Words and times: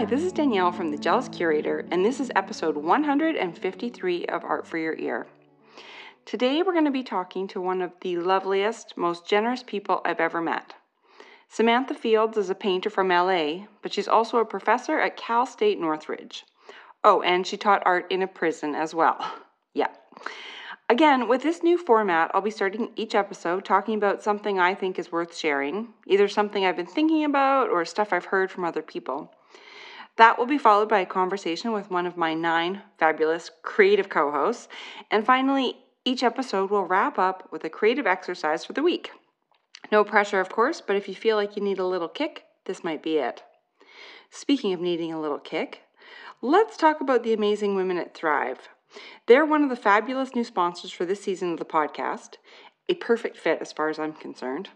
Hi, 0.00 0.06
this 0.06 0.22
is 0.22 0.32
Danielle 0.32 0.72
from 0.72 0.90
The 0.90 0.96
Jealous 0.96 1.28
Curator, 1.28 1.84
and 1.90 2.02
this 2.02 2.20
is 2.20 2.32
episode 2.34 2.74
153 2.74 4.24
of 4.28 4.44
Art 4.44 4.66
for 4.66 4.78
Your 4.78 4.96
Ear. 4.96 5.26
Today 6.24 6.62
we're 6.62 6.72
going 6.72 6.86
to 6.86 6.90
be 6.90 7.02
talking 7.02 7.46
to 7.48 7.60
one 7.60 7.82
of 7.82 7.92
the 8.00 8.16
loveliest, 8.16 8.96
most 8.96 9.28
generous 9.28 9.62
people 9.62 10.00
I've 10.06 10.18
ever 10.18 10.40
met. 10.40 10.72
Samantha 11.50 11.92
Fields 11.92 12.38
is 12.38 12.48
a 12.48 12.54
painter 12.54 12.88
from 12.88 13.10
LA, 13.10 13.66
but 13.82 13.92
she's 13.92 14.08
also 14.08 14.38
a 14.38 14.44
professor 14.46 14.98
at 14.98 15.18
Cal 15.18 15.44
State 15.44 15.78
Northridge. 15.78 16.46
Oh, 17.04 17.20
and 17.20 17.46
she 17.46 17.58
taught 17.58 17.82
art 17.84 18.06
in 18.08 18.22
a 18.22 18.26
prison 18.26 18.74
as 18.74 18.94
well. 18.94 19.22
Yeah. 19.74 19.88
Again, 20.88 21.28
with 21.28 21.42
this 21.42 21.62
new 21.62 21.76
format, 21.76 22.30
I'll 22.32 22.40
be 22.40 22.50
starting 22.50 22.88
each 22.96 23.14
episode 23.14 23.66
talking 23.66 23.96
about 23.96 24.22
something 24.22 24.58
I 24.58 24.74
think 24.74 24.98
is 24.98 25.12
worth 25.12 25.36
sharing, 25.36 25.88
either 26.06 26.26
something 26.26 26.64
I've 26.64 26.76
been 26.76 26.86
thinking 26.86 27.26
about 27.26 27.68
or 27.68 27.84
stuff 27.84 28.14
I've 28.14 28.24
heard 28.24 28.50
from 28.50 28.64
other 28.64 28.80
people. 28.80 29.30
That 30.20 30.38
will 30.38 30.44
be 30.44 30.58
followed 30.58 30.90
by 30.90 31.00
a 31.00 31.06
conversation 31.06 31.72
with 31.72 31.90
one 31.90 32.04
of 32.04 32.18
my 32.18 32.34
nine 32.34 32.82
fabulous 32.98 33.50
creative 33.62 34.10
co 34.10 34.30
hosts. 34.30 34.68
And 35.10 35.24
finally, 35.24 35.78
each 36.04 36.22
episode 36.22 36.70
will 36.70 36.84
wrap 36.84 37.18
up 37.18 37.48
with 37.50 37.64
a 37.64 37.70
creative 37.70 38.06
exercise 38.06 38.62
for 38.62 38.74
the 38.74 38.82
week. 38.82 39.12
No 39.90 40.04
pressure, 40.04 40.38
of 40.38 40.50
course, 40.50 40.82
but 40.82 40.94
if 40.94 41.08
you 41.08 41.14
feel 41.14 41.36
like 41.36 41.56
you 41.56 41.62
need 41.62 41.78
a 41.78 41.86
little 41.86 42.06
kick, 42.06 42.44
this 42.66 42.84
might 42.84 43.02
be 43.02 43.16
it. 43.16 43.42
Speaking 44.28 44.74
of 44.74 44.80
needing 44.82 45.10
a 45.10 45.18
little 45.18 45.38
kick, 45.38 45.84
let's 46.42 46.76
talk 46.76 47.00
about 47.00 47.22
the 47.22 47.32
amazing 47.32 47.74
women 47.74 47.96
at 47.96 48.14
Thrive. 48.14 48.68
They're 49.24 49.46
one 49.46 49.62
of 49.62 49.70
the 49.70 49.74
fabulous 49.74 50.34
new 50.34 50.44
sponsors 50.44 50.90
for 50.90 51.06
this 51.06 51.22
season 51.22 51.50
of 51.54 51.58
the 51.58 51.64
podcast, 51.64 52.34
a 52.90 52.94
perfect 52.94 53.38
fit 53.38 53.62
as 53.62 53.72
far 53.72 53.88
as 53.88 53.98
I'm 53.98 54.12
concerned. 54.12 54.68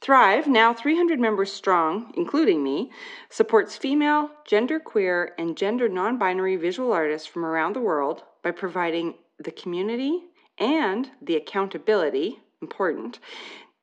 Thrive, 0.00 0.46
now 0.46 0.72
300 0.72 1.18
members 1.18 1.52
strong, 1.52 2.12
including 2.16 2.62
me, 2.62 2.90
supports 3.30 3.76
female, 3.76 4.30
genderqueer, 4.48 5.30
and 5.36 5.56
gender 5.56 5.88
non 5.88 6.18
binary 6.18 6.56
visual 6.56 6.92
artists 6.92 7.26
from 7.26 7.44
around 7.44 7.74
the 7.74 7.80
world 7.80 8.22
by 8.42 8.52
providing 8.52 9.14
the 9.38 9.50
community 9.50 10.22
and 10.56 11.10
the 11.20 11.36
accountability, 11.36 12.40
important, 12.62 13.18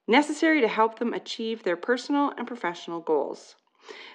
necessary 0.07 0.61
to 0.61 0.67
help 0.67 0.99
them 0.99 1.13
achieve 1.13 1.63
their 1.63 1.77
personal 1.77 2.31
and 2.37 2.47
professional 2.47 3.01
goals. 3.01 3.55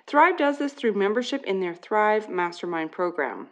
Thrive 0.06 0.36
does 0.36 0.58
this 0.58 0.72
through 0.72 0.94
membership 0.94 1.44
in 1.44 1.60
their 1.60 1.74
Thrive 1.74 2.28
Mastermind 2.28 2.92
program. 2.92 3.48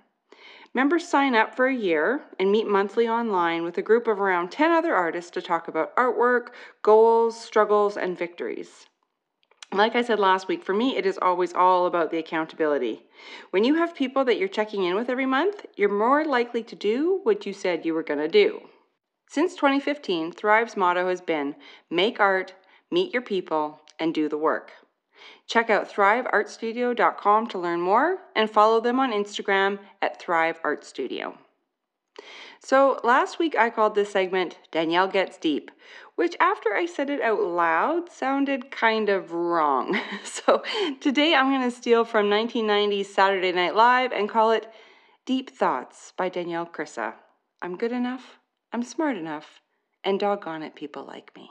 Members 0.78 1.08
sign 1.08 1.34
up 1.34 1.56
for 1.56 1.66
a 1.66 1.74
year 1.74 2.22
and 2.38 2.52
meet 2.52 2.68
monthly 2.68 3.08
online 3.08 3.64
with 3.64 3.76
a 3.78 3.82
group 3.82 4.06
of 4.06 4.20
around 4.20 4.52
10 4.52 4.70
other 4.70 4.94
artists 4.94 5.32
to 5.32 5.42
talk 5.42 5.66
about 5.66 5.92
artwork, 5.96 6.50
goals, 6.82 7.36
struggles, 7.36 7.96
and 7.96 8.16
victories. 8.16 8.86
Like 9.72 9.96
I 9.96 10.02
said 10.02 10.20
last 10.20 10.46
week, 10.46 10.62
for 10.62 10.74
me, 10.74 10.96
it 10.96 11.04
is 11.04 11.18
always 11.20 11.52
all 11.52 11.86
about 11.86 12.12
the 12.12 12.18
accountability. 12.18 13.08
When 13.50 13.64
you 13.64 13.74
have 13.74 13.92
people 13.92 14.24
that 14.26 14.38
you're 14.38 14.46
checking 14.46 14.84
in 14.84 14.94
with 14.94 15.08
every 15.08 15.26
month, 15.26 15.66
you're 15.74 15.88
more 15.88 16.24
likely 16.24 16.62
to 16.62 16.76
do 16.76 17.22
what 17.24 17.44
you 17.44 17.52
said 17.52 17.84
you 17.84 17.92
were 17.92 18.04
going 18.04 18.20
to 18.20 18.28
do. 18.28 18.60
Since 19.28 19.56
2015, 19.56 20.30
Thrive's 20.30 20.76
motto 20.76 21.08
has 21.08 21.20
been 21.20 21.56
make 21.90 22.20
art, 22.20 22.54
meet 22.88 23.12
your 23.12 23.22
people, 23.22 23.80
and 23.98 24.14
do 24.14 24.28
the 24.28 24.38
work. 24.38 24.70
Check 25.48 25.70
out 25.70 25.90
thriveartstudio.com 25.90 27.46
to 27.48 27.58
learn 27.58 27.80
more 27.80 28.18
and 28.36 28.50
follow 28.50 28.80
them 28.80 29.00
on 29.00 29.12
Instagram 29.12 29.78
at 30.02 30.20
Thrive 30.20 30.60
Art 30.62 30.84
Studio. 30.84 31.38
So, 32.60 33.00
last 33.02 33.38
week 33.38 33.56
I 33.56 33.70
called 33.70 33.94
this 33.94 34.12
segment 34.12 34.58
Danielle 34.70 35.08
Gets 35.08 35.38
Deep, 35.38 35.70
which 36.16 36.36
after 36.38 36.74
I 36.74 36.84
said 36.84 37.08
it 37.08 37.22
out 37.22 37.40
loud 37.40 38.10
sounded 38.10 38.70
kind 38.70 39.08
of 39.08 39.32
wrong. 39.32 39.98
So, 40.24 40.62
today 41.00 41.34
I'm 41.34 41.50
going 41.50 41.62
to 41.62 41.74
steal 41.74 42.04
from 42.04 42.28
1990's 42.28 43.12
Saturday 43.14 43.52
Night 43.52 43.74
Live 43.74 44.12
and 44.12 44.28
call 44.28 44.50
it 44.50 44.70
Deep 45.24 45.50
Thoughts 45.50 46.12
by 46.16 46.28
Danielle 46.28 46.66
Krysa. 46.66 47.14
I'm 47.62 47.76
good 47.76 47.92
enough, 47.92 48.38
I'm 48.72 48.82
smart 48.82 49.16
enough, 49.16 49.60
and 50.04 50.20
doggone 50.20 50.62
it, 50.62 50.74
people 50.74 51.04
like 51.06 51.30
me. 51.36 51.50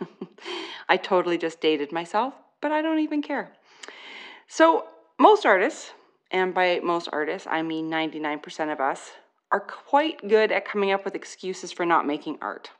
I 0.88 0.96
totally 0.96 1.38
just 1.38 1.60
dated 1.60 1.92
myself, 1.92 2.34
but 2.60 2.72
I 2.72 2.82
don't 2.82 3.00
even 3.00 3.22
care. 3.22 3.52
So, 4.48 4.86
most 5.18 5.46
artists, 5.46 5.92
and 6.30 6.54
by 6.54 6.80
most 6.82 7.08
artists, 7.12 7.48
I 7.50 7.62
mean 7.62 7.90
99% 7.90 8.72
of 8.72 8.80
us, 8.80 9.12
are 9.52 9.60
quite 9.60 10.28
good 10.28 10.52
at 10.52 10.64
coming 10.64 10.90
up 10.90 11.04
with 11.04 11.14
excuses 11.14 11.72
for 11.72 11.86
not 11.86 12.06
making 12.06 12.38
art. 12.40 12.70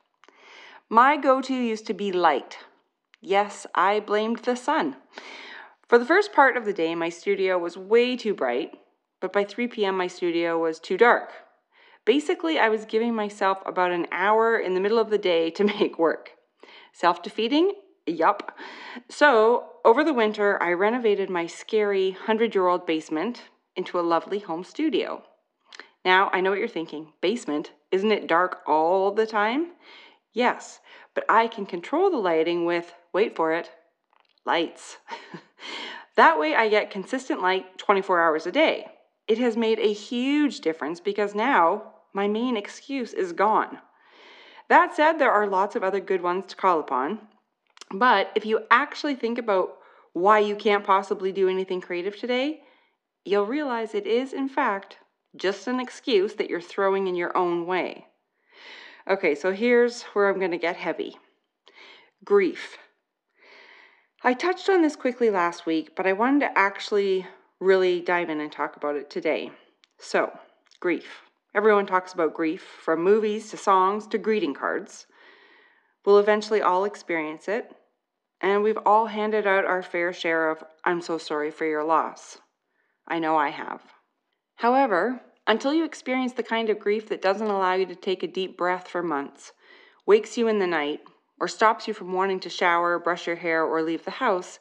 My 0.89 1.17
go 1.17 1.41
to 1.41 1.53
used 1.53 1.87
to 1.87 1.93
be 1.93 2.11
light. 2.11 2.59
Yes, 3.21 3.65
I 3.73 3.99
blamed 3.99 4.39
the 4.39 4.55
sun. 4.55 4.95
For 5.87 5.97
the 5.97 6.05
first 6.05 6.33
part 6.33 6.57
of 6.57 6.65
the 6.65 6.73
day, 6.73 6.95
my 6.95 7.09
studio 7.09 7.57
was 7.57 7.77
way 7.77 8.15
too 8.15 8.33
bright, 8.33 8.77
but 9.19 9.33
by 9.33 9.43
3 9.43 9.67
p.m., 9.67 9.97
my 9.97 10.07
studio 10.07 10.59
was 10.59 10.79
too 10.79 10.97
dark. 10.97 11.31
Basically, 12.05 12.59
I 12.59 12.69
was 12.69 12.85
giving 12.85 13.15
myself 13.15 13.57
about 13.65 13.91
an 13.91 14.07
hour 14.11 14.57
in 14.57 14.73
the 14.73 14.79
middle 14.79 14.99
of 14.99 15.09
the 15.09 15.17
day 15.17 15.49
to 15.51 15.63
make 15.79 15.97
work. 15.97 16.31
Self 16.93 17.21
defeating? 17.23 17.73
Yup. 18.07 18.57
So, 19.09 19.65
over 19.83 20.03
the 20.03 20.13
winter, 20.13 20.61
I 20.63 20.71
renovated 20.71 21.29
my 21.29 21.45
scary 21.45 22.11
100 22.11 22.55
year 22.55 22.67
old 22.67 22.85
basement 22.85 23.43
into 23.75 23.99
a 23.99 24.01
lovely 24.01 24.39
home 24.39 24.63
studio. 24.63 25.23
Now, 26.05 26.29
I 26.31 26.39
know 26.39 26.51
what 26.51 26.59
you're 26.59 26.69
thinking 26.69 27.11
basement, 27.19 27.71
isn't 27.91 28.11
it 28.11 28.27
dark 28.27 28.61
all 28.65 29.11
the 29.11 29.27
time? 29.27 29.73
Yes, 30.31 30.79
but 31.13 31.25
I 31.27 31.47
can 31.47 31.65
control 31.65 32.09
the 32.09 32.17
lighting 32.17 32.63
with, 32.63 32.93
wait 33.11 33.35
for 33.35 33.51
it, 33.51 33.71
lights. 34.45 34.97
that 36.15 36.39
way, 36.39 36.55
I 36.55 36.69
get 36.69 36.91
consistent 36.91 37.41
light 37.41 37.77
24 37.77 38.21
hours 38.21 38.47
a 38.47 38.51
day. 38.51 38.87
It 39.27 39.37
has 39.39 39.57
made 39.57 39.79
a 39.79 39.91
huge 39.91 40.61
difference 40.61 41.01
because 41.01 41.35
now 41.35 41.93
my 42.13 42.27
main 42.27 42.55
excuse 42.55 43.13
is 43.13 43.33
gone. 43.33 43.79
That 44.69 44.95
said, 44.95 45.13
there 45.13 45.31
are 45.31 45.47
lots 45.47 45.75
of 45.75 45.83
other 45.83 45.99
good 45.99 46.21
ones 46.21 46.45
to 46.47 46.55
call 46.55 46.79
upon. 46.79 47.19
But 47.91 48.31
if 48.35 48.45
you 48.45 48.61
actually 48.69 49.15
think 49.15 49.37
about 49.37 49.77
why 50.13 50.39
you 50.39 50.55
can't 50.55 50.83
possibly 50.83 51.31
do 51.31 51.47
anything 51.47 51.81
creative 51.81 52.17
today, 52.17 52.61
you'll 53.23 53.45
realize 53.45 53.93
it 53.93 54.07
is, 54.07 54.33
in 54.33 54.49
fact, 54.49 54.97
just 55.35 55.67
an 55.67 55.79
excuse 55.79 56.33
that 56.35 56.49
you're 56.49 56.61
throwing 56.61 57.07
in 57.07 57.15
your 57.15 57.35
own 57.37 57.65
way. 57.65 58.07
Okay, 59.07 59.35
so 59.35 59.53
here's 59.53 60.03
where 60.03 60.29
I'm 60.29 60.39
going 60.39 60.51
to 60.51 60.57
get 60.57 60.75
heavy 60.75 61.17
grief. 62.25 62.77
I 64.23 64.33
touched 64.33 64.69
on 64.69 64.81
this 64.81 64.95
quickly 64.95 65.29
last 65.29 65.65
week, 65.65 65.95
but 65.95 66.07
I 66.07 66.13
wanted 66.13 66.39
to 66.41 66.57
actually 66.57 67.27
really 67.59 68.01
dive 68.01 68.29
in 68.29 68.41
and 68.41 68.51
talk 68.51 68.75
about 68.75 68.95
it 68.95 69.09
today. 69.09 69.51
So, 69.99 70.37
grief. 70.79 71.21
Everyone 71.55 71.85
talks 71.85 72.13
about 72.13 72.33
grief, 72.33 72.61
from 72.61 73.03
movies 73.03 73.49
to 73.51 73.57
songs 73.57 74.07
to 74.07 74.17
greeting 74.17 74.53
cards. 74.53 75.07
We'll 76.07 76.19
eventually 76.19 76.61
all 76.61 76.85
experience 76.85 77.49
it, 77.49 77.69
and 78.39 78.63
we've 78.63 78.79
all 78.85 79.07
handed 79.07 79.45
out 79.45 79.65
our 79.65 79.83
fair 79.83 80.13
share 80.13 80.49
of, 80.49 80.63
I'm 80.85 81.01
so 81.01 81.17
sorry 81.17 81.51
for 81.51 81.65
your 81.65 81.83
loss. 81.83 82.37
I 83.05 83.19
know 83.19 83.35
I 83.35 83.49
have. 83.49 83.81
However, 84.55 85.19
until 85.47 85.73
you 85.73 85.83
experience 85.83 86.31
the 86.31 86.43
kind 86.43 86.69
of 86.69 86.79
grief 86.79 87.09
that 87.09 87.21
doesn't 87.21 87.49
allow 87.49 87.73
you 87.73 87.85
to 87.87 87.95
take 87.95 88.23
a 88.23 88.27
deep 88.27 88.57
breath 88.57 88.87
for 88.87 89.03
months, 89.03 89.51
wakes 90.05 90.37
you 90.37 90.47
in 90.47 90.59
the 90.59 90.65
night, 90.65 91.01
or 91.41 91.49
stops 91.49 91.89
you 91.89 91.93
from 91.93 92.13
wanting 92.13 92.39
to 92.39 92.49
shower, 92.49 92.97
brush 92.97 93.27
your 93.27 93.35
hair, 93.35 93.65
or 93.65 93.81
leave 93.81 94.05
the 94.05 94.11
house, 94.11 94.59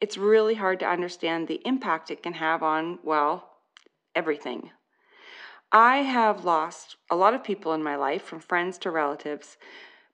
it's 0.00 0.18
really 0.18 0.56
hard 0.56 0.80
to 0.80 0.90
understand 0.90 1.46
the 1.46 1.62
impact 1.64 2.10
it 2.10 2.24
can 2.24 2.32
have 2.32 2.64
on, 2.64 2.98
well, 3.04 3.48
everything. 4.16 4.70
I 5.70 5.98
have 5.98 6.44
lost 6.44 6.96
a 7.08 7.14
lot 7.14 7.34
of 7.34 7.44
people 7.44 7.72
in 7.72 7.84
my 7.84 7.94
life, 7.94 8.22
from 8.22 8.40
friends 8.40 8.78
to 8.78 8.90
relatives, 8.90 9.58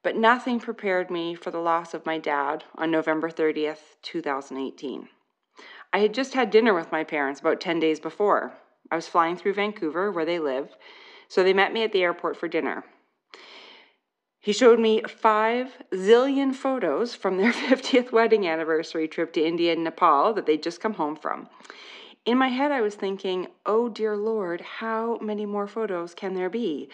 but 0.05 0.15
nothing 0.15 0.61
prepared 0.61 1.11
me 1.11 1.35
for 1.35 1.51
the 1.51 1.59
loss 1.59 1.95
of 1.95 2.07
my 2.07 2.19
dad 2.19 2.63
on 2.77 2.91
November 2.91 3.31
30th, 3.31 3.97
2018. 4.03 5.09
I 5.95 5.99
had 5.99 6.13
just 6.13 6.35
had 6.35 6.51
dinner 6.51 6.75
with 6.75 6.93
my 6.93 7.03
parents 7.03 7.41
about 7.41 7.61
10 7.61 7.81
days 7.81 7.99
before. 7.99 8.53
I 8.91 8.97
was 8.97 9.09
flying 9.09 9.37
through 9.37 9.55
Vancouver, 9.55 10.13
where 10.13 10.27
they 10.27 10.39
live, 10.39 10.77
so 11.27 11.43
they 11.43 11.55
met 11.55 11.73
me 11.73 11.83
at 11.83 11.93
the 11.93 12.03
airport 12.03 12.37
for 12.37 12.49
dinner. 12.49 12.85
He 14.41 14.53
showed 14.53 14.79
me 14.79 15.01
five 15.09 15.79
zillion 15.91 16.55
photos 16.55 17.15
from 17.15 17.39
their 17.39 17.53
50th 17.71 18.13
wedding 18.13 18.47
anniversary 18.47 19.09
trip 19.09 19.33
to 19.33 19.45
India 19.45 19.73
and 19.73 19.85
Nepal 19.85 20.35
that 20.35 20.45
they'd 20.45 20.63
just 20.63 20.83
come 20.83 20.95
home 20.95 21.17
from. 21.17 21.49
In 22.27 22.37
my 22.37 22.49
head, 22.49 22.73
I 22.73 22.83
was 22.83 22.95
thinking, 22.95 23.49
oh 23.65 23.89
dear 23.89 24.19
Lord, 24.19 24.61
how 24.61 25.19
many 25.23 25.47
more 25.47 25.67
photos 25.67 26.15
can 26.15 26.35
there 26.35 26.51
be? 26.51 26.91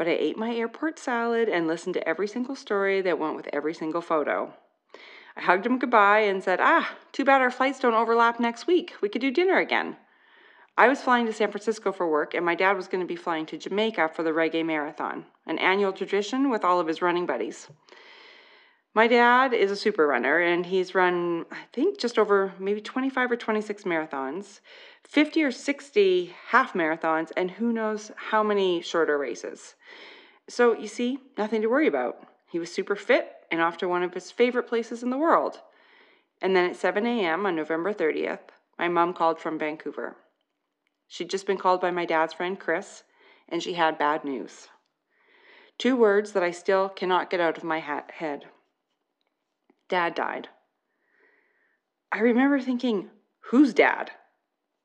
But 0.00 0.08
I 0.08 0.12
ate 0.12 0.38
my 0.38 0.56
airport 0.56 0.98
salad 0.98 1.50
and 1.50 1.66
listened 1.66 1.92
to 1.92 2.08
every 2.08 2.26
single 2.26 2.56
story 2.56 3.02
that 3.02 3.18
went 3.18 3.36
with 3.36 3.50
every 3.52 3.74
single 3.74 4.00
photo. 4.00 4.54
I 5.36 5.42
hugged 5.42 5.66
him 5.66 5.78
goodbye 5.78 6.20
and 6.20 6.42
said, 6.42 6.58
Ah, 6.58 6.96
too 7.12 7.22
bad 7.22 7.42
our 7.42 7.50
flights 7.50 7.80
don't 7.80 7.92
overlap 7.92 8.40
next 8.40 8.66
week. 8.66 8.94
We 9.02 9.10
could 9.10 9.20
do 9.20 9.30
dinner 9.30 9.58
again. 9.58 9.98
I 10.78 10.88
was 10.88 11.02
flying 11.02 11.26
to 11.26 11.34
San 11.34 11.50
Francisco 11.50 11.92
for 11.92 12.10
work, 12.10 12.32
and 12.32 12.46
my 12.46 12.54
dad 12.54 12.78
was 12.78 12.88
going 12.88 13.02
to 13.02 13.06
be 13.06 13.14
flying 13.14 13.44
to 13.44 13.58
Jamaica 13.58 14.12
for 14.14 14.22
the 14.22 14.30
Reggae 14.30 14.64
Marathon, 14.64 15.26
an 15.46 15.58
annual 15.58 15.92
tradition 15.92 16.48
with 16.48 16.64
all 16.64 16.80
of 16.80 16.86
his 16.86 17.02
running 17.02 17.26
buddies. 17.26 17.68
My 18.92 19.06
dad 19.06 19.54
is 19.54 19.70
a 19.70 19.76
super 19.76 20.04
runner 20.04 20.40
and 20.40 20.66
he's 20.66 20.96
run, 20.96 21.44
I 21.52 21.62
think, 21.72 21.98
just 21.98 22.18
over 22.18 22.52
maybe 22.58 22.80
25 22.80 23.30
or 23.30 23.36
26 23.36 23.84
marathons, 23.84 24.60
50 25.04 25.44
or 25.44 25.52
60 25.52 26.34
half 26.48 26.72
marathons, 26.72 27.30
and 27.36 27.52
who 27.52 27.72
knows 27.72 28.10
how 28.16 28.42
many 28.42 28.80
shorter 28.80 29.16
races. 29.16 29.76
So, 30.48 30.76
you 30.76 30.88
see, 30.88 31.20
nothing 31.38 31.62
to 31.62 31.68
worry 31.68 31.86
about. 31.86 32.26
He 32.50 32.58
was 32.58 32.72
super 32.72 32.96
fit 32.96 33.30
and 33.52 33.60
off 33.60 33.76
to 33.78 33.88
one 33.88 34.02
of 34.02 34.12
his 34.12 34.32
favorite 34.32 34.66
places 34.66 35.04
in 35.04 35.10
the 35.10 35.18
world. 35.18 35.60
And 36.42 36.56
then 36.56 36.70
at 36.70 36.76
7 36.76 37.06
a.m. 37.06 37.46
on 37.46 37.54
November 37.54 37.94
30th, 37.94 38.40
my 38.76 38.88
mom 38.88 39.12
called 39.12 39.38
from 39.38 39.56
Vancouver. 39.56 40.16
She'd 41.06 41.30
just 41.30 41.46
been 41.46 41.58
called 41.58 41.80
by 41.80 41.92
my 41.92 42.06
dad's 42.06 42.34
friend 42.34 42.58
Chris, 42.58 43.04
and 43.48 43.62
she 43.62 43.74
had 43.74 43.98
bad 43.98 44.24
news. 44.24 44.66
Two 45.78 45.96
words 45.96 46.32
that 46.32 46.42
I 46.42 46.50
still 46.50 46.88
cannot 46.88 47.30
get 47.30 47.40
out 47.40 47.56
of 47.56 47.62
my 47.62 47.78
head. 47.78 48.46
Dad 49.90 50.14
died. 50.14 50.48
I 52.12 52.20
remember 52.20 52.60
thinking, 52.60 53.10
whose 53.50 53.74
dad? 53.74 54.12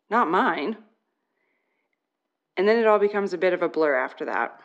Not 0.09 0.29
mine. 0.29 0.77
And 2.57 2.67
then 2.67 2.77
it 2.77 2.87
all 2.87 2.99
becomes 2.99 3.31
a 3.31 3.37
bit 3.37 3.53
of 3.53 3.61
a 3.61 3.69
blur 3.69 3.95
after 3.95 4.25
that. 4.25 4.59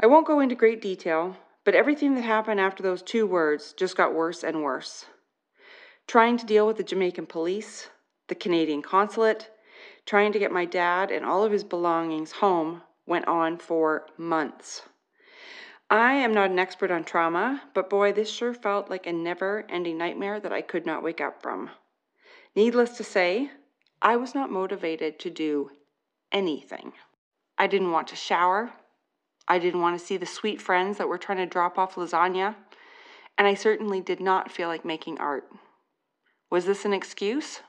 I 0.00 0.06
won't 0.06 0.26
go 0.26 0.38
into 0.38 0.54
great 0.54 0.80
detail, 0.80 1.36
but 1.64 1.74
everything 1.74 2.14
that 2.14 2.22
happened 2.22 2.60
after 2.60 2.82
those 2.82 3.02
two 3.02 3.26
words 3.26 3.74
just 3.76 3.96
got 3.96 4.14
worse 4.14 4.44
and 4.44 4.62
worse. 4.62 5.06
Trying 6.06 6.36
to 6.38 6.46
deal 6.46 6.66
with 6.66 6.76
the 6.76 6.84
Jamaican 6.84 7.26
police, 7.26 7.90
the 8.28 8.36
Canadian 8.36 8.82
consulate, 8.82 9.50
trying 10.06 10.32
to 10.32 10.38
get 10.38 10.52
my 10.52 10.64
dad 10.64 11.10
and 11.10 11.24
all 11.24 11.42
of 11.42 11.50
his 11.50 11.64
belongings 11.64 12.32
home 12.32 12.82
went 13.04 13.26
on 13.26 13.58
for 13.58 14.06
months. 14.16 14.82
I 15.90 16.14
am 16.14 16.34
not 16.34 16.50
an 16.50 16.58
expert 16.58 16.90
on 16.90 17.04
trauma, 17.04 17.62
but 17.72 17.88
boy, 17.88 18.12
this 18.12 18.30
sure 18.30 18.52
felt 18.52 18.90
like 18.90 19.06
a 19.06 19.12
never 19.12 19.64
ending 19.70 19.96
nightmare 19.96 20.38
that 20.38 20.52
I 20.52 20.60
could 20.60 20.84
not 20.84 21.02
wake 21.02 21.20
up 21.20 21.40
from. 21.40 21.70
Needless 22.54 22.98
to 22.98 23.04
say, 23.04 23.50
I 24.02 24.16
was 24.16 24.34
not 24.34 24.50
motivated 24.50 25.18
to 25.20 25.30
do 25.30 25.70
anything. 26.30 26.92
I 27.56 27.68
didn't 27.68 27.90
want 27.90 28.08
to 28.08 28.16
shower. 28.16 28.70
I 29.48 29.58
didn't 29.58 29.80
want 29.80 29.98
to 29.98 30.04
see 30.04 30.18
the 30.18 30.26
sweet 30.26 30.60
friends 30.60 30.98
that 30.98 31.08
were 31.08 31.16
trying 31.16 31.38
to 31.38 31.46
drop 31.46 31.78
off 31.78 31.94
lasagna. 31.94 32.54
And 33.38 33.46
I 33.46 33.54
certainly 33.54 34.02
did 34.02 34.20
not 34.20 34.52
feel 34.52 34.68
like 34.68 34.84
making 34.84 35.18
art. 35.18 35.48
Was 36.50 36.66
this 36.66 36.84
an 36.84 36.92
excuse? 36.92 37.60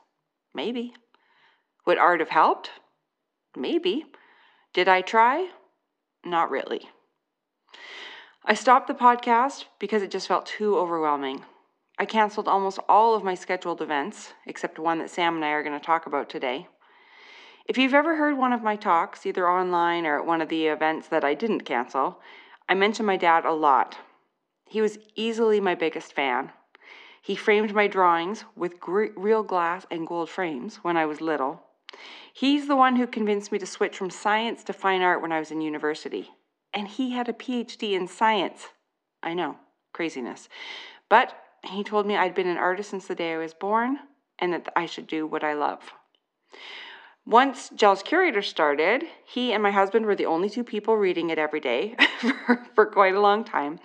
Maybe. 0.54 0.94
Would 1.86 1.98
art 1.98 2.20
have 2.20 2.30
helped? 2.30 2.72
Maybe. 3.56 4.06
Did 4.74 4.90
I 4.90 5.02
try? 5.02 5.50
Not 6.26 6.52
really. 6.52 6.90
I 8.46 8.54
stopped 8.54 8.88
the 8.88 8.94
podcast 8.94 9.66
because 9.80 10.02
it 10.02 10.12
just 10.12 10.28
felt 10.28 10.46
too 10.46 10.78
overwhelming. 10.78 11.44
I 12.00 12.06
canceled 12.06 12.48
almost 12.48 12.80
all 12.88 13.14
of 13.14 13.24
my 13.24 13.36
scheduled 13.36 13.82
events, 13.82 14.34
except 14.48 14.80
one 14.80 15.00
that 15.00 15.10
Sam 15.10 15.36
and 15.36 15.44
I 15.44 15.50
are 15.50 15.62
going 15.62 15.78
to 15.78 15.86
talk 15.86 16.06
about 16.06 16.30
today. 16.30 16.68
If 17.66 17.78
you've 17.78 17.94
ever 17.94 18.16
heard 18.16 18.38
one 18.38 18.54
of 18.54 18.64
my 18.64 18.78
talks, 18.78 19.26
either 19.26 19.48
online 19.48 20.06
or 20.06 20.18
at 20.18 20.26
one 20.26 20.42
of 20.42 20.48
the 20.48 20.68
events 20.68 21.10
that 21.10 21.26
I 21.26 21.34
didn't 21.34 21.66
cancel, 21.66 22.22
I 22.70 22.76
mention 22.76 23.06
my 23.06 23.18
dad 23.18 23.44
a 23.44 23.52
lot. 23.52 23.98
He 24.66 24.80
was 24.80 24.98
easily 25.16 25.60
my 25.60 25.76
biggest 25.76 26.14
fan. 26.14 26.52
He 27.22 27.36
framed 27.36 27.74
my 27.76 27.88
drawings 27.88 28.46
with 28.56 28.80
gr- 28.80 29.08
real 29.18 29.44
glass 29.44 29.86
and 29.92 30.08
gold 30.08 30.30
frames 30.30 30.78
when 30.78 30.96
I 30.96 31.06
was 31.06 31.20
little. 31.20 31.62
He's 32.34 32.70
the 32.70 32.78
one 32.78 32.96
who 32.96 33.06
convinced 33.06 33.52
me 33.52 33.60
to 33.60 33.66
switch 33.66 33.98
from 33.98 34.10
science 34.10 34.64
to 34.64 34.74
fine 34.74 35.02
art 35.02 35.22
when 35.22 35.34
I 35.34 35.40
was 35.40 35.52
in 35.52 35.60
university 35.60 36.32
and 36.74 36.88
he 36.88 37.12
had 37.12 37.30
a 37.30 37.34
PhD 37.34 37.94
in 37.94 38.08
science. 38.08 38.68
I 39.22 39.34
know, 39.34 39.58
craziness. 39.94 40.50
But 41.10 41.34
he 41.64 41.84
told 41.84 42.06
me 42.06 42.16
I'd 42.16 42.36
been 42.36 42.48
an 42.48 42.58
artist 42.58 42.90
since 42.90 43.08
the 43.08 43.16
day 43.16 43.34
I 43.34 43.38
was 43.38 43.54
born 43.54 44.00
and 44.38 44.54
that 44.54 44.72
I 44.76 44.86
should 44.86 45.08
do 45.08 45.28
what 45.28 45.44
I 45.44 45.54
love. 45.54 45.92
Once 47.26 47.70
Jealous 47.70 48.02
Curator 48.02 48.42
started, 48.42 49.04
he 49.26 49.54
and 49.54 49.62
my 49.62 49.72
husband 49.72 50.06
were 50.06 50.16
the 50.16 50.26
only 50.26 50.50
two 50.50 50.64
people 50.64 50.96
reading 50.96 51.30
it 51.30 51.38
every 51.38 51.60
day 51.60 51.96
for, 52.20 52.66
for 52.74 52.86
quite 52.86 53.14
a 53.14 53.22
long 53.22 53.44
time. 53.44 53.80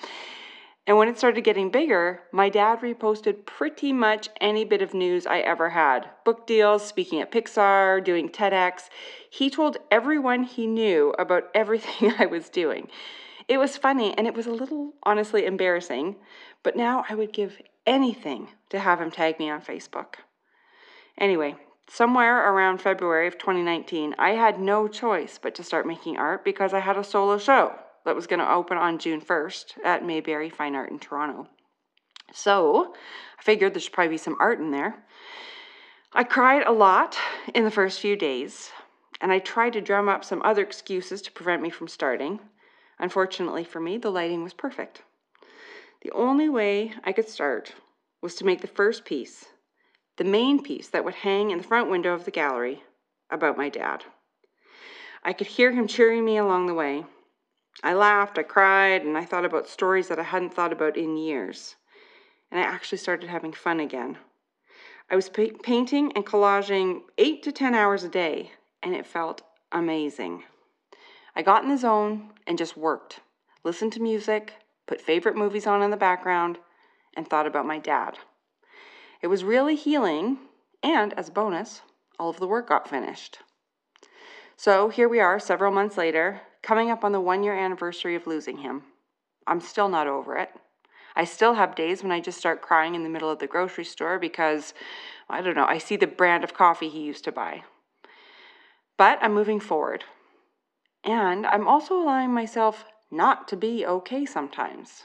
And 0.86 0.98
when 0.98 1.08
it 1.08 1.16
started 1.16 1.44
getting 1.44 1.70
bigger, 1.70 2.20
my 2.30 2.50
dad 2.50 2.80
reposted 2.80 3.46
pretty 3.46 3.92
much 3.92 4.28
any 4.38 4.66
bit 4.66 4.82
of 4.82 4.92
news 4.92 5.26
I 5.26 5.38
ever 5.38 5.70
had 5.70 6.10
book 6.24 6.46
deals, 6.46 6.86
speaking 6.86 7.22
at 7.22 7.32
Pixar, 7.32 8.04
doing 8.04 8.28
TEDx. 8.28 8.90
He 9.30 9.48
told 9.48 9.78
everyone 9.90 10.42
he 10.42 10.66
knew 10.66 11.14
about 11.18 11.44
everything 11.54 12.12
I 12.18 12.26
was 12.26 12.50
doing. 12.50 12.88
It 13.48 13.58
was 13.58 13.76
funny 13.76 14.16
and 14.16 14.26
it 14.26 14.34
was 14.34 14.46
a 14.46 14.52
little, 14.52 14.92
honestly, 15.02 15.46
embarrassing, 15.46 16.16
but 16.62 16.76
now 16.76 17.04
I 17.08 17.14
would 17.14 17.32
give 17.32 17.60
anything 17.86 18.48
to 18.70 18.78
have 18.78 19.00
him 19.00 19.10
tag 19.10 19.38
me 19.38 19.50
on 19.50 19.62
Facebook. 19.62 20.16
Anyway, 21.16 21.56
somewhere 21.88 22.50
around 22.50 22.80
February 22.80 23.26
of 23.26 23.38
2019, 23.38 24.14
I 24.18 24.30
had 24.30 24.60
no 24.60 24.88
choice 24.88 25.38
but 25.42 25.54
to 25.54 25.62
start 25.62 25.86
making 25.86 26.18
art 26.18 26.44
because 26.44 26.74
I 26.74 26.80
had 26.80 26.96
a 26.96 27.04
solo 27.04 27.38
show 27.38 27.74
that 28.04 28.14
was 28.14 28.26
going 28.26 28.40
to 28.40 28.52
open 28.52 28.76
on 28.76 28.98
June 28.98 29.20
1st 29.20 29.84
at 29.84 30.04
Mayberry 30.04 30.50
Fine 30.50 30.74
Art 30.74 30.90
in 30.90 30.98
Toronto. 30.98 31.48
So 32.32 32.94
I 33.38 33.42
figured 33.42 33.74
there 33.74 33.80
should 33.80 33.92
probably 33.92 34.14
be 34.14 34.18
some 34.18 34.36
art 34.40 34.58
in 34.58 34.70
there. 34.70 35.04
I 36.12 36.24
cried 36.24 36.66
a 36.66 36.72
lot 36.72 37.16
in 37.54 37.64
the 37.64 37.70
first 37.70 38.00
few 38.00 38.16
days, 38.16 38.70
and 39.20 39.32
I 39.32 39.38
tried 39.38 39.72
to 39.74 39.80
drum 39.80 40.08
up 40.08 40.24
some 40.24 40.42
other 40.42 40.62
excuses 40.62 41.22
to 41.22 41.32
prevent 41.32 41.62
me 41.62 41.70
from 41.70 41.88
starting. 41.88 42.40
Unfortunately 42.98 43.64
for 43.64 43.80
me, 43.80 43.98
the 43.98 44.10
lighting 44.10 44.42
was 44.42 44.54
perfect. 44.54 45.02
The 46.02 46.12
only 46.12 46.48
way 46.48 46.92
I 47.04 47.12
could 47.12 47.28
start 47.28 47.74
was 48.20 48.34
to 48.36 48.44
make 48.44 48.60
the 48.60 48.66
first 48.66 49.04
piece, 49.04 49.46
the 50.16 50.24
main 50.24 50.62
piece 50.62 50.88
that 50.88 51.04
would 51.04 51.14
hang 51.14 51.50
in 51.50 51.58
the 51.58 51.64
front 51.64 51.90
window 51.90 52.12
of 52.12 52.24
the 52.24 52.30
gallery, 52.30 52.82
about 53.30 53.56
my 53.56 53.68
dad. 53.68 54.04
I 55.22 55.32
could 55.32 55.46
hear 55.46 55.72
him 55.72 55.86
cheering 55.86 56.24
me 56.24 56.36
along 56.36 56.66
the 56.66 56.74
way, 56.74 57.04
I 57.82 57.94
laughed, 57.94 58.38
I 58.38 58.42
cried, 58.42 59.04
and 59.04 59.18
I 59.18 59.24
thought 59.24 59.44
about 59.44 59.68
stories 59.68 60.08
that 60.08 60.18
I 60.18 60.22
hadn't 60.22 60.54
thought 60.54 60.72
about 60.72 60.96
in 60.96 61.16
years. 61.16 61.76
And 62.50 62.60
I 62.60 62.64
actually 62.64 62.98
started 62.98 63.28
having 63.28 63.52
fun 63.52 63.80
again. 63.80 64.18
I 65.10 65.16
was 65.16 65.28
pa- 65.28 65.58
painting 65.62 66.12
and 66.14 66.24
collaging 66.24 67.02
eight 67.18 67.42
to 67.42 67.52
10 67.52 67.74
hours 67.74 68.04
a 68.04 68.08
day, 68.08 68.52
and 68.82 68.94
it 68.94 69.06
felt 69.06 69.42
amazing. 69.72 70.44
I 71.36 71.42
got 71.42 71.64
in 71.64 71.68
the 71.68 71.76
zone 71.76 72.30
and 72.46 72.56
just 72.56 72.76
worked, 72.76 73.20
listened 73.64 73.92
to 73.94 74.00
music, 74.00 74.54
put 74.86 75.00
favorite 75.00 75.36
movies 75.36 75.66
on 75.66 75.82
in 75.82 75.90
the 75.90 75.96
background, 75.96 76.58
and 77.16 77.28
thought 77.28 77.46
about 77.46 77.66
my 77.66 77.78
dad. 77.78 78.18
It 79.20 79.26
was 79.26 79.42
really 79.44 79.74
healing, 79.74 80.38
and 80.82 81.12
as 81.14 81.28
a 81.28 81.32
bonus, 81.32 81.82
all 82.18 82.30
of 82.30 82.38
the 82.38 82.46
work 82.46 82.68
got 82.68 82.88
finished. 82.88 83.38
So 84.56 84.88
here 84.88 85.08
we 85.08 85.20
are 85.20 85.40
several 85.40 85.72
months 85.72 85.96
later, 85.96 86.40
coming 86.62 86.90
up 86.90 87.04
on 87.04 87.12
the 87.12 87.20
one 87.20 87.42
year 87.42 87.54
anniversary 87.54 88.14
of 88.14 88.26
losing 88.26 88.58
him. 88.58 88.82
I'm 89.46 89.60
still 89.60 89.88
not 89.88 90.06
over 90.06 90.36
it. 90.36 90.50
I 91.16 91.24
still 91.24 91.54
have 91.54 91.74
days 91.74 92.02
when 92.02 92.12
I 92.12 92.20
just 92.20 92.38
start 92.38 92.62
crying 92.62 92.94
in 92.94 93.02
the 93.02 93.08
middle 93.08 93.30
of 93.30 93.38
the 93.38 93.46
grocery 93.46 93.84
store 93.84 94.18
because, 94.18 94.74
I 95.28 95.42
don't 95.42 95.54
know, 95.54 95.66
I 95.66 95.78
see 95.78 95.96
the 95.96 96.06
brand 96.06 96.44
of 96.44 96.54
coffee 96.54 96.88
he 96.88 97.02
used 97.02 97.24
to 97.24 97.32
buy. 97.32 97.62
But 98.96 99.18
I'm 99.22 99.34
moving 99.34 99.60
forward. 99.60 100.04
And 101.04 101.46
I'm 101.46 101.68
also 101.68 101.94
allowing 101.94 102.32
myself 102.32 102.86
not 103.10 103.46
to 103.48 103.56
be 103.56 103.84
okay 103.86 104.24
sometimes. 104.24 105.04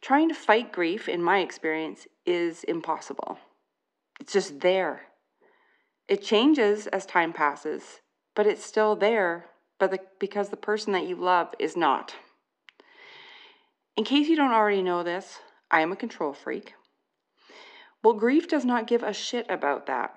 Trying 0.00 0.28
to 0.28 0.34
fight 0.34 0.72
grief, 0.72 1.08
in 1.08 1.22
my 1.22 1.38
experience, 1.38 2.06
is 2.26 2.64
impossible. 2.64 3.38
It's 4.20 4.32
just 4.32 4.60
there. 4.60 5.02
It 6.08 6.22
changes 6.22 6.86
as 6.88 7.06
time 7.06 7.32
passes, 7.32 8.00
but 8.34 8.46
it's 8.46 8.64
still 8.64 8.96
there 8.96 9.46
but 9.78 9.90
the, 9.90 9.98
because 10.18 10.50
the 10.50 10.56
person 10.56 10.92
that 10.92 11.06
you 11.06 11.16
love 11.16 11.48
is 11.58 11.76
not. 11.76 12.14
In 13.96 14.04
case 14.04 14.28
you 14.28 14.36
don't 14.36 14.52
already 14.52 14.82
know 14.82 15.02
this, 15.02 15.40
I 15.70 15.80
am 15.80 15.92
a 15.92 15.96
control 15.96 16.32
freak. 16.32 16.74
Well, 18.02 18.14
grief 18.14 18.48
does 18.48 18.64
not 18.64 18.86
give 18.86 19.02
a 19.02 19.12
shit 19.12 19.46
about 19.48 19.86
that. 19.86 20.14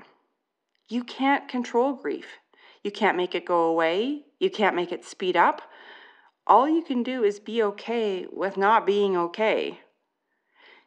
You 0.90 1.04
can't 1.04 1.48
control 1.48 1.94
grief. 1.94 2.38
You 2.84 2.92
can't 2.92 3.18
make 3.18 3.36
it 3.36 3.46
go 3.46 3.64
away. 3.64 4.24
You 4.40 4.50
can't 4.50 4.76
make 4.76 4.92
it 4.92 5.06
speed 5.06 5.36
up. 5.36 5.62
All 6.46 6.70
you 6.70 6.82
can 6.82 7.04
do 7.04 7.24
is 7.24 7.40
be 7.40 7.62
okay 7.62 8.26
with 8.32 8.58
not 8.58 8.86
being 8.86 9.18
okay. 9.18 9.82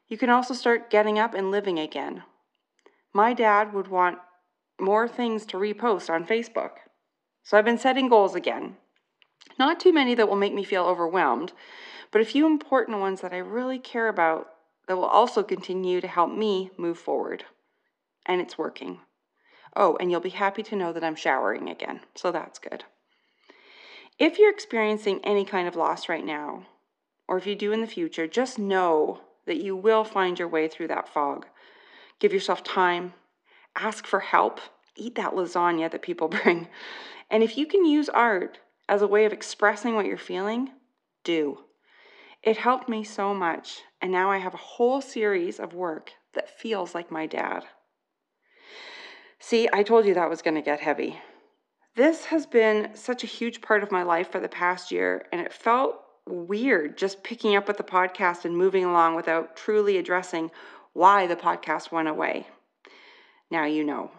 You 0.09 0.17
can 0.17 0.31
also 0.31 0.55
start 0.55 0.91
getting 0.91 1.19
up 1.19 1.35
and 1.35 1.51
living 1.51 1.79
again. 1.79 2.23
My 3.13 3.35
dad 3.35 3.73
would 3.73 3.89
want 3.89 4.19
more 4.81 5.07
things 5.07 5.45
to 5.47 5.59
repost 5.59 6.09
on 6.09 6.25
Facebook. 6.25 6.71
So 7.51 7.59
I've 7.59 7.65
been 7.65 7.79
setting 7.79 8.09
goals 8.09 8.37
again. 8.37 8.77
Not 9.59 9.81
too 9.81 9.93
many 9.93 10.15
that 10.15 10.29
will 10.29 10.37
make 10.37 10.55
me 10.55 10.63
feel 10.63 10.85
overwhelmed, 10.85 11.53
but 12.13 12.21
a 12.21 12.25
few 12.25 12.47
important 12.47 13.01
ones 13.01 13.23
that 13.23 13.33
I 13.33 13.39
really 13.39 13.81
care 13.81 14.07
about 14.07 14.53
that 14.87 14.97
will 14.97 15.03
also 15.03 15.43
continue 15.43 16.01
to 16.01 16.07
help 16.07 16.31
me 16.31 16.71
move 16.77 16.97
forward. 16.97 17.47
And 18.25 18.41
it's 18.41 18.57
working. 18.57 19.01
Oh, 19.75 19.97
and 19.99 20.13
you'll 20.13 20.21
be 20.21 20.29
happy 20.29 20.63
to 20.63 20.77
know 20.77 20.93
that 20.93 21.03
I'm 21.03 21.17
showering 21.17 21.69
again, 21.69 22.03
so 22.15 22.31
that's 22.31 22.61
good. 22.61 22.85
If 24.17 24.39
you're 24.39 24.53
experiencing 24.53 25.19
any 25.25 25.45
kind 25.45 25.67
of 25.67 25.75
loss 25.75 26.09
right 26.09 26.25
now, 26.25 26.69
or 27.27 27.37
if 27.37 27.49
you 27.49 27.57
do 27.57 27.73
in 27.73 27.81
the 27.81 27.89
future, 27.89 28.29
just 28.29 28.61
know 28.61 29.23
that 29.47 29.61
you 29.61 29.75
will 29.75 30.05
find 30.05 30.39
your 30.39 30.47
way 30.47 30.69
through 30.69 30.87
that 30.87 31.09
fog. 31.09 31.47
Give 32.21 32.33
yourself 32.33 32.63
time, 32.63 33.15
ask 33.75 34.07
for 34.07 34.21
help, 34.21 34.61
eat 34.95 35.17
that 35.17 35.33
lasagna 35.33 35.91
that 35.91 36.03
people 36.03 36.29
bring. 36.45 36.69
And 37.31 37.43
if 37.43 37.57
you 37.57 37.67
can 37.67 37.85
use 37.85 38.09
art 38.09 38.59
as 38.89 39.03
a 39.03 39.07
way 39.07 39.25
of 39.25 39.33
expressing 39.33 39.95
what 39.95 40.07
you're 40.07 40.19
feeling, 40.19 40.71
do. 41.23 41.59
It 42.43 42.57
helped 42.57 42.89
me 42.89 43.05
so 43.05 43.35
much, 43.35 43.83
and 44.01 44.11
now 44.11 44.31
I 44.31 44.39
have 44.39 44.55
a 44.55 44.59
whole 44.59 45.01
series 45.01 45.61
of 45.61 45.75
work 45.75 46.13
that 46.35 46.59
feels 46.59 46.95
like 46.95 47.11
my 47.11 47.27
dad. 47.27 47.65
See, 49.39 49.69
I 49.73 49.83
told 49.83 50.07
you 50.07 50.15
that 50.15 50.31
was 50.31 50.43
going 50.43 50.55
to 50.55 50.63
get 50.63 50.81
heavy. 50.81 51.19
This 51.97 52.27
has 52.27 52.47
been 52.47 52.91
such 52.95 53.25
a 53.25 53.29
huge 53.29 53.61
part 53.61 53.83
of 53.83 53.93
my 53.93 54.03
life 54.03 54.31
for 54.31 54.41
the 54.41 54.49
past 54.49 54.91
year, 54.91 55.27
and 55.33 55.41
it 55.41 55.53
felt 55.53 55.97
weird 56.27 56.97
just 56.97 57.23
picking 57.23 57.57
up 57.57 57.69
with 57.69 57.77
the 57.77 57.83
podcast 57.83 58.45
and 58.45 58.57
moving 58.57 58.85
along 58.85 59.17
without 59.17 59.57
truly 59.57 59.97
addressing 59.99 60.51
why 60.93 61.27
the 61.27 61.37
podcast 61.37 61.93
went 61.93 62.09
away. 62.09 62.47
Now 63.51 63.65
you 63.65 63.85
know. 63.85 64.11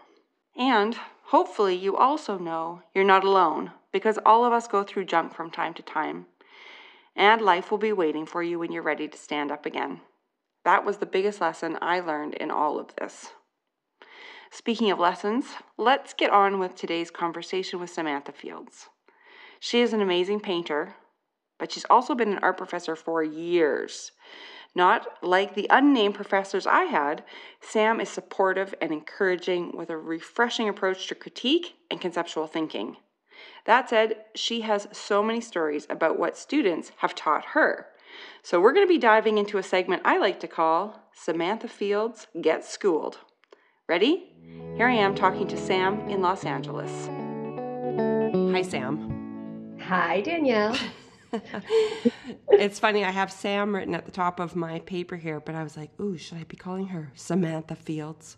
And 0.56 0.98
hopefully, 1.32 1.74
you 1.74 1.96
also 1.96 2.38
know 2.38 2.82
you're 2.94 3.06
not 3.06 3.24
alone 3.24 3.72
because 3.94 4.20
all 4.26 4.44
of 4.44 4.52
us 4.52 4.68
go 4.68 4.84
through 4.84 5.06
junk 5.06 5.34
from 5.34 5.50
time 5.50 5.74
to 5.74 5.82
time. 5.82 6.26
And 7.16 7.42
life 7.42 7.72
will 7.72 7.78
be 7.78 7.94
waiting 7.94 8.26
for 8.26 8.44
you 8.44 8.60
when 8.60 8.74
you're 8.74 8.84
ready 8.84 9.08
to 9.08 9.18
stand 9.18 9.50
up 9.50 9.66
again. 9.66 10.02
That 10.66 10.84
was 10.84 10.98
the 10.98 11.06
biggest 11.06 11.40
lesson 11.40 11.78
I 11.82 12.02
learned 12.02 12.34
in 12.34 12.52
all 12.52 12.78
of 12.78 12.94
this. 12.98 13.32
Speaking 14.52 14.92
of 14.92 15.00
lessons, 15.00 15.46
let's 15.78 16.14
get 16.14 16.32
on 16.32 16.60
with 16.60 16.76
today's 16.76 17.10
conversation 17.10 17.80
with 17.80 17.90
Samantha 17.90 18.34
Fields. 18.34 18.90
She 19.62 19.80
is 19.80 19.94
an 19.94 20.02
amazing 20.02 20.42
painter, 20.42 20.96
but 21.58 21.72
she's 21.72 21.86
also 21.90 22.14
been 22.14 22.34
an 22.34 22.40
art 22.42 22.58
professor 22.58 22.98
for 22.98 23.24
years. 23.24 24.12
Not 24.74 25.08
like 25.22 25.54
the 25.54 25.68
unnamed 25.70 26.16
professors 26.16 26.66
I 26.66 26.84
had, 26.84 27.24
Sam 27.60 28.00
is 28.00 28.10
supportive 28.10 28.74
and 28.82 28.92
encouraging 28.92 29.75
with 29.75 29.90
a 29.90 29.98
refreshing 29.98 30.70
approach 30.70 31.08
to 31.08 31.16
critique 31.16 31.75
and 31.90 32.00
conceptual 32.00 32.48
thinking. 32.48 32.98
That 33.66 33.90
said, 33.90 34.16
she 34.36 34.62
has 34.62 34.88
so 34.92 35.22
many 35.22 35.42
stories 35.42 35.88
about 35.90 36.18
what 36.18 36.38
students 36.38 36.92
have 36.98 37.16
taught 37.16 37.46
her. 37.48 37.88
So 38.44 38.60
we're 38.60 38.74
going 38.74 38.86
to 38.86 38.94
be 38.94 38.98
diving 38.98 39.38
into 39.38 39.58
a 39.58 39.63
segment 39.63 40.04
I 40.06 40.18
like 40.18 40.40
to 40.42 40.48
call 40.48 41.10
Samantha 41.13 41.68
Fields 41.68 42.28
Gets 42.40 42.70
Schooled. 42.70 43.20
Ready? 43.88 44.34
Here 44.75 44.88
I 44.88 44.96
am 44.96 45.16
talking 45.16 45.48
to 45.48 45.58
Sam 45.58 46.00
in 46.10 46.22
Los 46.22 46.46
Angeles. 46.46 47.08
Hi, 48.54 48.62
Sam. 48.62 49.78
Hi, 49.82 50.22
Danielle. 50.22 50.78
it's 52.50 52.80
funny, 52.80 53.04
I 53.04 53.12
have 53.12 53.32
Sam 53.32 53.76
written 53.76 53.96
at 53.96 54.06
the 54.06 54.12
top 54.12 54.40
of 54.40 54.56
my 54.56 54.80
paper 54.80 55.16
here, 55.16 55.40
but 55.40 55.56
I 55.56 55.64
was 55.64 55.78
like, 55.78 55.92
ooh, 56.00 56.18
should 56.18 56.38
I 56.38 56.44
be 56.44 56.58
calling 56.58 56.88
her 56.88 57.12
Samantha 57.16 57.76
Fields? 57.76 58.38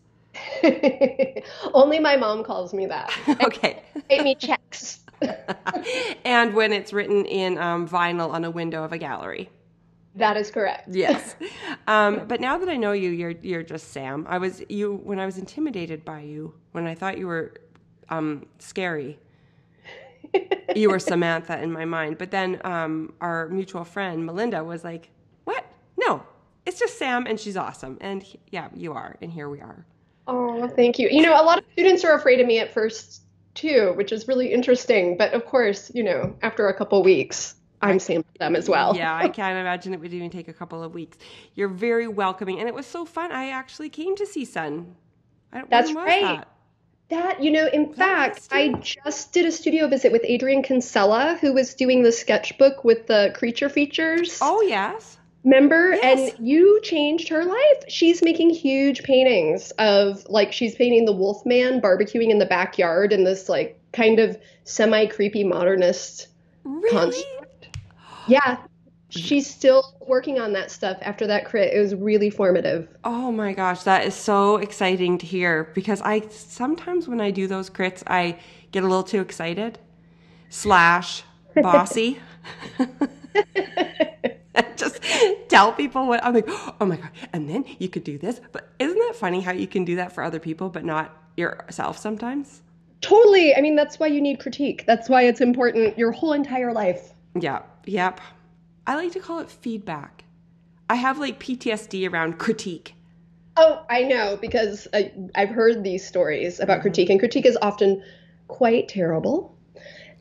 Only 1.74 2.00
my 2.00 2.18
mom 2.18 2.44
calls 2.44 2.74
me 2.74 2.86
that. 2.88 3.12
okay. 3.44 3.84
Pay 4.10 4.24
me 4.24 4.36
checks. 4.36 5.00
and 6.26 6.54
when 6.54 6.74
it's 6.74 6.92
written 6.92 7.26
in 7.26 7.58
um, 7.58 7.88
vinyl 7.88 8.32
on 8.32 8.44
a 8.44 8.52
window 8.52 8.84
of 8.84 8.92
a 8.92 8.98
gallery. 8.98 9.50
That 10.16 10.38
is 10.38 10.52
correct. 10.52 10.90
Yes. 10.92 11.36
Um, 11.88 12.28
but 12.28 12.40
now 12.40 12.58
that 12.60 12.70
I 12.70 12.76
know 12.76 12.92
you, 12.92 13.10
you're 13.10 13.32
you're 13.42 13.64
just 13.64 13.92
Sam. 13.94 14.28
I 14.30 14.38
was 14.38 14.62
you 14.70 14.98
when 15.04 15.20
I 15.20 15.26
was 15.26 15.40
intimidated 15.40 16.06
by 16.06 16.22
you 16.22 16.54
when 16.72 16.86
I 16.86 16.94
thought 16.94 17.18
you 17.18 17.26
were 17.26 17.56
um, 18.10 18.46
scary. 18.60 19.18
You 20.75 20.90
were 20.90 21.00
Samantha 21.12 21.62
in 21.62 21.72
my 21.72 21.86
mind. 21.86 22.18
But 22.18 22.32
then 22.32 22.60
um, 22.63 23.13
our 23.22 23.48
mutual 23.50 23.84
friend 23.84 24.25
Melinda 24.25 24.63
was 24.63 24.84
like, 24.84 25.10
"What? 25.44 25.66
No, 25.98 26.24
it's 26.66 26.80
just 26.80 26.98
Sam, 26.98 27.25
and 27.28 27.40
she's 27.40 27.58
awesome." 27.58 27.98
And 28.02 28.25
yeah, 28.52 28.70
you 28.75 28.94
are, 28.94 29.16
and 29.22 29.32
here 29.32 29.50
we 29.50 29.62
are. 29.62 29.86
Oh, 30.28 30.68
thank 30.70 31.00
you. 31.00 31.10
You 31.10 31.22
know, 31.22 31.34
a 31.34 31.44
lot 31.44 31.58
of 31.58 31.66
students 31.74 32.04
are 32.04 32.16
afraid 32.16 32.40
of 32.40 32.48
me 32.48 32.60
at 32.60 32.74
first 32.74 33.24
too, 33.54 33.94
which 33.96 34.12
is 34.12 34.28
really 34.28 34.52
interesting. 34.52 35.18
But 35.18 35.34
of 35.34 35.46
course, 35.46 35.92
you 35.94 36.04
know, 36.04 36.36
after 36.42 36.68
a 36.68 36.74
couple 36.74 37.04
weeks, 37.04 37.56
I'm 37.82 38.00
Sam 38.00 38.24
to 38.24 38.40
them 38.40 38.56
as 38.56 38.70
well. 38.70 38.96
yeah, 38.96 39.16
I 39.16 39.28
can't 39.28 39.58
imagine 39.58 39.94
it 39.94 40.00
would 40.00 40.13
even 40.13 40.30
take 40.30 40.48
a 40.48 40.54
couple 40.54 40.82
of 40.82 40.94
weeks. 40.94 41.18
You're 41.56 41.68
very 41.68 42.08
welcoming, 42.08 42.60
and 42.60 42.68
it 42.68 42.74
was 42.74 42.86
so 42.86 43.06
fun. 43.06 43.32
I 43.32 43.50
actually 43.50 43.90
came 43.90 44.16
to 44.16 44.24
CSUN. 44.24 44.94
I, 45.52 45.63
That's 45.70 45.94
right. 45.94 46.24
That? 46.24 46.48
That? 47.13 47.41
you 47.43 47.51
know, 47.51 47.67
in 47.67 47.93
fact, 47.93 48.48
I 48.51 48.70
just 48.82 49.34
did 49.34 49.46
a 49.46 49.51
studio 49.51 49.88
visit 49.88 50.12
with 50.12 50.24
Adrienne 50.29 50.63
Kinsella, 50.63 51.38
who 51.39 51.53
was 51.53 51.74
doing 51.74 52.03
the 52.03 52.12
sketchbook 52.12 52.84
with 52.84 53.08
the 53.08 53.32
creature 53.36 53.70
features. 53.70 54.39
Oh 54.41 54.62
yes. 54.62 55.17
Remember? 55.43 55.91
Yes. 55.91 56.34
And 56.38 56.48
you 56.48 56.79
changed 56.84 57.27
her 57.29 57.43
life. 57.43 57.84
She's 57.89 58.22
making 58.24 58.51
huge 58.51 59.03
paintings 59.03 59.72
of 59.72 60.25
like 60.29 60.53
she's 60.53 60.75
painting 60.75 61.05
the 61.05 61.12
Wolfman 61.12 61.82
barbecuing 61.82 62.29
in 62.29 62.39
the 62.39 62.46
backyard 62.46 63.12
in 63.12 63.25
this 63.25 63.50
like 63.50 63.79
kind 63.91 64.20
of 64.20 64.38
semi 64.63 65.05
creepy 65.08 65.43
modernist 65.43 66.27
really? 66.63 66.89
construct. 66.89 67.77
Yeah. 68.27 68.58
She's 69.20 69.50
still 69.50 69.96
working 70.08 70.39
on 70.39 70.53
that 70.53 70.72
stuff 70.72 70.98
after 71.01 71.27
that 71.27 71.46
crit. 71.46 71.74
It 71.74 71.79
was 71.79 71.96
really 71.96 72.29
formative. 72.29 72.88
Oh 73.03 73.32
my 73.32 73.53
gosh, 73.53 73.84
that 73.84 74.05
is 74.05 74.15
so 74.15 74.58
exciting 74.58 75.17
to 75.20 75.25
hear 75.25 75.72
because 75.74 76.01
I 76.01 76.27
sometimes 76.29 77.08
when 77.08 77.22
I 77.22 77.32
do 77.32 77.48
those 77.48 77.70
crits, 77.70 78.03
I 78.08 78.39
get 78.72 78.84
a 78.84 78.88
little 78.88 79.03
too 79.03 79.22
excited 79.22 79.79
slash 80.50 81.24
bossy. 81.55 82.20
just 84.75 85.00
tell 85.50 85.72
people 85.74 86.08
what 86.08 86.24
I'm 86.24 86.34
like, 86.34 86.46
oh 86.82 86.86
my 86.86 86.98
God. 86.98 87.10
And 87.32 87.50
then 87.50 87.65
you 87.79 87.89
could 87.89 88.03
do 88.03 88.17
this. 88.17 88.41
But 88.51 88.70
isn't 88.79 88.98
that 88.98 89.15
funny 89.15 89.41
how 89.41 89.51
you 89.51 89.67
can 89.67 89.86
do 89.86 89.96
that 89.98 90.12
for 90.12 90.24
other 90.24 90.39
people, 90.39 90.70
but 90.70 90.84
not 90.84 91.15
yourself 91.38 91.98
sometimes? 91.98 92.62
Totally. 93.01 93.55
I 93.55 93.62
mean, 93.62 93.75
that's 93.75 94.00
why 94.00 94.08
you 94.08 94.22
need 94.22 94.39
critique. 94.39 94.86
That's 94.88 95.10
why 95.10 95.24
it's 95.24 95.41
important 95.41 95.98
your 95.98 96.12
whole 96.12 96.34
entire 96.34 96.72
life. 96.72 97.13
Yeah. 97.39 97.63
Yep. 97.86 98.22
I 98.86 98.96
like 98.96 99.13
to 99.13 99.20
call 99.20 99.40
it 99.40 99.50
feedback. 99.50 100.25
I 100.90 100.96
have 100.96 101.20
like 101.20 101.40
PTSD 101.40 102.12
around 102.12 102.38
critique. 102.38 102.96
Oh, 103.56 103.86
I 103.90 104.04
know 104.04 104.38
because 104.42 104.88
I, 104.94 105.12
have 105.36 105.50
heard 105.50 105.84
these 105.84 106.06
stories 106.06 106.60
about 106.60 106.75
mm-hmm. 106.75 106.82
critique, 106.82 107.10
and 107.10 107.20
critique 107.20 107.46
is 107.46 107.58
often 107.62 108.04
quite 108.48 108.88
terrible. 108.88 109.56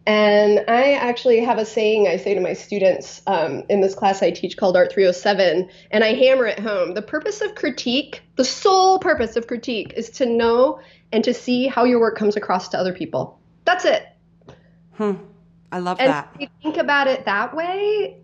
And 0.07 0.65
I 0.69 0.95
actually 0.95 1.41
have 1.41 1.59
a 1.59 1.65
saying 1.65 2.09
I 2.09 2.17
say 2.17 2.35
to 2.35 2.41
my 2.41 2.55
students 2.55 3.23
um, 3.29 3.63
in 3.69 3.81
this 3.81 3.95
class 3.95 4.23
I 4.23 4.33
teach 4.33 4.57
called 4.57 4.77
Art 4.77 4.93
307, 4.93 5.71
and 5.91 6.05
I 6.05 6.15
hammer 6.15 6.47
it 6.47 6.59
home. 6.59 6.95
The 6.95 7.03
purpose 7.03 7.41
of 7.41 7.55
critique, 7.55 8.23
the 8.37 8.45
sole 8.45 8.99
purpose 8.99 9.37
of 9.37 9.47
critique, 9.47 9.93
is 9.97 10.11
to 10.11 10.27
know 10.27 10.81
and 11.13 11.23
to 11.25 11.33
see 11.33 11.69
how 11.69 11.85
your 11.85 12.01
work 12.01 12.17
comes 12.17 12.37
across 12.37 12.69
to 12.71 12.79
other 12.79 12.93
people. 12.93 13.39
That's 13.65 13.85
it. 13.85 14.07
Hmm. 14.95 15.13
I 15.71 15.79
love 15.79 15.99
and 16.01 16.11
that. 16.11 16.31
If 16.35 16.41
you 16.43 16.49
think 16.63 16.77
about 16.77 17.07
it 17.07 17.25
that 17.25 17.55
way, 17.55 18.22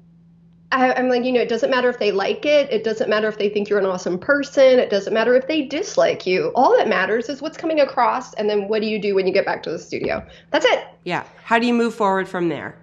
I, 0.70 1.00
am 1.00 1.08
like, 1.08 1.24
you 1.24 1.32
know, 1.32 1.40
it 1.40 1.48
doesn't 1.48 1.70
matter 1.70 1.88
if 1.88 1.98
they 1.98 2.12
like 2.12 2.44
it. 2.44 2.70
It 2.70 2.84
doesn't 2.84 3.08
matter 3.08 3.26
if 3.28 3.38
they 3.38 3.48
think 3.48 3.70
you're 3.70 3.78
an 3.78 3.86
awesome 3.86 4.18
person. 4.18 4.78
It 4.78 4.90
doesn't 4.90 5.14
matter 5.14 5.34
if 5.34 5.46
they 5.48 5.64
dislike 5.64 6.26
you. 6.26 6.52
All 6.54 6.76
that 6.76 6.88
matters 6.88 7.28
is 7.30 7.40
what's 7.40 7.56
coming 7.56 7.80
across, 7.80 8.34
and 8.34 8.50
then 8.50 8.68
what 8.68 8.82
do 8.82 8.88
you 8.88 9.00
do 9.00 9.14
when 9.14 9.26
you 9.26 9.32
get 9.32 9.46
back 9.46 9.62
to 9.62 9.70
the 9.70 9.78
studio? 9.78 10.26
That's 10.50 10.66
it. 10.66 10.86
Yeah. 11.04 11.24
How 11.42 11.58
do 11.58 11.66
you 11.66 11.72
move 11.72 11.94
forward 11.94 12.28
from 12.28 12.48
there? 12.48 12.78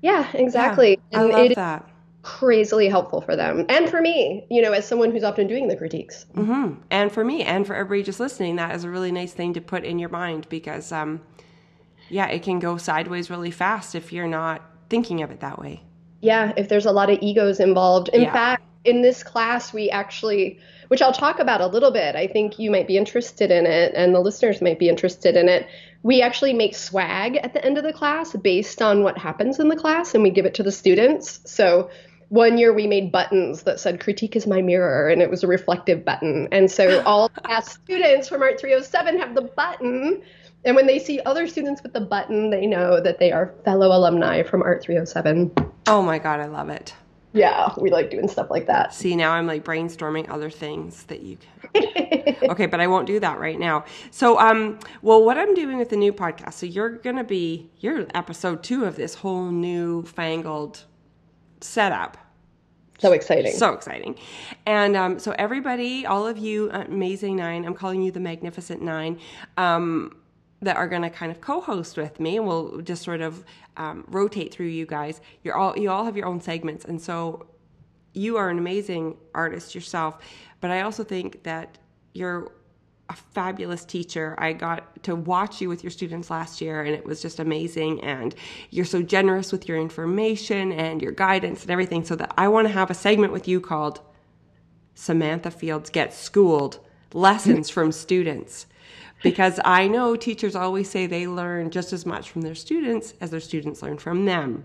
Yeah, 0.00 0.28
exactly. 0.34 1.00
Yeah, 1.10 1.20
I 1.20 1.22
love 1.22 1.54
that. 1.54 1.90
Crazily 2.22 2.88
helpful 2.88 3.20
for 3.20 3.36
them 3.36 3.66
and 3.68 3.88
for 3.88 4.00
me, 4.00 4.46
you 4.50 4.62
know, 4.62 4.72
as 4.72 4.86
someone 4.86 5.10
who's 5.10 5.24
often 5.24 5.46
doing 5.46 5.68
the 5.68 5.76
critiques. 5.76 6.26
Mm-hmm. 6.34 6.80
And 6.90 7.10
for 7.10 7.24
me, 7.24 7.42
and 7.42 7.66
for 7.66 7.74
everybody 7.74 8.02
just 8.02 8.20
listening, 8.20 8.56
that 8.56 8.74
is 8.74 8.84
a 8.84 8.90
really 8.90 9.12
nice 9.12 9.32
thing 9.32 9.54
to 9.54 9.60
put 9.60 9.84
in 9.84 9.98
your 9.98 10.08
mind 10.08 10.46
because 10.48 10.92
um, 10.92 11.20
yeah, 12.08 12.28
it 12.28 12.42
can 12.42 12.60
go 12.60 12.76
sideways 12.76 13.28
really 13.28 13.50
fast 13.50 13.94
if 13.94 14.12
you're 14.12 14.26
not 14.26 14.62
thinking 14.88 15.22
of 15.22 15.30
it 15.30 15.40
that 15.40 15.58
way. 15.58 15.82
Yeah, 16.24 16.52
if 16.56 16.68
there's 16.68 16.86
a 16.86 16.92
lot 16.92 17.10
of 17.10 17.18
egos 17.20 17.60
involved. 17.60 18.08
In 18.08 18.22
yeah. 18.22 18.32
fact, 18.32 18.62
in 18.84 19.02
this 19.02 19.22
class, 19.22 19.72
we 19.72 19.90
actually, 19.90 20.58
which 20.88 21.02
I'll 21.02 21.12
talk 21.12 21.38
about 21.38 21.60
a 21.60 21.66
little 21.66 21.90
bit, 21.90 22.16
I 22.16 22.26
think 22.26 22.58
you 22.58 22.70
might 22.70 22.86
be 22.86 22.96
interested 22.96 23.50
in 23.50 23.66
it 23.66 23.92
and 23.94 24.14
the 24.14 24.20
listeners 24.20 24.60
might 24.60 24.78
be 24.78 24.88
interested 24.88 25.36
in 25.36 25.48
it. 25.48 25.66
We 26.02 26.22
actually 26.22 26.52
make 26.52 26.74
swag 26.74 27.36
at 27.36 27.54
the 27.54 27.64
end 27.64 27.78
of 27.78 27.84
the 27.84 27.92
class 27.92 28.34
based 28.36 28.82
on 28.82 29.02
what 29.02 29.16
happens 29.18 29.58
in 29.58 29.68
the 29.68 29.76
class 29.76 30.14
and 30.14 30.22
we 30.22 30.30
give 30.30 30.44
it 30.44 30.54
to 30.54 30.62
the 30.62 30.72
students. 30.72 31.40
So 31.46 31.90
one 32.28 32.58
year 32.58 32.72
we 32.72 32.86
made 32.86 33.12
buttons 33.12 33.62
that 33.62 33.80
said 33.80 34.00
critique 34.00 34.36
is 34.36 34.46
my 34.46 34.60
mirror 34.60 35.08
and 35.08 35.22
it 35.22 35.30
was 35.30 35.44
a 35.44 35.46
reflective 35.46 36.04
button. 36.04 36.48
And 36.52 36.70
so 36.70 37.02
all 37.02 37.28
past 37.28 37.72
students 37.84 38.28
from 38.28 38.42
Art 38.42 38.60
307 38.60 39.18
have 39.18 39.34
the 39.34 39.42
button 39.42 40.22
and 40.64 40.76
when 40.76 40.86
they 40.86 40.98
see 40.98 41.20
other 41.20 41.46
students 41.46 41.82
with 41.82 41.92
the 41.92 42.00
button, 42.00 42.50
they 42.50 42.66
know 42.66 43.00
that 43.00 43.18
they 43.18 43.32
are 43.32 43.54
fellow 43.64 43.88
alumni 43.88 44.42
from 44.42 44.62
Art 44.62 44.82
307. 44.82 45.52
Oh 45.86 46.02
my 46.02 46.18
God, 46.18 46.40
I 46.40 46.46
love 46.46 46.68
it. 46.68 46.94
Yeah, 47.34 47.74
we 47.78 47.90
like 47.90 48.10
doing 48.10 48.28
stuff 48.28 48.48
like 48.48 48.66
that. 48.66 48.94
See, 48.94 49.16
now 49.16 49.32
I'm 49.32 49.48
like 49.48 49.64
brainstorming 49.64 50.30
other 50.30 50.50
things 50.50 51.02
that 51.04 51.22
you 51.22 51.36
can. 51.36 52.36
okay, 52.50 52.66
but 52.66 52.80
I 52.80 52.86
won't 52.86 53.08
do 53.08 53.18
that 53.18 53.40
right 53.40 53.58
now. 53.58 53.84
So, 54.12 54.38
um, 54.38 54.78
well, 55.02 55.22
what 55.22 55.36
I'm 55.36 55.52
doing 55.52 55.76
with 55.76 55.88
the 55.88 55.96
new 55.96 56.12
podcast, 56.12 56.52
so 56.52 56.66
you're 56.66 56.90
going 56.90 57.16
to 57.16 57.24
be, 57.24 57.68
you're 57.80 58.06
episode 58.14 58.62
two 58.62 58.84
of 58.84 58.94
this 58.94 59.16
whole 59.16 59.50
new 59.50 60.04
fangled 60.04 60.84
setup. 61.60 62.16
So 63.00 63.10
exciting. 63.10 63.52
So 63.52 63.72
exciting. 63.72 64.16
And 64.64 64.96
um, 64.96 65.18
so, 65.18 65.34
everybody, 65.36 66.06
all 66.06 66.28
of 66.28 66.38
you, 66.38 66.70
Amazing 66.70 67.34
Nine, 67.34 67.64
I'm 67.64 67.74
calling 67.74 68.00
you 68.00 68.12
the 68.12 68.20
Magnificent 68.20 68.80
Nine, 68.80 69.18
um, 69.56 70.16
that 70.64 70.76
are 70.76 70.88
going 70.88 71.02
to 71.02 71.10
kind 71.10 71.30
of 71.30 71.40
co 71.40 71.60
host 71.60 71.96
with 71.96 72.20
me, 72.20 72.36
and 72.36 72.46
we'll 72.46 72.80
just 72.80 73.02
sort 73.02 73.20
of 73.20 73.44
um, 73.76 74.04
rotate 74.08 74.52
through 74.52 74.66
you 74.66 74.86
guys. 74.86 75.20
You're 75.42 75.56
all, 75.56 75.78
you 75.78 75.90
all 75.90 76.04
have 76.04 76.16
your 76.16 76.26
own 76.26 76.40
segments. 76.40 76.84
And 76.84 77.00
so, 77.00 77.46
you 78.12 78.36
are 78.36 78.48
an 78.48 78.58
amazing 78.58 79.16
artist 79.34 79.74
yourself, 79.74 80.18
but 80.60 80.70
I 80.70 80.82
also 80.82 81.02
think 81.02 81.42
that 81.42 81.78
you're 82.12 82.52
a 83.10 83.14
fabulous 83.14 83.84
teacher. 83.84 84.34
I 84.38 84.52
got 84.52 85.02
to 85.04 85.14
watch 85.14 85.60
you 85.60 85.68
with 85.68 85.84
your 85.84 85.90
students 85.90 86.30
last 86.30 86.60
year, 86.60 86.82
and 86.82 86.94
it 86.94 87.04
was 87.04 87.20
just 87.20 87.38
amazing. 87.38 88.02
And 88.02 88.34
you're 88.70 88.84
so 88.84 89.02
generous 89.02 89.52
with 89.52 89.68
your 89.68 89.78
information 89.78 90.72
and 90.72 91.02
your 91.02 91.12
guidance 91.12 91.62
and 91.62 91.70
everything. 91.70 92.04
So 92.04 92.16
that 92.16 92.32
I 92.38 92.48
want 92.48 92.66
to 92.66 92.72
have 92.72 92.90
a 92.90 92.94
segment 92.94 93.32
with 93.32 93.46
you 93.46 93.60
called 93.60 94.00
Samantha 94.94 95.50
Fields 95.50 95.90
Gets 95.90 96.16
Schooled 96.16 96.80
Lessons 97.12 97.68
from 97.74 97.92
Students. 97.92 98.66
Because 99.24 99.58
I 99.64 99.88
know 99.88 100.14
teachers 100.14 100.54
always 100.54 100.88
say 100.88 101.06
they 101.06 101.26
learn 101.26 101.70
just 101.70 101.92
as 101.92 102.06
much 102.06 102.30
from 102.30 102.42
their 102.42 102.54
students 102.54 103.14
as 103.20 103.30
their 103.30 103.40
students 103.40 103.82
learn 103.82 103.98
from 103.98 104.26
them. 104.26 104.64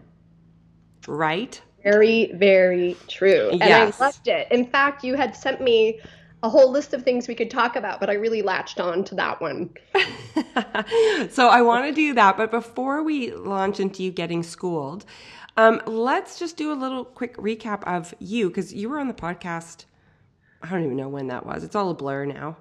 Right? 1.07 1.59
Very, 1.81 2.31
very 2.33 2.95
true. 3.07 3.49
And 3.51 3.59
yes. 3.61 3.99
I 3.99 4.05
loved 4.05 4.27
it. 4.27 4.47
In 4.51 4.67
fact, 4.67 5.03
you 5.03 5.15
had 5.15 5.35
sent 5.35 5.61
me 5.61 5.99
a 6.43 6.49
whole 6.49 6.71
list 6.71 6.93
of 6.93 7.03
things 7.03 7.27
we 7.27 7.35
could 7.35 7.49
talk 7.49 7.75
about, 7.75 7.99
but 7.99 8.09
I 8.09 8.13
really 8.13 8.41
latched 8.41 8.79
on 8.79 9.03
to 9.05 9.15
that 9.15 9.41
one. 9.41 9.69
so 11.29 11.47
I 11.47 11.61
want 11.61 11.85
to 11.85 11.93
do 11.93 12.13
that. 12.13 12.37
But 12.37 12.51
before 12.51 13.03
we 13.03 13.31
launch 13.31 13.79
into 13.79 14.03
you 14.03 14.11
getting 14.11 14.43
schooled, 14.43 15.05
um, 15.57 15.81
let's 15.85 16.39
just 16.39 16.55
do 16.55 16.71
a 16.71 16.75
little 16.75 17.03
quick 17.03 17.35
recap 17.37 17.83
of 17.83 18.13
you 18.19 18.49
because 18.49 18.73
you 18.73 18.89
were 18.89 18.99
on 18.99 19.07
the 19.07 19.13
podcast. 19.13 19.85
I 20.61 20.69
don't 20.69 20.83
even 20.83 20.97
know 20.97 21.09
when 21.09 21.27
that 21.27 21.45
was. 21.45 21.63
It's 21.63 21.75
all 21.75 21.89
a 21.89 21.93
blur 21.93 22.25
now. 22.25 22.57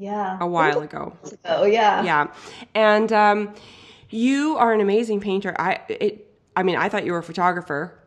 Yeah. 0.00 0.38
A 0.40 0.46
while 0.46 0.80
ago. 0.80 1.14
Oh, 1.44 1.66
yeah. 1.66 2.02
Yeah. 2.02 2.26
And 2.74 3.12
um, 3.12 3.54
you 4.08 4.56
are 4.56 4.72
an 4.72 4.80
amazing 4.80 5.20
painter. 5.20 5.54
I, 5.58 5.80
it, 5.88 6.34
I 6.56 6.62
mean, 6.62 6.76
I 6.76 6.88
thought 6.88 7.04
you 7.04 7.12
were 7.12 7.18
a 7.18 7.22
photographer. 7.22 7.98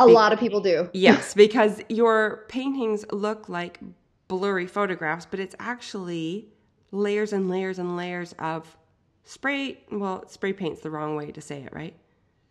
A 0.00 0.06
Be- 0.06 0.12
lot 0.12 0.32
of 0.32 0.40
people 0.40 0.60
do. 0.60 0.90
yes, 0.92 1.32
because 1.34 1.80
your 1.88 2.46
paintings 2.48 3.04
look 3.12 3.48
like 3.48 3.78
blurry 4.26 4.66
photographs, 4.66 5.24
but 5.24 5.38
it's 5.38 5.54
actually 5.60 6.48
layers 6.90 7.32
and 7.32 7.48
layers 7.48 7.78
and 7.78 7.96
layers 7.96 8.34
of 8.40 8.76
spray. 9.22 9.78
Well, 9.92 10.28
spray 10.28 10.52
paint's 10.52 10.80
the 10.80 10.90
wrong 10.90 11.14
way 11.14 11.30
to 11.30 11.40
say 11.40 11.62
it, 11.62 11.72
right? 11.72 11.94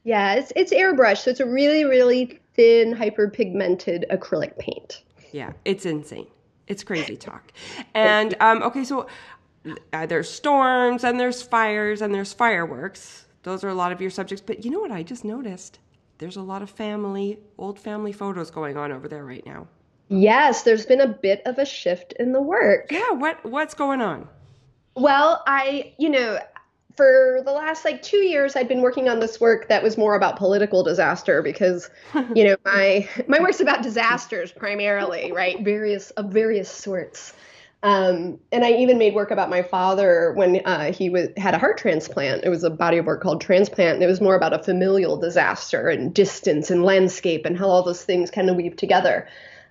Yeah, 0.06 0.36
it's 0.36 0.54
it's 0.56 0.72
airbrush, 0.72 1.24
so 1.24 1.32
it's 1.32 1.42
a 1.42 1.46
really 1.46 1.84
really 1.84 2.40
thin 2.54 2.96
hyperpigmented 2.96 4.06
acrylic 4.10 4.58
paint. 4.58 5.04
Yeah, 5.34 5.52
it's 5.66 5.86
insane. 5.86 6.28
It's 6.70 6.84
crazy 6.84 7.18
talk. 7.30 7.52
And 7.94 8.36
um, 8.40 8.64
okay, 8.64 8.86
so 8.86 9.08
uh, 9.92 10.06
there's 10.06 10.30
storms 10.30 11.04
and 11.04 11.20
there's 11.20 11.42
fires 11.42 12.02
and 12.02 12.14
there's 12.16 12.32
fireworks. 12.32 13.26
Those 13.44 13.64
are 13.64 13.70
a 13.70 13.74
lot 13.74 13.92
of 13.92 14.00
your 14.00 14.12
subjects. 14.12 14.44
But 14.46 14.64
you 14.64 14.72
know 14.72 14.80
what 14.80 14.92
I 14.92 15.04
just 15.04 15.26
noticed? 15.26 15.80
There's 16.20 16.38
a 16.38 16.42
lot 16.42 16.62
of 16.62 16.70
family, 16.70 17.40
old 17.58 17.80
family 17.80 18.12
photos 18.12 18.52
going 18.52 18.78
on 18.78 18.92
over 18.92 19.08
there 19.08 19.26
right 19.26 19.46
now. 19.46 19.68
Yes, 20.10 20.64
there's 20.64 20.86
been 20.86 21.02
a 21.02 21.08
bit 21.08 21.42
of 21.46 21.60
a 21.60 21.66
shift 21.66 22.14
in 22.14 22.32
the 22.32 22.42
work. 22.42 22.92
Yeah, 22.92 23.12
what 23.12 23.44
what's 23.46 23.74
going 23.74 24.02
on? 24.02 24.28
Well, 24.96 25.44
I, 25.46 25.94
you 25.98 26.10
know, 26.10 26.40
for 27.00 27.42
the 27.46 27.54
last 27.54 27.86
like 27.86 28.02
2 28.02 28.18
years 28.18 28.58
I'd 28.58 28.68
been 28.68 28.82
working 28.82 29.08
on 29.08 29.22
this 29.22 29.40
work 29.40 29.70
that 29.70 29.82
was 29.82 29.98
more 29.98 30.16
about 30.16 30.36
political 30.36 30.84
disaster 30.84 31.42
because, 31.42 31.90
you 32.36 32.44
know, 32.44 32.58
my 32.66 33.08
my 33.26 33.40
work's 33.40 33.62
about 33.62 33.84
disasters 33.84 34.52
primarily, 34.52 35.32
right? 35.32 35.64
Various 35.64 36.12
of 36.12 36.26
various 36.26 36.70
sorts. 36.70 37.34
Um, 37.84 38.38
and 38.52 38.66
I 38.66 38.72
even 38.72 38.98
made 38.98 39.16
work 39.16 39.32
about 39.32 39.50
my 39.50 39.62
father 39.62 40.34
when 40.34 40.62
uh, 40.66 40.92
he 40.92 41.10
was 41.10 41.30
had 41.38 41.54
a 41.54 41.58
heart 41.58 41.78
transplant. 41.78 42.44
It 42.44 42.50
was 42.50 42.66
a 42.66 42.70
body 42.70 42.98
of 42.98 43.06
work 43.06 43.22
called 43.22 43.40
Transplant, 43.40 43.94
and 43.96 44.04
it 44.04 44.08
was 44.08 44.20
more 44.20 44.36
about 44.36 44.52
a 44.52 44.62
familial 44.62 45.16
disaster 45.16 45.88
and 45.88 46.14
distance 46.14 46.70
and 46.70 46.84
landscape 46.84 47.46
and 47.46 47.58
how 47.58 47.70
all 47.70 47.82
those 47.82 48.04
things 48.04 48.30
kind 48.30 48.50
of 48.50 48.58
weave 48.58 48.76
together. 48.76 49.26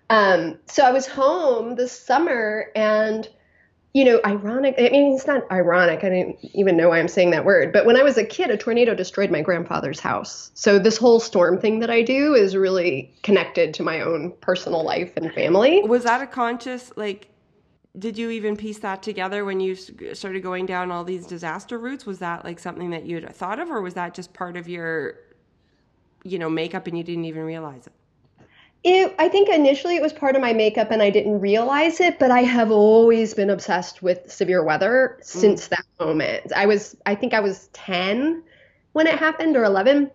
Um, 0.08 0.58
so 0.64 0.82
I 0.84 0.92
was 0.92 1.06
home 1.06 1.74
this 1.74 1.92
summer 1.92 2.70
and 2.74 3.28
you 3.94 4.04
know, 4.04 4.20
ironic. 4.24 4.74
I 4.78 4.90
mean, 4.90 5.14
it's 5.14 5.26
not 5.26 5.50
ironic. 5.50 6.04
I 6.04 6.10
didn't 6.10 6.36
even 6.54 6.76
know 6.76 6.90
why 6.90 6.98
I'm 6.98 7.08
saying 7.08 7.30
that 7.30 7.44
word. 7.44 7.72
But 7.72 7.86
when 7.86 7.96
I 7.96 8.02
was 8.02 8.18
a 8.18 8.24
kid, 8.24 8.50
a 8.50 8.56
tornado 8.56 8.94
destroyed 8.94 9.30
my 9.30 9.40
grandfather's 9.40 9.98
house. 9.98 10.50
So 10.54 10.78
this 10.78 10.98
whole 10.98 11.20
storm 11.20 11.58
thing 11.58 11.80
that 11.80 11.90
I 11.90 12.02
do 12.02 12.34
is 12.34 12.54
really 12.54 13.12
connected 13.22 13.72
to 13.74 13.82
my 13.82 14.00
own 14.00 14.32
personal 14.40 14.84
life 14.84 15.12
and 15.16 15.32
family. 15.32 15.82
Was 15.84 16.04
that 16.04 16.20
a 16.20 16.26
conscious, 16.26 16.92
like, 16.96 17.28
did 17.98 18.18
you 18.18 18.30
even 18.30 18.56
piece 18.56 18.78
that 18.80 19.02
together 19.02 19.44
when 19.44 19.58
you 19.58 19.74
started 19.74 20.42
going 20.42 20.66
down 20.66 20.92
all 20.92 21.02
these 21.02 21.26
disaster 21.26 21.78
routes? 21.78 22.06
Was 22.06 22.18
that 22.20 22.44
like 22.44 22.58
something 22.58 22.90
that 22.90 23.06
you'd 23.06 23.28
thought 23.34 23.58
of, 23.58 23.70
or 23.70 23.80
was 23.80 23.94
that 23.94 24.14
just 24.14 24.32
part 24.34 24.56
of 24.56 24.68
your, 24.68 25.14
you 26.22 26.38
know, 26.38 26.50
makeup 26.50 26.86
and 26.86 26.96
you 26.96 27.02
didn't 27.02 27.24
even 27.24 27.42
realize 27.42 27.86
it? 27.86 27.92
It, 28.84 29.14
I 29.18 29.28
think 29.28 29.48
initially 29.48 29.96
it 29.96 30.02
was 30.02 30.12
part 30.12 30.36
of 30.36 30.42
my 30.42 30.52
makeup 30.52 30.90
and 30.90 31.02
I 31.02 31.10
didn't 31.10 31.40
realize 31.40 32.00
it, 32.00 32.18
but 32.18 32.30
I 32.30 32.42
have 32.42 32.70
always 32.70 33.34
been 33.34 33.50
obsessed 33.50 34.02
with 34.02 34.30
severe 34.30 34.62
weather 34.62 35.18
mm. 35.20 35.24
since 35.24 35.68
that 35.68 35.84
moment. 35.98 36.52
I 36.54 36.66
was, 36.66 36.96
I 37.04 37.14
think 37.14 37.34
I 37.34 37.40
was 37.40 37.68
10 37.72 38.42
when 38.92 39.06
it 39.06 39.18
happened 39.18 39.56
or 39.56 39.64
11. 39.64 40.10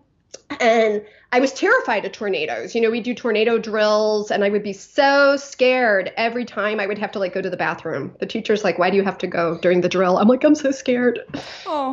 And 0.60 1.04
I 1.30 1.40
was 1.40 1.52
terrified 1.52 2.04
of 2.04 2.12
tornadoes. 2.12 2.74
You 2.74 2.80
know, 2.80 2.90
we 2.90 3.00
do 3.00 3.14
tornado 3.14 3.58
drills 3.58 4.30
and 4.30 4.42
I 4.42 4.48
would 4.48 4.62
be 4.62 4.72
so 4.72 5.36
scared 5.36 6.12
every 6.16 6.44
time 6.44 6.80
I 6.80 6.86
would 6.86 6.98
have 6.98 7.12
to 7.12 7.18
like 7.18 7.34
go 7.34 7.42
to 7.42 7.50
the 7.50 7.56
bathroom. 7.56 8.14
The 8.18 8.26
teacher's 8.26 8.64
like, 8.64 8.78
why 8.78 8.88
do 8.88 8.96
you 8.96 9.04
have 9.04 9.18
to 9.18 9.26
go 9.26 9.58
during 9.58 9.82
the 9.82 9.88
drill? 9.88 10.16
I'm 10.16 10.28
like, 10.28 10.42
I'm 10.42 10.54
so 10.54 10.70
scared. 10.70 11.20
Oh. 11.66 11.92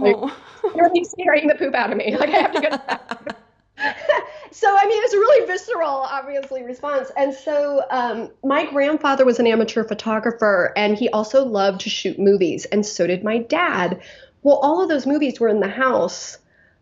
Like, 0.64 0.76
you're 0.76 1.04
scaring 1.04 1.48
the 1.48 1.56
poop 1.56 1.74
out 1.74 1.92
of 1.92 1.98
me. 1.98 2.16
Like 2.16 2.30
I 2.30 2.38
have 2.38 2.54
to 2.54 2.62
go 2.62 3.36
so 4.52 4.68
I 4.68 4.86
mean, 4.86 5.04
it's 5.04 5.14
a 5.14 5.18
really 5.18 5.48
visceral, 5.48 5.88
obviously, 5.88 6.64
response. 6.64 7.12
And 7.18 7.34
so 7.34 7.84
um, 7.90 8.30
my 8.44 8.66
grandfather 8.66 9.26
was 9.26 9.40
an 9.40 9.48
amateur 9.48 9.84
photographer, 9.84 10.74
and 10.76 10.98
he 10.98 11.10
also 11.10 11.46
loved 11.46 11.82
to 11.82 11.90
shoot 11.90 12.20
movies, 12.20 12.66
and 12.66 12.86
so 12.86 13.08
did 13.08 13.24
my 13.24 13.40
dad. 13.40 14.02
Well, 14.44 14.58
all 14.58 14.82
of 14.82 14.90
those 14.90 15.06
movies 15.06 15.40
were 15.40 15.50
in 15.50 15.60
the 15.60 15.68
house, 15.68 16.38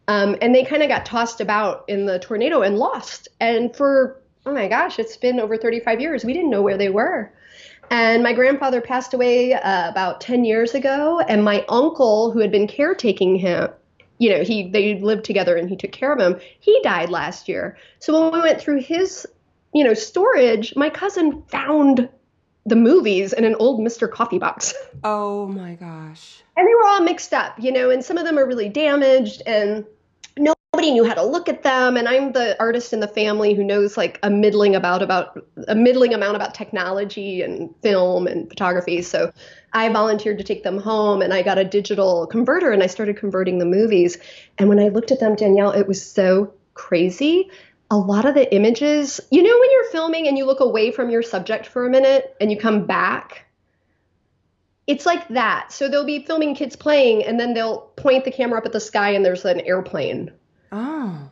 um, 0.07 0.35
and 0.41 0.55
they 0.55 0.63
kind 0.63 0.83
of 0.83 0.89
got 0.89 1.05
tossed 1.05 1.41
about 1.41 1.85
in 1.87 2.05
the 2.05 2.19
tornado 2.19 2.61
and 2.61 2.77
lost. 2.77 3.27
And 3.39 3.75
for 3.75 4.19
oh 4.45 4.53
my 4.53 4.67
gosh, 4.67 4.99
it's 4.99 5.17
been 5.17 5.39
over 5.39 5.57
35 5.57 6.01
years. 6.01 6.25
We 6.25 6.33
didn't 6.33 6.49
know 6.49 6.61
where 6.61 6.77
they 6.77 6.89
were. 6.89 7.31
And 7.91 8.21
my 8.21 8.33
grandfather 8.33 8.81
passed 8.81 9.13
away 9.13 9.53
uh, 9.53 9.89
about 9.89 10.21
10 10.21 10.45
years 10.45 10.75
ago, 10.75 11.19
and 11.19 11.43
my 11.43 11.65
uncle, 11.69 12.31
who 12.31 12.39
had 12.39 12.51
been 12.51 12.67
caretaking 12.67 13.35
him, 13.35 13.69
you 14.19 14.29
know, 14.29 14.43
he 14.43 14.69
they 14.69 14.99
lived 14.99 15.25
together 15.25 15.55
and 15.55 15.69
he 15.69 15.75
took 15.75 15.91
care 15.91 16.13
of 16.13 16.19
him. 16.19 16.39
He 16.59 16.79
died 16.83 17.09
last 17.09 17.49
year. 17.49 17.77
So 17.99 18.21
when 18.21 18.33
we 18.33 18.41
went 18.41 18.61
through 18.61 18.81
his, 18.81 19.25
you 19.73 19.83
know, 19.83 19.93
storage, 19.93 20.75
my 20.75 20.89
cousin 20.89 21.41
found 21.47 22.07
the 22.65 22.75
movies 22.75 23.33
in 23.33 23.45
an 23.45 23.55
old 23.55 23.79
Mr. 23.79 24.09
Coffee 24.11 24.37
box. 24.37 24.73
Oh 25.01 25.47
my 25.47 25.75
gosh. 25.75 26.43
And 26.57 26.67
they 26.67 26.75
were 26.75 26.85
all 26.85 26.99
mixed 26.99 27.33
up, 27.33 27.57
you 27.57 27.71
know, 27.71 27.89
and 27.89 28.03
some 28.03 28.17
of 28.17 28.25
them 28.25 28.37
are 28.37 28.45
really 28.45 28.67
damaged 28.67 29.41
and 29.45 29.85
nobody 30.79 30.93
knew 30.93 31.03
how 31.03 31.13
to 31.13 31.25
look 31.25 31.49
at 31.49 31.63
them. 31.63 31.97
And 31.97 32.07
i'm 32.07 32.31
the 32.31 32.57
artist 32.57 32.93
in 32.93 33.01
the 33.01 33.07
family 33.07 33.53
who 33.53 33.65
knows 33.65 33.97
like 33.97 34.17
a 34.23 34.29
middling 34.29 34.75
about 34.75 35.01
about 35.01 35.37
a 35.67 35.75
middling 35.75 36.13
amount 36.13 36.37
about 36.37 36.53
technology 36.53 37.41
and 37.41 37.75
film 37.81 38.27
and 38.27 38.47
photography. 38.47 39.01
So 39.01 39.33
i 39.73 39.89
volunteered 39.89 40.37
to 40.37 40.43
take 40.43 40.63
them 40.63 40.77
home 40.77 41.21
and 41.21 41.33
i 41.33 41.41
got 41.41 41.57
a 41.57 41.65
digital 41.65 42.27
converter 42.27 42.71
and 42.71 42.81
i 42.81 42.87
started 42.87 43.17
converting 43.17 43.57
the 43.57 43.65
movies. 43.65 44.17
And 44.57 44.69
when 44.69 44.79
i 44.79 44.87
looked 44.87 45.11
at 45.11 45.19
them 45.19 45.35
danielle 45.35 45.71
it 45.71 45.85
was 45.85 46.01
so 46.01 46.53
crazy. 46.75 47.51
A 47.91 47.97
lot 47.97 48.23
of 48.23 48.33
the 48.33 48.53
images 48.55 49.19
you 49.31 49.43
know 49.43 49.59
when 49.59 49.71
you're 49.71 49.91
filming 49.91 50.29
and 50.29 50.37
you 50.37 50.45
look 50.45 50.61
away 50.61 50.91
from 50.91 51.09
your 51.09 51.23
subject 51.23 51.65
for 51.67 51.85
a 51.85 51.89
minute 51.89 52.37
and 52.39 52.51
you 52.51 52.57
come 52.57 52.85
back 52.85 53.47
it's 54.87 55.05
like 55.05 55.27
that. 55.27 55.71
So 55.71 55.87
they'll 55.87 56.03
be 56.03 56.25
filming 56.25 56.55
kids 56.55 56.75
playing 56.75 57.23
and 57.23 57.39
then 57.39 57.53
they'll 57.53 57.81
point 57.95 58.25
the 58.25 58.31
camera 58.31 58.57
up 58.57 58.65
at 58.65 58.71
the 58.71 58.79
sky 58.79 59.11
and 59.11 59.23
there's 59.23 59.45
an 59.45 59.59
airplane 59.59 60.31
Oh. 60.71 61.29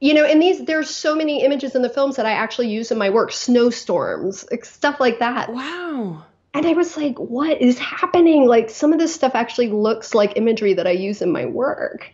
You 0.00 0.12
know, 0.12 0.24
and 0.24 0.42
these 0.42 0.64
there's 0.64 0.90
so 0.90 1.14
many 1.14 1.42
images 1.44 1.74
in 1.74 1.82
the 1.82 1.88
films 1.88 2.16
that 2.16 2.26
I 2.26 2.32
actually 2.32 2.68
use 2.68 2.90
in 2.90 2.98
my 2.98 3.10
work, 3.10 3.32
snowstorms, 3.32 4.44
stuff 4.62 5.00
like 5.00 5.18
that. 5.20 5.52
Wow. 5.52 6.24
And 6.52 6.66
I 6.66 6.72
was 6.72 6.96
like, 6.96 7.18
what 7.18 7.60
is 7.60 7.78
happening? 7.78 8.46
Like 8.46 8.70
some 8.70 8.92
of 8.92 8.98
this 8.98 9.14
stuff 9.14 9.34
actually 9.34 9.68
looks 9.68 10.14
like 10.14 10.36
imagery 10.36 10.74
that 10.74 10.86
I 10.86 10.92
use 10.92 11.22
in 11.22 11.32
my 11.32 11.46
work. 11.46 12.12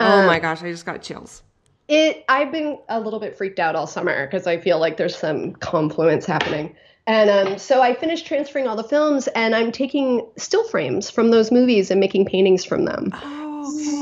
Oh 0.00 0.20
um, 0.20 0.26
my 0.26 0.38
gosh, 0.38 0.62
I 0.62 0.70
just 0.70 0.86
got 0.86 1.02
chills. 1.02 1.42
It 1.88 2.24
I've 2.28 2.52
been 2.52 2.78
a 2.88 3.00
little 3.00 3.18
bit 3.18 3.36
freaked 3.36 3.58
out 3.58 3.74
all 3.74 3.86
summer 3.86 4.26
because 4.26 4.46
I 4.46 4.58
feel 4.58 4.78
like 4.78 4.96
there's 4.96 5.16
some 5.16 5.54
confluence 5.54 6.24
happening. 6.24 6.76
And 7.06 7.30
um, 7.30 7.58
so 7.58 7.80
I 7.80 7.94
finished 7.94 8.26
transferring 8.26 8.68
all 8.68 8.76
the 8.76 8.84
films 8.84 9.28
and 9.28 9.54
I'm 9.54 9.72
taking 9.72 10.26
still 10.36 10.62
frames 10.68 11.08
from 11.08 11.30
those 11.30 11.50
movies 11.50 11.90
and 11.90 11.98
making 11.98 12.26
paintings 12.26 12.64
from 12.64 12.84
them. 12.84 13.10
Oh 13.14 13.47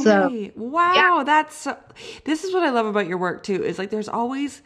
so, 0.02 0.50
wow, 0.57 1.18
yeah. 1.18 1.24
that's 1.24 1.66
this 2.24 2.44
is 2.44 2.52
what 2.52 2.62
I 2.62 2.70
love 2.70 2.87
about 2.87 3.07
your 3.07 3.18
work 3.18 3.42
too. 3.42 3.64
Is 3.64 3.79
like 3.79 3.90
there's 3.90 4.09
always 4.09 4.62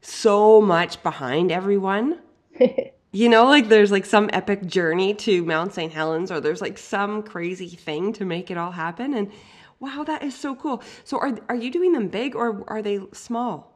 so 0.00 0.60
much 0.60 1.02
behind 1.02 1.50
everyone. 1.50 2.20
you 3.12 3.28
know, 3.28 3.44
like 3.44 3.68
there's 3.68 3.90
like 3.90 4.04
some 4.04 4.30
epic 4.32 4.66
journey 4.66 5.14
to 5.14 5.44
Mount 5.44 5.74
St. 5.74 5.92
Helens, 5.92 6.30
or 6.30 6.40
there's 6.40 6.60
like 6.60 6.78
some 6.78 7.22
crazy 7.22 7.68
thing 7.68 8.12
to 8.14 8.24
make 8.24 8.50
it 8.50 8.56
all 8.56 8.72
happen. 8.72 9.14
And 9.14 9.30
wow, 9.80 10.04
that 10.06 10.22
is 10.22 10.34
so 10.34 10.54
cool. 10.54 10.82
So 11.04 11.18
are 11.18 11.38
are 11.48 11.56
you 11.56 11.70
doing 11.70 11.92
them 11.92 12.08
big 12.08 12.34
or 12.36 12.64
are 12.68 12.82
they 12.82 13.00
small? 13.12 13.72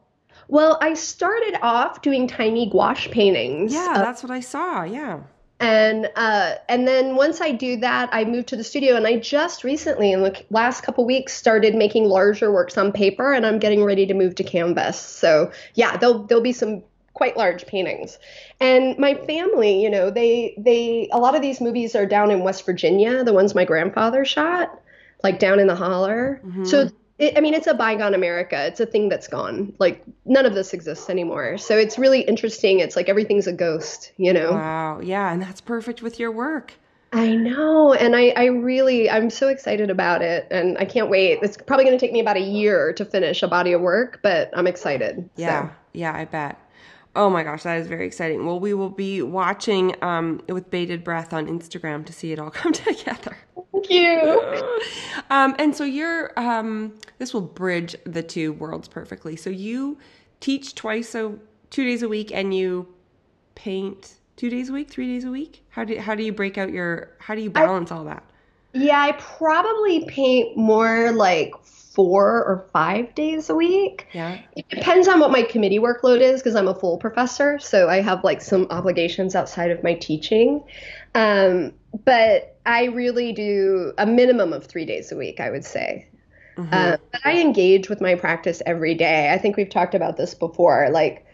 Well, 0.47 0.79
I 0.81 0.95
started 0.95 1.59
off 1.63 2.01
doing 2.01 2.29
tiny 2.29 2.71
gouache 2.71 3.11
paintings. 3.11 3.73
Yeah, 3.73 3.95
that's 3.95 4.23
what 4.23 4.31
I 4.31 4.41
saw. 4.41 4.85
Yeah 4.85 5.21
and 5.61 6.09
uh, 6.15 6.55
and 6.69 6.87
then 6.87 7.17
once 7.17 7.41
I 7.41 7.51
do 7.51 7.77
that, 7.79 8.09
I 8.13 8.25
move 8.25 8.47
to 8.47 8.57
the 8.57 8.63
studio, 8.63 8.95
and 8.95 9.07
I 9.07 9.17
just 9.17 9.65
recently, 9.65 10.13
in 10.13 10.23
the 10.23 10.45
last 10.51 10.83
couple 10.83 11.05
weeks, 11.05 11.33
started 11.35 11.75
making 11.75 12.05
larger 12.05 12.53
works 12.53 12.79
on 12.79 12.93
paper, 12.93 13.33
and 13.33 13.45
I'm 13.45 13.59
getting 13.59 13.83
ready 13.83 14.07
to 14.07 14.15
move 14.15 14.37
to 14.37 14.45
canvas. 14.45 14.99
So 14.99 15.51
yeah, 15.75 15.97
there'll 15.97 16.25
there'll 16.25 16.45
be 16.45 16.53
some 16.53 16.83
quite 17.13 17.37
large 17.37 17.67
paintings, 17.67 18.19
and 18.61 18.97
my 18.99 19.15
family, 19.15 19.83
you 19.83 19.91
know, 19.91 20.11
they 20.11 20.55
they 20.57 21.09
a 21.11 21.19
lot 21.19 21.35
of 21.35 21.43
these 21.43 21.61
movies 21.61 21.97
are 21.97 22.07
down 22.07 22.31
in 22.31 22.41
West 22.41 22.65
Virginia, 22.65 23.25
the 23.25 23.33
ones 23.33 23.55
my 23.55 23.65
grandfather 23.65 24.25
shot, 24.25 24.81
like 25.25 25.41
down 25.41 25.59
in 25.59 25.67
the 25.67 25.75
holler. 25.75 26.41
Mm-hmm. 26.45 26.65
So 26.67 26.91
it, 27.19 27.37
I 27.37 27.41
mean, 27.41 27.55
it's 27.55 27.67
a 27.67 27.75
bygone 27.75 28.15
America. 28.15 28.67
It's 28.67 28.81
a 28.81 28.87
thing 28.87 29.09
that's 29.09 29.29
gone. 29.29 29.75
Like 29.79 30.05
none 30.25 30.47
of 30.47 30.55
this 30.55 30.73
exists 30.73 31.11
anymore. 31.11 31.59
So 31.59 31.77
it's 31.77 31.99
really 31.99 32.21
interesting. 32.21 32.81
It's 32.81 32.97
like 32.97 33.09
everything's 33.09 33.47
a 33.47 33.53
ghost, 33.53 34.13
you 34.17 34.33
know? 34.33 34.53
Wow. 34.53 35.01
Yeah. 35.01 35.33
And 35.33 35.43
that's 35.43 35.61
perfect 35.61 36.01
with 36.01 36.19
your 36.19 36.31
work. 36.31 36.75
I 37.13 37.35
know. 37.35 37.95
And 37.95 38.15
I, 38.15 38.29
I 38.37 38.45
really, 38.47 39.11
I'm 39.11 39.31
so 39.31 39.49
excited 39.49 39.91
about 39.91 40.23
it. 40.23 40.47
And 40.51 40.79
I 40.79 40.85
can't 40.85 41.11
wait. 41.11 41.41
It's 41.43 41.57
probably 41.57 41.87
going 41.87 41.99
to 41.99 42.05
take 42.05 42.13
me 42.13 42.21
about 42.21 42.37
a 42.37 42.41
year 42.41 42.93
to 42.93 43.05
finish 43.05 43.43
a 43.43 43.49
body 43.49 43.73
of 43.73 43.81
work, 43.81 44.21
but 44.23 44.51
I'm 44.55 44.67
excited. 44.67 45.29
Yeah. 45.37 45.69
So. 45.69 45.75
Yeah. 45.95 46.15
I 46.15 46.25
bet. 46.27 46.59
Oh 47.17 47.31
my 47.31 47.43
gosh, 47.43 47.65
that 47.65 47.79
is 47.79 47.87
very 47.87 48.07
exciting. 48.07 48.47
Well, 48.47 48.61
we 48.61 48.75
will 48.75 48.91
be 48.91 49.23
watching 49.23 49.95
um, 50.03 50.41
with 50.49 50.71
bated 50.71 51.03
breath 51.03 51.33
on 51.33 51.47
Instagram 51.47 52.05
to 52.07 52.13
see 52.13 52.33
it 52.33 52.39
all 52.39 52.51
come 52.63 52.73
together. 52.73 53.37
Thank 53.73 53.91
you. 53.91 54.75
Um, 55.31 55.55
and 55.59 55.77
so 55.77 55.85
you're, 55.85 56.33
um, 56.41 56.95
this 57.19 57.35
will 57.35 57.43
bridge 57.43 57.95
the 58.05 58.23
two 58.23 58.55
worlds 58.55 58.89
perfectly. 58.89 59.37
So 59.37 59.51
you 59.51 59.99
teach 60.41 60.75
twice, 60.75 61.07
so 61.11 61.39
two 61.69 61.85
days 61.85 62.03
a 62.03 62.09
week, 62.09 62.33
and 62.33 62.55
you 62.55 62.89
paint 63.55 64.15
two 64.37 64.49
days 64.49 64.71
a 64.71 64.73
week, 64.73 64.89
three 64.89 65.07
days 65.07 65.25
a 65.25 65.31
week. 65.31 65.65
How 65.69 65.85
do 65.85 65.99
how 65.99 66.15
do 66.15 66.23
you 66.23 66.33
break 66.33 66.57
out 66.57 66.73
your? 66.73 67.11
How 67.19 67.35
do 67.35 67.43
you 67.43 67.51
balance 67.51 67.93
I, 67.93 67.97
all 67.97 68.05
that? 68.05 68.25
Yeah, 68.73 69.01
I 69.01 69.13
probably 69.13 70.07
paint 70.07 70.57
more 70.57 71.13
like 71.13 71.53
four 71.99 72.45
or 72.45 72.65
five 72.73 73.13
days 73.17 73.51
a 73.51 73.57
week. 73.57 74.07
Yeah. 74.13 74.39
It 74.55 74.69
depends 74.69 75.09
on 75.09 75.19
what 75.19 75.33
my 75.33 75.43
committee 75.43 75.81
workload 75.81 76.21
is 76.21 76.41
because 76.41 76.55
I'm 76.55 76.69
a 76.69 76.75
full 76.75 76.97
professor, 76.97 77.59
so 77.59 77.89
I 77.89 78.01
have 78.03 78.23
like 78.23 78.41
some 78.41 78.69
obligations 78.71 79.35
outside 79.35 79.73
of 79.73 79.83
my 79.83 79.95
teaching. 79.95 80.63
Um, 81.17 81.73
but 82.05 82.57
I 82.65 82.85
really 82.85 83.33
do 83.33 83.95
a 83.99 84.07
minimum 84.07 84.53
of 84.53 84.65
three 84.65 84.85
days 84.85 85.11
a 85.11 85.17
week, 85.17 85.41
I 85.41 85.51
would 85.51 85.65
say. 85.65 86.07
Mm-hmm. 86.57 86.73
Uh, 86.73 86.99
but 87.11 87.21
I 87.25 87.41
engage 87.41 87.89
with 87.89 88.01
my 88.01 88.15
practice 88.15 88.63
every 88.65 88.95
day. 88.95 89.33
I 89.33 89.39
think 89.39 89.57
we've 89.57 89.69
talked 89.69 89.97
about 89.97 90.17
this 90.17 90.35
before. 90.35 90.91
Like, 90.93 91.27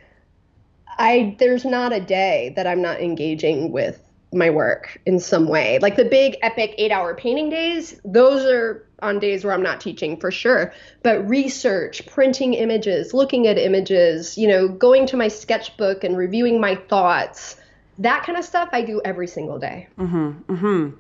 I 0.97 1.37
there's 1.39 1.67
not 1.67 1.93
a 1.93 2.01
day 2.01 2.55
that 2.57 2.67
I'm 2.67 2.81
not 2.81 3.03
engaging 3.03 3.71
with 3.71 4.01
my 4.35 4.51
work 4.51 5.01
in 5.07 5.19
some 5.19 5.49
way. 5.49 5.79
Like 5.81 5.97
the 5.97 6.05
big 6.05 6.37
epic 6.43 6.75
eight 6.79 6.91
hour 6.91 7.15
painting 7.15 7.51
days, 7.51 8.01
those 8.05 8.45
are 8.45 8.87
on 9.01 9.19
days 9.19 9.45
where 9.45 9.53
I'm 9.53 9.63
not 9.63 9.81
teaching 9.81 10.19
for 10.19 10.31
sure. 10.31 10.73
But 11.03 11.29
research, 11.29 12.07
printing 12.07 12.55
images, 12.55 13.15
looking 13.15 13.47
at 13.47 13.59
images, 13.59 14.37
you 14.37 14.49
know, 14.49 14.69
going 14.69 15.07
to 15.07 15.17
my 15.17 15.29
sketchbook 15.29 16.05
and 16.05 16.17
reviewing 16.17 16.61
my 16.61 16.75
thoughts, 16.75 17.57
that 17.99 18.25
kind 18.25 18.39
of 18.39 18.45
stuff 18.45 18.69
I 18.73 18.83
do 18.83 19.01
every 19.05 19.27
single 19.27 19.59
day. 19.59 19.89
Mm-hmm. 19.99 20.53
Mm-hmm. 20.53 20.97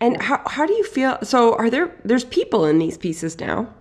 And 0.00 0.22
how, 0.22 0.42
how 0.46 0.66
do 0.66 0.74
you 0.74 0.84
feel? 0.84 1.18
So 1.22 1.54
are 1.56 1.70
there, 1.70 1.94
there's 2.04 2.24
people 2.24 2.66
in 2.66 2.78
these 2.78 2.98
pieces 2.98 3.40
now? 3.40 3.72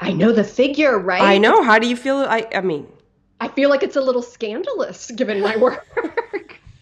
I 0.00 0.12
know 0.12 0.32
the 0.32 0.44
figure, 0.44 0.98
right? 0.98 1.22
I 1.22 1.38
know. 1.38 1.62
How 1.62 1.78
do 1.78 1.86
you 1.86 1.96
feel? 1.96 2.16
I, 2.16 2.46
I 2.54 2.62
mean, 2.62 2.88
I 3.40 3.48
feel 3.48 3.68
like 3.68 3.82
it's 3.82 3.96
a 3.96 4.00
little 4.00 4.22
scandalous 4.22 5.10
given 5.10 5.40
my 5.40 5.56
work. 5.58 5.86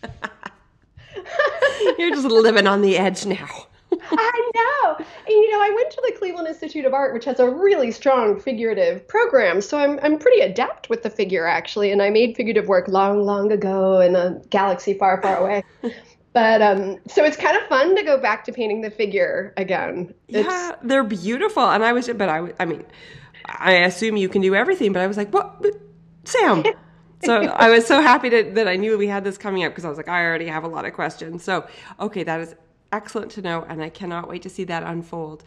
You're 1.99 2.11
just 2.11 2.27
living 2.27 2.67
on 2.67 2.83
the 2.83 2.97
edge 2.97 3.27
now. 3.27 3.49
I 3.93 4.51
know. 4.55 4.97
And, 4.97 5.07
you 5.29 5.51
know, 5.51 5.61
I 5.61 5.71
went 5.75 5.91
to 5.93 6.03
the 6.07 6.13
Cleveland 6.19 6.49
Institute 6.49 6.85
of 6.85 6.93
Art, 6.93 7.15
which 7.15 7.25
has 7.25 7.41
a 7.41 7.49
really 7.49 7.91
strong 7.91 8.39
figurative 8.39 9.07
program. 9.09 9.61
So 9.61 9.79
I'm, 9.79 9.99
I'm 10.03 10.19
pretty 10.19 10.41
adept 10.41 10.91
with 10.91 11.03
the 11.03 11.11
figure, 11.11 11.47
actually. 11.47 11.91
And 11.91 12.03
I 12.03 12.11
made 12.11 12.37
figurative 12.37 12.69
work 12.69 12.89
long, 12.89 13.23
long 13.23 13.51
ago 13.51 14.01
in 14.01 14.15
a 14.15 14.41
galaxy 14.51 14.95
far, 14.95 15.21
far 15.23 15.39
away. 15.39 15.65
but 16.33 16.63
um, 16.63 16.99
so 17.09 17.25
it's 17.25 17.37
kind 17.37 17.57
of 17.57 17.63
fun 17.69 17.97
to 17.97 18.03
go 18.03 18.21
back 18.21 18.45
to 18.45 18.53
painting 18.53 18.83
the 18.83 18.91
figure 18.91 19.55
again. 19.57 20.15
It's, 20.29 20.47
yeah, 20.47 20.73
they're 20.83 21.05
beautiful. 21.05 21.65
And 21.65 21.85
I 21.85 21.93
was, 21.93 22.09
but 22.09 22.29
I, 22.29 22.53
I 22.61 22.65
mean, 22.65 22.85
I 23.47 23.73
assume 23.73 24.17
you 24.17 24.29
can 24.29 24.43
do 24.43 24.55
everything, 24.55 24.93
but 24.93 25.01
I 25.01 25.07
was 25.07 25.17
like, 25.17 25.33
what? 25.33 25.65
Sam. 26.25 26.65
So 27.25 27.43
I 27.43 27.71
was 27.71 27.87
so 27.87 28.01
happy 28.01 28.31
to, 28.31 28.43
that 28.55 28.69
I 28.69 28.77
knew 28.77 28.97
we 28.97 29.09
had 29.09 29.25
this 29.25 29.39
coming 29.39 29.65
up 29.65 29.73
because 29.73 29.85
I 29.85 29.89
was 29.89 29.97
like, 29.97 30.09
I 30.09 30.25
already 30.25 30.47
have 30.47 30.65
a 30.65 30.69
lot 30.69 30.85
of 30.85 30.93
questions. 30.93 31.43
So, 31.43 31.67
okay, 31.99 32.23
that 32.25 32.41
is 32.41 32.55
excellent 32.93 33.31
to 33.33 33.43
know, 33.43 33.65
and 33.69 33.83
I 33.83 33.89
cannot 33.89 34.29
wait 34.29 34.43
to 34.43 34.51
see 34.51 34.65
that 34.65 34.83
unfold. 34.83 35.45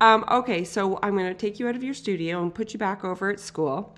Um, 0.00 0.24
okay, 0.30 0.64
so 0.64 0.98
I'm 1.02 1.16
going 1.16 1.28
to 1.28 1.34
take 1.34 1.58
you 1.58 1.68
out 1.68 1.76
of 1.76 1.82
your 1.82 1.94
studio 1.94 2.42
and 2.42 2.54
put 2.54 2.72
you 2.72 2.78
back 2.78 3.04
over 3.04 3.30
at 3.30 3.40
school. 3.40 3.96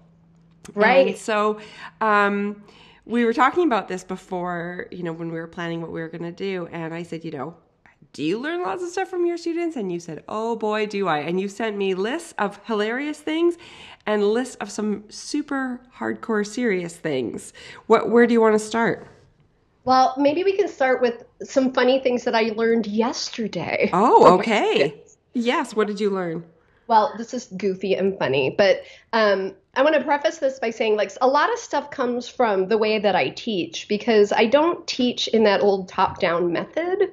Right. 0.74 1.08
And 1.08 1.16
so, 1.16 1.60
um, 2.00 2.62
we 3.04 3.24
were 3.24 3.32
talking 3.32 3.64
about 3.64 3.88
this 3.88 4.04
before, 4.04 4.86
you 4.90 5.02
know, 5.02 5.12
when 5.12 5.32
we 5.32 5.38
were 5.38 5.46
planning 5.46 5.80
what 5.80 5.90
we 5.90 6.00
were 6.00 6.08
going 6.08 6.22
to 6.24 6.30
do, 6.30 6.68
and 6.70 6.92
I 6.92 7.02
said, 7.02 7.24
you 7.24 7.30
know, 7.30 7.56
do 8.18 8.24
you 8.24 8.36
learn 8.36 8.62
lots 8.62 8.82
of 8.82 8.88
stuff 8.88 9.08
from 9.08 9.26
your 9.26 9.36
students? 9.36 9.76
And 9.76 9.92
you 9.92 10.00
said, 10.00 10.24
oh 10.26 10.56
boy, 10.56 10.86
do 10.86 11.06
I. 11.06 11.18
And 11.18 11.40
you 11.40 11.46
sent 11.46 11.76
me 11.76 11.94
lists 11.94 12.34
of 12.36 12.58
hilarious 12.64 13.20
things 13.20 13.56
and 14.06 14.24
lists 14.24 14.56
of 14.56 14.72
some 14.72 15.04
super 15.08 15.80
hardcore 15.96 16.44
serious 16.44 16.96
things. 16.96 17.52
What, 17.86 18.10
where 18.10 18.26
do 18.26 18.32
you 18.32 18.40
want 18.40 18.56
to 18.56 18.58
start? 18.58 19.06
Well, 19.84 20.14
maybe 20.18 20.42
we 20.42 20.56
can 20.56 20.66
start 20.66 21.00
with 21.00 21.22
some 21.44 21.72
funny 21.72 22.00
things 22.00 22.24
that 22.24 22.34
I 22.34 22.50
learned 22.56 22.88
yesterday. 22.88 23.88
Oh, 23.92 24.34
okay. 24.40 25.00
Yes. 25.34 25.76
What 25.76 25.86
did 25.86 26.00
you 26.00 26.10
learn? 26.10 26.44
Well, 26.88 27.14
this 27.18 27.32
is 27.32 27.44
goofy 27.56 27.94
and 27.94 28.18
funny, 28.18 28.50
but 28.50 28.82
um, 29.12 29.54
I 29.74 29.82
want 29.82 29.94
to 29.94 30.02
preface 30.02 30.38
this 30.38 30.58
by 30.58 30.70
saying, 30.70 30.96
like, 30.96 31.12
a 31.20 31.28
lot 31.28 31.52
of 31.52 31.58
stuff 31.60 31.92
comes 31.92 32.28
from 32.28 32.66
the 32.66 32.78
way 32.78 32.98
that 32.98 33.14
I 33.14 33.28
teach 33.28 33.86
because 33.86 34.32
I 34.32 34.46
don't 34.46 34.84
teach 34.88 35.28
in 35.28 35.44
that 35.44 35.60
old 35.60 35.88
top 35.88 36.18
down 36.18 36.50
method 36.50 37.12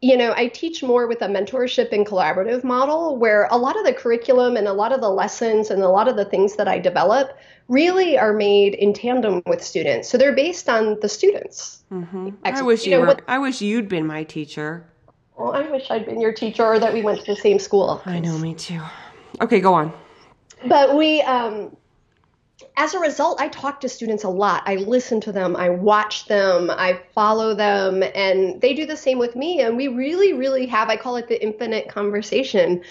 you 0.00 0.16
know, 0.16 0.34
I 0.36 0.48
teach 0.48 0.82
more 0.82 1.06
with 1.06 1.22
a 1.22 1.26
mentorship 1.28 1.92
and 1.92 2.06
collaborative 2.06 2.62
model 2.62 3.16
where 3.16 3.48
a 3.50 3.56
lot 3.56 3.78
of 3.78 3.84
the 3.84 3.92
curriculum 3.92 4.56
and 4.56 4.68
a 4.68 4.72
lot 4.72 4.92
of 4.92 5.00
the 5.00 5.08
lessons 5.08 5.70
and 5.70 5.82
a 5.82 5.88
lot 5.88 6.08
of 6.08 6.16
the 6.16 6.24
things 6.26 6.56
that 6.56 6.68
I 6.68 6.78
develop 6.78 7.38
really 7.68 8.18
are 8.18 8.34
made 8.34 8.74
in 8.74 8.92
tandem 8.92 9.42
with 9.46 9.64
students. 9.64 10.08
So 10.10 10.18
they're 10.18 10.34
based 10.34 10.68
on 10.68 11.00
the 11.00 11.08
students. 11.08 11.84
Mm-hmm. 11.90 12.30
I 12.44 12.60
wish 12.62 12.84
you, 12.84 12.92
you 12.92 12.96
know, 12.98 13.00
were, 13.00 13.06
what, 13.06 13.22
I 13.28 13.38
wish 13.38 13.62
you'd 13.62 13.88
been 13.88 14.06
my 14.06 14.24
teacher. 14.24 14.86
Well, 15.36 15.52
I 15.52 15.62
wish 15.70 15.90
I'd 15.90 16.04
been 16.04 16.20
your 16.20 16.32
teacher 16.32 16.64
or 16.64 16.78
that 16.78 16.92
we 16.92 17.02
went 17.02 17.20
to 17.24 17.34
the 17.34 17.40
same 17.40 17.58
school. 17.58 18.02
I 18.04 18.20
know, 18.20 18.36
me 18.38 18.54
too. 18.54 18.80
Okay, 19.40 19.60
go 19.60 19.72
on. 19.74 19.92
But 20.66 20.96
we, 20.96 21.22
um, 21.22 21.76
as 22.76 22.94
a 22.94 22.98
result, 22.98 23.40
I 23.40 23.48
talk 23.48 23.80
to 23.80 23.88
students 23.88 24.24
a 24.24 24.28
lot. 24.28 24.64
I 24.66 24.76
listen 24.76 25.20
to 25.22 25.32
them, 25.32 25.54
I 25.54 25.68
watch 25.68 26.26
them, 26.26 26.70
I 26.70 27.00
follow 27.14 27.54
them, 27.54 28.02
and 28.14 28.60
they 28.60 28.74
do 28.74 28.84
the 28.84 28.96
same 28.96 29.18
with 29.18 29.36
me. 29.36 29.60
And 29.60 29.76
we 29.76 29.88
really, 29.88 30.32
really 30.32 30.66
have, 30.66 30.88
I 30.88 30.96
call 30.96 31.16
it 31.16 31.28
the 31.28 31.40
infinite 31.40 31.88
conversation. 31.88 32.82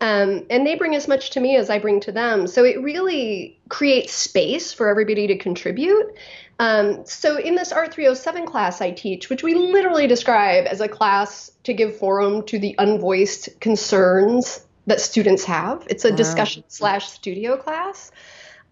Um, 0.00 0.46
and 0.50 0.66
they 0.66 0.74
bring 0.74 0.94
as 0.94 1.08
much 1.08 1.30
to 1.30 1.40
me 1.40 1.56
as 1.56 1.68
I 1.68 1.78
bring 1.78 2.00
to 2.00 2.12
them. 2.12 2.46
So 2.46 2.64
it 2.64 2.80
really 2.82 3.58
creates 3.68 4.12
space 4.12 4.72
for 4.72 4.88
everybody 4.88 5.26
to 5.26 5.36
contribute. 5.36 6.14
Um, 6.58 7.04
so 7.04 7.38
in 7.38 7.54
this 7.54 7.72
Art 7.72 7.92
307 7.92 8.46
class 8.46 8.80
I 8.80 8.90
teach, 8.90 9.28
which 9.28 9.42
we 9.42 9.54
literally 9.54 10.06
describe 10.06 10.66
as 10.66 10.80
a 10.80 10.88
class 10.88 11.50
to 11.64 11.74
give 11.74 11.96
forum 11.96 12.42
to 12.44 12.58
the 12.58 12.74
unvoiced 12.78 13.60
concerns 13.60 14.64
that 14.86 15.00
students 15.00 15.44
have, 15.44 15.86
it's 15.90 16.04
a 16.04 16.10
wow. 16.10 16.16
discussion 16.16 16.64
slash 16.68 17.10
studio 17.10 17.56
class. 17.56 18.10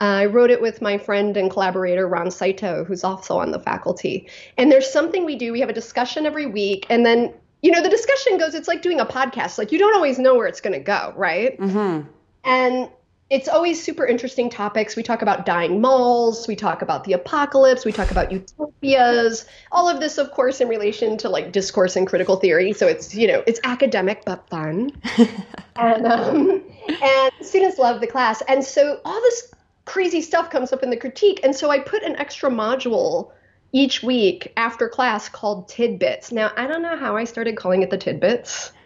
I 0.01 0.27
wrote 0.27 0.51
it 0.51 0.61
with 0.61 0.83
my 0.83 0.99
friend 0.99 1.37
and 1.37 1.51
collaborator 1.51 2.07
Ron 2.09 2.31
Saito, 2.31 2.85
who's 2.85 3.05
also 3.05 3.39
on 3.39 3.53
the 3.53 3.61
faculty. 3.61 4.29
And 4.59 4.71
there's 4.71 4.91
something 4.91 5.25
we 5.25 5.37
do. 5.37 5.53
We 5.53 5.61
have 5.61 5.69
a 5.69 5.75
discussion 5.75 6.27
every 6.27 6.47
week, 6.47 6.87
and 6.91 7.07
then 7.07 7.33
you 7.63 7.71
know 7.71 7.83
the 7.83 7.89
discussion 7.89 8.39
goes. 8.39 8.55
It's 8.55 8.69
like 8.69 8.83
doing 8.83 9.01
a 9.01 9.07
podcast. 9.07 9.59
Like 9.59 9.73
you 9.73 9.79
don't 9.79 9.95
always 9.95 10.19
know 10.19 10.35
where 10.35 10.47
it's 10.47 10.61
going 10.61 10.75
to 10.75 10.85
go, 10.85 11.13
right? 11.17 11.59
Mm-hmm. 11.59 12.09
And 12.45 12.91
it's 13.31 13.49
always 13.49 13.83
super 13.83 14.05
interesting 14.07 14.51
topics. 14.51 14.97
We 14.97 15.03
talk 15.03 15.23
about 15.23 15.47
dying 15.47 15.81
malls, 15.81 16.47
we 16.47 16.55
talk 16.55 16.83
about 16.83 17.05
the 17.05 17.15
apocalypse, 17.15 17.85
we 17.85 17.93
talk 17.93 18.11
about 18.11 18.31
utopias, 18.31 19.47
all 19.73 19.89
of 19.89 19.99
this, 19.99 20.19
of 20.19 20.31
course, 20.33 20.61
in 20.61 20.69
relation 20.69 21.17
to 21.19 21.31
like 21.31 21.51
discourse 21.51 21.97
and 21.97 22.07
critical 22.07 22.37
theory. 22.37 22.73
So 22.73 22.87
it's 22.87 23.15
you 23.15 23.27
know 23.27 23.43
it's 23.47 23.61
academic 23.65 24.25
but 24.27 24.49
fun, 24.51 24.93
and 25.77 26.07
um, 26.07 26.63
and 26.89 27.33
students 27.41 27.79
love 27.79 28.01
the 28.01 28.07
class. 28.07 28.43
And 28.47 28.63
so 28.63 29.01
all 29.05 29.21
this 29.23 29.54
crazy 29.85 30.21
stuff 30.21 30.51
comes 30.51 30.73
up 30.73 30.83
in 30.83 30.91
the 30.91 30.97
critique. 30.97 31.41
And 31.43 31.55
so 31.55 31.71
I 31.71 31.79
put 31.79 32.03
an 32.03 32.17
extra 32.17 32.51
module 32.51 33.33
each 33.73 34.03
week 34.03 34.53
after 34.57 34.89
class 34.89 35.29
called 35.29 35.69
Tidbits. 35.69 36.33
Now, 36.33 36.53
I 36.57 36.67
don't 36.67 36.83
know 36.83 36.97
how 36.97 37.17
I 37.17 37.25
started 37.25 37.57
calling 37.57 37.83
it 37.83 37.91
the 37.91 37.99
Tidbits. 37.99 38.73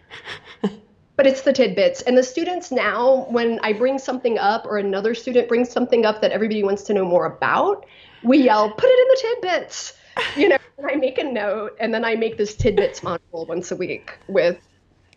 but 1.19 1.27
it's 1.27 1.41
the 1.41 1.51
tidbits. 1.51 2.01
And 2.03 2.17
the 2.17 2.23
students 2.23 2.71
now, 2.71 3.27
when 3.29 3.59
I 3.61 3.73
bring 3.73 3.99
something 3.99 4.39
up 4.39 4.65
or 4.65 4.77
another 4.77 5.13
student 5.13 5.49
brings 5.49 5.69
something 5.69 6.05
up 6.05 6.21
that 6.21 6.31
everybody 6.31 6.63
wants 6.63 6.83
to 6.83 6.93
know 6.93 7.03
more 7.03 7.25
about, 7.25 7.85
we 8.23 8.37
yell, 8.37 8.71
put 8.71 8.89
it 8.89 8.99
in 8.99 9.07
the 9.09 9.49
tidbits. 9.49 9.93
You 10.37 10.47
know, 10.47 10.57
I 10.89 10.95
make 10.95 11.17
a 11.17 11.25
note 11.25 11.75
and 11.81 11.93
then 11.93 12.05
I 12.05 12.15
make 12.15 12.37
this 12.37 12.55
tidbits 12.55 13.01
module 13.01 13.45
once 13.45 13.69
a 13.69 13.75
week 13.75 14.17
with 14.29 14.65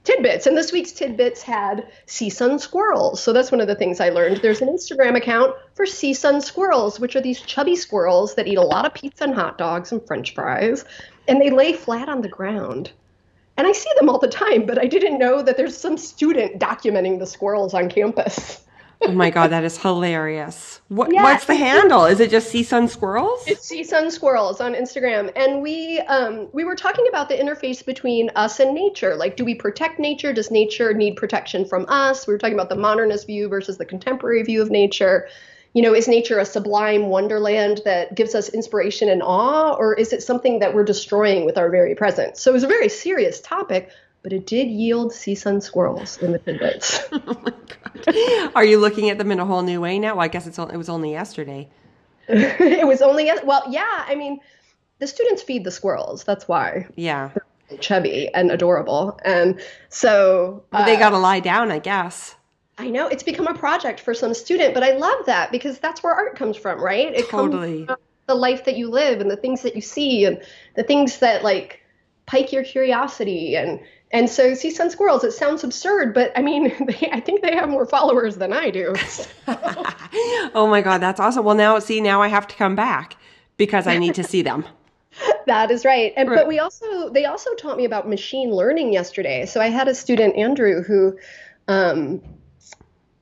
tidbits. 0.04 0.46
And 0.46 0.56
this 0.56 0.72
week's 0.72 0.92
tidbits 0.92 1.42
had 1.42 1.88
CSUN 2.06 2.60
squirrels. 2.60 3.22
So 3.22 3.32
that's 3.32 3.52
one 3.52 3.60
of 3.60 3.68
the 3.68 3.74
things 3.74 4.00
I 4.00 4.08
learned. 4.08 4.38
There's 4.38 4.60
an 4.60 4.68
Instagram 4.68 5.16
account 5.16 5.54
for 5.74 5.86
CSUN 5.86 6.42
squirrels, 6.42 6.98
which 6.98 7.16
are 7.16 7.20
these 7.20 7.40
chubby 7.40 7.76
squirrels 7.76 8.34
that 8.34 8.46
eat 8.46 8.58
a 8.58 8.62
lot 8.62 8.86
of 8.86 8.94
pizza 8.94 9.24
and 9.24 9.34
hot 9.34 9.58
dogs 9.58 9.92
and 9.92 10.04
french 10.06 10.34
fries, 10.34 10.84
and 11.28 11.40
they 11.40 11.50
lay 11.50 11.72
flat 11.72 12.08
on 12.08 12.22
the 12.22 12.28
ground. 12.28 12.90
And 13.56 13.66
I 13.66 13.72
see 13.72 13.90
them 13.96 14.08
all 14.08 14.18
the 14.18 14.28
time, 14.28 14.66
but 14.66 14.78
I 14.78 14.86
didn't 14.86 15.18
know 15.18 15.42
that 15.42 15.56
there's 15.56 15.76
some 15.76 15.98
student 15.98 16.58
documenting 16.58 17.18
the 17.18 17.26
squirrels 17.26 17.74
on 17.74 17.90
campus. 17.90 18.60
oh 19.04 19.12
my 19.12 19.30
god, 19.30 19.48
that 19.48 19.64
is 19.64 19.78
hilarious. 19.78 20.80
What, 20.88 21.12
yeah, 21.12 21.22
what's 21.22 21.46
the 21.46 21.54
handle? 21.54 22.04
Is 22.04 22.20
it 22.20 22.30
just 22.30 22.52
CSUN 22.52 22.88
Squirrels? 22.88 23.44
It's 23.46 23.70
CSUN 23.70 24.10
Squirrels 24.10 24.60
on 24.60 24.74
Instagram, 24.74 25.32
and 25.36 25.62
we 25.62 26.00
um, 26.00 26.48
we 26.52 26.64
were 26.64 26.76
talking 26.76 27.06
about 27.08 27.28
the 27.28 27.34
interface 27.34 27.84
between 27.84 28.30
us 28.36 28.60
and 28.60 28.74
nature. 28.74 29.16
Like, 29.16 29.36
do 29.36 29.44
we 29.44 29.54
protect 29.54 29.98
nature? 29.98 30.32
Does 30.32 30.50
nature 30.50 30.92
need 30.92 31.16
protection 31.16 31.64
from 31.64 31.86
us? 31.88 32.26
We 32.26 32.34
were 32.34 32.38
talking 32.38 32.54
about 32.54 32.68
the 32.68 32.76
modernist 32.76 33.26
view 33.26 33.48
versus 33.48 33.78
the 33.78 33.86
contemporary 33.86 34.42
view 34.42 34.60
of 34.62 34.70
nature. 34.70 35.28
You 35.72 35.80
know, 35.82 35.94
is 35.94 36.06
nature 36.06 36.38
a 36.38 36.44
sublime 36.44 37.06
wonderland 37.06 37.80
that 37.86 38.14
gives 38.14 38.34
us 38.34 38.50
inspiration 38.50 39.08
and 39.08 39.22
awe, 39.22 39.72
or 39.72 39.94
is 39.94 40.12
it 40.12 40.22
something 40.22 40.58
that 40.58 40.74
we're 40.74 40.84
destroying 40.84 41.46
with 41.46 41.56
our 41.56 41.70
very 41.70 41.94
presence? 41.94 42.42
So 42.42 42.50
it 42.50 42.54
was 42.54 42.64
a 42.64 42.68
very 42.68 42.90
serious 42.90 43.40
topic, 43.40 43.88
but 44.22 44.32
it 44.32 44.46
did 44.46 44.68
yield 44.68 45.12
CSUN 45.12 45.62
squirrels 45.62 46.18
in 46.18 46.32
the 46.32 46.38
tidbits. 46.38 47.00
oh 47.12 47.40
my 47.42 47.52
God. 48.04 48.52
Are 48.54 48.64
you 48.64 48.78
looking 48.78 49.10
at 49.10 49.18
them 49.18 49.32
in 49.32 49.40
a 49.40 49.44
whole 49.44 49.62
new 49.62 49.80
way 49.80 49.98
now? 49.98 50.14
Well, 50.14 50.24
I 50.24 50.28
guess 50.28 50.46
it's 50.46 50.58
it 50.58 50.76
was 50.76 50.88
only 50.88 51.10
yesterday. 51.10 51.68
it 52.28 52.86
was 52.86 53.02
only 53.02 53.30
well, 53.44 53.64
yeah. 53.68 54.04
I 54.06 54.14
mean, 54.14 54.40
the 54.98 55.06
students 55.06 55.42
feed 55.42 55.64
the 55.64 55.70
squirrels. 55.70 56.24
That's 56.24 56.46
why. 56.46 56.86
Yeah. 56.94 57.30
They're 57.68 57.78
chubby 57.78 58.32
and 58.34 58.50
adorable, 58.50 59.18
and 59.24 59.60
so 59.88 60.64
uh, 60.72 60.84
they 60.84 60.96
got 60.96 61.10
to 61.10 61.18
lie 61.18 61.40
down, 61.40 61.70
I 61.70 61.78
guess. 61.78 62.36
I 62.78 62.88
know 62.88 63.06
it's 63.06 63.22
become 63.22 63.46
a 63.46 63.54
project 63.54 64.00
for 64.00 64.14
some 64.14 64.34
student, 64.34 64.74
but 64.74 64.82
I 64.82 64.92
love 64.92 65.26
that 65.26 65.52
because 65.52 65.78
that's 65.78 66.02
where 66.02 66.12
art 66.12 66.36
comes 66.36 66.56
from, 66.56 66.80
right? 66.80 67.14
It 67.14 67.28
totally. 67.28 67.86
comes 67.86 67.98
the 68.26 68.34
life 68.34 68.64
that 68.64 68.76
you 68.76 68.88
live 68.88 69.20
and 69.20 69.30
the 69.30 69.36
things 69.36 69.62
that 69.62 69.74
you 69.74 69.80
see 69.80 70.24
and 70.24 70.40
the 70.76 70.82
things 70.82 71.18
that 71.18 71.42
like 71.42 71.80
pike 72.26 72.52
your 72.52 72.64
curiosity 72.64 73.56
and 73.56 73.80
and 74.12 74.28
so 74.28 74.52
CSUN 74.52 74.90
squirrels, 74.90 75.24
it 75.24 75.32
sounds 75.32 75.64
absurd, 75.64 76.12
but 76.12 76.32
I 76.36 76.42
mean, 76.42 76.64
they, 76.86 77.10
I 77.10 77.20
think 77.20 77.42
they 77.42 77.54
have 77.54 77.68
more 77.68 77.86
followers 77.86 78.36
than 78.36 78.52
I 78.52 78.70
do. 78.70 78.94
oh 80.54 80.66
my 80.68 80.82
God, 80.82 80.98
that's 80.98 81.18
awesome. 81.18 81.44
Well, 81.44 81.54
now, 81.54 81.78
see, 81.78 82.00
now 82.00 82.20
I 82.20 82.28
have 82.28 82.46
to 82.48 82.56
come 82.56 82.76
back 82.76 83.16
because 83.56 83.86
I 83.86 83.98
need 83.98 84.14
to 84.16 84.24
see 84.24 84.42
them. 84.42 84.64
that 85.46 85.70
is 85.70 85.84
right. 85.84 86.12
And, 86.16 86.28
right. 86.28 86.36
But 86.36 86.48
we 86.48 86.58
also, 86.58 87.10
they 87.10 87.24
also 87.24 87.54
taught 87.54 87.76
me 87.76 87.84
about 87.84 88.08
machine 88.08 88.50
learning 88.50 88.92
yesterday. 88.92 89.46
So 89.46 89.60
I 89.60 89.68
had 89.68 89.88
a 89.88 89.94
student, 89.94 90.36
Andrew, 90.36 90.82
who, 90.82 91.18
um, 91.68 92.20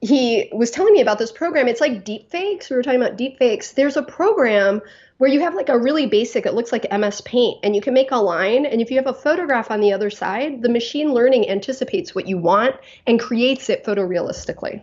he 0.01 0.49
was 0.53 0.71
telling 0.71 0.95
me 0.95 1.03
about 1.03 1.19
this 1.19 1.31
program. 1.31 1.69
It's 1.69 1.81
like 1.81 2.05
deepfakes. 2.05 2.71
We 2.71 2.77
were 2.77 2.83
talking 2.83 3.03
about 3.03 3.19
deepfakes. 3.19 3.75
There's 3.75 3.97
a 3.97 4.03
program 4.03 4.81
where 5.21 5.29
you 5.31 5.41
have 5.41 5.55
like 5.55 5.69
a 5.69 5.79
really 5.79 6.07
basic, 6.07 6.47
it 6.47 6.55
looks 6.55 6.73
like 6.73 6.91
MS 6.91 7.21
Paint, 7.21 7.59
and 7.63 7.77
you 7.77 7.83
can 7.83 7.93
make 7.93 8.11
a 8.11 8.17
line. 8.17 8.65
And 8.65 8.81
if 8.81 8.91
you 8.91 8.97
have 8.97 9.07
a 9.07 9.13
photograph 9.13 9.71
on 9.71 9.81
the 9.81 9.93
other 9.93 10.09
side, 10.09 10.63
the 10.63 10.71
machine 10.71 11.13
learning 11.13 11.47
anticipates 11.51 12.15
what 12.15 12.27
you 12.27 12.39
want 12.39 12.75
and 13.07 13.21
creates 13.21 13.69
it 13.69 13.85
photorealistically. 13.85 14.81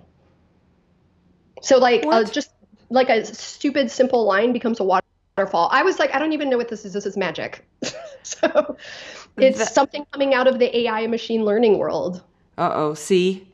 So, 1.64 1.80
like, 1.80 2.06
uh, 2.06 2.24
just 2.26 2.52
like 2.92 3.10
a 3.10 3.26
stupid, 3.26 3.90
simple 3.90 4.26
line 4.26 4.54
becomes 4.54 4.80
a 4.80 4.84
waterfall. 4.84 5.70
I 5.72 5.82
was 5.82 5.98
like, 5.98 6.14
I 6.14 6.20
don't 6.20 6.34
even 6.34 6.52
know 6.52 6.58
what 6.58 6.68
this 6.68 6.86
is. 6.86 6.94
This 6.94 7.08
is 7.08 7.18
magic. 7.18 7.68
so, 8.22 8.78
it's 9.38 9.58
the- 9.58 9.66
something 9.66 10.06
coming 10.12 10.36
out 10.36 10.46
of 10.46 10.60
the 10.60 10.82
AI 10.82 11.08
machine 11.08 11.46
learning 11.46 11.80
world. 11.80 12.22
Uh 12.60 12.70
oh. 12.76 12.94
See, 12.94 13.48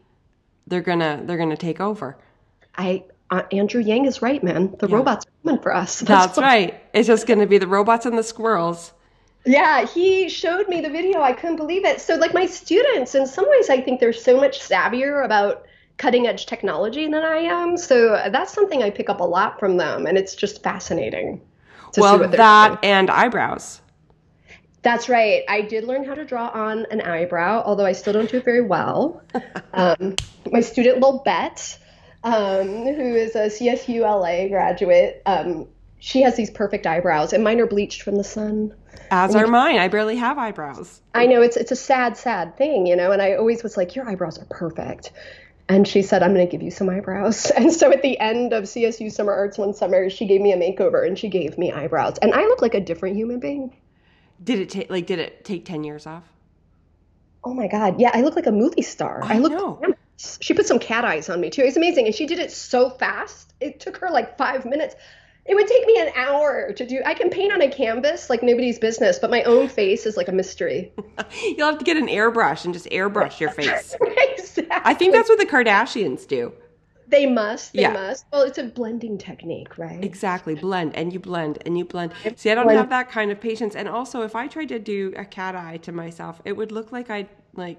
they're 0.68 0.82
gonna 0.82 1.22
they're 1.24 1.38
gonna 1.38 1.56
take 1.56 1.80
over. 1.80 2.18
I 2.76 3.06
uh, 3.32 3.44
Andrew 3.54 3.80
Yang 3.80 4.06
is 4.06 4.22
right, 4.22 4.44
man. 4.44 4.76
The 4.80 4.90
yeah. 4.90 4.98
robots 4.98 5.26
coming 5.44 5.62
for 5.62 5.74
us. 5.74 6.00
That's, 6.02 6.36
That's 6.36 6.38
right. 6.38 6.82
It's 6.94 7.08
just 7.08 7.28
going 7.28 7.40
to 7.40 7.48
be 7.48 7.58
the 7.58 7.68
robots 7.68 8.06
and 8.06 8.18
the 8.18 8.24
squirrels. 8.24 8.94
Yeah, 9.46 9.86
he 9.86 10.30
showed 10.30 10.70
me 10.70 10.80
the 10.80 10.90
video. 10.90 11.22
I 11.22 11.34
couldn't 11.34 11.58
believe 11.58 11.84
it. 11.84 12.00
So, 12.00 12.16
like 12.16 12.34
my 12.34 12.46
students, 12.46 13.14
in 13.14 13.28
some 13.28 13.50
ways, 13.50 13.70
I 13.70 13.82
think 13.82 14.00
they're 14.00 14.14
so 14.14 14.38
much 14.40 14.62
savvier 14.62 15.26
about 15.26 15.66
cutting 15.98 16.28
edge 16.28 16.46
technology 16.46 17.06
than 17.06 17.24
I 17.24 17.38
am. 17.38 17.78
So 17.78 18.22
that's 18.32 18.54
something 18.54 18.82
I 18.82 18.90
pick 18.90 19.10
up 19.10 19.20
a 19.20 19.26
lot 19.26 19.60
from 19.60 19.78
them, 19.78 20.06
and 20.06 20.18
it's 20.18 20.36
just 20.36 20.64
fascinating. 20.64 21.42
well, 21.98 22.20
that 22.20 22.82
doing. 22.82 22.94
and 22.94 23.10
eyebrows. 23.10 23.82
That's 24.82 25.08
right. 25.08 25.44
I 25.48 25.62
did 25.62 25.86
learn 25.86 26.04
how 26.04 26.14
to 26.14 26.26
draw 26.26 26.48
on 26.50 26.86
an 26.92 27.02
eyebrow, 27.02 27.64
although 27.66 27.86
I 27.86 27.94
still 27.94 28.12
don't 28.12 28.30
do 28.30 28.38
it 28.38 28.46
very 28.46 28.62
well. 28.62 29.22
um, 29.74 30.16
my 30.52 30.60
student 30.60 31.00
Lilbette 31.00 31.80
um, 32.24 32.68
who 32.68 33.16
is 33.16 33.36
a 33.36 33.48
CSU 33.48 34.02
LA 34.02 34.48
graduate. 34.48 35.22
Um, 35.26 35.68
she 36.00 36.22
has 36.22 36.36
these 36.36 36.52
perfect 36.52 36.86
eyebrows, 36.86 37.34
and 37.34 37.44
mine 37.44 37.60
are 37.60 37.68
bleached 37.68 38.02
from 38.02 38.16
the 38.16 38.24
sun. 38.24 38.74
As 39.10 39.36
are 39.36 39.48
mine. 39.48 39.78
I 39.78 39.88
barely 39.88 40.18
have 40.18 40.38
eyebrows. 40.38 41.02
I 41.14 41.28
know 41.28 41.42
it's 41.42 41.56
it's 41.56 41.72
a 41.72 41.76
sad, 41.76 42.18
sad 42.18 42.58
thing, 42.58 42.86
you 42.88 42.96
know. 42.96 43.12
And 43.12 43.22
I 43.22 43.36
always 43.36 43.64
was 43.64 43.78
like, 43.78 43.96
your 43.96 44.10
eyebrows 44.10 44.38
are 44.38 44.46
perfect. 44.46 45.12
And 45.70 45.88
she 45.88 46.02
said, 46.02 46.22
I'm 46.24 46.34
going 46.34 46.46
to 46.46 46.52
give 46.52 46.62
you 46.62 46.72
some 46.72 46.90
eyebrows. 46.90 47.50
And 47.56 47.72
so 47.72 47.92
at 47.92 48.02
the 48.02 48.20
end 48.20 48.52
of 48.52 48.66
CSU 48.66 49.12
Summer 49.12 49.32
Arts 49.32 49.58
one 49.58 49.74
summer, 49.74 50.10
she 50.10 50.26
gave 50.26 50.42
me 50.42 50.52
a 50.52 50.58
makeover 50.58 51.08
and 51.08 51.18
she 51.18 51.30
gave 51.30 51.58
me 51.58 51.72
eyebrows. 51.72 52.18
And 52.22 52.34
I 52.34 52.42
look 52.42 52.62
like 52.62 52.74
a 52.74 52.82
different 52.82 53.16
human 53.16 53.40
being. 53.40 53.74
Did 54.44 54.60
it 54.60 54.70
take 54.70 54.90
like 54.90 55.06
did 55.06 55.20
it 55.20 55.46
take 55.46 55.64
10 55.64 55.86
years 55.86 56.06
off? 56.06 56.26
Oh 57.46 57.54
my 57.54 57.68
god. 57.68 58.00
Yeah, 58.00 58.12
I 58.14 58.22
look 58.22 58.36
like 58.36 58.46
a 58.46 58.52
movie 58.52 58.82
star. 58.82 59.22
I, 59.24 59.36
I 59.36 59.40
look 59.40 59.54
know 59.54 59.80
she 60.42 60.54
put 60.54 60.66
some 60.66 60.80
cat 60.80 61.06
eyes 61.06 61.30
on 61.30 61.42
me 61.42 61.50
too. 61.50 61.62
It's 61.62 61.78
amazing. 61.78 62.06
And 62.06 62.16
she 62.16 62.26
did 62.26 62.40
it 62.40 62.52
so 62.52 62.90
fast. 62.90 63.54
It 63.60 63.80
took 63.80 63.98
her 63.98 64.10
like 64.10 64.38
five 64.38 64.66
minutes. 64.66 64.96
It 65.46 65.56
would 65.56 65.68
take 65.68 65.86
me 65.86 66.00
an 66.00 66.10
hour 66.16 66.72
to 66.72 66.86
do. 66.86 67.02
I 67.06 67.14
can 67.14 67.30
paint 67.30 67.52
on 67.52 67.62
a 67.62 67.70
canvas 67.70 68.30
like 68.30 68.44
nobody's 68.44 68.80
business, 68.80 69.20
but 69.20 69.30
my 69.30 69.44
own 69.44 69.68
face 69.68 70.06
is 70.06 70.16
like 70.16 70.30
a 70.30 70.32
mystery. 70.32 70.94
You'll 71.44 71.68
have 71.68 71.80
to 71.80 71.86
get 71.86 71.98
an 71.98 72.08
airbrush 72.08 72.64
and 72.64 72.74
just 72.74 72.86
airbrush 72.88 73.42
your 73.42 73.52
face. 73.52 73.96
exactly. 74.02 74.68
I 74.70 74.94
think 74.94 75.14
that's 75.14 75.28
what 75.28 75.40
the 75.40 75.46
Kardashians 75.46 76.26
do. 76.26 76.54
They 77.08 77.26
must. 77.26 77.74
They 77.74 77.82
yeah. 77.82 77.92
must. 77.92 78.26
Well, 78.32 78.44
it's 78.44 78.58
a 78.58 78.64
blending 78.64 79.18
technique, 79.18 79.78
right? 79.78 80.04
Exactly. 80.04 80.56
Blend 80.56 80.96
and 80.96 81.12
you 81.12 81.20
blend 81.20 81.60
and 81.66 81.78
you 81.78 81.84
blend. 81.84 82.14
See, 82.38 82.50
I 82.50 82.56
don't 82.56 82.64
blend. 82.64 82.80
have 82.80 82.90
that 82.90 83.12
kind 83.12 83.30
of 83.30 83.42
patience. 83.42 83.76
And 83.76 83.90
also, 83.90 84.22
if 84.22 84.36
I 84.36 84.48
tried 84.48 84.70
to 84.70 84.80
do 84.80 85.14
a 85.18 85.26
cat 85.26 85.56
eye 85.56 85.78
to 85.84 85.92
myself, 85.92 86.42
it 86.46 86.54
would 86.54 86.72
look 86.72 86.92
like 86.94 87.10
I 87.10 87.28
like 87.54 87.78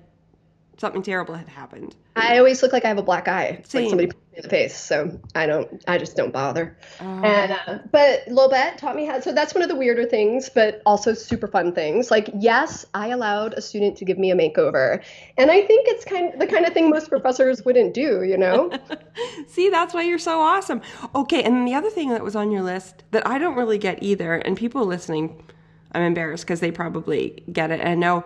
something 0.76 1.02
terrible 1.02 1.34
had 1.34 1.48
happened. 1.48 1.94
I 2.16 2.38
always 2.38 2.62
look 2.62 2.72
like 2.72 2.84
I 2.84 2.88
have 2.88 2.98
a 2.98 3.02
black 3.02 3.28
eye. 3.28 3.58
It's 3.60 3.74
like 3.74 3.88
somebody 3.88 4.10
in 4.34 4.42
the 4.42 4.48
face. 4.48 4.76
So 4.76 5.20
I 5.34 5.46
don't, 5.46 5.82
I 5.86 5.98
just 5.98 6.16
don't 6.16 6.32
bother. 6.32 6.76
Oh. 7.00 7.04
And, 7.04 7.52
uh, 7.52 7.78
but 7.90 8.22
Lilbette 8.28 8.78
taught 8.78 8.96
me 8.96 9.04
how, 9.04 9.20
so 9.20 9.32
that's 9.32 9.54
one 9.54 9.62
of 9.62 9.68
the 9.68 9.74
weirder 9.76 10.04
things, 10.06 10.48
but 10.48 10.82
also 10.86 11.14
super 11.14 11.46
fun 11.46 11.72
things. 11.72 12.10
Like, 12.10 12.30
yes, 12.34 12.84
I 12.94 13.08
allowed 13.08 13.54
a 13.54 13.60
student 13.60 13.96
to 13.98 14.04
give 14.04 14.18
me 14.18 14.30
a 14.30 14.34
makeover. 14.34 15.02
And 15.36 15.50
I 15.50 15.62
think 15.62 15.88
it's 15.88 16.04
kind 16.04 16.32
of 16.32 16.40
the 16.40 16.46
kind 16.46 16.66
of 16.66 16.72
thing 16.72 16.90
most 16.90 17.08
professors 17.08 17.64
wouldn't 17.64 17.94
do, 17.94 18.22
you 18.22 18.36
know? 18.36 18.72
See, 19.48 19.68
that's 19.70 19.94
why 19.94 20.02
you're 20.02 20.18
so 20.18 20.40
awesome. 20.40 20.82
Okay. 21.14 21.42
And 21.42 21.66
the 21.66 21.74
other 21.74 21.90
thing 21.90 22.10
that 22.10 22.22
was 22.22 22.36
on 22.36 22.50
your 22.50 22.62
list 22.62 23.04
that 23.12 23.26
I 23.26 23.38
don't 23.38 23.56
really 23.56 23.78
get 23.78 24.02
either, 24.02 24.34
and 24.34 24.56
people 24.56 24.84
listening, 24.84 25.44
I'm 25.92 26.02
embarrassed 26.02 26.44
because 26.44 26.60
they 26.60 26.70
probably 26.70 27.42
get 27.52 27.70
it. 27.70 27.80
And 27.80 27.88
I 27.88 27.94
know 27.94 28.24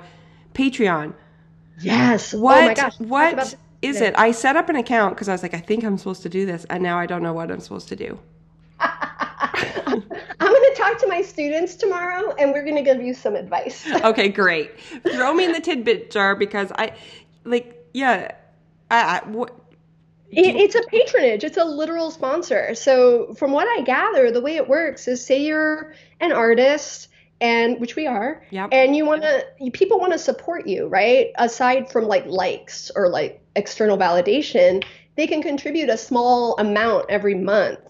Patreon 0.54 1.14
Yes. 1.80 2.34
What? 2.34 2.62
Oh 2.62 2.66
my 2.66 2.74
gosh. 2.74 2.98
What 2.98 3.56
is 3.82 4.00
it? 4.00 4.14
I 4.18 4.32
set 4.32 4.56
up 4.56 4.68
an 4.68 4.76
account 4.76 5.14
because 5.14 5.28
I 5.28 5.32
was 5.32 5.42
like, 5.42 5.54
I 5.54 5.60
think 5.60 5.84
I'm 5.84 5.98
supposed 5.98 6.22
to 6.22 6.28
do 6.28 6.46
this, 6.46 6.66
and 6.70 6.82
now 6.82 6.98
I 6.98 7.06
don't 7.06 7.22
know 7.22 7.32
what 7.32 7.50
I'm 7.50 7.60
supposed 7.60 7.88
to 7.88 7.96
do. 7.96 8.18
I'm 8.80 10.02
going 10.52 10.74
to 10.74 10.74
talk 10.76 10.98
to 10.98 11.06
my 11.06 11.22
students 11.22 11.74
tomorrow, 11.74 12.34
and 12.38 12.52
we're 12.52 12.64
going 12.64 12.76
to 12.76 12.82
give 12.82 13.02
you 13.02 13.14
some 13.14 13.34
advice. 13.34 13.88
okay, 14.04 14.28
great. 14.28 14.78
Throw 14.80 15.34
me 15.34 15.44
in 15.44 15.52
the 15.52 15.60
tidbit 15.60 16.10
jar 16.10 16.34
because 16.34 16.72
I, 16.76 16.92
like, 17.44 17.86
yeah, 17.92 18.32
I, 18.90 19.18
I 19.18 19.28
what. 19.28 19.54
It, 20.30 20.56
it's 20.56 20.74
a 20.74 20.82
patronage. 20.88 21.42
It's 21.42 21.56
a 21.56 21.64
literal 21.64 22.10
sponsor. 22.10 22.74
So, 22.74 23.32
from 23.34 23.52
what 23.52 23.66
I 23.66 23.82
gather, 23.82 24.30
the 24.30 24.42
way 24.42 24.56
it 24.56 24.68
works 24.68 25.08
is 25.08 25.24
say 25.24 25.42
you're 25.42 25.94
an 26.20 26.32
artist 26.32 27.08
and 27.40 27.80
which 27.80 27.94
we 27.94 28.06
are 28.06 28.42
yep. 28.50 28.68
and 28.72 28.96
you 28.96 29.06
want 29.06 29.22
to 29.22 29.44
people 29.72 29.98
want 30.00 30.12
to 30.12 30.18
support 30.18 30.66
you 30.66 30.86
right 30.88 31.28
aside 31.36 31.90
from 31.90 32.04
like 32.06 32.26
likes 32.26 32.90
or 32.96 33.08
like 33.08 33.40
external 33.54 33.96
validation 33.96 34.84
they 35.16 35.26
can 35.26 35.42
contribute 35.42 35.88
a 35.88 35.96
small 35.96 36.56
amount 36.58 37.04
every 37.08 37.34
month 37.34 37.80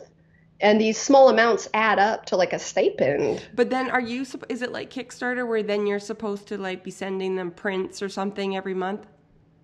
and 0.61 0.81
these 0.81 0.99
small 0.99 1.29
amounts 1.29 1.69
add 1.73 1.99
up 1.99 2.27
to 2.27 2.37
like 2.37 2.53
a 2.53 2.59
stipend. 2.59 3.47
But 3.55 3.71
then 3.71 3.91
are 3.91 4.01
you 4.01 4.27
is 4.49 4.63
it 4.63 4.73
like 4.73 4.91
Kickstarter 4.91 5.47
where 5.47 5.63
then 5.63 5.87
you're 5.87 6.01
supposed 6.01 6.49
to 6.49 6.59
like 6.59 6.83
be 6.83 6.91
sending 6.91 7.37
them 7.37 7.51
prints 7.51 8.03
or 8.03 8.09
something 8.09 8.57
every 8.57 8.75
month? 8.75 9.07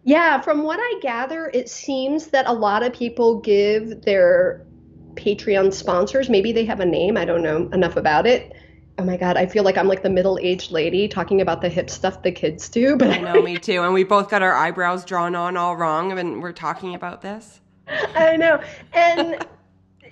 Yeah, 0.05 0.41
from 0.41 0.63
what 0.63 0.79
I 0.81 1.01
gather, 1.01 1.51
it 1.55 1.69
seems 1.69 2.29
that 2.29 2.47
a 2.47 2.53
lot 2.53 2.83
of 2.83 2.93
people 2.93 3.41
give 3.41 4.03
their 4.03 4.65
Patreon 5.15 5.73
sponsors, 5.73 6.29
maybe 6.29 6.53
they 6.53 6.65
have 6.67 6.81
a 6.81 6.87
name, 6.87 7.17
I 7.17 7.25
don't 7.25 7.43
know 7.43 7.69
enough 7.73 7.97
about 7.97 8.27
it. 8.27 8.53
Oh 8.97 9.05
my 9.05 9.17
god, 9.17 9.37
I 9.37 9.47
feel 9.47 9.65
like 9.65 9.77
I'm 9.77 9.89
like 9.89 10.03
the 10.03 10.11
middle-aged 10.11 10.71
lady 10.71 11.09
talking 11.09 11.41
about 11.41 11.61
the 11.61 11.69
hip 11.69 11.91
stuff 11.91 12.23
the 12.23 12.31
kids 12.31 12.69
do, 12.69 12.97
but 12.97 13.11
I 13.11 13.19
know 13.19 13.43
me 13.43 13.57
too. 13.59 13.83
And 13.83 13.93
we 13.93 14.05
both 14.05 14.31
got 14.31 14.41
our 14.41 14.55
eyebrows 14.55 15.05
drawn 15.05 15.35
on 15.35 15.57
all 15.57 15.77
wrong 15.77 16.17
and 16.17 16.41
we're 16.41 16.53
talking 16.53 16.95
about 16.95 17.21
this. 17.21 17.61
I 18.15 18.37
know. 18.37 18.63
And 18.93 19.45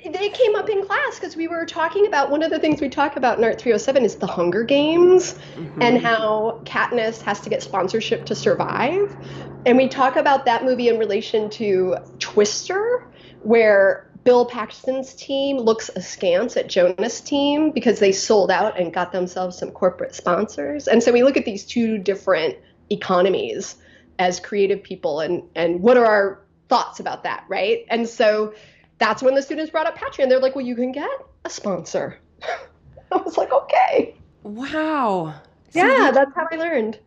they 0.04 0.30
came 0.30 0.56
up 0.56 0.68
in 0.68 0.84
class 0.84 1.14
because 1.14 1.36
we 1.36 1.46
were 1.46 1.64
talking 1.64 2.08
about 2.08 2.28
one 2.28 2.42
of 2.42 2.50
the 2.50 2.58
things 2.58 2.80
we 2.80 2.88
talk 2.88 3.16
about 3.16 3.38
in 3.38 3.44
Art 3.44 3.60
307 3.60 4.04
is 4.04 4.16
the 4.16 4.26
Hunger 4.26 4.64
Games 4.64 5.34
mm-hmm. 5.54 5.80
and 5.80 6.02
how 6.02 6.60
Katniss 6.64 7.22
has 7.22 7.40
to 7.42 7.50
get 7.50 7.62
sponsorship 7.62 8.26
to 8.26 8.34
survive. 8.34 9.16
And 9.64 9.76
we 9.76 9.86
talk 9.86 10.16
about 10.16 10.44
that 10.46 10.64
movie 10.64 10.88
in 10.88 10.98
relation 10.98 11.48
to 11.50 11.98
Twister, 12.18 13.06
where 13.42 14.10
Bill 14.24 14.46
Paxton's 14.46 15.14
team 15.14 15.58
looks 15.58 15.90
askance 15.96 16.56
at 16.56 16.68
Jonah's 16.68 17.20
team 17.20 17.70
because 17.70 17.98
they 17.98 18.12
sold 18.12 18.50
out 18.50 18.78
and 18.78 18.92
got 18.92 19.12
themselves 19.12 19.58
some 19.58 19.70
corporate 19.70 20.14
sponsors. 20.14 20.86
And 20.86 21.02
so 21.02 21.12
we 21.12 21.22
look 21.24 21.36
at 21.36 21.44
these 21.44 21.64
two 21.64 21.98
different 21.98 22.56
economies 22.90 23.76
as 24.18 24.38
creative 24.38 24.82
people 24.82 25.20
and 25.20 25.42
and 25.56 25.80
what 25.80 25.96
are 25.96 26.06
our 26.06 26.42
thoughts 26.68 27.00
about 27.00 27.24
that, 27.24 27.44
right? 27.48 27.84
And 27.88 28.08
so 28.08 28.54
that's 28.98 29.22
when 29.22 29.34
the 29.34 29.42
students 29.42 29.70
brought 29.70 29.86
up 29.86 29.98
Patreon. 29.98 30.28
They're 30.28 30.40
like, 30.40 30.54
well, 30.54 30.64
you 30.64 30.76
can 30.76 30.92
get 30.92 31.10
a 31.44 31.50
sponsor. 31.50 32.18
I 33.12 33.16
was 33.16 33.36
like, 33.36 33.52
okay. 33.52 34.14
Wow. 34.44 35.34
yeah, 35.72 36.10
that's 36.12 36.34
how 36.34 36.46
I 36.50 36.56
learned. 36.56 36.98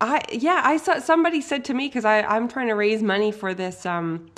I 0.00 0.22
yeah, 0.30 0.60
I 0.62 0.76
saw 0.76 0.98
somebody 0.98 1.40
said 1.40 1.64
to 1.66 1.74
me 1.74 1.88
because 1.88 2.04
I 2.04 2.20
I'm 2.22 2.48
trying 2.48 2.68
to 2.68 2.74
raise 2.74 3.02
money 3.02 3.32
for 3.32 3.54
this 3.54 3.86
um 3.86 4.28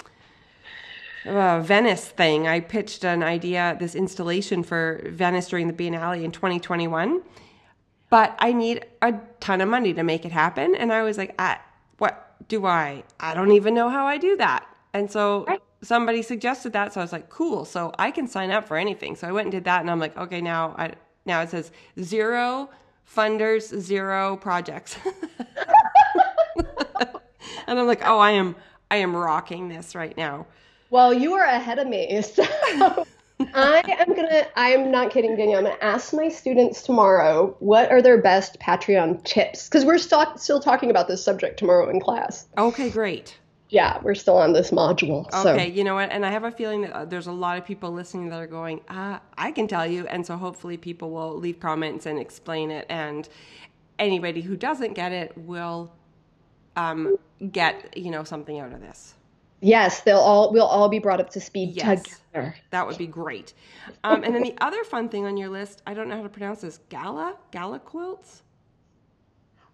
uh, 1.29 1.61
Venice 1.61 2.07
thing. 2.07 2.47
I 2.49 2.61
pitched 2.61 3.05
an 3.05 3.23
idea, 3.23 3.77
this 3.79 3.95
installation 3.95 4.62
for 4.62 5.09
Venice 5.11 5.49
during 5.49 5.67
the 5.67 5.73
Biennale 5.73 6.23
in 6.23 6.33
2021, 6.33 7.23
but 8.11 8.37
I 8.38 8.53
need 8.53 8.87
a 9.03 9.14
ton 9.41 9.61
of 9.61 9.69
money 9.69 9.93
to 9.95 10.03
make 10.03 10.25
it 10.25 10.33
happen. 10.33 10.75
And 10.75 10.93
I 10.93 11.03
was 11.03 11.19
like, 11.19 11.35
I, 11.38 11.59
what 11.99 12.35
do 12.49 12.67
I? 12.67 13.05
I 13.21 13.35
don't 13.35 13.53
even 13.53 13.75
know 13.75 13.88
how 13.88 14.07
I 14.07 14.19
do 14.19 14.37
that. 14.37 14.67
And 14.95 15.11
so 15.11 15.45
right 15.45 15.61
somebody 15.83 16.23
suggested 16.23 16.73
that, 16.73 16.93
so 16.93 17.01
I 17.01 17.05
was 17.05 17.12
like, 17.12 17.29
cool. 17.29 17.64
So 17.64 17.93
I 17.99 18.11
can 18.11 18.27
sign 18.27 18.51
up 18.51 18.67
for 18.67 18.77
anything. 18.77 19.17
So 19.17 19.29
I 19.29 19.33
went 19.33 19.47
and 19.47 19.53
did 19.53 19.64
that, 19.64 19.81
and 19.81 19.91
I'm 19.91 20.01
like, 20.01 20.17
okay, 20.17 20.41
now 20.41 20.75
I 20.77 20.93
now 21.25 21.43
it 21.43 21.51
says 21.51 21.71
zero 22.01 22.71
funders, 23.07 23.79
zero 23.79 24.37
projects. 24.37 24.97
and 27.67 27.79
I'm 27.79 27.87
like, 27.87 28.03
oh, 28.05 28.19
I 28.19 28.33
am 28.33 28.57
I 28.91 28.97
am 28.97 29.14
rocking 29.14 29.69
this 29.69 29.95
right 29.95 30.17
now. 30.17 30.47
Well, 30.90 31.12
you 31.12 31.35
are 31.35 31.44
ahead 31.44 31.79
of 31.79 31.87
me. 31.87 32.22
So 33.40 33.55
I 33.55 33.83
am 33.87 34.16
gonna 34.16 34.46
I 34.57 34.70
am 34.70 34.90
not 34.90 35.12
kidding, 35.12 35.37
Danielle. 35.37 35.59
I'm 35.59 35.64
gonna 35.64 35.77
ask 35.81 36.12
my 36.12 36.29
students 36.29 36.83
tomorrow 36.83 37.55
what 37.61 37.88
are 37.92 38.03
their 38.03 38.20
best 38.20 38.59
Patreon 38.59 39.22
tips. 39.22 39.68
Because 39.68 39.85
we're 39.85 39.98
st- 39.98 40.40
still 40.40 40.59
talking 40.59 40.90
about 40.90 41.07
this 41.07 41.22
subject 41.22 41.57
tomorrow 41.57 41.88
in 41.88 42.01
class. 42.01 42.48
Okay, 42.59 42.90
great 42.90 43.38
yeah, 43.70 44.01
we're 44.03 44.14
still 44.14 44.37
on 44.37 44.53
this 44.53 44.70
module. 44.70 45.27
Okay, 45.33 45.68
so. 45.68 45.74
you 45.74 45.85
know 45.85 45.94
what? 45.94 46.11
And 46.11 46.24
I 46.24 46.31
have 46.31 46.44
a 46.44 46.51
feeling 46.51 46.83
that 46.83 46.92
uh, 46.92 47.05
there's 47.05 47.27
a 47.27 47.33
lot 47.33 47.59
of 47.59 47.64
people 47.64 47.92
listening 47.92 48.31
that 48.31 48.40
are 48.40 48.46
going, 48.46 48.81
ah, 48.88 49.20
I 49.37 49.53
can 49.53 49.68
tell 49.68 49.87
you. 49.87 50.07
And 50.07 50.24
so 50.24 50.37
hopefully 50.37 50.77
people 50.77 51.11
will 51.11 51.37
leave 51.37 51.61
comments 51.61 52.07
and 52.07 52.18
explain 52.18 52.70
it. 52.70 52.87
And 52.88 53.29
anybody 53.98 54.40
who 54.40 54.57
doesn't 54.57 54.94
get 54.94 55.12
it 55.12 55.37
will 55.37 55.92
um, 56.77 57.18
get, 57.53 57.96
you 57.96 58.11
know, 58.11 58.24
something 58.24 58.59
out 58.59 58.72
of 58.72 58.81
this. 58.81 59.14
Yes, 59.61 60.03
they'll 60.03 60.18
all 60.18 60.53
we'll 60.53 60.66
all 60.66 60.88
be 60.88 60.99
brought 60.99 61.21
up 61.21 61.31
to 61.31 61.40
speed 61.40 61.71
yes, 61.75 62.03
together. 62.05 62.55
That 62.71 62.87
would 62.87 62.99
be 62.99 63.07
great. 63.07 63.55
Um, 64.05 64.23
and 64.23 64.35
then 64.35 64.42
the 64.42 64.55
other 64.61 64.85
fun 64.85 65.09
thing 65.09 65.27
on 65.27 65.37
your 65.37 65.49
list, 65.49 65.83
I 65.87 65.94
don't 65.94 66.09
know 66.09 66.16
how 66.16 66.23
to 66.23 66.29
pronounce 66.29 66.61
this, 66.61 66.79
gala, 66.88 67.37
gala 67.51 67.81
quilts. 67.81 68.42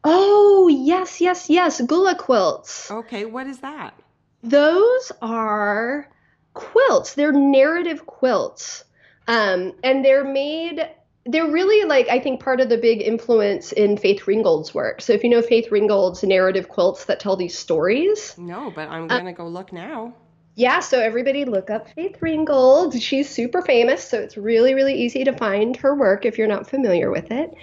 Oh, 0.05 0.69
yes, 0.69 1.21
yes, 1.21 1.49
yes. 1.49 1.81
Gullah 1.81 2.15
quilts. 2.15 2.91
Okay, 2.91 3.25
what 3.25 3.47
is 3.47 3.61
that? 3.61 3.95
Those 4.43 5.11
are 5.23 6.11
quilts. 6.53 7.15
They're 7.15 7.33
narrative 7.33 8.07
quilts. 8.07 8.85
Um, 9.27 9.73
and 9.83 10.05
they're 10.05 10.25
made 10.25 10.87
they're 11.27 11.51
really 11.51 11.89
like 11.89 12.09
I 12.09 12.21
think 12.21 12.41
part 12.41 12.61
of 12.61 12.69
the 12.69 12.77
big 12.79 13.01
influence 13.01 13.73
in 13.73 13.97
Faith 13.97 14.27
Ringgold's 14.27 14.75
work. 14.75 15.01
So 15.01 15.13
if 15.13 15.25
you 15.25 15.31
know 15.31 15.43
Faith 15.43 15.71
Ringgold's 15.71 16.23
narrative 16.23 16.69
quilts 16.69 17.07
that 17.07 17.21
tell 17.21 17.37
these 17.37 17.57
stories. 17.57 18.37
No, 18.37 18.71
but 18.71 18.89
I'm 18.89 19.07
gonna 19.07 19.31
uh, 19.31 19.33
go 19.33 19.47
look 19.47 19.73
now. 19.73 20.15
Yeah, 20.57 20.81
so 20.81 21.01
everybody 21.01 21.45
look 21.45 21.69
up 21.69 21.91
Faith 21.91 22.17
Ringgold. 22.21 23.01
She's 23.01 23.29
super 23.29 23.61
famous, 23.61 24.07
so 24.07 24.21
it's 24.21 24.37
really, 24.37 24.75
really 24.75 24.95
easy 24.95 25.25
to 25.25 25.33
find 25.33 25.77
her 25.79 25.95
work 25.97 26.25
if 26.25 26.39
you're 26.39 26.47
not 26.47 26.69
familiar 26.69 27.11
with 27.11 27.33
it. 27.33 27.55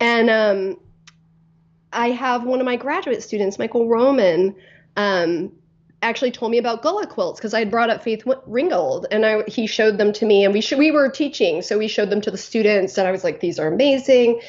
And 0.00 0.30
um, 0.30 0.76
I 1.92 2.10
have 2.10 2.44
one 2.44 2.60
of 2.60 2.64
my 2.64 2.76
graduate 2.76 3.22
students, 3.22 3.58
Michael 3.58 3.86
Roman, 3.86 4.54
um, 4.96 5.52
actually 6.02 6.30
told 6.30 6.52
me 6.52 6.58
about 6.58 6.82
gullah 6.82 7.06
quilts 7.06 7.40
because 7.40 7.54
I 7.54 7.60
had 7.60 7.70
brought 7.70 7.90
up 7.90 8.02
Faith 8.02 8.24
Ringgold 8.46 9.06
and 9.10 9.26
I, 9.26 9.42
he 9.48 9.66
showed 9.66 9.98
them 9.98 10.12
to 10.14 10.26
me 10.26 10.44
and 10.44 10.52
we 10.52 10.60
sh- 10.60 10.74
we 10.74 10.90
were 10.90 11.08
teaching 11.08 11.62
so 11.62 11.78
we 11.78 11.88
showed 11.88 12.10
them 12.10 12.20
to 12.22 12.30
the 12.30 12.38
students 12.38 12.98
and 12.98 13.08
I 13.08 13.10
was 13.10 13.24
like 13.24 13.40
these 13.40 13.58
are 13.58 13.66
amazing 13.66 14.40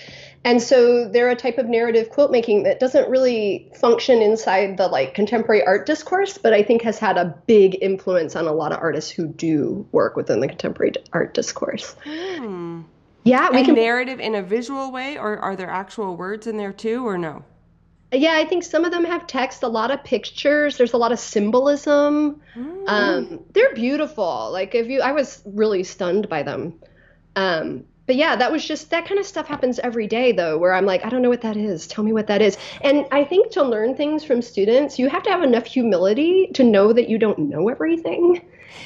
and 0.45 0.61
so 0.61 1.09
they're 1.09 1.29
a 1.29 1.35
type 1.35 1.57
of 1.57 1.65
narrative 1.65 2.09
quilt 2.09 2.31
making 2.31 2.63
that 2.63 2.79
doesn't 2.79 3.09
really 3.09 3.71
function 3.75 4.21
inside 4.21 4.77
the 4.77 4.87
like 4.87 5.13
contemporary 5.13 5.65
art 5.65 5.85
discourse 5.85 6.37
but 6.37 6.53
I 6.53 6.61
think 6.61 6.83
has 6.83 6.99
had 6.99 7.17
a 7.17 7.35
big 7.47 7.77
influence 7.81 8.35
on 8.35 8.45
a 8.47 8.53
lot 8.53 8.71
of 8.71 8.79
artists 8.79 9.09
who 9.09 9.27
do 9.27 9.87
work 9.91 10.15
within 10.15 10.39
the 10.39 10.47
contemporary 10.47 10.93
art 11.13 11.33
discourse. 11.33 11.95
Hmm. 12.03 12.81
Yeah, 13.23 13.51
we 13.51 13.63
can 13.63 13.75
narrative 13.75 14.19
in 14.19 14.33
a 14.33 14.41
visual 14.41 14.91
way, 14.91 15.17
or 15.17 15.37
are 15.37 15.55
there 15.55 15.69
actual 15.69 16.15
words 16.15 16.47
in 16.47 16.57
there 16.57 16.73
too, 16.73 17.05
or 17.05 17.17
no? 17.17 17.43
Yeah, 18.11 18.33
I 18.33 18.45
think 18.45 18.63
some 18.63 18.85
of 18.85 18.91
them 18.91 19.05
have 19.05 19.27
text, 19.27 19.61
a 19.61 19.67
lot 19.67 19.91
of 19.91 20.03
pictures. 20.03 20.77
There's 20.77 20.93
a 20.93 20.97
lot 20.97 21.11
of 21.11 21.19
symbolism. 21.19 22.41
Mm. 22.55 22.83
Um, 22.87 23.45
they're 23.53 23.73
beautiful. 23.75 24.49
Like 24.51 24.73
if 24.73 24.87
you, 24.87 25.01
I 25.01 25.11
was 25.11 25.43
really 25.45 25.83
stunned 25.83 26.27
by 26.27 26.41
them. 26.41 26.79
Um, 27.35 27.85
but 28.07 28.15
yeah, 28.15 28.35
that 28.35 28.51
was 28.51 28.65
just 28.65 28.89
that 28.89 29.05
kind 29.07 29.19
of 29.19 29.25
stuff 29.27 29.47
happens 29.47 29.77
every 29.77 30.07
day 30.07 30.31
though, 30.31 30.57
where 30.57 30.73
I'm 30.73 30.87
like, 30.87 31.05
I 31.05 31.09
don't 31.09 31.21
know 31.21 31.29
what 31.29 31.41
that 31.41 31.55
is. 31.55 31.85
Tell 31.85 32.03
me 32.03 32.11
what 32.11 32.25
that 32.25 32.41
is. 32.41 32.57
And 32.81 33.05
I 33.11 33.23
think 33.23 33.51
to 33.51 33.61
learn 33.61 33.93
things 33.93 34.23
from 34.23 34.41
students, 34.41 34.97
you 34.97 35.07
have 35.09 35.21
to 35.23 35.29
have 35.29 35.43
enough 35.43 35.67
humility 35.67 36.47
to 36.55 36.63
know 36.63 36.91
that 36.91 37.07
you 37.07 37.19
don't 37.19 37.37
know 37.37 37.69
everything. 37.69 38.41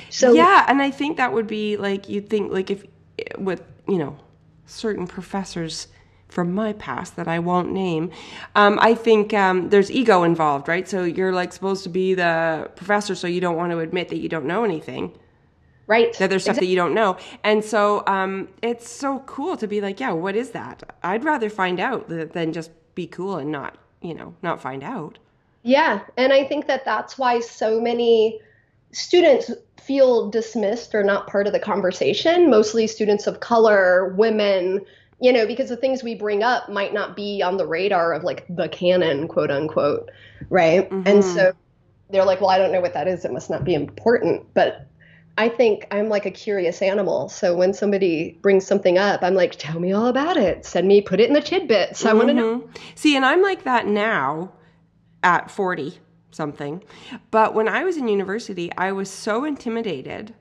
So 0.10 0.34
yeah, 0.34 0.66
and 0.68 0.82
I 0.82 0.92
think 0.92 1.16
that 1.16 1.32
would 1.32 1.48
be 1.48 1.78
like 1.78 2.10
you'd 2.10 2.30
think 2.30 2.52
like 2.52 2.70
if 2.70 2.84
with 3.38 3.64
you 3.88 3.98
know 3.98 4.18
certain 4.66 5.08
professors 5.08 5.88
from 6.34 6.52
my 6.52 6.74
past 6.74 7.16
that 7.16 7.28
I 7.28 7.40
won't 7.40 7.72
name. 7.72 8.10
Um, 8.56 8.80
I 8.82 8.96
think 8.96 9.34
um, 9.34 9.70
there's 9.70 9.92
ego 9.92 10.24
involved, 10.24 10.68
right? 10.68 10.88
So 10.88 11.04
you're 11.04 11.32
like 11.32 11.54
supposed 11.54 11.84
to 11.84 11.90
be 11.90 12.16
the 12.16 12.70
professor, 12.76 13.14
so 13.16 13.28
you 13.28 13.40
don't 13.40 13.56
want 13.56 13.72
to 13.72 13.80
admit 13.80 14.10
that 14.10 14.18
you 14.18 14.28
don't 14.28 14.46
know 14.46 14.64
anything. 14.64 15.14
Right. 15.86 16.18
That 16.18 16.30
there's 16.30 16.44
stuff 16.44 16.54
exactly. 16.54 16.68
that 16.68 16.72
you 16.72 16.78
don't 16.78 16.94
know. 16.94 17.18
And 17.44 17.64
so 17.64 18.04
um, 18.08 18.48
it's 18.62 18.90
so 18.90 19.20
cool 19.26 19.58
to 19.58 19.68
be 19.68 19.82
like, 19.82 20.00
yeah, 20.00 20.12
what 20.12 20.36
is 20.36 20.52
that? 20.52 20.98
I'd 21.04 21.24
rather 21.24 21.50
find 21.50 21.80
out 21.80 22.08
than 22.08 22.54
just 22.54 22.72
be 22.96 23.06
cool 23.06 23.38
and 23.38 23.52
not, 23.52 23.78
you 24.02 24.14
know, 24.14 24.34
not 24.42 24.62
find 24.62 24.84
out. 24.84 25.20
Yeah. 25.62 26.00
And 26.18 26.34
I 26.34 26.46
think 26.46 26.68
that 26.68 26.86
that's 26.86 27.18
why 27.18 27.42
so 27.42 27.80
many 27.82 28.40
students 28.92 29.52
feel 29.82 30.30
dismissed 30.30 30.96
or 30.96 31.04
not 31.04 31.28
part 31.28 31.48
of 31.48 31.54
the 31.54 31.60
conversation, 31.60 32.50
mostly 32.50 32.88
students 32.88 33.28
of 33.28 33.42
color, 33.42 34.14
women, 34.16 34.86
you 35.24 35.32
know, 35.32 35.48
because 35.48 35.70
the 35.70 35.78
things 35.78 36.04
we 36.04 36.16
bring 36.16 36.44
up 36.44 36.68
might 36.68 36.94
not 36.94 37.16
be 37.16 37.42
on 37.42 37.56
the 37.56 37.66
radar 37.66 38.12
of 38.12 38.26
like 38.26 38.46
the 38.50 38.68
canon, 38.68 39.30
quote 39.30 39.50
unquote, 39.50 40.12
right? 40.50 40.90
Mm-hmm. 40.90 41.08
And 41.08 41.24
so 41.24 41.54
they're 42.10 42.26
like, 42.26 42.42
well, 42.42 42.50
I 42.50 42.58
don't 42.58 42.74
know 42.74 42.82
what 42.82 42.94
that 42.94 43.08
is. 43.08 43.24
It 43.24 43.32
must 43.32 43.50
not 43.50 43.64
be 43.64 43.74
important. 43.74 44.54
But 44.54 44.86
I 45.38 45.48
think 45.48 45.88
I'm 45.92 46.10
like 46.10 46.26
a 46.26 46.32
curious 46.32 46.82
animal. 46.82 47.30
So 47.30 47.56
when 47.56 47.74
somebody 47.74 48.38
brings 48.42 48.68
something 48.68 48.98
up, 48.98 49.24
I'm 49.24 49.34
like, 49.34 49.56
tell 49.56 49.80
me 49.80 49.94
all 49.94 50.08
about 50.08 50.36
it. 50.36 50.66
Send 50.66 50.90
me, 50.90 51.00
put 51.00 51.22
it 51.22 51.30
in 51.30 51.34
the 51.34 51.42
tidbits. 51.42 52.02
Mm-hmm. 52.02 52.10
I 52.10 52.14
want 52.16 52.28
to 52.28 52.34
know. 52.34 52.70
See, 52.96 53.16
and 53.16 53.26
I'm 53.26 53.42
like 53.42 53.64
that 53.64 53.88
now 53.88 54.52
at 55.24 55.50
40 55.50 56.00
something. 56.32 56.84
But 57.32 57.54
when 57.54 57.70
I 57.70 57.86
was 57.86 57.96
in 57.96 58.10
university, 58.10 58.74
I 58.78 58.92
was 58.92 59.10
so 59.10 59.46
intimidated 59.46 60.36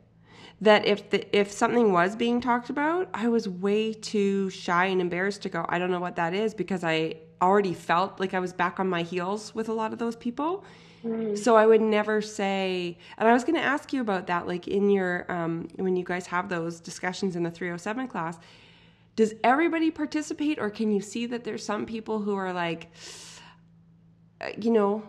that 0.62 0.86
if 0.86 1.10
the, 1.10 1.36
if 1.36 1.50
something 1.50 1.92
was 1.92 2.14
being 2.14 2.40
talked 2.40 2.70
about, 2.70 3.08
I 3.12 3.28
was 3.28 3.48
way 3.48 3.92
too 3.92 4.48
shy 4.48 4.86
and 4.86 5.00
embarrassed 5.00 5.42
to 5.42 5.48
go. 5.48 5.66
I 5.68 5.80
don't 5.80 5.90
know 5.90 5.98
what 5.98 6.14
that 6.16 6.34
is 6.34 6.54
because 6.54 6.84
I 6.84 7.16
already 7.42 7.74
felt 7.74 8.20
like 8.20 8.32
I 8.32 8.38
was 8.38 8.52
back 8.52 8.78
on 8.78 8.88
my 8.88 9.02
heels 9.02 9.52
with 9.56 9.68
a 9.68 9.72
lot 9.72 9.92
of 9.92 9.98
those 9.98 10.14
people. 10.14 10.64
Mm. 11.04 11.36
So 11.36 11.56
I 11.56 11.66
would 11.66 11.80
never 11.80 12.22
say, 12.22 12.96
and 13.18 13.28
I 13.28 13.32
was 13.32 13.42
going 13.42 13.56
to 13.56 13.62
ask 13.62 13.92
you 13.92 14.00
about 14.00 14.28
that, 14.28 14.46
like 14.46 14.68
in 14.68 14.88
your 14.88 15.26
um, 15.28 15.66
when 15.74 15.96
you 15.96 16.04
guys 16.04 16.26
have 16.28 16.48
those 16.48 16.78
discussions 16.78 17.34
in 17.34 17.42
the 17.42 17.50
307 17.50 18.06
class. 18.06 18.38
Does 19.16 19.34
everybody 19.42 19.90
participate, 19.90 20.60
or 20.60 20.70
can 20.70 20.92
you 20.92 21.00
see 21.00 21.26
that 21.26 21.42
there's 21.42 21.66
some 21.66 21.86
people 21.86 22.20
who 22.20 22.36
are 22.36 22.52
like, 22.52 22.90
uh, 24.40 24.50
you 24.56 24.70
know? 24.70 25.02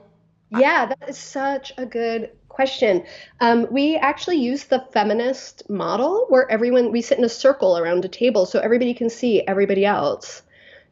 Yeah, 0.50 0.88
that 0.88 1.08
is 1.08 1.18
such 1.18 1.72
a 1.78 1.86
good 1.86 2.32
question. 2.54 3.04
Um, 3.42 3.68
we 3.72 3.96
actually 3.98 4.38
use 4.38 4.66
the 4.66 4.86
feminist 4.94 5.70
model 5.70 6.26
where 6.30 6.50
everyone, 6.50 6.92
we 6.92 7.02
sit 7.02 7.18
in 7.18 7.24
a 7.24 7.30
circle 7.30 7.78
around 7.78 8.06
a 8.06 8.08
table 8.08 8.46
so 8.46 8.60
everybody 8.60 8.94
can 8.94 9.10
see 9.10 9.42
everybody 9.42 9.86
else. 9.86 10.44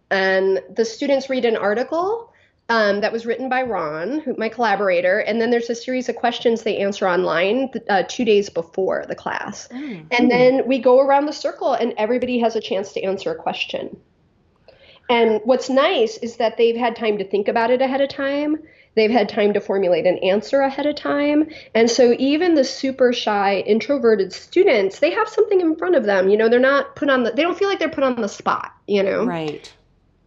And 0.10 0.62
the 0.76 0.84
students 0.84 1.30
read 1.30 1.46
an 1.46 1.56
article 1.56 2.32
um, 2.72 3.02
that 3.02 3.12
was 3.12 3.26
written 3.26 3.50
by 3.50 3.64
Ron, 3.64 4.24
my 4.38 4.48
collaborator, 4.48 5.20
and 5.20 5.42
then 5.42 5.52
there's 5.52 5.70
a 5.70 5.76
series 5.76 6.08
of 6.08 6.16
questions 6.16 6.64
they 6.64 6.78
answer 6.78 7.08
online 7.08 7.70
uh, 7.90 8.04
two 8.08 8.24
days 8.24 8.50
before 8.50 9.06
the 9.08 9.16
class. 9.16 9.68
Mm. 9.68 10.06
And 10.12 10.32
then 10.32 10.66
we 10.68 10.80
go 10.80 11.00
around 11.00 11.26
the 11.26 11.34
circle 11.34 11.74
and 11.74 11.94
everybody 11.98 12.40
has 12.40 12.56
a 12.56 12.62
chance 12.62 12.94
to 12.94 13.02
answer 13.02 13.32
a 13.32 13.36
question. 13.36 13.98
And 15.12 15.42
what's 15.44 15.70
nice 15.70 16.18
is 16.18 16.38
that 16.38 16.58
they've 16.58 16.76
had 16.76 16.96
time 16.96 17.18
to 17.20 17.24
think 17.24 17.48
about 17.48 17.70
it 17.70 17.82
ahead 17.82 18.02
of 18.02 18.10
time 18.10 18.58
They've 18.96 19.12
had 19.12 19.30
time 19.30 19.54
to 19.54 19.62
formulate 19.62 20.06
an 20.06 20.18
answer 20.18 20.62
ahead 20.62 20.86
of 20.86 20.96
time. 20.96 21.50
And 21.74 21.90
so 21.90 22.14
even 22.20 22.56
the 22.56 22.64
super 22.64 23.14
shy, 23.14 23.60
introverted 23.66 24.34
students, 24.34 25.00
they 25.00 25.12
have 25.12 25.30
something 25.30 25.62
in 25.62 25.76
front 25.78 25.96
of 25.96 26.04
them. 26.04 26.30
You 26.30 26.38
know, 26.38 26.50
they're 26.50 26.60
not 26.60 26.96
put 26.96 27.10
on 27.10 27.24
the, 27.24 27.32
they 27.32 27.42
don't 27.42 27.58
feel 27.58 27.70
like 27.70 27.80
they're 27.80 27.90
put 27.90 28.04
on 28.04 28.20
the 28.20 28.28
spot, 28.28 28.74
you 28.88 29.02
know? 29.02 29.26
Right. 29.26 29.72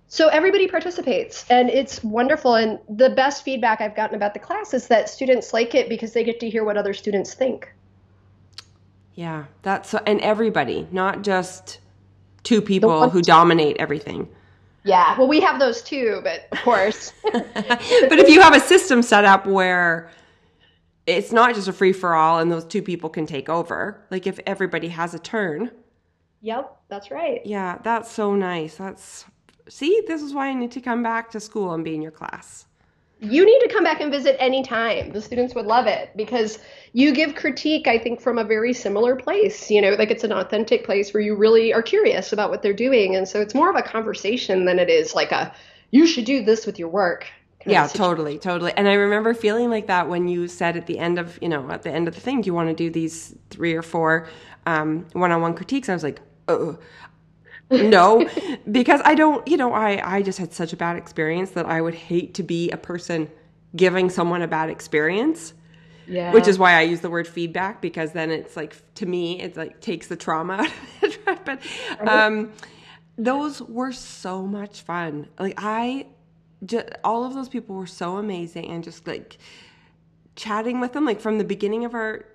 So 0.08 0.28
everybody 0.28 0.66
participates 0.66 1.44
and 1.50 1.68
it's 1.68 2.02
wonderful. 2.02 2.54
And 2.54 2.78
the 2.88 3.10
best 3.10 3.44
feedback 3.44 3.80
I've 3.80 3.96
gotten 3.96 4.16
about 4.16 4.32
the 4.32 4.40
class 4.40 4.72
is 4.72 4.86
that 4.88 5.10
students 5.10 5.52
like 5.52 5.74
it 5.74 5.88
because 5.88 6.12
they 6.12 6.24
get 6.24 6.40
to 6.40 6.48
hear 6.48 6.64
what 6.64 6.78
other 6.78 6.94
students 6.94 7.34
think. 7.34 7.70
Yeah, 9.14 9.44
that's, 9.62 9.94
and 9.94 10.20
everybody, 10.20 10.88
not 10.90 11.22
just 11.22 11.80
two 12.44 12.62
people 12.62 13.10
who 13.10 13.20
dominate 13.20 13.76
everything. 13.78 14.28
Yeah, 14.84 15.16
well, 15.18 15.28
we 15.28 15.40
have 15.40 15.58
those 15.58 15.82
too, 15.82 16.20
but 16.22 16.46
of 16.52 16.58
course. 16.62 17.12
but 17.32 18.18
if 18.18 18.28
you 18.28 18.40
have 18.40 18.54
a 18.54 18.60
system 18.60 19.02
set 19.02 19.24
up 19.24 19.46
where 19.46 20.10
it's 21.06 21.32
not 21.32 21.54
just 21.54 21.68
a 21.68 21.72
free 21.72 21.92
for 21.92 22.14
all 22.14 22.38
and 22.38 22.52
those 22.52 22.64
two 22.64 22.82
people 22.82 23.08
can 23.08 23.26
take 23.26 23.48
over, 23.48 24.04
like 24.10 24.26
if 24.26 24.38
everybody 24.46 24.88
has 24.88 25.14
a 25.14 25.18
turn. 25.18 25.70
Yep, 26.42 26.76
that's 26.88 27.10
right. 27.10 27.40
Yeah, 27.46 27.78
that's 27.82 28.10
so 28.10 28.34
nice. 28.34 28.76
That's 28.76 29.24
see, 29.68 30.02
this 30.06 30.20
is 30.20 30.34
why 30.34 30.48
I 30.48 30.54
need 30.54 30.72
to 30.72 30.80
come 30.82 31.02
back 31.02 31.30
to 31.30 31.40
school 31.40 31.72
and 31.72 31.82
be 31.82 31.94
in 31.94 32.02
your 32.02 32.12
class 32.12 32.66
you 33.30 33.44
need 33.44 33.58
to 33.60 33.68
come 33.72 33.84
back 33.84 34.00
and 34.00 34.10
visit 34.10 34.36
anytime. 34.38 35.10
The 35.10 35.20
students 35.20 35.54
would 35.54 35.66
love 35.66 35.86
it 35.86 36.10
because 36.16 36.58
you 36.92 37.12
give 37.12 37.34
critique, 37.34 37.88
I 37.88 37.98
think, 37.98 38.20
from 38.20 38.38
a 38.38 38.44
very 38.44 38.72
similar 38.72 39.16
place. 39.16 39.70
You 39.70 39.82
know, 39.82 39.90
like 39.90 40.10
it's 40.10 40.24
an 40.24 40.32
authentic 40.32 40.84
place 40.84 41.12
where 41.12 41.22
you 41.22 41.34
really 41.34 41.72
are 41.72 41.82
curious 41.82 42.32
about 42.32 42.50
what 42.50 42.62
they're 42.62 42.72
doing. 42.72 43.16
And 43.16 43.28
so 43.28 43.40
it's 43.40 43.54
more 43.54 43.70
of 43.70 43.76
a 43.76 43.82
conversation 43.82 44.64
than 44.64 44.78
it 44.78 44.88
is 44.88 45.14
like 45.14 45.32
a, 45.32 45.54
you 45.90 46.06
should 46.06 46.24
do 46.24 46.44
this 46.44 46.66
with 46.66 46.78
your 46.78 46.88
work. 46.88 47.26
Yeah, 47.66 47.86
totally, 47.86 48.38
totally. 48.38 48.72
And 48.76 48.86
I 48.88 48.94
remember 48.94 49.32
feeling 49.32 49.70
like 49.70 49.86
that 49.86 50.08
when 50.08 50.28
you 50.28 50.48
said 50.48 50.76
at 50.76 50.86
the 50.86 50.98
end 50.98 51.18
of, 51.18 51.38
you 51.40 51.48
know, 51.48 51.70
at 51.70 51.82
the 51.82 51.90
end 51.90 52.08
of 52.08 52.14
the 52.14 52.20
thing, 52.20 52.42
do 52.42 52.46
you 52.46 52.54
want 52.54 52.68
to 52.68 52.74
do 52.74 52.90
these 52.90 53.34
three 53.48 53.72
or 53.72 53.82
four 53.82 54.28
um, 54.66 55.06
one-on-one 55.12 55.54
critiques? 55.54 55.88
I 55.88 55.94
was 55.94 56.02
like, 56.02 56.20
oh, 56.48 56.78
no, 57.70 58.28
because 58.70 59.00
I 59.04 59.14
don't, 59.14 59.46
you 59.48 59.56
know, 59.56 59.72
I, 59.72 60.16
I 60.16 60.22
just 60.22 60.38
had 60.38 60.52
such 60.52 60.72
a 60.72 60.76
bad 60.76 60.96
experience 60.96 61.50
that 61.52 61.66
I 61.66 61.80
would 61.80 61.94
hate 61.94 62.34
to 62.34 62.42
be 62.42 62.70
a 62.70 62.76
person 62.76 63.30
giving 63.74 64.10
someone 64.10 64.42
a 64.42 64.48
bad 64.48 64.70
experience. 64.70 65.54
Yeah. 66.06 66.32
Which 66.32 66.46
is 66.46 66.58
why 66.58 66.74
I 66.74 66.82
use 66.82 67.00
the 67.00 67.08
word 67.08 67.26
feedback 67.26 67.80
because 67.80 68.12
then 68.12 68.30
it's 68.30 68.58
like 68.58 68.76
to 68.96 69.06
me 69.06 69.40
it's 69.40 69.56
like 69.56 69.80
takes 69.80 70.06
the 70.06 70.16
trauma 70.16 70.54
out 71.02 71.02
of 71.02 71.18
it. 71.28 71.44
but 71.46 72.06
um, 72.06 72.52
those 73.16 73.62
were 73.62 73.92
so 73.92 74.42
much 74.42 74.82
fun. 74.82 75.28
Like 75.38 75.54
I, 75.56 76.06
just, 76.64 76.88
all 77.02 77.24
of 77.24 77.32
those 77.32 77.48
people 77.48 77.74
were 77.74 77.86
so 77.86 78.18
amazing 78.18 78.70
and 78.70 78.84
just 78.84 79.06
like 79.06 79.38
chatting 80.36 80.80
with 80.80 80.92
them 80.92 81.04
like 81.04 81.20
from 81.20 81.38
the 81.38 81.44
beginning 81.44 81.84
of 81.84 81.94
our 81.94 82.26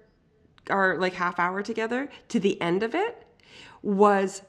our 0.70 0.98
like 0.98 1.14
half 1.14 1.40
hour 1.40 1.62
together 1.62 2.10
to 2.30 2.40
the 2.40 2.60
end 2.62 2.84
of 2.84 2.96
it 2.96 3.26
was 3.82 4.42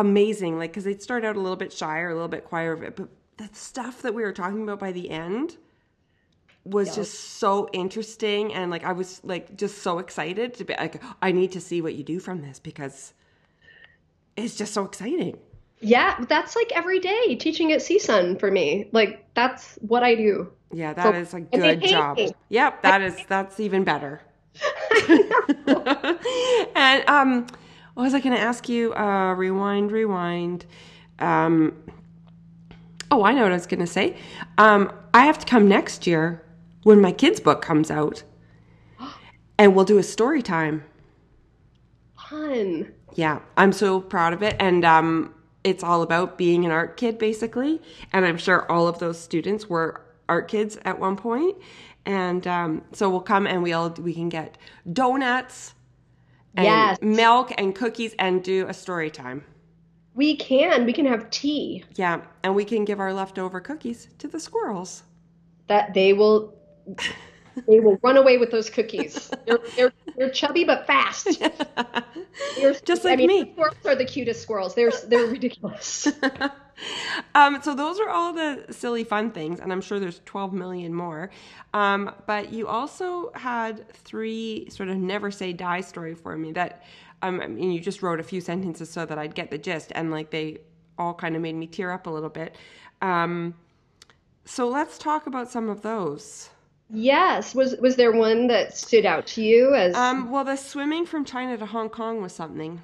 amazing. 0.00 0.58
Like, 0.58 0.70
because 0.70 0.84
they'd 0.84 1.02
start 1.02 1.24
out 1.24 1.36
a 1.36 1.40
little 1.40 1.56
bit 1.56 1.72
shy 1.72 1.98
or 1.98 2.10
a 2.10 2.14
little 2.14 2.28
bit 2.28 2.44
quieter, 2.44 2.76
but 2.76 3.08
the 3.36 3.48
stuff 3.52 4.02
that 4.02 4.14
we 4.14 4.22
were 4.22 4.32
talking 4.32 4.62
about 4.62 4.78
by 4.78 4.92
the 4.92 5.10
end 5.10 5.56
was 6.64 6.94
just 6.94 7.38
so 7.38 7.68
interesting. 7.72 8.54
And 8.54 8.70
like, 8.70 8.84
I 8.84 8.92
was 8.92 9.20
like, 9.24 9.56
just 9.56 9.78
so 9.78 9.98
excited 9.98 10.54
to 10.54 10.64
be 10.64 10.74
like, 10.74 11.02
I 11.22 11.32
need 11.32 11.52
to 11.52 11.60
see 11.60 11.82
what 11.82 11.94
you 11.94 12.04
do 12.04 12.20
from 12.20 12.42
this 12.42 12.58
because 12.58 13.12
it's 14.36 14.56
just 14.56 14.72
so 14.72 14.84
exciting. 14.84 15.38
Yeah, 15.80 16.24
that's 16.28 16.56
like 16.56 16.72
every 16.74 16.98
day 16.98 17.36
teaching 17.36 17.72
at 17.72 17.80
CSUN 17.80 18.38
for 18.38 18.50
me. 18.50 18.88
Like, 18.92 19.24
that's 19.34 19.76
what 19.80 20.02
I 20.02 20.14
do. 20.14 20.52
Yeah, 20.72 20.92
that 20.92 21.02
so, 21.02 21.12
is 21.12 21.34
a 21.34 21.40
good 21.40 21.82
job. 21.82 22.16
Me. 22.16 22.32
Yep, 22.50 22.82
that 22.82 23.00
is, 23.00 23.16
that's 23.28 23.58
even 23.60 23.84
better. 23.84 24.20
and, 26.74 27.08
um, 27.08 27.46
what 27.98 28.04
was 28.04 28.14
I 28.14 28.20
going 28.20 28.36
to 28.36 28.40
ask 28.40 28.68
you? 28.68 28.94
Uh, 28.94 29.34
rewind, 29.34 29.90
rewind. 29.90 30.64
Um, 31.18 31.82
oh, 33.10 33.24
I 33.24 33.32
know 33.32 33.42
what 33.42 33.50
I 33.50 33.56
was 33.56 33.66
going 33.66 33.80
to 33.80 33.88
say. 33.88 34.16
Um, 34.56 34.92
I 35.12 35.26
have 35.26 35.36
to 35.40 35.46
come 35.46 35.66
next 35.66 36.06
year 36.06 36.40
when 36.84 37.00
my 37.00 37.10
kids' 37.10 37.40
book 37.40 37.60
comes 37.60 37.90
out, 37.90 38.22
and 39.58 39.74
we'll 39.74 39.84
do 39.84 39.98
a 39.98 40.04
story 40.04 40.42
time. 40.42 40.84
Fun. 42.16 42.94
Yeah, 43.16 43.40
I'm 43.56 43.72
so 43.72 44.00
proud 44.00 44.32
of 44.32 44.44
it, 44.44 44.54
and 44.60 44.84
um, 44.84 45.34
it's 45.64 45.82
all 45.82 46.02
about 46.02 46.38
being 46.38 46.64
an 46.64 46.70
art 46.70 46.96
kid, 46.96 47.18
basically. 47.18 47.82
And 48.12 48.24
I'm 48.24 48.38
sure 48.38 48.70
all 48.70 48.86
of 48.86 49.00
those 49.00 49.18
students 49.18 49.68
were 49.68 50.02
art 50.28 50.46
kids 50.46 50.78
at 50.84 51.00
one 51.00 51.16
point. 51.16 51.56
And 52.06 52.46
um, 52.46 52.84
so 52.92 53.10
we'll 53.10 53.22
come 53.22 53.48
and 53.48 53.60
we'll 53.60 53.90
we 53.98 54.14
can 54.14 54.28
get 54.28 54.56
donuts 54.92 55.74
and 56.58 56.64
yes. 56.64 56.98
milk 57.00 57.52
and 57.56 57.72
cookies 57.74 58.14
and 58.18 58.42
do 58.42 58.66
a 58.66 58.74
story 58.74 59.10
time. 59.10 59.44
We 60.14 60.36
can. 60.36 60.84
We 60.84 60.92
can 60.92 61.06
have 61.06 61.30
tea. 61.30 61.84
Yeah, 61.94 62.22
and 62.42 62.56
we 62.56 62.64
can 62.64 62.84
give 62.84 62.98
our 62.98 63.12
leftover 63.12 63.60
cookies 63.60 64.08
to 64.18 64.26
the 64.26 64.40
squirrels. 64.40 65.04
That 65.68 65.94
they 65.94 66.12
will 66.12 66.58
they 67.66 67.80
will 67.80 67.98
run 68.02 68.16
away 68.16 68.38
with 68.38 68.50
those 68.50 68.70
cookies. 68.70 69.30
They're, 69.46 69.58
they're, 69.76 69.92
they're 70.16 70.30
chubby 70.30 70.64
but 70.64 70.86
fast. 70.86 71.40
They're, 72.56 72.74
Just 72.84 73.04
like 73.04 73.14
I 73.14 73.16
mean, 73.16 73.28
me. 73.28 73.52
Squirrels 73.52 73.76
are 73.84 73.94
the 73.94 74.04
cutest 74.04 74.42
squirrels. 74.42 74.74
They're 74.74 74.92
they're 75.06 75.26
ridiculous. 75.26 76.08
um, 77.34 77.60
so 77.62 77.74
those 77.74 77.98
are 78.00 78.08
all 78.08 78.32
the 78.32 78.66
silly 78.70 79.04
fun 79.04 79.30
things, 79.30 79.60
and 79.60 79.72
I'm 79.72 79.80
sure 79.80 79.98
there's 79.98 80.20
12 80.24 80.52
million 80.52 80.94
more. 80.94 81.30
Um, 81.74 82.14
but 82.26 82.52
you 82.52 82.68
also 82.68 83.32
had 83.34 83.88
three 83.92 84.68
sort 84.70 84.88
of 84.88 84.96
never 84.96 85.30
say 85.30 85.52
die 85.52 85.80
story 85.80 86.14
for 86.14 86.36
me 86.36 86.52
that 86.52 86.84
um, 87.22 87.40
I 87.40 87.46
mean, 87.48 87.72
you 87.72 87.80
just 87.80 88.02
wrote 88.02 88.20
a 88.20 88.24
few 88.24 88.40
sentences 88.40 88.90
so 88.90 89.04
that 89.04 89.18
I'd 89.18 89.34
get 89.34 89.50
the 89.50 89.58
gist, 89.58 89.92
and 89.94 90.10
like 90.10 90.30
they 90.30 90.58
all 90.98 91.14
kind 91.14 91.36
of 91.36 91.42
made 91.42 91.54
me 91.54 91.66
tear 91.66 91.90
up 91.92 92.06
a 92.06 92.10
little 92.10 92.28
bit. 92.28 92.54
Um, 93.02 93.54
so 94.44 94.68
let's 94.68 94.98
talk 94.98 95.26
about 95.26 95.50
some 95.50 95.68
of 95.68 95.82
those. 95.82 96.50
Yes. 96.90 97.54
Was 97.54 97.76
was 97.76 97.96
there 97.96 98.12
one 98.12 98.46
that 98.48 98.76
stood 98.76 99.04
out 99.04 99.26
to 99.28 99.42
you 99.42 99.74
as? 99.74 99.94
Um, 99.94 100.30
well, 100.30 100.44
the 100.44 100.56
swimming 100.56 101.06
from 101.06 101.24
China 101.24 101.56
to 101.56 101.66
Hong 101.66 101.90
Kong 101.90 102.22
was 102.22 102.32
something. 102.32 102.82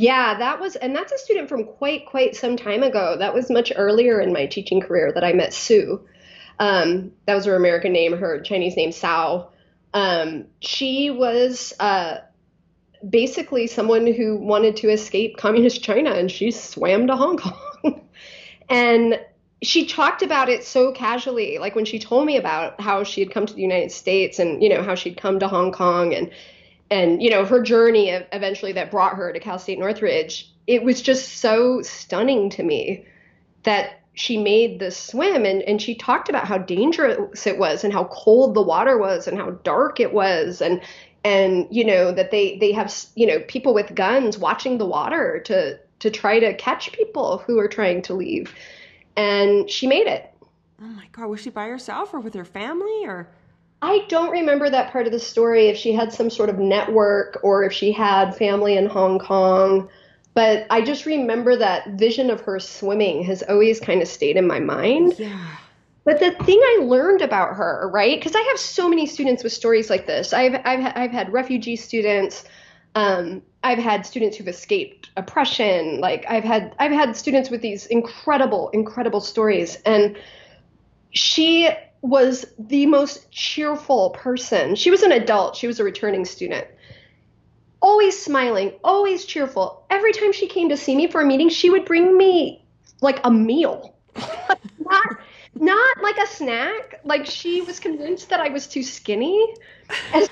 Yeah, 0.00 0.38
that 0.38 0.60
was, 0.60 0.76
and 0.76 0.94
that's 0.94 1.10
a 1.10 1.18
student 1.18 1.48
from 1.48 1.64
quite, 1.64 2.06
quite 2.06 2.36
some 2.36 2.56
time 2.56 2.84
ago. 2.84 3.16
That 3.18 3.34
was 3.34 3.50
much 3.50 3.72
earlier 3.74 4.20
in 4.20 4.32
my 4.32 4.46
teaching 4.46 4.80
career 4.80 5.10
that 5.12 5.24
I 5.24 5.32
met 5.32 5.52
Sue. 5.52 6.00
Um, 6.60 7.10
that 7.26 7.34
was 7.34 7.46
her 7.46 7.56
American 7.56 7.92
name, 7.92 8.16
her 8.16 8.40
Chinese 8.40 8.76
name, 8.76 8.92
Sao. 8.92 9.50
Um, 9.92 10.44
she 10.60 11.10
was 11.10 11.72
uh, 11.80 12.18
basically 13.10 13.66
someone 13.66 14.06
who 14.06 14.36
wanted 14.36 14.76
to 14.76 14.88
escape 14.88 15.36
communist 15.36 15.82
China, 15.82 16.12
and 16.12 16.30
she 16.30 16.52
swam 16.52 17.08
to 17.08 17.16
Hong 17.16 17.36
Kong. 17.36 18.08
and 18.68 19.18
she 19.62 19.86
talked 19.86 20.22
about 20.22 20.48
it 20.48 20.64
so 20.64 20.92
casually, 20.92 21.58
like 21.58 21.74
when 21.74 21.84
she 21.84 21.98
told 21.98 22.26
me 22.26 22.36
about 22.36 22.80
how 22.80 23.02
she 23.02 23.20
had 23.20 23.32
come 23.32 23.46
to 23.46 23.54
the 23.54 23.62
United 23.62 23.90
States 23.90 24.38
and 24.38 24.62
you 24.62 24.68
know 24.68 24.82
how 24.82 24.94
she'd 24.94 25.16
come 25.16 25.40
to 25.40 25.48
Hong 25.48 25.72
Kong 25.72 26.14
and 26.14 26.30
and 26.90 27.22
you 27.22 27.30
know 27.30 27.44
her 27.44 27.62
journey 27.62 28.10
eventually 28.10 28.72
that 28.72 28.90
brought 28.90 29.16
her 29.16 29.32
to 29.32 29.40
Cal 29.40 29.58
State 29.58 29.78
Northridge, 29.78 30.52
it 30.66 30.82
was 30.82 31.02
just 31.02 31.38
so 31.38 31.82
stunning 31.82 32.50
to 32.50 32.62
me 32.62 33.04
that 33.64 34.00
she 34.14 34.36
made 34.36 34.80
this 34.80 34.96
swim 34.96 35.44
and, 35.44 35.62
and 35.62 35.80
she 35.80 35.94
talked 35.94 36.28
about 36.28 36.46
how 36.46 36.58
dangerous 36.58 37.46
it 37.46 37.58
was 37.58 37.84
and 37.84 37.92
how 37.92 38.04
cold 38.04 38.54
the 38.54 38.62
water 38.62 38.98
was 38.98 39.28
and 39.28 39.38
how 39.38 39.50
dark 39.62 40.00
it 40.00 40.12
was 40.12 40.60
and 40.60 40.80
and 41.24 41.66
you 41.70 41.84
know 41.84 42.12
that 42.12 42.30
they 42.30 42.58
they 42.58 42.72
have 42.72 42.94
you 43.16 43.26
know 43.26 43.40
people 43.48 43.74
with 43.74 43.94
guns 43.94 44.38
watching 44.38 44.78
the 44.78 44.86
water 44.86 45.40
to 45.40 45.78
to 45.98 46.10
try 46.10 46.38
to 46.38 46.54
catch 46.54 46.92
people 46.92 47.38
who 47.38 47.58
are 47.58 47.68
trying 47.68 48.02
to 48.02 48.14
leave 48.14 48.54
and 49.18 49.70
she 49.70 49.86
made 49.86 50.06
it 50.06 50.32
oh 50.80 50.86
my 50.86 51.06
god 51.12 51.26
was 51.26 51.40
she 51.40 51.50
by 51.50 51.66
herself 51.66 52.14
or 52.14 52.20
with 52.20 52.34
her 52.34 52.44
family 52.44 53.04
or 53.04 53.28
I 53.80 54.04
don't 54.08 54.30
remember 54.30 54.68
that 54.70 54.90
part 54.90 55.06
of 55.06 55.12
the 55.12 55.20
story 55.20 55.68
if 55.68 55.76
she 55.76 55.92
had 55.92 56.12
some 56.12 56.30
sort 56.30 56.48
of 56.48 56.58
network 56.58 57.38
or 57.44 57.62
if 57.62 57.72
she 57.72 57.92
had 57.92 58.34
family 58.34 58.76
in 58.76 58.86
Hong 58.86 59.20
Kong. 59.20 59.88
But 60.34 60.66
I 60.70 60.82
just 60.82 61.06
remember 61.06 61.56
that 61.56 61.90
vision 61.90 62.30
of 62.30 62.40
her 62.40 62.58
swimming 62.58 63.22
has 63.24 63.42
always 63.44 63.78
kind 63.78 64.02
of 64.02 64.08
stayed 64.08 64.36
in 64.36 64.46
my 64.46 64.58
mind. 64.58 65.14
Yeah. 65.18 65.56
But 66.04 66.20
the 66.20 66.30
thing 66.44 66.58
I 66.60 66.78
learned 66.82 67.22
about 67.22 67.54
her, 67.56 67.88
right? 67.92 68.18
Because 68.18 68.34
I 68.34 68.40
have 68.40 68.58
so 68.58 68.88
many 68.88 69.06
students 69.06 69.44
with 69.44 69.52
stories 69.52 69.90
like 69.90 70.06
this. 70.06 70.32
I've 70.32 70.54
I've 70.64 70.92
I've 70.96 71.10
had 71.10 71.32
refugee 71.32 71.76
students. 71.76 72.44
Um, 72.94 73.42
I've 73.62 73.78
had 73.78 74.06
students 74.06 74.36
who've 74.36 74.48
escaped 74.48 75.10
oppression. 75.16 76.00
Like 76.00 76.24
I've 76.28 76.44
had 76.44 76.74
I've 76.78 76.92
had 76.92 77.16
students 77.16 77.50
with 77.50 77.60
these 77.60 77.86
incredible 77.86 78.70
incredible 78.70 79.20
stories, 79.20 79.76
and 79.84 80.16
she 81.10 81.68
was 82.00 82.46
the 82.58 82.86
most 82.86 83.30
cheerful 83.30 84.10
person. 84.10 84.76
She 84.76 84.90
was 84.90 85.02
an 85.02 85.12
adult. 85.12 85.56
She 85.56 85.66
was 85.66 85.80
a 85.80 85.84
returning 85.84 86.24
student. 86.24 86.66
Always 87.80 88.20
smiling, 88.20 88.72
always 88.84 89.24
cheerful. 89.24 89.84
Every 89.90 90.12
time 90.12 90.32
she 90.32 90.46
came 90.48 90.68
to 90.68 90.76
see 90.76 90.94
me 90.96 91.08
for 91.08 91.20
a 91.20 91.26
meeting, 91.26 91.48
she 91.48 91.70
would 91.70 91.84
bring 91.84 92.16
me 92.16 92.64
like 93.00 93.20
a 93.24 93.30
meal. 93.30 93.94
Not 94.78 95.18
not 95.60 96.02
like 96.02 96.18
a 96.18 96.26
snack. 96.26 97.00
Like 97.04 97.26
she 97.26 97.62
was 97.62 97.80
convinced 97.80 98.30
that 98.30 98.40
I 98.40 98.48
was 98.48 98.66
too 98.66 98.82
skinny. 98.82 99.54
And 100.14 100.28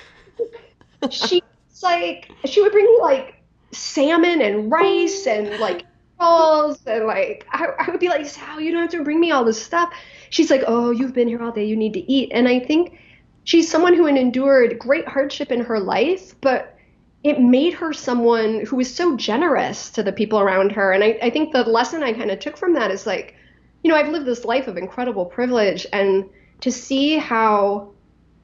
she 1.10 1.42
was 1.76 1.82
like 1.82 2.30
she 2.44 2.62
would 2.62 2.72
bring 2.72 2.84
me 2.84 2.98
like 3.00 3.34
salmon 3.72 4.40
and 4.40 4.70
rice 4.70 5.26
and 5.26 5.58
like 5.60 5.84
rolls 6.20 6.78
and 6.86 7.06
like 7.06 7.46
I, 7.50 7.66
I 7.78 7.90
would 7.90 8.00
be 8.00 8.08
like, 8.08 8.26
Sal, 8.26 8.60
you 8.60 8.72
don't 8.72 8.82
have 8.82 8.90
to 8.92 9.04
bring 9.04 9.20
me 9.20 9.30
all 9.30 9.44
this 9.44 9.62
stuff. 9.62 9.92
She's 10.30 10.50
like, 10.50 10.62
Oh, 10.66 10.90
you've 10.90 11.12
been 11.12 11.28
here 11.28 11.42
all 11.42 11.52
day, 11.52 11.64
you 11.64 11.76
need 11.76 11.92
to 11.94 12.10
eat. 12.10 12.30
And 12.32 12.48
I 12.48 12.60
think 12.60 12.98
she's 13.44 13.70
someone 13.70 13.94
who 13.94 14.06
had 14.06 14.16
endured 14.16 14.78
great 14.78 15.06
hardship 15.06 15.52
in 15.52 15.60
her 15.60 15.78
life, 15.78 16.34
but 16.40 16.76
it 17.22 17.40
made 17.40 17.74
her 17.74 17.92
someone 17.92 18.64
who 18.66 18.76
was 18.76 18.94
so 18.94 19.16
generous 19.16 19.90
to 19.90 20.02
the 20.02 20.12
people 20.12 20.38
around 20.38 20.72
her. 20.72 20.92
And 20.92 21.02
I, 21.02 21.18
I 21.22 21.30
think 21.30 21.52
the 21.52 21.64
lesson 21.64 22.02
I 22.02 22.12
kind 22.12 22.30
of 22.30 22.38
took 22.38 22.56
from 22.56 22.72
that 22.74 22.90
is 22.90 23.06
like, 23.06 23.34
you 23.82 23.90
know, 23.90 23.96
I've 23.96 24.08
lived 24.08 24.26
this 24.26 24.44
life 24.44 24.68
of 24.68 24.76
incredible 24.76 25.26
privilege, 25.26 25.86
and 25.92 26.28
to 26.60 26.70
see 26.72 27.18
how 27.18 27.90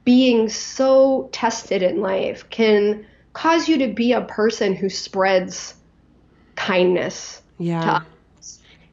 being 0.03 0.49
so 0.49 1.29
tested 1.31 1.81
in 1.81 2.01
life 2.01 2.49
can 2.49 3.05
cause 3.33 3.67
you 3.67 3.77
to 3.79 3.93
be 3.93 4.13
a 4.13 4.21
person 4.21 4.75
who 4.75 4.89
spreads 4.89 5.75
kindness. 6.55 7.41
Yeah. 7.57 8.01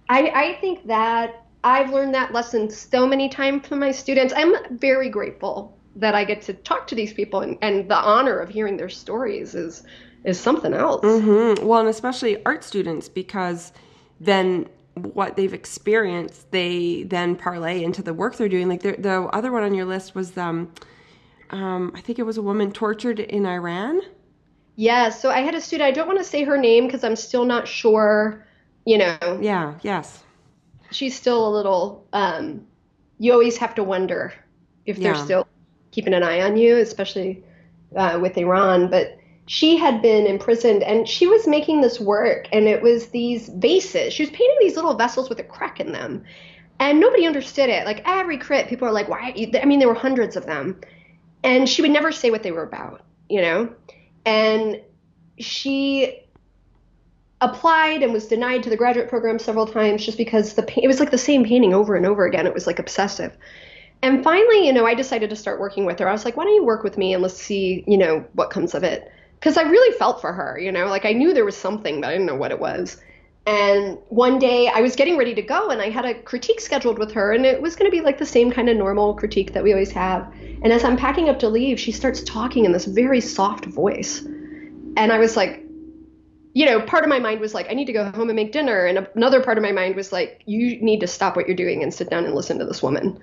I, 0.08 0.28
I 0.28 0.58
think 0.60 0.86
that 0.86 1.44
I've 1.62 1.90
learned 1.90 2.14
that 2.14 2.32
lesson 2.32 2.70
so 2.70 3.06
many 3.06 3.28
times 3.28 3.66
from 3.66 3.78
my 3.78 3.92
students. 3.92 4.32
I'm 4.36 4.54
very 4.78 5.08
grateful 5.08 5.76
that 5.96 6.14
I 6.14 6.24
get 6.24 6.42
to 6.42 6.54
talk 6.54 6.86
to 6.88 6.94
these 6.94 7.12
people, 7.12 7.40
and, 7.40 7.58
and 7.60 7.88
the 7.88 7.96
honor 7.96 8.38
of 8.38 8.48
hearing 8.48 8.76
their 8.76 8.88
stories 8.88 9.54
is 9.54 9.82
is 10.24 10.38
something 10.38 10.74
else. 10.74 11.04
Mm-hmm. 11.04 11.66
Well, 11.66 11.80
and 11.80 11.88
especially 11.88 12.44
art 12.44 12.62
students, 12.62 13.08
because 13.08 13.72
then 14.20 14.68
what 14.94 15.36
they've 15.36 15.54
experienced, 15.54 16.50
they 16.50 17.04
then 17.04 17.36
parlay 17.36 17.82
into 17.82 18.02
the 18.02 18.12
work 18.12 18.36
they're 18.36 18.48
doing. 18.48 18.68
Like 18.68 18.82
the, 18.82 18.92
the 18.98 19.22
other 19.32 19.50
one 19.50 19.62
on 19.62 19.74
your 19.74 19.86
list 19.86 20.14
was, 20.14 20.36
um, 20.36 20.72
um, 21.50 21.92
I 21.94 22.00
think 22.00 22.18
it 22.18 22.24
was 22.24 22.36
a 22.36 22.42
woman 22.42 22.70
tortured 22.70 23.18
in 23.18 23.46
Iran. 23.46 24.02
Yeah. 24.80 25.10
So 25.10 25.30
I 25.30 25.40
had 25.40 25.54
a 25.54 25.60
student. 25.60 25.86
I 25.86 25.90
don't 25.90 26.06
want 26.06 26.20
to 26.20 26.24
say 26.24 26.42
her 26.42 26.56
name 26.56 26.86
because 26.86 27.04
I'm 27.04 27.14
still 27.14 27.44
not 27.44 27.68
sure. 27.68 28.46
You 28.86 28.96
know. 28.96 29.38
Yeah. 29.42 29.74
Yes. 29.82 30.24
She's 30.90 31.14
still 31.14 31.46
a 31.46 31.52
little. 31.52 32.06
Um, 32.14 32.66
you 33.18 33.30
always 33.34 33.58
have 33.58 33.74
to 33.74 33.84
wonder 33.84 34.32
if 34.86 34.96
they're 34.96 35.14
still 35.14 35.46
keeping 35.90 36.14
an 36.14 36.22
eye 36.22 36.40
on 36.40 36.56
you, 36.56 36.78
especially 36.78 37.44
uh, 37.94 38.18
with 38.22 38.38
Iran. 38.38 38.88
But 38.88 39.18
she 39.44 39.76
had 39.76 40.00
been 40.00 40.26
imprisoned 40.26 40.82
and 40.82 41.06
she 41.06 41.26
was 41.26 41.46
making 41.46 41.82
this 41.82 42.00
work 42.00 42.48
and 42.50 42.66
it 42.66 42.80
was 42.80 43.08
these 43.08 43.48
vases 43.48 44.12
she 44.12 44.22
was 44.22 44.30
painting 44.30 44.56
these 44.60 44.76
little 44.76 44.94
vessels 44.94 45.28
with 45.28 45.40
a 45.40 45.42
crack 45.42 45.80
in 45.80 45.90
them 45.90 46.22
and 46.78 47.00
nobody 47.00 47.26
understood 47.26 47.68
it 47.68 47.84
like 47.84 48.00
every 48.04 48.38
crit 48.38 48.68
people 48.68 48.86
are 48.86 48.92
like 48.92 49.08
why 49.08 49.34
i 49.60 49.64
mean 49.64 49.80
there 49.80 49.88
were 49.88 49.94
hundreds 49.94 50.36
of 50.36 50.46
them 50.46 50.80
and 51.42 51.68
she 51.68 51.82
would 51.82 51.90
never 51.90 52.12
say 52.12 52.30
what 52.30 52.44
they 52.44 52.52
were 52.52 52.62
about 52.62 53.04
you 53.28 53.42
know 53.42 53.68
and 54.24 54.80
she 55.38 56.20
applied 57.40 58.02
and 58.02 58.12
was 58.12 58.26
denied 58.26 58.62
to 58.62 58.70
the 58.70 58.76
graduate 58.76 59.08
program 59.08 59.38
several 59.38 59.66
times 59.66 60.04
just 60.04 60.18
because 60.18 60.54
the 60.54 60.82
it 60.82 60.86
was 60.86 61.00
like 61.00 61.10
the 61.10 61.18
same 61.18 61.44
painting 61.44 61.72
over 61.72 61.96
and 61.96 62.06
over 62.06 62.26
again. 62.26 62.46
It 62.46 62.54
was 62.54 62.66
like 62.66 62.78
obsessive. 62.78 63.36
And 64.02 64.24
finally 64.24 64.66
you 64.66 64.72
know 64.72 64.86
i 64.86 64.94
decided 64.94 65.30
to 65.30 65.36
start 65.36 65.60
working 65.60 65.84
with 65.84 65.98
her. 65.98 66.08
I 66.08 66.12
was 66.12 66.24
like 66.24 66.36
why 66.36 66.44
don't 66.44 66.54
you 66.54 66.64
work 66.64 66.82
with 66.82 66.98
me 66.98 67.14
and 67.14 67.22
let's 67.22 67.34
see 67.34 67.84
you 67.86 67.96
know 67.96 68.24
what 68.34 68.50
comes 68.50 68.74
of 68.74 68.82
it? 68.82 69.10
Because 69.38 69.56
I 69.56 69.62
really 69.62 69.96
felt 69.96 70.20
for 70.20 70.34
her, 70.34 70.58
you 70.58 70.70
know, 70.70 70.86
like 70.86 71.06
I 71.06 71.12
knew 71.12 71.32
there 71.32 71.46
was 71.46 71.56
something, 71.56 72.00
but 72.02 72.08
I 72.08 72.12
didn't 72.12 72.26
know 72.26 72.36
what 72.36 72.50
it 72.50 72.60
was. 72.60 73.00
And 73.46 73.98
one 74.08 74.38
day 74.38 74.68
I 74.68 74.80
was 74.80 74.96
getting 74.96 75.16
ready 75.16 75.34
to 75.34 75.42
go 75.42 75.70
and 75.70 75.80
I 75.80 75.88
had 75.88 76.04
a 76.04 76.14
critique 76.14 76.60
scheduled 76.60 76.98
with 76.98 77.12
her, 77.12 77.32
and 77.32 77.46
it 77.46 77.60
was 77.60 77.74
going 77.74 77.90
to 77.90 77.96
be 77.96 78.02
like 78.02 78.18
the 78.18 78.26
same 78.26 78.50
kind 78.50 78.68
of 78.68 78.76
normal 78.76 79.14
critique 79.14 79.54
that 79.54 79.62
we 79.62 79.72
always 79.72 79.90
have. 79.92 80.32
And 80.62 80.72
as 80.72 80.84
I'm 80.84 80.96
packing 80.96 81.28
up 81.28 81.38
to 81.40 81.48
leave, 81.48 81.80
she 81.80 81.92
starts 81.92 82.22
talking 82.22 82.64
in 82.64 82.72
this 82.72 82.84
very 82.84 83.20
soft 83.20 83.64
voice. 83.64 84.20
And 84.20 85.12
I 85.12 85.18
was 85.18 85.36
like, 85.36 85.64
you 86.52 86.66
know, 86.66 86.80
part 86.80 87.04
of 87.04 87.08
my 87.08 87.18
mind 87.18 87.40
was 87.40 87.54
like, 87.54 87.70
I 87.70 87.74
need 87.74 87.86
to 87.86 87.92
go 87.92 88.10
home 88.10 88.28
and 88.28 88.36
make 88.36 88.52
dinner. 88.52 88.84
And 88.84 89.06
another 89.14 89.42
part 89.42 89.56
of 89.56 89.62
my 89.62 89.72
mind 89.72 89.96
was 89.96 90.12
like, 90.12 90.42
you 90.46 90.80
need 90.82 91.00
to 91.00 91.06
stop 91.06 91.36
what 91.36 91.46
you're 91.46 91.56
doing 91.56 91.82
and 91.82 91.94
sit 91.94 92.10
down 92.10 92.24
and 92.24 92.34
listen 92.34 92.58
to 92.58 92.66
this 92.66 92.82
woman 92.82 93.20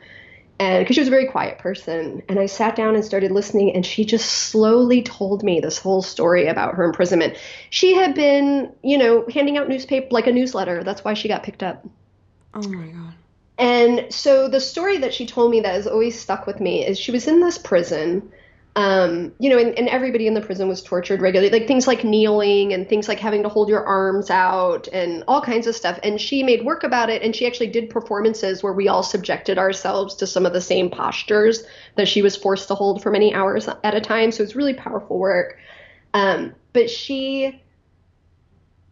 and 0.60 0.84
because 0.84 0.96
she 0.96 1.02
was 1.02 1.08
a 1.08 1.12
very 1.12 1.28
quiet 1.28 1.58
person 1.60 2.22
and 2.30 2.40
i 2.40 2.46
sat 2.46 2.76
down 2.76 2.96
and 2.96 3.06
started 3.06 3.32
listening 3.32 3.74
and 3.74 3.86
she 3.86 4.06
just 4.06 4.30
slowly 4.30 5.02
told 5.02 5.44
me 5.44 5.60
this 5.60 5.78
whole 5.78 6.02
story 6.02 6.48
about 6.48 6.76
her 6.76 6.84
imprisonment. 6.84 7.38
She 7.70 7.94
had 7.94 8.16
been 8.16 8.74
you 8.84 8.98
know 8.98 9.26
handing 9.34 9.58
out 9.58 9.70
newspaper 9.70 10.08
like 10.12 10.28
a 10.28 10.32
newsletter. 10.32 10.84
That's 10.84 11.04
why 11.04 11.14
she 11.14 11.28
got 11.28 11.44
picked 11.44 11.64
up. 11.64 11.86
Oh 12.54 12.68
my 12.68 12.88
god. 12.88 13.14
And 13.60 14.14
so 14.14 14.48
the 14.48 14.60
story 14.60 14.98
that 15.00 15.14
she 15.14 15.26
told 15.26 15.50
me 15.52 15.62
that 15.62 15.74
has 15.74 15.88
always 15.88 16.20
stuck 16.20 16.46
with 16.46 16.60
me 16.60 16.86
is 16.86 17.00
she 17.00 17.12
was 17.12 17.28
in 17.28 17.40
this 17.40 17.58
prison 17.58 18.32
um, 18.78 19.34
you 19.40 19.50
know, 19.50 19.58
and, 19.58 19.76
and, 19.76 19.90
everybody 19.90 20.28
in 20.28 20.36
the 20.36 20.42
prison 20.42 20.68
was 20.68 20.84
tortured 20.84 21.20
regularly, 21.20 21.52
like 21.52 21.68
things 21.68 21.88
like 21.88 22.04
kneeling 22.04 22.74
and 22.74 22.88
things 22.88 23.08
like 23.08 23.18
having 23.18 23.42
to 23.42 23.50
hold 23.50 23.70
your 23.70 23.84
arms 23.84 24.30
out 24.30 24.88
and 24.90 25.24
all 25.28 25.42
kinds 25.42 25.66
of 25.66 25.76
stuff. 25.76 26.00
And 26.04 26.22
she 26.22 26.44
made 26.44 26.64
work 26.64 26.84
about 26.84 27.10
it, 27.10 27.24
and 27.24 27.36
she 27.36 27.48
actually 27.48 27.72
did 27.72 27.90
performances 27.90 28.62
where 28.62 28.74
we 28.74 28.88
all 28.88 29.02
subjected 29.02 29.58
ourselves 29.58 30.14
to 30.18 30.28
some 30.28 30.46
of 30.46 30.54
the 30.54 30.62
same 30.62 30.92
postures 30.92 31.64
that 31.96 32.08
she 32.08 32.22
was 32.22 32.36
forced 32.36 32.68
to 32.68 32.76
hold 32.76 33.02
for 33.02 33.10
many 33.10 33.34
hours 33.34 33.68
at 33.68 33.96
a 33.96 34.00
time. 34.00 34.32
So 34.32 34.44
it's 34.44 34.56
really 34.56 34.76
powerful 34.76 35.18
work. 35.18 35.58
Um, 36.14 36.54
but 36.74 36.88
she 36.88 37.64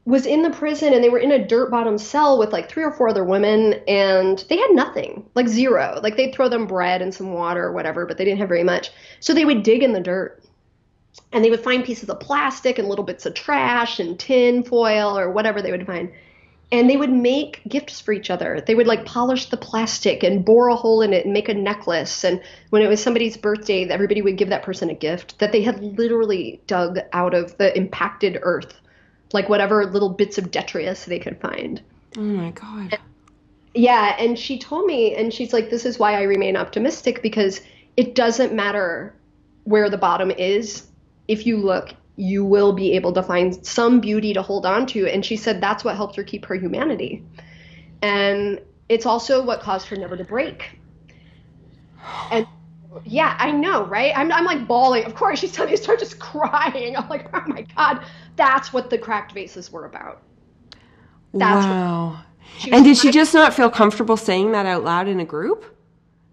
was 0.05 0.27
in 0.27 0.43
the 0.43 0.51
prison 0.51 0.93
and 0.93 1.03
they 1.03 1.09
were 1.09 1.19
in 1.19 1.31
a 1.31 1.47
dirt 1.47 1.71
bottom 1.71 1.97
cell 1.97 2.37
with 2.37 2.53
like 2.53 2.69
three 2.69 2.83
or 2.83 2.91
four 2.91 3.09
other 3.09 3.23
women 3.23 3.73
and 3.87 4.45
they 4.49 4.57
had 4.57 4.69
nothing 4.71 5.27
like 5.33 5.47
zero. 5.47 5.99
Like 6.01 6.15
they'd 6.15 6.33
throw 6.33 6.47
them 6.47 6.67
bread 6.67 7.01
and 7.01 7.13
some 7.13 7.33
water 7.33 7.63
or 7.63 7.71
whatever 7.71 8.05
but 8.05 8.17
they 8.17 8.25
didn't 8.25 8.39
have 8.39 8.49
very 8.49 8.63
much. 8.63 8.91
So 9.19 9.33
they 9.33 9.45
would 9.45 9.63
dig 9.63 9.81
in 9.81 9.93
the 9.93 9.99
dirt 9.99 10.43
and 11.31 11.43
they 11.43 11.49
would 11.49 11.63
find 11.63 11.83
pieces 11.83 12.07
of 12.07 12.19
plastic 12.19 12.77
and 12.77 12.87
little 12.87 13.03
bits 13.03 13.25
of 13.25 13.33
trash 13.33 13.99
and 13.99 14.19
tin 14.19 14.63
foil 14.63 15.17
or 15.17 15.31
whatever 15.31 15.61
they 15.61 15.71
would 15.71 15.87
find. 15.87 16.11
And 16.71 16.87
they 16.89 16.97
would 16.97 17.11
make 17.11 17.61
gifts 17.67 17.99
for 17.99 18.11
each 18.11 18.29
other. 18.29 18.61
They 18.65 18.75
would 18.75 18.87
like 18.87 19.05
polish 19.05 19.49
the 19.49 19.57
plastic 19.57 20.23
and 20.23 20.45
bore 20.45 20.67
a 20.67 20.75
hole 20.75 21.01
in 21.01 21.13
it 21.13 21.25
and 21.25 21.33
make 21.33 21.49
a 21.49 21.53
necklace. 21.53 22.23
And 22.23 22.43
when 22.69 22.81
it 22.83 22.87
was 22.87 23.01
somebody's 23.01 23.37
birthday 23.37 23.85
everybody 23.85 24.21
would 24.21 24.37
give 24.37 24.49
that 24.49 24.63
person 24.63 24.91
a 24.91 24.95
gift 24.95 25.39
that 25.39 25.51
they 25.51 25.63
had 25.63 25.81
literally 25.97 26.61
dug 26.67 26.99
out 27.11 27.33
of 27.33 27.57
the 27.57 27.75
impacted 27.75 28.37
earth 28.43 28.79
like 29.33 29.49
whatever 29.49 29.85
little 29.85 30.09
bits 30.09 30.37
of 30.37 30.51
detritus 30.51 31.05
they 31.05 31.19
could 31.19 31.39
find. 31.39 31.81
Oh 32.17 32.21
my 32.21 32.51
god. 32.51 32.93
And, 32.93 32.99
yeah, 33.73 34.15
and 34.17 34.37
she 34.39 34.57
told 34.57 34.85
me 34.85 35.15
and 35.15 35.33
she's 35.33 35.53
like 35.53 35.69
this 35.69 35.85
is 35.85 35.99
why 35.99 36.13
I 36.13 36.23
remain 36.23 36.55
optimistic 36.55 37.21
because 37.21 37.61
it 37.97 38.15
doesn't 38.15 38.53
matter 38.53 39.15
where 39.63 39.89
the 39.89 39.97
bottom 39.97 40.31
is. 40.31 40.87
If 41.27 41.45
you 41.45 41.57
look, 41.57 41.93
you 42.17 42.45
will 42.45 42.71
be 42.71 42.93
able 42.93 43.11
to 43.13 43.23
find 43.23 43.65
some 43.65 43.99
beauty 43.99 44.33
to 44.33 44.41
hold 44.41 44.65
on 44.65 44.85
to 44.87 45.07
and 45.07 45.25
she 45.25 45.35
said 45.35 45.59
that's 45.59 45.83
what 45.83 45.95
helped 45.95 46.15
her 46.15 46.23
keep 46.23 46.45
her 46.45 46.55
humanity. 46.55 47.23
And 48.01 48.61
it's 48.87 49.05
also 49.05 49.43
what 49.43 49.61
caused 49.61 49.87
her 49.87 49.95
never 49.95 50.15
to 50.15 50.23
break. 50.23 50.79
And 52.31 52.47
yeah, 53.03 53.35
I 53.39 53.51
know, 53.51 53.85
right? 53.85 54.15
I'm, 54.15 54.31
I'm 54.31 54.45
like 54.45 54.67
bawling. 54.67 55.05
Of 55.05 55.15
course, 55.15 55.39
she's 55.39 55.51
telling 55.51 55.71
me 55.71 55.77
to 55.77 55.83
start 55.83 55.99
just 55.99 56.19
crying. 56.19 56.95
I'm 56.95 57.09
like, 57.09 57.29
oh 57.33 57.43
my 57.47 57.61
God, 57.75 58.05
that's 58.35 58.71
what 58.71 58.89
the 58.89 58.97
cracked 58.97 59.33
vases 59.33 59.71
were 59.71 59.85
about. 59.85 60.21
That's 61.33 61.65
wow. 61.65 62.21
And 62.71 62.85
did 62.85 62.97
she 62.97 63.11
just 63.11 63.33
not 63.33 63.53
feel 63.53 63.69
comfortable 63.69 64.17
saying 64.17 64.51
that 64.53 64.65
out 64.65 64.83
loud 64.83 65.07
in 65.07 65.19
a 65.19 65.25
group? 65.25 65.65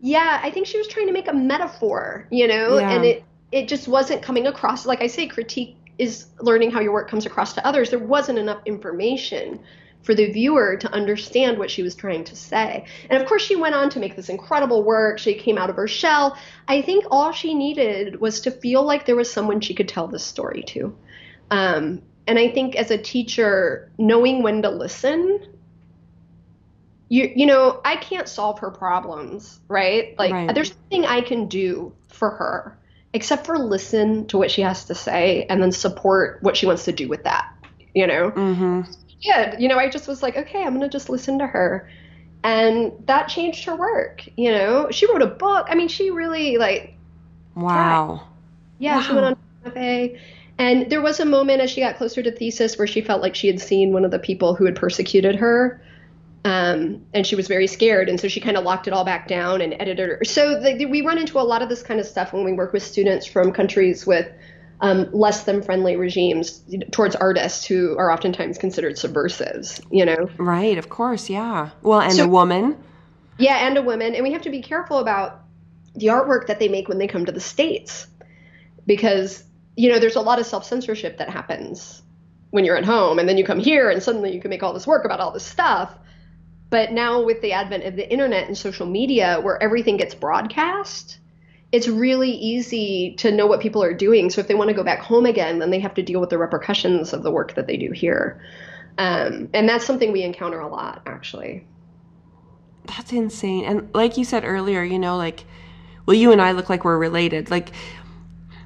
Yeah, 0.00 0.40
I 0.42 0.50
think 0.50 0.66
she 0.66 0.78
was 0.78 0.88
trying 0.88 1.06
to 1.06 1.12
make 1.12 1.28
a 1.28 1.32
metaphor, 1.32 2.26
you 2.30 2.46
know, 2.46 2.78
yeah. 2.78 2.90
and 2.90 3.04
it 3.04 3.24
it 3.50 3.68
just 3.68 3.88
wasn't 3.88 4.22
coming 4.22 4.46
across. 4.46 4.86
Like 4.86 5.02
I 5.02 5.06
say, 5.06 5.26
critique 5.26 5.76
is 5.98 6.26
learning 6.40 6.70
how 6.70 6.80
your 6.80 6.92
work 6.92 7.08
comes 7.08 7.26
across 7.26 7.52
to 7.54 7.66
others. 7.66 7.90
There 7.90 7.98
wasn't 7.98 8.38
enough 8.38 8.60
information 8.66 9.60
for 10.02 10.14
the 10.14 10.30
viewer 10.30 10.76
to 10.76 10.92
understand 10.92 11.58
what 11.58 11.70
she 11.70 11.82
was 11.82 11.94
trying 11.94 12.24
to 12.24 12.36
say. 12.36 12.84
And 13.08 13.22
of 13.22 13.28
course, 13.28 13.42
she 13.42 13.56
went 13.56 13.74
on 13.74 13.88
to 13.90 14.00
make 14.00 14.16
this 14.16 14.28
incredible 14.28 14.82
work. 14.82 15.18
She 15.18 15.34
came 15.34 15.58
out 15.58 15.70
of 15.70 15.76
her 15.76 15.88
shell. 15.88 16.36
I 16.68 16.82
think 16.82 17.04
all 17.10 17.32
she 17.32 17.54
needed 17.54 18.20
was 18.20 18.40
to 18.42 18.50
feel 18.50 18.82
like 18.82 19.06
there 19.06 19.16
was 19.16 19.32
someone 19.32 19.60
she 19.60 19.74
could 19.74 19.88
tell 19.88 20.08
this 20.08 20.24
story 20.24 20.62
to. 20.68 20.96
Um, 21.50 22.02
and 22.26 22.38
I 22.38 22.50
think 22.50 22.76
as 22.76 22.90
a 22.90 22.98
teacher, 22.98 23.90
knowing 23.98 24.42
when 24.42 24.62
to 24.62 24.70
listen. 24.70 25.48
You, 27.08 27.30
you 27.36 27.44
know, 27.44 27.80
I 27.84 27.96
can't 27.96 28.26
solve 28.26 28.60
her 28.60 28.70
problems, 28.70 29.60
right? 29.68 30.18
Like, 30.18 30.32
right. 30.32 30.54
there's 30.54 30.74
nothing 30.84 31.04
I 31.04 31.20
can 31.20 31.46
do 31.46 31.94
for 32.08 32.30
her 32.30 32.78
except 33.12 33.44
for 33.44 33.58
listen 33.58 34.26
to 34.28 34.38
what 34.38 34.50
she 34.50 34.62
has 34.62 34.86
to 34.86 34.94
say 34.94 35.44
and 35.50 35.62
then 35.62 35.70
support 35.70 36.38
what 36.40 36.56
she 36.56 36.64
wants 36.64 36.86
to 36.86 36.92
do 36.92 37.08
with 37.08 37.24
that, 37.24 37.52
you 37.94 38.06
know? 38.06 38.30
Mm-hmm 38.30 39.01
did. 39.22 39.60
You 39.60 39.68
know, 39.68 39.78
I 39.78 39.88
just 39.88 40.08
was 40.08 40.22
like, 40.22 40.36
okay, 40.36 40.62
I'm 40.62 40.70
going 40.76 40.82
to 40.82 40.88
just 40.88 41.08
listen 41.08 41.38
to 41.38 41.46
her. 41.46 41.88
And 42.44 42.92
that 43.06 43.28
changed 43.28 43.64
her 43.64 43.76
work. 43.76 44.26
You 44.36 44.50
know, 44.52 44.90
she 44.90 45.10
wrote 45.10 45.22
a 45.22 45.26
book. 45.26 45.66
I 45.70 45.74
mean, 45.74 45.88
she 45.88 46.10
really 46.10 46.56
like. 46.56 46.94
Wow. 47.54 48.16
Tried. 48.16 48.28
Yeah, 48.78 48.96
wow. 48.96 49.02
she 49.02 49.12
went 49.12 49.26
on 49.26 49.36
cafe. 49.64 50.20
And 50.58 50.90
there 50.90 51.00
was 51.00 51.20
a 51.20 51.24
moment 51.24 51.60
as 51.60 51.70
she 51.70 51.80
got 51.80 51.96
closer 51.96 52.22
to 52.22 52.30
thesis 52.30 52.76
where 52.76 52.86
she 52.86 53.00
felt 53.00 53.22
like 53.22 53.34
she 53.34 53.46
had 53.46 53.60
seen 53.60 53.92
one 53.92 54.04
of 54.04 54.10
the 54.10 54.18
people 54.18 54.54
who 54.54 54.64
had 54.64 54.76
persecuted 54.76 55.36
her. 55.36 55.80
Um, 56.44 57.04
and 57.14 57.24
she 57.24 57.36
was 57.36 57.46
very 57.46 57.68
scared. 57.68 58.08
And 58.08 58.18
so 58.18 58.26
she 58.26 58.40
kind 58.40 58.56
of 58.56 58.64
locked 58.64 58.88
it 58.88 58.92
all 58.92 59.04
back 59.04 59.28
down 59.28 59.60
and 59.60 59.74
edited 59.74 60.08
her. 60.08 60.24
So 60.24 60.60
the, 60.60 60.86
we 60.86 61.00
run 61.02 61.18
into 61.18 61.38
a 61.38 61.42
lot 61.42 61.62
of 61.62 61.68
this 61.68 61.82
kind 61.82 62.00
of 62.00 62.06
stuff 62.06 62.32
when 62.32 62.44
we 62.44 62.52
work 62.52 62.72
with 62.72 62.82
students 62.82 63.26
from 63.26 63.52
countries 63.52 64.04
with 64.04 64.28
um, 64.82 65.08
less 65.12 65.44
than 65.44 65.62
friendly 65.62 65.94
regimes 65.94 66.60
towards 66.90 67.14
artists 67.14 67.64
who 67.64 67.96
are 67.96 68.10
oftentimes 68.10 68.58
considered 68.58 68.98
subversives, 68.98 69.80
you 69.92 70.04
know? 70.04 70.28
Right, 70.38 70.76
of 70.76 70.88
course, 70.88 71.30
yeah. 71.30 71.70
Well, 71.82 72.00
and 72.00 72.12
so, 72.12 72.24
a 72.24 72.28
woman. 72.28 72.76
Yeah, 73.38 73.66
and 73.66 73.78
a 73.78 73.82
woman. 73.82 74.16
And 74.16 74.24
we 74.24 74.32
have 74.32 74.42
to 74.42 74.50
be 74.50 74.60
careful 74.60 74.98
about 74.98 75.40
the 75.94 76.06
artwork 76.06 76.48
that 76.48 76.58
they 76.58 76.68
make 76.68 76.88
when 76.88 76.98
they 76.98 77.06
come 77.06 77.24
to 77.26 77.32
the 77.32 77.40
States 77.40 78.08
because, 78.84 79.44
you 79.76 79.88
know, 79.88 80.00
there's 80.00 80.16
a 80.16 80.20
lot 80.20 80.40
of 80.40 80.46
self 80.46 80.64
censorship 80.64 81.18
that 81.18 81.30
happens 81.30 82.02
when 82.50 82.64
you're 82.64 82.76
at 82.76 82.84
home 82.84 83.20
and 83.20 83.28
then 83.28 83.38
you 83.38 83.44
come 83.44 83.60
here 83.60 83.88
and 83.88 84.02
suddenly 84.02 84.34
you 84.34 84.40
can 84.40 84.50
make 84.50 84.64
all 84.64 84.74
this 84.74 84.86
work 84.86 85.04
about 85.04 85.20
all 85.20 85.30
this 85.30 85.44
stuff. 85.44 85.96
But 86.70 86.90
now 86.90 87.22
with 87.22 87.40
the 87.40 87.52
advent 87.52 87.84
of 87.84 87.94
the 87.94 88.10
internet 88.10 88.48
and 88.48 88.58
social 88.58 88.86
media 88.86 89.38
where 89.40 89.62
everything 89.62 89.96
gets 89.96 90.14
broadcast, 90.14 91.18
it's 91.72 91.88
really 91.88 92.30
easy 92.30 93.14
to 93.16 93.32
know 93.32 93.46
what 93.46 93.60
people 93.60 93.82
are 93.82 93.94
doing. 93.94 94.30
So 94.30 94.40
if 94.40 94.46
they 94.46 94.54
want 94.54 94.68
to 94.68 94.74
go 94.74 94.84
back 94.84 95.00
home 95.00 95.24
again, 95.24 95.58
then 95.58 95.70
they 95.70 95.80
have 95.80 95.94
to 95.94 96.02
deal 96.02 96.20
with 96.20 96.30
the 96.30 96.38
repercussions 96.38 97.12
of 97.14 97.22
the 97.22 97.30
work 97.30 97.54
that 97.54 97.66
they 97.66 97.78
do 97.78 97.90
here. 97.90 98.40
Um, 98.98 99.48
and 99.54 99.66
that's 99.66 99.86
something 99.86 100.12
we 100.12 100.22
encounter 100.22 100.60
a 100.60 100.68
lot, 100.68 101.02
actually. 101.06 101.66
That's 102.84 103.12
insane. 103.12 103.64
And 103.64 103.88
like 103.94 104.18
you 104.18 104.24
said 104.24 104.44
earlier, 104.44 104.82
you 104.82 104.98
know, 104.98 105.16
like, 105.16 105.44
well, 106.04 106.14
you 106.14 106.30
and 106.30 106.42
I 106.42 106.52
look 106.52 106.68
like 106.68 106.84
we're 106.84 106.98
related. 106.98 107.50
Like, 107.50 107.72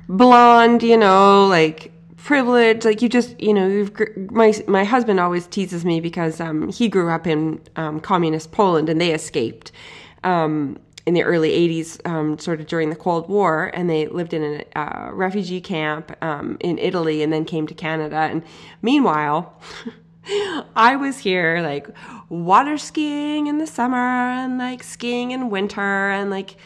blonde, 0.08 0.82
you 0.82 0.96
know, 0.96 1.46
like 1.46 1.92
privilege. 2.16 2.84
Like 2.84 3.02
you 3.02 3.08
just, 3.08 3.40
you 3.40 3.54
know, 3.54 3.68
you've, 3.68 3.92
my 4.32 4.52
my 4.66 4.82
husband 4.84 5.20
always 5.20 5.46
teases 5.46 5.84
me 5.84 6.00
because 6.00 6.40
um, 6.40 6.70
he 6.70 6.88
grew 6.88 7.10
up 7.10 7.26
in 7.26 7.60
um, 7.76 8.00
communist 8.00 8.50
Poland 8.50 8.88
and 8.88 9.00
they 9.00 9.12
escaped. 9.12 9.70
Um, 10.24 10.78
in 11.06 11.14
the 11.14 11.22
early 11.22 11.50
80s, 11.50 12.04
um, 12.04 12.38
sort 12.38 12.60
of 12.60 12.66
during 12.66 12.90
the 12.90 12.96
Cold 12.96 13.28
War, 13.28 13.70
and 13.72 13.88
they 13.88 14.08
lived 14.08 14.34
in 14.34 14.42
a 14.74 14.78
uh, 14.78 15.10
refugee 15.12 15.60
camp 15.60 16.12
um, 16.20 16.56
in 16.60 16.78
Italy 16.78 17.22
and 17.22 17.32
then 17.32 17.44
came 17.44 17.66
to 17.68 17.74
Canada. 17.74 18.16
And 18.16 18.42
meanwhile, 18.82 19.56
I 20.76 20.96
was 20.96 21.18
here 21.18 21.60
like 21.62 21.88
water 22.28 22.76
skiing 22.76 23.46
in 23.46 23.58
the 23.58 23.66
summer 23.68 23.96
and 23.96 24.58
like 24.58 24.82
skiing 24.82 25.30
in 25.30 25.48
winter 25.48 26.10
and 26.10 26.28
like, 26.28 26.56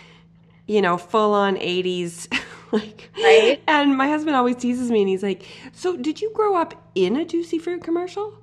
you 0.66 0.80
know, 0.80 0.96
full 0.96 1.34
on 1.34 1.56
80s. 1.56 2.32
like, 2.72 3.10
right? 3.18 3.60
And 3.66 3.96
my 3.96 4.08
husband 4.08 4.36
always 4.36 4.56
teases 4.56 4.90
me 4.90 5.00
and 5.00 5.08
he's 5.08 5.22
like, 5.22 5.44
So, 5.72 5.96
did 5.96 6.22
you 6.22 6.30
grow 6.32 6.56
up 6.56 6.74
in 6.94 7.16
a 7.16 7.26
Juicy 7.26 7.58
Fruit 7.58 7.84
commercial? 7.84 8.39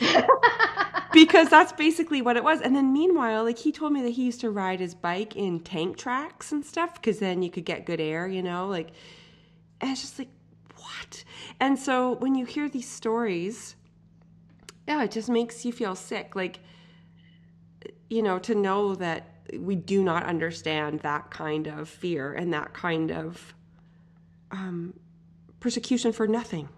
because 1.12 1.48
that's 1.48 1.72
basically 1.72 2.22
what 2.22 2.36
it 2.36 2.44
was. 2.44 2.60
And 2.60 2.74
then 2.74 2.92
meanwhile, 2.92 3.44
like 3.44 3.58
he 3.58 3.72
told 3.72 3.92
me 3.92 4.02
that 4.02 4.10
he 4.10 4.24
used 4.24 4.40
to 4.40 4.50
ride 4.50 4.80
his 4.80 4.94
bike 4.94 5.36
in 5.36 5.60
tank 5.60 5.96
tracks 5.96 6.52
and 6.52 6.64
stuff 6.64 6.94
because 6.94 7.18
then 7.18 7.42
you 7.42 7.50
could 7.50 7.64
get 7.64 7.86
good 7.86 8.00
air, 8.00 8.26
you 8.26 8.42
know, 8.42 8.68
like 8.68 8.90
and 9.80 9.90
it's 9.90 10.00
just 10.02 10.18
like 10.18 10.28
what? 10.76 11.24
And 11.58 11.78
so 11.78 12.16
when 12.16 12.34
you 12.34 12.44
hear 12.44 12.68
these 12.68 12.88
stories, 12.88 13.76
yeah, 14.86 15.02
it 15.04 15.10
just 15.10 15.28
makes 15.28 15.64
you 15.64 15.72
feel 15.72 15.94
sick. 15.94 16.34
Like 16.34 16.60
you 18.08 18.22
know, 18.22 18.38
to 18.40 18.54
know 18.54 18.94
that 18.96 19.26
we 19.56 19.74
do 19.74 20.02
not 20.02 20.24
understand 20.24 21.00
that 21.00 21.30
kind 21.30 21.66
of 21.66 21.88
fear 21.88 22.32
and 22.32 22.52
that 22.52 22.72
kind 22.72 23.10
of 23.10 23.54
um, 24.50 24.94
persecution 25.60 26.12
for 26.12 26.26
nothing. 26.26 26.68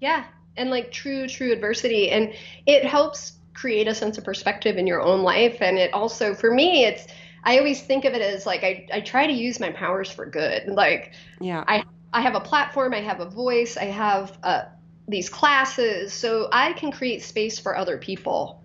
Yeah, 0.00 0.24
and 0.56 0.70
like 0.70 0.90
true 0.90 1.28
true 1.28 1.52
adversity. 1.52 2.10
And 2.10 2.32
it 2.66 2.84
helps 2.84 3.32
create 3.54 3.88
a 3.88 3.94
sense 3.94 4.18
of 4.18 4.24
perspective 4.24 4.76
in 4.76 4.86
your 4.86 5.00
own 5.00 5.22
life. 5.22 5.58
And 5.60 5.78
it 5.78 5.92
also 5.92 6.34
for 6.34 6.52
me 6.52 6.84
it's 6.84 7.06
i 7.44 7.58
always 7.58 7.82
think 7.82 8.04
of 8.04 8.14
it 8.14 8.22
as 8.22 8.46
like 8.46 8.64
i, 8.64 8.86
I 8.92 9.00
try 9.00 9.26
to 9.26 9.32
use 9.32 9.60
my 9.60 9.70
powers 9.70 10.10
for 10.10 10.26
good. 10.26 10.66
Like 10.68 11.12
yeah. 11.40 11.64
I 11.66 11.84
i 12.12 12.20
have 12.20 12.34
a 12.34 12.40
platform 12.40 12.94
i 12.94 13.00
have 13.00 13.20
a 13.20 13.28
voice 13.28 13.76
i 13.76 13.84
have 13.84 14.38
uh, 14.42 14.64
these 15.08 15.28
classes. 15.28 16.12
So 16.12 16.48
i 16.52 16.72
can 16.72 16.92
create 16.92 17.22
space 17.22 17.58
for 17.58 17.76
other 17.76 17.98
people 17.98 18.60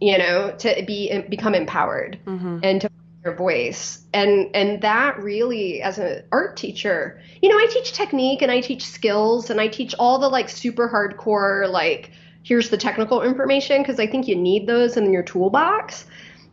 you 0.00 0.16
know 0.16 0.54
to 0.58 0.82
be 0.86 1.20
become 1.28 1.54
empowered 1.54 2.18
mm-hmm. 2.26 2.58
and 2.62 2.80
to 2.80 2.90
your 3.24 3.34
voice 3.34 4.02
and 4.14 4.48
and 4.54 4.80
that 4.80 5.18
really 5.22 5.82
as 5.82 5.98
an 5.98 6.22
art 6.32 6.56
teacher 6.56 7.20
you 7.42 7.48
know 7.50 7.56
i 7.56 7.66
teach 7.66 7.92
technique 7.92 8.40
and 8.40 8.50
i 8.50 8.60
teach 8.60 8.84
skills 8.84 9.50
and 9.50 9.60
i 9.60 9.68
teach 9.68 9.94
all 9.98 10.18
the 10.18 10.28
like 10.28 10.48
super 10.48 10.88
hardcore 10.88 11.70
like 11.70 12.10
here's 12.42 12.70
the 12.70 12.78
technical 12.78 13.22
information 13.22 13.82
because 13.82 14.00
i 14.00 14.06
think 14.06 14.26
you 14.26 14.34
need 14.34 14.66
those 14.66 14.96
in 14.96 15.12
your 15.12 15.22
toolbox 15.22 16.06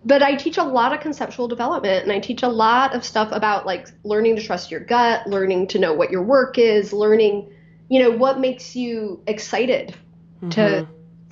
but 0.04 0.22
i 0.22 0.36
teach 0.36 0.58
a 0.58 0.64
lot 0.64 0.94
of 0.94 1.00
conceptual 1.00 1.48
development 1.48 2.04
and 2.04 2.12
i 2.12 2.20
teach 2.20 2.44
a 2.44 2.50
lot 2.50 2.94
of 2.94 3.06
stuff 3.06 3.30
about 3.32 3.66
like 3.66 3.88
learning 4.04 4.36
to 4.36 4.44
trust 4.44 4.70
your 4.70 4.82
gut 4.82 5.26
learning 5.26 5.68
to 5.68 5.80
know 5.80 5.94
what 5.94 6.12
your 6.12 6.22
work 6.22 6.58
is 6.58 6.92
learning 6.92 7.50
you 7.88 8.02
know 8.02 8.12
what 8.12 8.42
makes 8.42 8.76
you 8.76 9.24
excited 9.26 9.96
mm-hmm. 10.42 10.50
to 10.50 10.86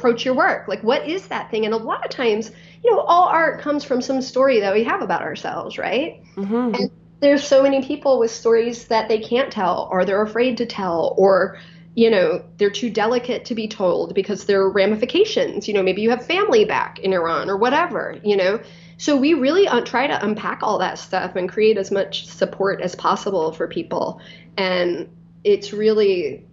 approach 0.06 0.26
your 0.26 0.36
work 0.36 0.68
like 0.68 0.82
what 0.84 1.08
is 1.08 1.28
that 1.28 1.50
thing 1.50 1.66
and 1.66 1.74
a 1.74 1.78
lot 1.78 2.06
of 2.06 2.12
times 2.12 2.52
you 2.86 2.92
know, 2.92 3.00
all 3.00 3.28
art 3.28 3.62
comes 3.62 3.84
from 3.84 4.00
some 4.00 4.22
story 4.22 4.60
that 4.60 4.74
we 4.74 4.84
have 4.84 5.02
about 5.02 5.24
ourselves, 5.24 5.80
right? 5.80 6.22
Mm-hmm. 6.36 6.76
And 6.76 6.92
there's 7.20 7.46
so 7.46 7.64
many 7.64 7.84
people 7.84 8.20
with 8.20 8.30
stories 8.30 8.88
that 8.90 9.10
they 9.10 9.20
can't 9.20 9.52
tell, 9.52 9.90
or 9.92 10.06
they're 10.06 10.22
afraid 10.22 10.58
to 10.58 10.68
tell, 10.68 11.16
or 11.18 11.58
you 11.96 12.12
know, 12.12 12.44
they're 12.58 12.70
too 12.70 12.90
delicate 12.92 13.46
to 13.46 13.56
be 13.56 13.68
told 13.68 14.14
because 14.14 14.46
there 14.46 14.62
are 14.62 14.70
ramifications. 14.70 15.68
You 15.68 15.74
know, 15.74 15.82
maybe 15.82 16.04
you 16.04 16.12
have 16.12 16.26
family 16.26 16.64
back 16.64 17.00
in 17.00 17.12
Iran 17.12 17.50
or 17.50 17.58
whatever. 17.58 18.20
You 18.24 18.38
know, 18.38 18.60
so 18.98 19.18
we 19.18 19.34
really 19.34 19.68
uh, 19.68 19.82
try 19.82 20.06
to 20.06 20.24
unpack 20.24 20.60
all 20.62 20.78
that 20.78 21.00
stuff 21.00 21.36
and 21.36 21.50
create 21.50 21.78
as 21.78 21.90
much 21.90 22.28
support 22.28 22.82
as 22.82 22.94
possible 22.94 23.52
for 23.52 23.68
people, 23.68 24.22
and 24.58 25.10
it's 25.44 25.74
really 25.74 26.46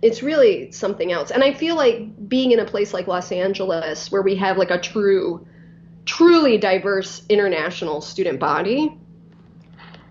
it's 0.00 0.22
really 0.22 0.70
something 0.72 1.12
else. 1.12 1.30
And 1.30 1.42
I 1.42 1.52
feel 1.52 1.74
like 1.74 2.28
being 2.28 2.52
in 2.52 2.60
a 2.60 2.64
place 2.64 2.94
like 2.94 3.06
Los 3.06 3.32
Angeles 3.32 4.10
where 4.12 4.22
we 4.22 4.36
have 4.36 4.56
like 4.56 4.70
a 4.70 4.80
true 4.80 5.46
truly 6.04 6.56
diverse 6.56 7.22
international 7.28 8.00
student 8.00 8.40
body 8.40 8.96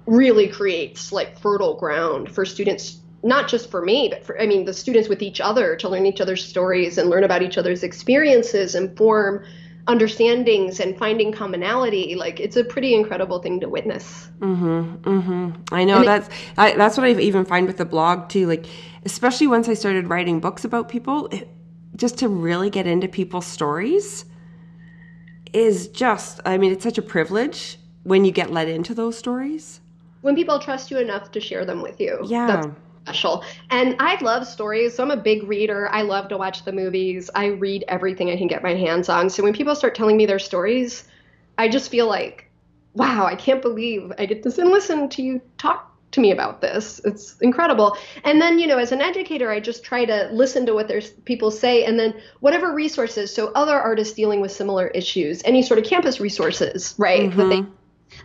really 0.05 0.47
creates 0.47 1.11
like 1.11 1.39
fertile 1.39 1.73
ground 1.73 2.31
for 2.31 2.45
students 2.45 2.99
not 3.23 3.47
just 3.47 3.71
for 3.71 3.83
me 3.83 4.07
but 4.07 4.23
for 4.23 4.39
i 4.39 4.45
mean 4.45 4.63
the 4.63 4.73
students 4.73 5.09
with 5.09 5.23
each 5.23 5.41
other 5.41 5.75
to 5.75 5.89
learn 5.89 6.05
each 6.05 6.21
other's 6.21 6.45
stories 6.45 6.99
and 6.99 7.09
learn 7.09 7.23
about 7.23 7.41
each 7.41 7.57
other's 7.57 7.81
experiences 7.81 8.75
and 8.75 8.95
form 8.95 9.43
understandings 9.87 10.79
and 10.79 10.97
finding 10.97 11.31
commonality 11.31 12.15
like 12.15 12.39
it's 12.39 12.57
a 12.57 12.63
pretty 12.63 12.93
incredible 12.93 13.39
thing 13.39 13.59
to 13.59 13.69
witness 13.69 14.29
mm-hmm 14.39 14.95
mm-hmm 14.97 15.61
i 15.73 15.83
know 15.83 15.99
and 15.99 16.07
that's 16.07 16.27
it, 16.27 16.33
I, 16.57 16.75
that's 16.75 16.97
what 16.97 17.05
i 17.05 17.11
even 17.11 17.45
find 17.45 17.67
with 17.67 17.77
the 17.77 17.85
blog 17.85 18.29
too 18.29 18.47
like 18.47 18.65
especially 19.05 19.47
once 19.47 19.69
i 19.69 19.73
started 19.73 20.07
writing 20.07 20.39
books 20.39 20.65
about 20.65 20.89
people 20.89 21.27
it, 21.27 21.47
just 21.95 22.17
to 22.19 22.27
really 22.27 22.69
get 22.69 22.85
into 22.85 23.07
people's 23.07 23.45
stories 23.45 24.25
is 25.53 25.87
just, 25.89 26.39
I 26.45 26.57
mean, 26.57 26.71
it's 26.71 26.83
such 26.83 26.97
a 26.97 27.01
privilege 27.01 27.77
when 28.03 28.25
you 28.25 28.31
get 28.31 28.51
let 28.51 28.67
into 28.67 28.93
those 28.93 29.17
stories. 29.17 29.81
When 30.21 30.35
people 30.35 30.59
trust 30.59 30.91
you 30.91 30.97
enough 30.99 31.31
to 31.31 31.39
share 31.39 31.65
them 31.65 31.81
with 31.81 31.99
you. 31.99 32.19
Yeah. 32.25 32.71
Special. 33.07 33.45
And 33.69 33.95
I 33.99 34.21
love 34.21 34.45
stories. 34.45 34.95
So 34.95 35.01
I'm 35.01 35.11
a 35.11 35.17
big 35.17 35.43
reader. 35.43 35.87
I 35.89 36.01
love 36.01 36.27
to 36.27 36.37
watch 36.37 36.65
the 36.65 36.73
movies. 36.73 37.29
I 37.33 37.45
read 37.45 37.85
everything 37.87 38.29
I 38.29 38.35
can 38.35 38.47
get 38.47 38.61
my 38.61 38.73
hands 38.73 39.07
on. 39.07 39.29
So 39.29 39.43
when 39.43 39.53
people 39.53 39.75
start 39.75 39.95
telling 39.95 40.17
me 40.17 40.25
their 40.25 40.39
stories, 40.39 41.05
I 41.57 41.69
just 41.69 41.89
feel 41.89 42.07
like, 42.07 42.51
wow, 42.95 43.25
I 43.25 43.35
can't 43.35 43.61
believe 43.61 44.11
I 44.19 44.25
get 44.25 44.43
to 44.43 44.49
listen 44.49 45.07
to 45.07 45.21
you 45.21 45.41
talk 45.57 45.95
to 46.11 46.19
me 46.19 46.31
about 46.31 46.59
this. 46.59 46.99
It's 47.05 47.37
incredible. 47.39 47.97
And 48.25 48.41
then, 48.41 48.59
you 48.59 48.67
know, 48.67 48.77
as 48.77 48.91
an 48.91 49.01
educator, 49.01 49.51
I 49.51 49.61
just 49.61 49.85
try 49.85 50.03
to 50.03 50.29
listen 50.33 50.65
to 50.65 50.73
what 50.73 50.89
there's 50.89 51.09
people 51.09 51.49
say 51.49 51.85
and 51.85 51.97
then 51.97 52.13
whatever 52.41 52.73
resources, 52.73 53.33
so 53.33 53.51
other 53.55 53.79
artists 53.79 54.15
dealing 54.15 54.41
with 54.41 54.51
similar 54.51 54.87
issues, 54.87 55.41
any 55.45 55.61
sort 55.61 55.79
of 55.79 55.85
campus 55.85 56.19
resources, 56.19 56.93
right? 56.97 57.29
Mm-hmm. 57.29 57.37
That 57.39 57.49
they 57.49 57.65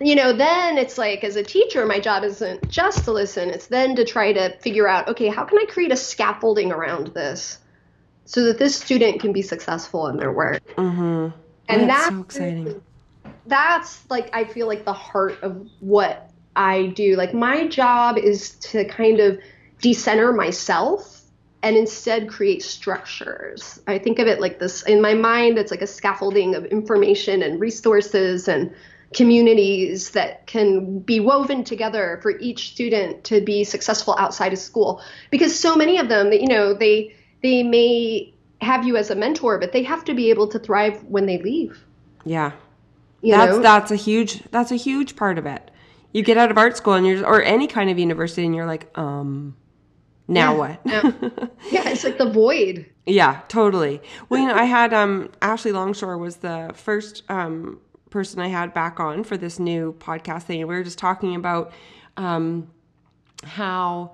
you 0.01 0.14
know, 0.14 0.32
then 0.32 0.78
it's 0.78 0.99
like 0.99 1.24
as 1.24 1.36
a 1.36 1.43
teacher, 1.43 1.86
my 1.86 2.01
job 2.01 2.24
isn't 2.24 2.68
just 2.68 3.05
to 3.05 3.12
listen, 3.12 3.51
it's 3.51 3.66
then 3.66 3.97
to 3.97 4.05
try 4.05 4.32
to 4.32 4.57
figure 4.59 4.88
out, 4.88 5.09
okay, 5.09 5.28
how 5.28 5.45
can 5.45 5.59
I 5.59 5.64
create 5.66 5.93
a 5.93 5.97
scaffolding 5.97 6.72
around 6.72 7.09
this 7.09 7.59
so 8.24 8.45
that 8.45 8.59
this 8.59 8.76
student 8.76 9.20
can 9.20 9.32
be 9.32 9.43
successful 9.43 10.09
in 10.09 10.16
their 10.16 10.32
work? 10.32 10.62
Mm-hmm. 10.76 11.36
And 11.68 11.88
that's, 11.88 12.05
that's 12.05 12.09
so 12.09 12.20
exciting. 12.20 12.82
That's 13.47 14.11
like 14.11 14.34
I 14.34 14.45
feel 14.45 14.66
like 14.66 14.84
the 14.84 14.93
heart 14.93 15.43
of 15.43 15.66
what 15.80 16.30
I 16.55 16.86
do. 16.88 17.16
Like 17.16 17.34
my 17.34 17.66
job 17.66 18.18
is 18.18 18.51
to 18.57 18.84
kind 18.84 19.20
of 19.20 19.38
decenter 19.80 20.32
myself 20.32 21.22
and 21.62 21.76
instead 21.76 22.28
create 22.28 22.62
structures. 22.62 23.80
I 23.86 23.99
think 23.99 24.18
of 24.18 24.26
it 24.26 24.40
like 24.40 24.59
this 24.59 24.82
in 24.82 25.01
my 25.01 25.14
mind, 25.14 25.59
it's 25.59 25.70
like 25.70 25.82
a 25.82 25.86
scaffolding 25.86 26.55
of 26.55 26.64
information 26.66 27.43
and 27.43 27.61
resources 27.61 28.49
and 28.49 28.74
communities 29.14 30.10
that 30.10 30.46
can 30.46 30.98
be 31.00 31.20
woven 31.20 31.64
together 31.64 32.18
for 32.22 32.38
each 32.38 32.72
student 32.72 33.24
to 33.24 33.40
be 33.40 33.64
successful 33.64 34.14
outside 34.18 34.52
of 34.52 34.58
school. 34.58 35.02
Because 35.30 35.58
so 35.58 35.76
many 35.76 35.98
of 35.98 36.08
them 36.08 36.30
that 36.30 36.40
you 36.40 36.48
know 36.48 36.74
they 36.74 37.14
they 37.42 37.62
may 37.62 38.32
have 38.60 38.86
you 38.86 38.96
as 38.96 39.10
a 39.10 39.14
mentor 39.16 39.58
but 39.58 39.72
they 39.72 39.82
have 39.82 40.04
to 40.04 40.14
be 40.14 40.30
able 40.30 40.46
to 40.48 40.58
thrive 40.58 41.02
when 41.04 41.26
they 41.26 41.38
leave. 41.38 41.84
Yeah. 42.24 42.52
You 43.20 43.32
that's 43.32 43.56
know? 43.56 43.62
that's 43.62 43.90
a 43.90 43.96
huge 43.96 44.42
that's 44.50 44.70
a 44.70 44.76
huge 44.76 45.16
part 45.16 45.38
of 45.38 45.46
it. 45.46 45.70
You 46.12 46.22
get 46.22 46.36
out 46.36 46.50
of 46.50 46.58
art 46.58 46.76
school 46.76 46.94
and 46.94 47.06
you're 47.06 47.26
or 47.26 47.42
any 47.42 47.66
kind 47.66 47.90
of 47.90 47.98
university 47.98 48.44
and 48.44 48.54
you're 48.54 48.66
like 48.66 48.96
um 48.98 49.56
now 50.28 50.52
yeah, 50.52 50.58
what? 50.58 50.80
Yeah. 50.84 51.12
yeah 51.70 51.88
it's 51.90 52.04
like 52.04 52.18
the 52.18 52.30
void. 52.30 52.86
Yeah 53.06 53.40
totally. 53.48 54.00
Well 54.28 54.40
you 54.40 54.48
know 54.48 54.54
i 54.54 54.64
had 54.64 54.92
um 54.94 55.30
ashley 55.40 55.72
longshore 55.72 56.18
was 56.18 56.36
the 56.36 56.72
first 56.74 57.22
um 57.28 57.80
person 58.12 58.40
i 58.40 58.48
had 58.48 58.72
back 58.74 59.00
on 59.00 59.24
for 59.24 59.36
this 59.36 59.58
new 59.58 59.92
podcast 59.94 60.42
thing 60.42 60.60
and 60.60 60.68
we 60.68 60.74
were 60.74 60.84
just 60.84 60.98
talking 60.98 61.34
about 61.34 61.72
um 62.16 62.70
how 63.44 64.12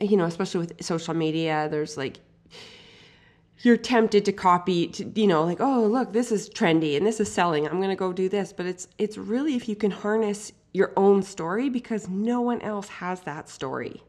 you 0.00 0.16
know 0.16 0.24
especially 0.24 0.60
with 0.60 0.82
social 0.82 1.14
media 1.14 1.68
there's 1.70 1.96
like 1.96 2.20
you're 3.60 3.76
tempted 3.78 4.24
to 4.26 4.32
copy 4.32 4.88
to, 4.88 5.10
you 5.14 5.26
know 5.26 5.44
like 5.44 5.60
oh 5.60 5.84
look 5.84 6.12
this 6.12 6.32
is 6.32 6.48
trendy 6.50 6.96
and 6.96 7.06
this 7.06 7.20
is 7.20 7.30
selling 7.30 7.66
i'm 7.66 7.78
going 7.78 7.90
to 7.90 7.96
go 7.96 8.12
do 8.12 8.28
this 8.28 8.52
but 8.52 8.64
it's 8.66 8.88
it's 8.98 9.18
really 9.18 9.54
if 9.54 9.68
you 9.68 9.76
can 9.76 9.90
harness 9.90 10.52
your 10.74 10.92
own 10.96 11.22
story 11.22 11.70
because 11.70 12.08
no 12.08 12.42
one 12.42 12.60
else 12.60 12.88
has 12.88 13.20
that 13.20 13.48
story. 13.48 14.02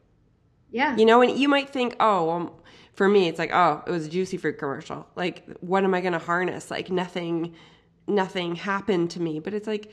Yeah. 0.71 0.97
You 0.97 1.05
know, 1.05 1.21
and 1.21 1.39
you 1.39 1.47
might 1.47 1.69
think, 1.69 1.95
oh, 1.99 2.25
well, 2.25 2.59
for 2.93 3.07
me, 3.07 3.27
it's 3.29 3.39
like, 3.39 3.51
oh, 3.53 3.83
it 3.85 3.91
was 3.91 4.07
a 4.07 4.09
juicy 4.09 4.37
fruit 4.37 4.57
commercial. 4.57 5.07
Like, 5.15 5.47
what 5.61 5.83
am 5.83 5.93
I 5.93 6.01
going 6.01 6.13
to 6.13 6.19
harness? 6.19 6.71
Like, 6.71 6.89
nothing, 6.89 7.53
nothing 8.07 8.55
happened 8.55 9.11
to 9.11 9.21
me. 9.21 9.39
But 9.39 9.53
it's 9.53 9.67
like, 9.67 9.91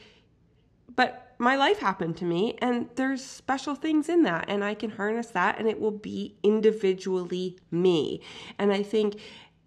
but 0.95 1.35
my 1.39 1.57
life 1.57 1.79
happened 1.79 2.17
to 2.19 2.25
me, 2.25 2.57
and 2.61 2.89
there's 2.95 3.25
special 3.25 3.75
things 3.75 4.09
in 4.09 4.23
that, 4.23 4.45
and 4.49 4.63
I 4.63 4.75
can 4.75 4.91
harness 4.91 5.29
that, 5.29 5.59
and 5.59 5.69
it 5.69 5.81
will 5.81 5.91
be 5.91 6.37
individually 6.43 7.59
me. 7.71 8.21
And 8.59 8.73
I 8.73 8.83
think 8.83 9.17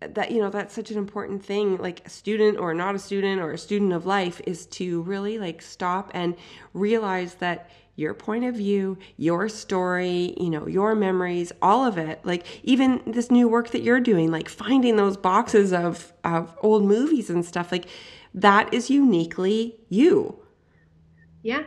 that 0.02 0.32
you 0.32 0.40
know 0.40 0.50
that's 0.50 0.74
such 0.74 0.92
an 0.92 0.98
important 0.98 1.44
thing 1.44 1.78
like 1.78 2.06
a 2.06 2.10
student 2.10 2.60
or 2.60 2.74
not 2.74 2.96
a 2.96 3.00
student 3.00 3.42
or 3.42 3.52
a 3.52 3.58
student 3.58 3.94
of 3.94 4.06
life 4.06 4.42
is 4.46 4.66
to 4.68 5.02
really 5.04 5.40
like 5.40 5.62
stop 5.62 6.12
and 6.14 6.36
realize 6.74 7.36
that 7.36 7.70
your 7.98 8.14
point 8.14 8.44
of 8.44 8.56
view, 8.56 8.98
your 9.16 9.48
story, 9.48 10.36
you 10.38 10.50
know, 10.50 10.68
your 10.68 10.96
memories, 10.96 11.54
all 11.62 11.86
of 11.86 11.98
it. 11.98 12.20
Like 12.26 12.46
even 12.64 13.02
this 13.08 13.32
new 13.32 13.48
work 13.48 13.70
that 13.72 13.84
you're 13.84 14.02
doing, 14.02 14.32
like 14.32 14.50
finding 14.50 14.98
those 14.98 15.18
boxes 15.18 15.72
of 15.72 16.14
of 16.24 16.56
old 16.62 16.84
movies 16.84 17.30
and 17.30 17.46
stuff, 17.46 17.72
like 17.72 17.88
that 18.36 18.74
is 18.74 18.90
uniquely 18.90 19.78
you. 19.90 20.38
Yeah. 21.42 21.64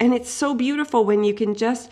And 0.00 0.14
it's 0.14 0.30
so 0.30 0.54
beautiful 0.54 1.04
when 1.04 1.24
you 1.24 1.34
can 1.34 1.54
just 1.54 1.90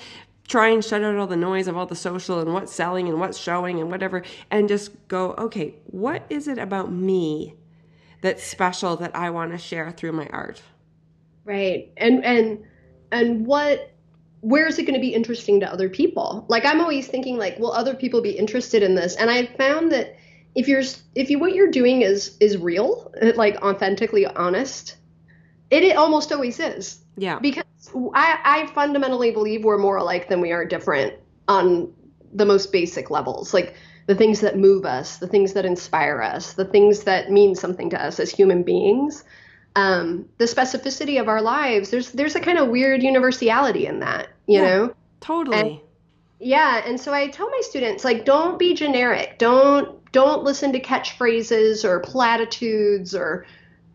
try 0.49 0.69
and 0.69 0.85
shut 0.85 1.03
out 1.03 1.17
all 1.17 1.27
the 1.27 1.37
noise 1.37 1.69
of 1.69 1.77
all 1.77 1.87
the 1.87 1.95
social 1.95 2.41
and 2.41 2.53
what's 2.53 2.73
selling 2.73 3.09
and 3.09 3.21
what's 3.21 3.39
showing 3.39 3.81
and 3.81 3.91
whatever 3.91 4.23
and 4.51 4.69
just 4.69 4.91
go 5.09 5.33
okay 5.39 5.75
what 5.87 6.23
is 6.29 6.49
it 6.49 6.59
about 6.59 6.93
me 6.93 7.55
that's 8.21 8.43
special 8.45 8.95
that 8.95 9.15
i 9.17 9.31
want 9.31 9.53
to 9.53 9.57
share 9.57 9.91
through 9.91 10.13
my 10.13 10.27
art 10.27 10.63
right 11.47 11.91
and 11.97 12.23
and 12.27 12.63
and 13.11 13.47
what 13.47 13.91
where 14.43 14.67
is 14.67 14.79
it 14.79 14.83
going 14.83 14.95
to 14.95 15.01
be 15.01 15.15
interesting 15.15 15.61
to 15.61 15.73
other 15.73 15.89
people 15.89 16.45
like 16.51 16.67
i'm 16.67 16.81
always 16.81 17.07
thinking 17.07 17.39
like 17.39 17.59
will 17.59 17.73
other 17.73 17.95
people 17.95 18.21
be 18.21 18.33
interested 18.33 18.83
in 18.83 18.95
this 18.95 19.17
and 19.17 19.31
i 19.31 19.47
found 19.57 19.91
that 19.91 20.15
if 20.55 20.69
you're 20.69 20.83
if 21.15 21.31
you 21.31 21.39
what 21.39 21.55
you're 21.55 21.71
doing 21.71 22.03
is 22.03 22.37
is 22.41 22.57
real 22.57 23.13
like 23.37 23.57
authentically 23.63 24.27
honest 24.27 24.97
it, 25.71 25.83
it 25.83 25.97
almost 25.97 26.33
always 26.33 26.61
is 26.61 27.01
yeah 27.17 27.39
because 27.39 27.65
I, 28.15 28.39
I 28.45 28.67
fundamentally 28.69 29.31
believe 29.31 29.65
we're 29.65 29.79
more 29.79 29.97
alike 29.97 30.29
than 30.29 30.41
we 30.41 30.53
are 30.53 30.65
different 30.65 31.15
on 31.49 31.93
the 32.33 32.45
most 32.45 32.73
basic 32.73 33.11
levels. 33.11 33.55
Like 33.55 33.75
the 34.07 34.15
things 34.15 34.41
that 34.41 34.59
move 34.59 34.85
us, 34.85 35.19
the 35.19 35.29
things 35.29 35.55
that 35.55 35.65
inspire 35.65 36.21
us, 36.21 36.55
the 36.55 36.65
things 36.65 37.05
that 37.05 37.31
mean 37.31 37.55
something 37.55 37.91
to 37.91 38.03
us 38.03 38.21
as 38.21 38.31
human 38.31 38.63
beings. 38.63 39.25
Um, 39.77 40.29
the 40.39 40.45
specificity 40.45 41.21
of 41.21 41.29
our 41.29 41.43
lives, 41.43 41.91
there's 41.91 42.13
there's 42.13 42.37
a 42.37 42.41
kind 42.41 42.59
of 42.59 42.69
weird 42.69 43.03
universality 43.03 43.87
in 43.87 44.01
that, 44.01 44.29
you 44.47 44.61
yeah, 44.61 44.65
know? 44.65 44.95
Totally. 45.21 45.59
And, 45.59 45.81
yeah, 46.41 46.83
and 46.87 47.01
so 47.01 47.13
I 47.13 47.29
tell 47.29 47.49
my 47.51 47.61
students 47.63 48.05
like 48.05 48.25
don't 48.25 48.59
be 48.59 48.75
generic. 48.75 49.39
Don't 49.39 50.01
don't 50.13 50.45
listen 50.45 50.73
to 50.73 50.81
catchphrases 50.81 51.85
or 51.85 52.01
platitudes 52.01 53.15
or 53.15 53.47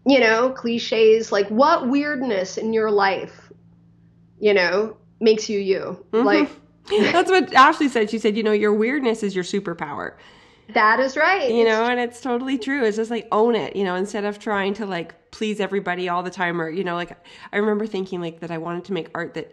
you 0.06 0.20
know, 0.20 0.52
cliches. 0.52 1.32
Like 1.32 1.48
what 1.50 1.90
weirdness 1.90 2.58
in 2.58 2.74
your 2.74 2.90
life 2.90 3.50
you 4.40 4.54
know, 4.54 4.96
makes 5.20 5.50
you 5.50 5.60
you. 5.60 6.06
Mm-hmm. 6.12 6.26
Like 6.26 6.50
that's 7.14 7.30
what 7.30 7.54
Ashley 7.54 7.90
said. 7.90 8.10
She 8.10 8.20
said, 8.20 8.36
you 8.36 8.44
know, 8.44 8.52
your 8.52 8.74
weirdness 8.74 9.22
is 9.24 9.36
your 9.36 9.44
superpower. 9.44 10.16
That 10.74 11.00
is 11.00 11.18
right. 11.18 11.52
You 11.52 11.66
know, 11.66 11.86
and 11.86 12.00
it's 12.00 12.22
totally 12.22 12.58
true. 12.58 12.84
It's 12.86 12.98
just 12.98 13.10
like 13.10 13.28
own 13.32 13.56
it, 13.56 13.76
you 13.76 13.84
know, 13.84 13.96
instead 13.96 14.24
of 14.24 14.38
trying 14.38 14.76
to 14.76 14.86
like 14.86 15.32
please 15.32 15.60
everybody 15.60 16.10
all 16.10 16.22
the 16.22 16.30
time 16.30 16.62
or, 16.62 16.70
you 16.70 16.84
know, 16.84 16.96
like 16.96 17.18
I 17.52 17.58
remember 17.58 17.88
thinking 17.88 18.22
like 18.22 18.40
that 18.42 18.52
I 18.52 18.60
wanted 18.60 18.86
to 18.86 18.94
make 18.94 19.10
art 19.16 19.34
that 19.34 19.52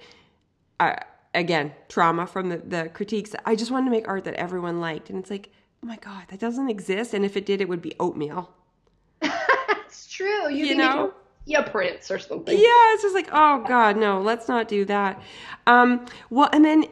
uh, 0.78 0.96
again, 1.36 1.72
trauma 1.88 2.26
from 2.26 2.48
the 2.48 2.58
the 2.58 2.90
critiques. 2.92 3.34
I 3.44 3.54
just 3.54 3.70
wanted 3.70 3.86
to 3.86 3.90
make 3.90 4.08
art 4.08 4.24
that 4.24 4.34
everyone 4.34 4.80
liked 4.80 5.10
and 5.10 5.18
it's 5.18 5.30
like, 5.30 5.50
"Oh 5.82 5.86
my 5.86 5.96
god, 5.96 6.24
that 6.28 6.40
doesn't 6.40 6.68
exist." 6.68 7.14
And 7.14 7.24
if 7.24 7.36
it 7.36 7.46
did, 7.46 7.60
it 7.60 7.68
would 7.68 7.82
be 7.82 7.94
oatmeal. 8.00 8.52
it's 9.22 10.08
true. 10.08 10.50
You, 10.50 10.66
you 10.66 10.74
know? 10.74 11.14
yeah, 11.46 11.62
Prince 11.62 12.10
or 12.10 12.18
something. 12.18 12.56
Yeah, 12.56 12.94
it's 12.94 13.02
just 13.02 13.14
like, 13.14 13.28
oh 13.32 13.64
God, 13.66 13.96
no, 13.96 14.20
let's 14.20 14.48
not 14.48 14.66
do 14.68 14.84
that. 14.86 15.22
Um, 15.66 16.04
well, 16.28 16.50
and 16.52 16.64
then 16.64 16.86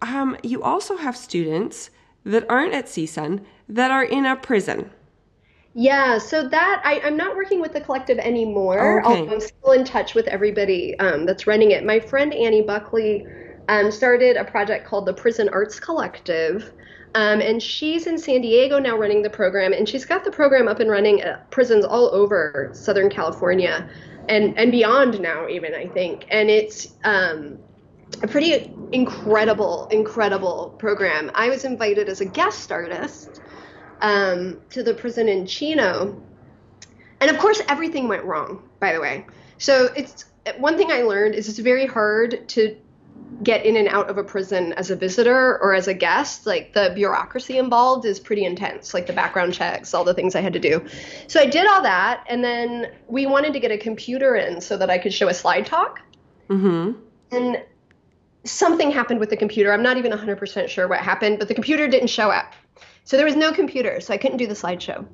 um, 0.00 0.36
you 0.42 0.62
also 0.62 0.96
have 0.96 1.16
students 1.16 1.90
that 2.24 2.48
aren't 2.48 2.72
at 2.72 2.86
CSUN 2.86 3.44
that 3.68 3.90
are 3.90 4.04
in 4.04 4.26
a 4.26 4.36
prison. 4.36 4.90
Yeah, 5.74 6.18
so 6.18 6.48
that 6.48 6.82
I, 6.84 6.94
am 7.06 7.16
not 7.16 7.36
working 7.36 7.60
with 7.60 7.72
the 7.72 7.80
collective 7.80 8.18
anymore, 8.18 9.04
okay. 9.04 9.08
although 9.08 9.32
I'm 9.34 9.40
still 9.40 9.72
in 9.72 9.84
touch 9.84 10.14
with 10.14 10.26
everybody 10.26 10.98
um, 10.98 11.26
that's 11.26 11.46
running 11.46 11.70
it. 11.70 11.84
My 11.84 12.00
friend 12.00 12.34
Annie 12.34 12.62
Buckley 12.62 13.24
um, 13.70 13.92
started 13.92 14.36
a 14.36 14.44
project 14.44 14.84
called 14.84 15.06
the 15.06 15.12
Prison 15.14 15.48
Arts 15.48 15.78
Collective, 15.78 16.72
um, 17.14 17.40
and 17.40 17.62
she's 17.62 18.08
in 18.08 18.18
San 18.18 18.40
Diego 18.40 18.80
now 18.80 18.96
running 18.96 19.22
the 19.22 19.30
program, 19.30 19.72
and 19.72 19.88
she's 19.88 20.04
got 20.04 20.24
the 20.24 20.30
program 20.30 20.66
up 20.66 20.80
and 20.80 20.90
running 20.90 21.20
at 21.22 21.48
prisons 21.52 21.84
all 21.84 22.12
over 22.12 22.70
Southern 22.72 23.08
California 23.08 23.88
and, 24.28 24.58
and 24.58 24.72
beyond 24.72 25.20
now, 25.20 25.48
even, 25.48 25.72
I 25.72 25.86
think. 25.86 26.26
And 26.30 26.50
it's 26.50 26.94
um, 27.04 27.60
a 28.24 28.26
pretty 28.26 28.74
incredible, 28.90 29.86
incredible 29.92 30.74
program. 30.78 31.30
I 31.34 31.48
was 31.48 31.64
invited 31.64 32.08
as 32.08 32.20
a 32.20 32.26
guest 32.26 32.72
artist 32.72 33.40
um, 34.00 34.60
to 34.70 34.82
the 34.82 34.94
prison 34.94 35.28
in 35.28 35.46
Chino. 35.46 36.20
And 37.20 37.30
of 37.30 37.38
course, 37.38 37.62
everything 37.68 38.08
went 38.08 38.24
wrong, 38.24 38.68
by 38.80 38.94
the 38.94 39.00
way. 39.00 39.26
So 39.58 39.90
it's 39.96 40.24
one 40.58 40.76
thing 40.76 40.90
I 40.90 41.02
learned 41.02 41.36
is 41.36 41.48
it's 41.48 41.60
very 41.60 41.86
hard 41.86 42.48
to 42.48 42.76
get 43.42 43.64
in 43.64 43.76
and 43.76 43.88
out 43.88 44.10
of 44.10 44.18
a 44.18 44.24
prison 44.24 44.72
as 44.74 44.90
a 44.90 44.96
visitor 44.96 45.58
or 45.62 45.74
as 45.74 45.88
a 45.88 45.94
guest, 45.94 46.46
like 46.46 46.72
the 46.74 46.92
bureaucracy 46.94 47.58
involved 47.58 48.04
is 48.04 48.20
pretty 48.20 48.44
intense, 48.44 48.92
like 48.92 49.06
the 49.06 49.12
background 49.12 49.54
checks, 49.54 49.94
all 49.94 50.04
the 50.04 50.14
things 50.14 50.34
I 50.34 50.40
had 50.40 50.52
to 50.52 50.58
do. 50.58 50.86
So 51.26 51.40
I 51.40 51.46
did 51.46 51.66
all 51.66 51.82
that, 51.82 52.24
and 52.28 52.44
then 52.44 52.92
we 53.08 53.26
wanted 53.26 53.52
to 53.54 53.60
get 53.60 53.70
a 53.70 53.78
computer 53.78 54.36
in 54.36 54.60
so 54.60 54.76
that 54.76 54.90
I 54.90 54.98
could 54.98 55.12
show 55.12 55.28
a 55.28 55.34
slide 55.34 55.66
talk. 55.66 56.00
Mm-hmm. 56.48 57.00
And 57.32 57.62
something 58.44 58.90
happened 58.90 59.20
with 59.20 59.30
the 59.30 59.36
computer. 59.36 59.72
I'm 59.72 59.82
not 59.82 59.96
even 59.96 60.12
100% 60.12 60.68
sure 60.68 60.88
what 60.88 61.00
happened, 61.00 61.38
but 61.38 61.48
the 61.48 61.54
computer 61.54 61.88
didn't 61.88 62.08
show 62.08 62.30
up. 62.30 62.54
So 63.04 63.16
there 63.16 63.26
was 63.26 63.36
no 63.36 63.52
computer, 63.52 64.00
so 64.00 64.12
I 64.12 64.18
couldn't 64.18 64.38
do 64.38 64.46
the 64.46 64.54
slideshow. 64.54 65.06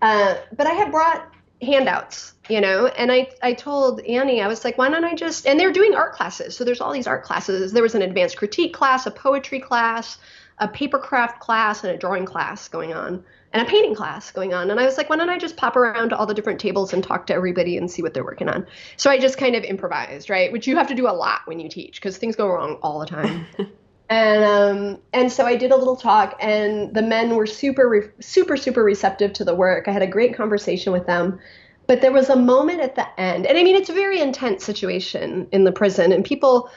Uh, 0.00 0.36
but 0.56 0.66
I 0.66 0.72
had 0.72 0.90
brought 0.90 1.32
handouts, 1.60 2.34
you 2.48 2.60
know. 2.60 2.86
And 2.86 3.10
I 3.12 3.28
I 3.42 3.52
told 3.54 4.00
Annie, 4.00 4.40
I 4.40 4.48
was 4.48 4.64
like, 4.64 4.78
why 4.78 4.88
don't 4.88 5.04
I 5.04 5.14
just 5.14 5.46
and 5.46 5.58
they're 5.58 5.72
doing 5.72 5.94
art 5.94 6.14
classes. 6.14 6.56
So 6.56 6.64
there's 6.64 6.80
all 6.80 6.92
these 6.92 7.06
art 7.06 7.24
classes. 7.24 7.72
There 7.72 7.82
was 7.82 7.94
an 7.94 8.02
advanced 8.02 8.36
critique 8.36 8.74
class, 8.74 9.06
a 9.06 9.10
poetry 9.10 9.60
class, 9.60 10.18
a 10.58 10.68
paper 10.68 10.98
craft 10.98 11.40
class, 11.40 11.84
and 11.84 11.94
a 11.94 11.98
drawing 11.98 12.26
class 12.26 12.68
going 12.68 12.92
on. 12.92 13.24
And 13.50 13.66
a 13.66 13.70
painting 13.70 13.94
class 13.94 14.30
going 14.30 14.52
on. 14.52 14.70
And 14.70 14.78
I 14.78 14.84
was 14.84 14.98
like, 14.98 15.08
why 15.08 15.16
don't 15.16 15.30
I 15.30 15.38
just 15.38 15.56
pop 15.56 15.74
around 15.74 16.10
to 16.10 16.18
all 16.18 16.26
the 16.26 16.34
different 16.34 16.60
tables 16.60 16.92
and 16.92 17.02
talk 17.02 17.26
to 17.28 17.34
everybody 17.34 17.78
and 17.78 17.90
see 17.90 18.02
what 18.02 18.12
they're 18.12 18.24
working 18.24 18.50
on? 18.50 18.66
So 18.98 19.10
I 19.10 19.18
just 19.18 19.38
kind 19.38 19.56
of 19.56 19.64
improvised, 19.64 20.28
right? 20.28 20.52
Which 20.52 20.66
you 20.66 20.76
have 20.76 20.88
to 20.88 20.94
do 20.94 21.08
a 21.08 21.16
lot 21.16 21.40
when 21.46 21.58
you 21.58 21.70
teach 21.70 21.94
because 21.94 22.18
things 22.18 22.36
go 22.36 22.46
wrong 22.46 22.76
all 22.82 23.00
the 23.00 23.06
time. 23.06 23.46
and 24.10 24.44
um, 24.44 24.98
and 25.14 25.32
so 25.32 25.46
I 25.46 25.56
did 25.56 25.70
a 25.70 25.76
little 25.76 25.96
talk, 25.96 26.36
and 26.40 26.94
the 26.94 27.02
men 27.02 27.36
were 27.36 27.46
super, 27.46 27.88
re- 27.88 28.10
super, 28.20 28.56
super 28.56 28.82
receptive 28.82 29.32
to 29.34 29.44
the 29.44 29.54
work. 29.54 29.88
I 29.88 29.92
had 29.92 30.02
a 30.02 30.06
great 30.06 30.36
conversation 30.36 30.92
with 30.92 31.06
them, 31.06 31.40
but 31.88 32.00
there 32.00 32.12
was 32.12 32.28
a 32.30 32.36
moment 32.36 32.80
at 32.80 32.94
the 32.94 33.20
end, 33.20 33.46
and 33.46 33.58
I 33.58 33.64
mean, 33.64 33.74
it's 33.74 33.90
a 33.90 33.94
very 33.94 34.20
intense 34.20 34.64
situation 34.64 35.48
in 35.50 35.64
the 35.64 35.72
prison, 35.72 36.12
and 36.12 36.24
people. 36.24 36.70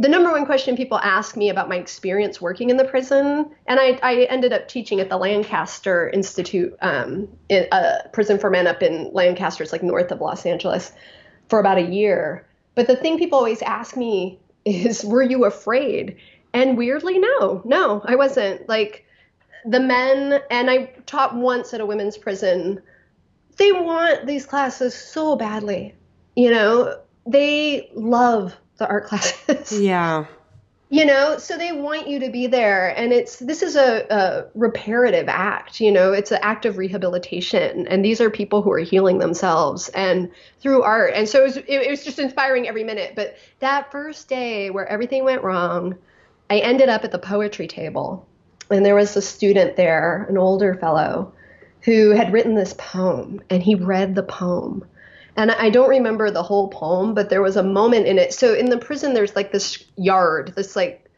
The 0.00 0.08
number 0.08 0.30
one 0.30 0.46
question 0.46 0.76
people 0.76 1.00
ask 1.00 1.36
me 1.36 1.48
about 1.48 1.68
my 1.68 1.74
experience 1.74 2.40
working 2.40 2.70
in 2.70 2.76
the 2.76 2.84
prison, 2.84 3.50
and 3.66 3.80
I, 3.80 3.98
I 4.00 4.14
ended 4.30 4.52
up 4.52 4.68
teaching 4.68 5.00
at 5.00 5.08
the 5.08 5.16
Lancaster 5.16 6.08
Institute, 6.10 6.76
um, 6.82 7.26
in 7.48 7.66
a 7.72 8.08
prison 8.12 8.38
for 8.38 8.48
men 8.48 8.68
up 8.68 8.80
in 8.80 9.10
Lancaster, 9.12 9.64
it's 9.64 9.72
like 9.72 9.82
north 9.82 10.12
of 10.12 10.20
Los 10.20 10.46
Angeles, 10.46 10.92
for 11.48 11.58
about 11.58 11.78
a 11.78 11.82
year. 11.82 12.46
But 12.76 12.86
the 12.86 12.94
thing 12.94 13.18
people 13.18 13.38
always 13.38 13.60
ask 13.62 13.96
me 13.96 14.38
is, 14.64 15.04
were 15.04 15.24
you 15.24 15.44
afraid? 15.46 16.16
And 16.54 16.78
weirdly, 16.78 17.18
no, 17.18 17.60
no, 17.64 18.00
I 18.04 18.14
wasn't. 18.14 18.68
Like 18.68 19.04
the 19.64 19.80
men, 19.80 20.40
and 20.48 20.70
I 20.70 20.92
taught 21.06 21.34
once 21.34 21.74
at 21.74 21.80
a 21.80 21.86
women's 21.86 22.16
prison, 22.16 22.80
they 23.58 23.72
want 23.72 24.26
these 24.26 24.46
classes 24.46 24.94
so 24.94 25.36
badly. 25.36 25.94
You 26.34 26.50
know, 26.50 27.00
they 27.26 27.90
love 27.94 28.56
the 28.78 28.88
art 28.88 29.04
classes. 29.08 29.78
Yeah. 29.78 30.26
You 30.90 31.04
know, 31.04 31.36
so 31.36 31.58
they 31.58 31.72
want 31.72 32.08
you 32.08 32.18
to 32.20 32.30
be 32.30 32.46
there, 32.46 32.96
and 32.96 33.12
it's 33.12 33.40
this 33.40 33.62
is 33.62 33.76
a, 33.76 34.06
a 34.08 34.46
reparative 34.54 35.28
act. 35.28 35.80
You 35.80 35.92
know, 35.92 36.14
it's 36.14 36.32
an 36.32 36.38
act 36.40 36.64
of 36.64 36.78
rehabilitation, 36.78 37.86
and 37.88 38.02
these 38.02 38.22
are 38.22 38.30
people 38.30 38.62
who 38.62 38.72
are 38.72 38.78
healing 38.78 39.18
themselves 39.18 39.90
and 39.90 40.30
through 40.60 40.82
art. 40.82 41.12
And 41.14 41.28
so 41.28 41.40
it 41.40 41.44
was, 41.44 41.56
it, 41.58 41.66
it 41.68 41.90
was 41.90 42.04
just 42.04 42.18
inspiring 42.18 42.66
every 42.66 42.84
minute. 42.84 43.12
But 43.14 43.36
that 43.58 43.92
first 43.92 44.30
day 44.30 44.70
where 44.70 44.86
everything 44.86 45.24
went 45.24 45.42
wrong, 45.42 45.94
I 46.48 46.60
ended 46.60 46.88
up 46.88 47.04
at 47.04 47.12
the 47.12 47.18
poetry 47.18 47.68
table, 47.68 48.26
and 48.70 48.82
there 48.82 48.94
was 48.94 49.14
a 49.14 49.20
student 49.20 49.76
there, 49.76 50.24
an 50.30 50.38
older 50.38 50.72
fellow, 50.72 51.34
who 51.82 52.10
had 52.10 52.32
written 52.32 52.54
this 52.54 52.74
poem, 52.76 53.40
and 53.50 53.62
he 53.62 53.74
read 53.74 54.14
the 54.14 54.22
poem. 54.22 54.84
And 55.36 55.50
I 55.52 55.70
don't 55.70 55.88
remember 55.88 56.30
the 56.30 56.42
whole 56.42 56.68
poem, 56.68 57.14
but 57.14 57.30
there 57.30 57.42
was 57.42 57.56
a 57.56 57.62
moment 57.62 58.06
in 58.06 58.18
it. 58.18 58.34
So 58.34 58.54
in 58.54 58.70
the 58.70 58.78
prison, 58.78 59.14
there's 59.14 59.36
like 59.36 59.52
this 59.52 59.84
yard, 59.96 60.52
this 60.56 60.74
like, 60.74 61.08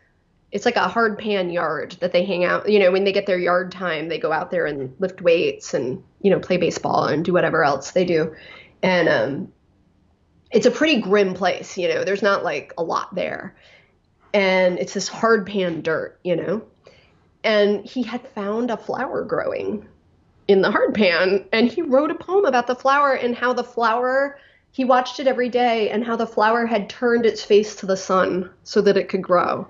it's 0.53 0.67
like 0.67 0.77
a 0.77 0.89
hard 0.89 1.19
pan 1.19 1.49
yard 1.51 1.97
that 2.01 2.13
they 2.13 2.25
hang 2.25 2.45
out. 2.45 2.69
You 2.69 2.79
know, 2.81 2.91
when 2.91 3.05
they 3.05 3.13
get 3.13 3.27
their 3.27 3.39
yard 3.39 3.73
time, 3.73 4.09
they 4.09 4.19
go 4.19 4.33
out 4.33 4.51
there 4.51 4.67
and 4.67 4.95
lift 4.99 5.23
weights 5.23 5.75
and 5.75 6.03
you 6.21 6.31
know 6.31 6.41
play 6.41 6.57
baseball 6.57 7.05
and 7.05 7.25
do 7.25 7.33
whatever 7.33 7.65
else 7.65 7.93
they 7.93 8.05
do. 8.05 8.35
And 8.83 9.09
um, 9.09 9.53
it's 10.51 10.67
a 10.67 10.71
pretty 10.71 11.01
grim 11.01 11.35
place. 11.35 11.79
You 11.79 11.89
know, 11.89 12.05
there's 12.05 12.23
not 12.23 12.45
like 12.45 12.75
a 12.77 12.83
lot 12.83 13.15
there 13.15 13.55
and 14.33 14.79
it's 14.79 14.95
this 14.95 15.09
hard 15.09 15.47
pan 15.47 15.83
dirt, 15.83 16.19
you 16.23 16.37
know. 16.37 16.63
And 17.43 17.85
he 17.85 18.03
had 18.03 18.27
found 18.29 18.71
a 18.71 18.77
flower 18.77 19.25
growing 19.25 19.89
in 20.51 20.63
the 20.63 20.71
hard 20.71 20.95
pan, 20.95 21.45
and 21.53 21.71
he 21.71 21.81
wrote 21.81 22.11
a 22.11 22.15
poem 22.17 22.45
about 22.45 22.67
the 22.67 22.75
flower 22.75 23.13
and 23.13 23.37
how 23.37 23.53
the 23.53 23.63
flower 23.63 24.37
he 24.73 24.85
watched 24.85 25.21
it 25.21 25.29
every 25.29 25.49
day 25.49 25.91
and 25.91 26.05
how 26.05 26.17
the 26.17 26.27
flower 26.27 26.67
had 26.67 26.91
turned 26.91 27.25
its 27.25 27.45
face 27.45 27.77
to 27.77 27.87
the 27.87 27.97
sun 27.97 28.51
so 28.65 28.81
that 28.81 28.97
it 28.97 29.09
could 29.09 29.23
grow. 29.23 29.69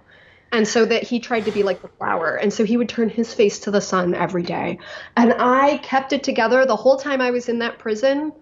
And 0.52 0.66
so 0.66 0.86
that 0.86 1.02
he 1.02 1.20
tried 1.20 1.44
to 1.44 1.52
be 1.52 1.62
like 1.62 1.82
the 1.82 1.88
flower. 1.88 2.34
And 2.34 2.50
so 2.50 2.64
he 2.64 2.78
would 2.78 2.88
turn 2.88 3.10
his 3.10 3.34
face 3.34 3.58
to 3.60 3.70
the 3.70 3.82
sun 3.82 4.14
every 4.14 4.42
day. 4.42 4.78
And 5.16 5.34
I 5.38 5.78
kept 5.78 6.14
it 6.14 6.22
together 6.22 6.64
the 6.64 6.76
whole 6.76 6.96
time 6.96 7.20
I 7.20 7.30
was 7.30 7.48
in 7.48 7.58
that 7.58 7.78
prison, 7.78 8.32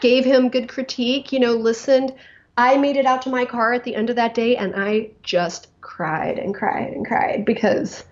gave 0.00 0.24
him 0.24 0.48
good 0.48 0.68
critique, 0.68 1.32
you 1.32 1.40
know, 1.40 1.54
listened. 1.54 2.14
I 2.56 2.78
made 2.78 2.96
it 2.96 3.06
out 3.06 3.22
to 3.22 3.28
my 3.28 3.44
car 3.44 3.72
at 3.72 3.82
the 3.82 3.96
end 3.96 4.08
of 4.08 4.16
that 4.16 4.34
day 4.34 4.56
and 4.56 4.74
I 4.76 5.10
just 5.22 5.68
cried 5.80 6.38
and 6.38 6.54
cried 6.54 6.92
and 6.92 7.04
cried 7.04 7.44
because, 7.44 8.04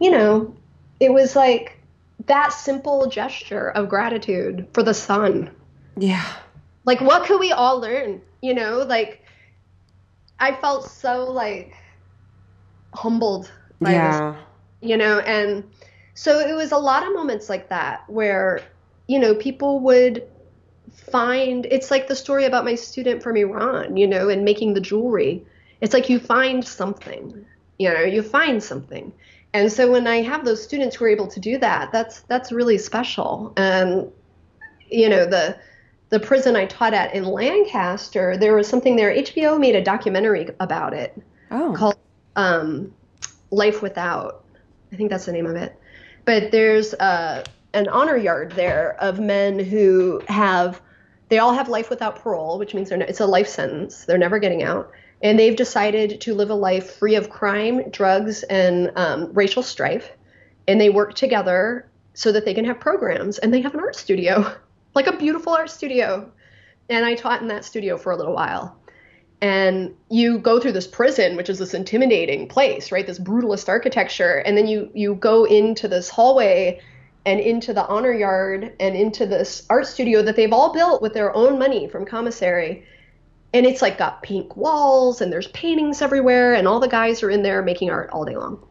you 0.00 0.10
know, 0.10 0.54
it 0.98 1.12
was 1.12 1.36
like 1.36 1.78
that 2.26 2.52
simple 2.52 3.08
gesture 3.08 3.70
of 3.70 3.88
gratitude 3.88 4.66
for 4.72 4.82
the 4.82 4.94
sun. 4.94 5.50
Yeah. 5.96 6.26
Like, 6.84 7.00
what 7.00 7.26
could 7.26 7.40
we 7.40 7.52
all 7.52 7.80
learn? 7.80 8.20
You 8.40 8.54
know, 8.54 8.78
like, 8.78 9.22
I 10.38 10.54
felt 10.56 10.90
so, 10.90 11.30
like, 11.30 11.74
humbled 12.94 13.50
by 13.80 13.92
yeah. 13.92 14.32
this, 14.32 14.90
you 14.90 14.96
know, 14.96 15.20
and 15.20 15.64
so 16.14 16.40
it 16.40 16.54
was 16.54 16.72
a 16.72 16.78
lot 16.78 17.06
of 17.06 17.14
moments 17.14 17.48
like 17.48 17.68
that 17.68 18.08
where, 18.08 18.60
you 19.06 19.18
know, 19.18 19.34
people 19.34 19.80
would 19.80 20.28
find 20.92 21.66
it's 21.70 21.90
like 21.90 22.06
the 22.08 22.16
story 22.16 22.44
about 22.44 22.64
my 22.64 22.74
student 22.74 23.22
from 23.22 23.36
Iran, 23.36 23.96
you 23.96 24.06
know, 24.06 24.28
and 24.28 24.44
making 24.44 24.74
the 24.74 24.80
jewelry. 24.80 25.44
It's 25.80 25.94
like 25.94 26.08
you 26.08 26.18
find 26.18 26.64
something, 26.64 27.44
you 27.78 27.92
know, 27.92 28.02
you 28.02 28.22
find 28.22 28.62
something. 28.62 29.12
And 29.54 29.70
so 29.70 29.90
when 29.90 30.06
I 30.06 30.22
have 30.22 30.44
those 30.44 30.62
students 30.62 30.96
who 30.96 31.04
are 31.04 31.08
able 31.08 31.26
to 31.28 31.40
do 31.40 31.58
that, 31.58 31.92
that's 31.92 32.20
that's 32.22 32.52
really 32.52 32.78
special. 32.78 33.52
And 33.56 34.10
you 34.88 35.08
know, 35.08 35.26
the 35.26 35.58
the 36.08 36.20
prison 36.20 36.56
I 36.56 36.66
taught 36.66 36.94
at 36.94 37.14
in 37.14 37.24
Lancaster, 37.24 38.36
there 38.36 38.54
was 38.54 38.68
something 38.68 38.96
there. 38.96 39.14
HBO 39.14 39.58
made 39.58 39.74
a 39.74 39.82
documentary 39.82 40.48
about 40.60 40.92
it 40.92 41.20
oh. 41.50 41.74
called 41.76 41.96
um, 42.36 42.92
Life 43.50 43.82
Without. 43.82 44.44
I 44.92 44.96
think 44.96 45.10
that's 45.10 45.24
the 45.24 45.32
name 45.32 45.46
of 45.46 45.56
it. 45.56 45.78
But 46.24 46.50
there's 46.50 46.94
uh, 46.94 47.44
an 47.74 47.88
honor 47.88 48.16
yard 48.16 48.52
there 48.52 48.94
of 49.00 49.20
men 49.20 49.58
who 49.58 50.22
have 50.28 50.80
they 51.28 51.38
all 51.38 51.54
have 51.54 51.68
life 51.68 51.88
without 51.88 52.16
parole, 52.16 52.58
which 52.58 52.74
means 52.74 52.90
they're 52.90 53.00
it's 53.00 53.20
a 53.20 53.26
life 53.26 53.48
sentence. 53.48 54.04
They're 54.04 54.18
never 54.18 54.38
getting 54.38 54.62
out, 54.62 54.92
and 55.22 55.38
they've 55.38 55.56
decided 55.56 56.20
to 56.20 56.34
live 56.34 56.50
a 56.50 56.54
life 56.54 56.94
free 56.96 57.14
of 57.14 57.30
crime, 57.30 57.88
drugs, 57.90 58.42
and 58.44 58.90
um, 58.96 59.32
racial 59.32 59.62
strife. 59.62 60.10
And 60.66 60.80
they 60.80 60.90
work 60.90 61.14
together 61.14 61.88
so 62.14 62.32
that 62.32 62.44
they 62.44 62.54
can 62.54 62.64
have 62.64 62.80
programs, 62.80 63.38
and 63.38 63.54
they 63.54 63.60
have 63.62 63.74
an 63.74 63.80
art 63.80 63.96
studio, 63.96 64.54
like 64.94 65.06
a 65.06 65.16
beautiful 65.16 65.54
art 65.54 65.70
studio. 65.70 66.30
And 66.88 67.06
I 67.06 67.14
taught 67.14 67.40
in 67.40 67.48
that 67.48 67.64
studio 67.64 67.96
for 67.96 68.12
a 68.12 68.16
little 68.16 68.34
while. 68.34 68.76
And 69.40 69.94
you 70.08 70.38
go 70.38 70.60
through 70.60 70.72
this 70.72 70.86
prison, 70.86 71.36
which 71.36 71.50
is 71.50 71.58
this 71.58 71.74
intimidating 71.74 72.48
place, 72.48 72.92
right? 72.92 73.06
This 73.06 73.18
brutalist 73.18 73.68
architecture, 73.68 74.36
and 74.38 74.56
then 74.56 74.68
you 74.68 74.90
you 74.94 75.16
go 75.16 75.44
into 75.44 75.88
this 75.88 76.08
hallway 76.08 76.80
and 77.26 77.40
into 77.40 77.72
the 77.72 77.86
honor 77.86 78.12
yard 78.12 78.72
and 78.78 78.96
into 78.96 79.26
this 79.26 79.64
art 79.68 79.86
studio 79.86 80.22
that 80.22 80.36
they've 80.36 80.52
all 80.52 80.72
built 80.72 81.02
with 81.02 81.12
their 81.12 81.34
own 81.34 81.58
money 81.58 81.88
from 81.88 82.04
commissary 82.04 82.84
and 83.54 83.66
it's 83.66 83.82
like 83.82 83.98
got 83.98 84.22
pink 84.22 84.56
walls 84.56 85.20
and 85.20 85.32
there's 85.32 85.48
paintings 85.48 86.00
everywhere 86.02 86.54
and 86.54 86.66
all 86.66 86.80
the 86.80 86.88
guys 86.88 87.22
are 87.22 87.30
in 87.30 87.42
there 87.42 87.62
making 87.62 87.90
art 87.90 88.08
all 88.10 88.24
day 88.24 88.36
long 88.36 88.62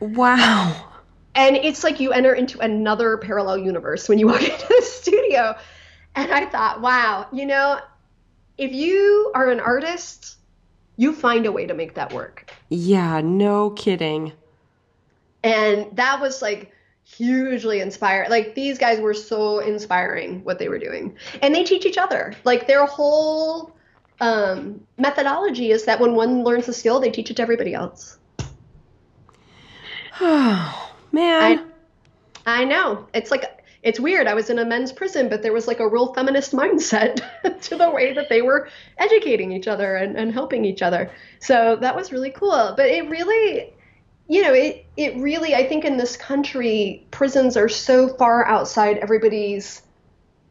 wow 0.00 0.88
and 1.34 1.56
it's 1.56 1.82
like 1.82 2.00
you 2.00 2.12
enter 2.12 2.34
into 2.34 2.58
another 2.60 3.16
parallel 3.18 3.58
universe 3.58 4.08
when 4.08 4.18
you 4.18 4.26
walk 4.26 4.42
into 4.42 4.66
the 4.68 4.82
studio 4.82 5.56
and 6.14 6.32
i 6.32 6.46
thought 6.46 6.80
wow 6.80 7.26
you 7.32 7.46
know 7.46 7.78
if 8.58 8.72
you 8.72 9.30
are 9.34 9.50
an 9.50 9.60
artist 9.60 10.36
you 10.96 11.12
find 11.12 11.46
a 11.46 11.52
way 11.52 11.66
to 11.66 11.74
make 11.74 11.94
that 11.94 12.12
work 12.12 12.50
yeah 12.68 13.20
no 13.20 13.70
kidding 13.70 14.32
and 15.44 15.86
that 15.96 16.20
was 16.20 16.42
like 16.42 16.72
hugely 17.04 17.80
inspired. 17.80 18.30
Like 18.30 18.54
these 18.54 18.78
guys 18.78 19.00
were 19.00 19.14
so 19.14 19.58
inspiring 19.58 20.42
what 20.44 20.58
they 20.58 20.68
were 20.68 20.78
doing. 20.78 21.16
And 21.40 21.54
they 21.54 21.64
teach 21.64 21.84
each 21.84 21.98
other. 21.98 22.34
Like 22.44 22.66
their 22.66 22.86
whole 22.86 23.74
um, 24.20 24.80
methodology 24.98 25.70
is 25.70 25.84
that 25.84 26.00
when 26.00 26.14
one 26.14 26.44
learns 26.44 26.68
a 26.68 26.72
skill, 26.72 27.00
they 27.00 27.10
teach 27.10 27.30
it 27.30 27.36
to 27.36 27.42
everybody 27.42 27.74
else. 27.74 28.18
Oh, 30.20 30.92
man. 31.12 31.68
I, 32.46 32.60
I 32.60 32.64
know. 32.64 33.06
It's 33.14 33.30
like 33.30 33.44
it's 33.82 33.98
weird. 33.98 34.28
I 34.28 34.34
was 34.34 34.48
in 34.48 34.60
a 34.60 34.64
men's 34.64 34.92
prison, 34.92 35.28
but 35.28 35.42
there 35.42 35.52
was 35.52 35.66
like 35.66 35.80
a 35.80 35.88
real 35.88 36.14
feminist 36.14 36.52
mindset 36.52 37.20
to 37.62 37.76
the 37.76 37.90
way 37.90 38.12
that 38.12 38.28
they 38.28 38.42
were 38.42 38.68
educating 38.98 39.50
each 39.50 39.66
other 39.66 39.96
and, 39.96 40.16
and 40.16 40.32
helping 40.32 40.64
each 40.64 40.82
other. 40.82 41.10
So 41.40 41.76
that 41.80 41.96
was 41.96 42.12
really 42.12 42.30
cool. 42.30 42.74
But 42.76 42.86
it 42.86 43.08
really 43.10 43.72
you 44.28 44.42
know, 44.42 44.52
it 44.52 44.86
it 44.96 45.16
really 45.16 45.54
I 45.54 45.66
think 45.66 45.84
in 45.84 45.96
this 45.96 46.16
country 46.16 47.06
prisons 47.10 47.56
are 47.56 47.68
so 47.68 48.08
far 48.08 48.46
outside 48.46 48.98
everybody's 48.98 49.82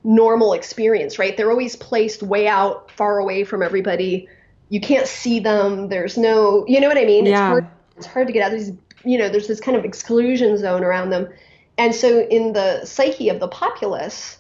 normal 0.03 0.53
experience, 0.53 1.19
right? 1.19 1.35
They're 1.37 1.51
always 1.51 1.75
placed 1.75 2.23
way 2.23 2.47
out, 2.47 2.89
far 2.91 3.19
away 3.19 3.43
from 3.43 3.61
everybody. 3.61 4.27
You 4.69 4.81
can't 4.81 5.07
see 5.07 5.39
them. 5.39 5.89
There's 5.89 6.17
no, 6.17 6.65
you 6.67 6.79
know 6.79 6.87
what 6.87 6.97
I 6.97 7.05
mean? 7.05 7.25
Yeah. 7.25 7.31
It's 7.31 7.39
hard 7.39 7.67
it's 7.97 8.05
hard 8.07 8.27
to 8.27 8.33
get 8.33 8.43
out. 8.43 8.51
There's 8.51 8.71
you 9.03 9.17
know, 9.17 9.29
there's 9.29 9.47
this 9.47 9.59
kind 9.59 9.77
of 9.77 9.85
exclusion 9.85 10.57
zone 10.57 10.83
around 10.83 11.09
them. 11.09 11.29
And 11.77 11.95
so 11.95 12.21
in 12.27 12.53
the 12.53 12.85
psyche 12.85 13.29
of 13.29 13.39
the 13.39 13.47
populace, 13.47 14.37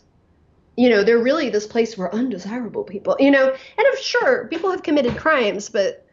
you 0.77 0.89
know, 0.89 1.03
they're 1.03 1.17
really 1.17 1.49
this 1.49 1.67
place 1.67 1.97
where 1.97 2.13
undesirable 2.13 2.83
people, 2.83 3.15
you 3.19 3.31
know, 3.31 3.47
and 3.49 3.87
I'm 3.87 4.01
sure 4.01 4.47
people 4.47 4.69
have 4.71 4.83
committed 4.83 5.17
crimes, 5.17 5.69
but, 5.69 6.05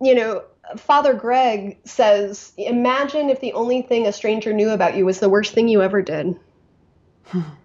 you 0.00 0.14
know, 0.14 0.42
Father 0.76 1.14
Greg 1.14 1.78
says, 1.84 2.52
imagine 2.56 3.30
if 3.30 3.40
the 3.40 3.52
only 3.52 3.82
thing 3.82 4.06
a 4.06 4.12
stranger 4.12 4.52
knew 4.52 4.70
about 4.70 4.96
you 4.96 5.04
was 5.04 5.20
the 5.20 5.28
worst 5.28 5.52
thing 5.52 5.68
you 5.68 5.82
ever 5.82 6.02
did. 6.02 6.38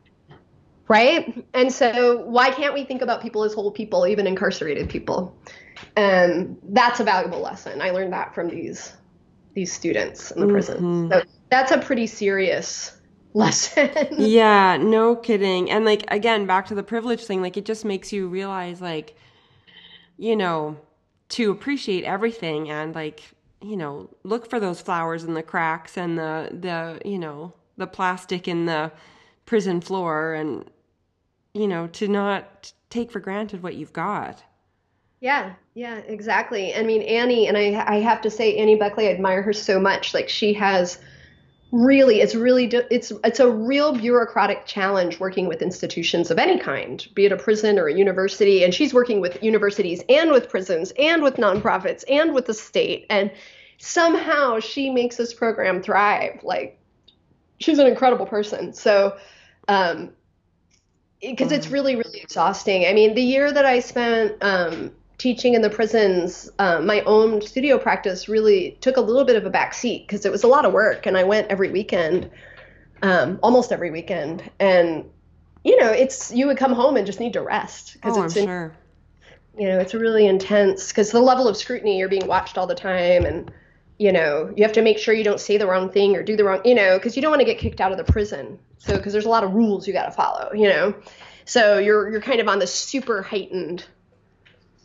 right? 0.89 1.45
And 1.53 1.71
so, 1.71 2.17
why 2.25 2.51
can't 2.51 2.73
we 2.73 2.83
think 2.83 3.01
about 3.01 3.21
people 3.21 3.43
as 3.43 3.53
whole 3.53 3.71
people, 3.71 4.05
even 4.05 4.27
incarcerated 4.27 4.89
people? 4.89 5.37
And 5.95 6.57
that's 6.69 6.99
a 6.99 7.05
valuable 7.05 7.39
lesson. 7.39 7.81
I 7.81 7.91
learned 7.91 8.11
that 8.11 8.35
from 8.35 8.49
these 8.49 8.93
these 9.53 9.71
students 9.71 10.31
in 10.31 10.41
the 10.41 10.47
prison. 10.47 10.77
Mm-hmm. 10.77 11.11
So 11.11 11.23
that's 11.49 11.71
a 11.71 11.77
pretty 11.77 12.07
serious 12.07 12.97
lesson. 13.33 13.89
yeah, 14.17 14.75
no 14.77 15.15
kidding. 15.15 15.71
And 15.71 15.85
like 15.85 16.03
again, 16.09 16.45
back 16.45 16.65
to 16.67 16.75
the 16.75 16.83
privilege 16.83 17.23
thing, 17.23 17.41
like 17.41 17.55
it 17.55 17.65
just 17.65 17.85
makes 17.85 18.11
you 18.11 18.27
realize 18.27 18.81
like 18.81 19.15
you 20.19 20.35
know, 20.35 20.77
to 21.29 21.49
appreciate 21.49 22.03
everything 22.03 22.69
and 22.69 22.93
like, 22.93 23.23
you 23.61 23.77
know, 23.77 24.09
look 24.23 24.49
for 24.49 24.59
those 24.59 24.81
flowers 24.81 25.23
in 25.23 25.33
the 25.33 25.43
cracks 25.43 25.97
and 25.97 26.17
the 26.17 26.49
the, 26.51 27.01
you 27.09 27.17
know, 27.17 27.53
the 27.77 27.87
plastic 27.87 28.47
in 28.47 28.65
the 28.65 28.91
prison 29.45 29.79
floor 29.79 30.33
and 30.33 30.69
you 31.53 31.67
know, 31.67 31.87
to 31.87 32.07
not 32.07 32.71
take 32.89 33.11
for 33.11 33.19
granted 33.19 33.63
what 33.63 33.75
you've 33.75 33.93
got. 33.93 34.43
Yeah, 35.19 35.53
yeah, 35.73 35.97
exactly. 35.97 36.73
I 36.73 36.83
mean, 36.83 37.01
Annie, 37.01 37.47
and 37.47 37.57
I, 37.57 37.83
I 37.85 37.99
have 37.99 38.21
to 38.21 38.29
say, 38.29 38.57
Annie 38.57 38.75
Buckley, 38.75 39.07
I 39.07 39.11
admire 39.11 39.41
her 39.41 39.53
so 39.53 39.79
much. 39.79 40.13
Like, 40.13 40.29
she 40.29 40.53
has 40.53 40.97
really 41.71 42.19
it's 42.21 42.33
really 42.33 42.65
it's 42.65 43.11
it's 43.23 43.39
a 43.39 43.49
real 43.49 43.93
bureaucratic 43.93 44.65
challenge 44.65 45.19
working 45.19 45.47
with 45.47 45.61
institutions 45.61 46.31
of 46.31 46.39
any 46.39 46.57
kind 46.57 47.07
be 47.13 47.25
it 47.25 47.31
a 47.31 47.37
prison 47.37 47.77
or 47.77 47.87
a 47.87 47.93
university 47.93 48.63
and 48.63 48.73
she's 48.73 48.91
working 48.91 49.21
with 49.21 49.41
universities 49.43 50.01
and 50.09 50.31
with 50.31 50.49
prisons 50.49 50.91
and 50.97 51.21
with 51.21 51.35
nonprofits 51.35 52.03
and 52.09 52.33
with 52.33 52.47
the 52.47 52.55
state 52.55 53.05
and 53.11 53.29
somehow 53.77 54.59
she 54.59 54.89
makes 54.89 55.15
this 55.15 55.31
program 55.31 55.79
thrive 55.79 56.39
like 56.41 56.79
she's 57.59 57.77
an 57.77 57.85
incredible 57.85 58.25
person 58.25 58.73
so 58.73 59.15
um 59.67 60.09
because 61.21 61.51
it's 61.51 61.67
really 61.67 61.95
really 61.95 62.19
exhausting. 62.19 62.85
I 62.85 62.93
mean 62.93 63.13
the 63.13 63.21
year 63.21 63.51
that 63.51 63.65
i 63.65 63.79
spent 63.79 64.41
um 64.41 64.91
teaching 65.19 65.53
in 65.53 65.61
the 65.61 65.69
prisons, 65.69 66.49
uh, 66.59 66.79
my 66.79 67.01
own 67.01 67.41
studio 67.41 67.77
practice 67.77 68.29
really 68.29 68.77
took 68.79 68.97
a 68.97 69.01
little 69.01 69.25
bit 69.25 69.35
of 69.35 69.45
a 69.45 69.49
back 69.49 69.73
seat 69.73 70.07
because 70.07 70.25
it 70.25 70.31
was 70.31 70.43
a 70.43 70.47
lot 70.47 70.65
of 70.65 70.73
work, 70.73 71.05
and 71.05 71.17
I 71.17 71.25
went 71.25 71.47
every 71.49 71.69
weekend, 71.69 72.31
um, 73.03 73.37
almost 73.43 73.71
every 73.71 73.91
weekend, 73.91 74.49
and 74.59 75.05
you 75.63 75.77
know, 75.79 75.91
it's 75.91 76.31
you 76.31 76.47
would 76.47 76.57
come 76.57 76.73
home 76.73 76.95
and 76.95 77.05
just 77.05 77.19
need 77.19 77.33
to 77.33 77.41
rest 77.41 77.93
because 77.93 78.17
oh, 78.17 78.23
it's 78.23 78.35
I'm 78.37 78.43
in, 78.43 78.47
sure. 78.47 78.75
you 79.57 79.67
know 79.67 79.79
it's 79.79 79.93
really 79.93 80.25
intense 80.25 80.87
because 80.87 81.11
the 81.11 81.19
level 81.19 81.47
of 81.47 81.57
scrutiny 81.57 81.99
you're 81.99 82.09
being 82.09 82.27
watched 82.27 82.57
all 82.57 82.65
the 82.65 82.75
time 82.75 83.25
and 83.25 83.51
you 83.99 84.11
know 84.11 84.51
you 84.57 84.63
have 84.63 84.73
to 84.73 84.81
make 84.81 84.97
sure 84.97 85.13
you 85.13 85.23
don't 85.23 85.39
say 85.39 85.57
the 85.57 85.67
wrong 85.67 85.91
thing 85.91 86.15
or 86.15 86.23
do 86.23 86.35
the 86.35 86.43
wrong 86.43 86.61
you 86.65 86.73
know 86.73 86.97
because 86.97 87.15
you 87.15 87.21
don't 87.21 87.31
want 87.31 87.41
to 87.41 87.45
get 87.45 87.59
kicked 87.59 87.79
out 87.79 87.91
of 87.91 87.97
the 87.97 88.11
prison 88.11 88.57
so 88.79 88.97
because 88.97 89.13
there's 89.13 89.25
a 89.25 89.29
lot 89.29 89.43
of 89.43 89.53
rules 89.53 89.87
you 89.87 89.93
got 89.93 90.05
to 90.05 90.11
follow 90.11 90.51
you 90.53 90.67
know 90.67 90.95
so 91.45 91.77
you're 91.77 92.09
you're 92.09 92.21
kind 92.21 92.39
of 92.39 92.47
on 92.47 92.59
this 92.59 92.73
super 92.73 93.21
heightened 93.21 93.85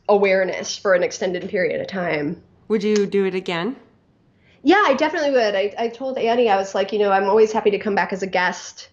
awareness 0.08 0.76
for 0.76 0.94
an 0.94 1.02
extended 1.02 1.48
period 1.48 1.80
of 1.80 1.86
time. 1.86 2.42
Would 2.68 2.82
you 2.82 3.06
do 3.06 3.24
it 3.26 3.34
again? 3.34 3.76
Yeah, 4.62 4.82
I 4.86 4.94
definitely 4.94 5.32
would. 5.32 5.54
I, 5.54 5.74
I 5.78 5.88
told 5.88 6.16
Annie, 6.16 6.48
I 6.48 6.56
was 6.56 6.74
like, 6.74 6.92
you 6.92 6.98
know, 6.98 7.12
I'm 7.12 7.28
always 7.28 7.52
happy 7.52 7.70
to 7.72 7.78
come 7.78 7.94
back 7.94 8.12
as 8.12 8.22
a 8.22 8.26
guest, 8.26 8.88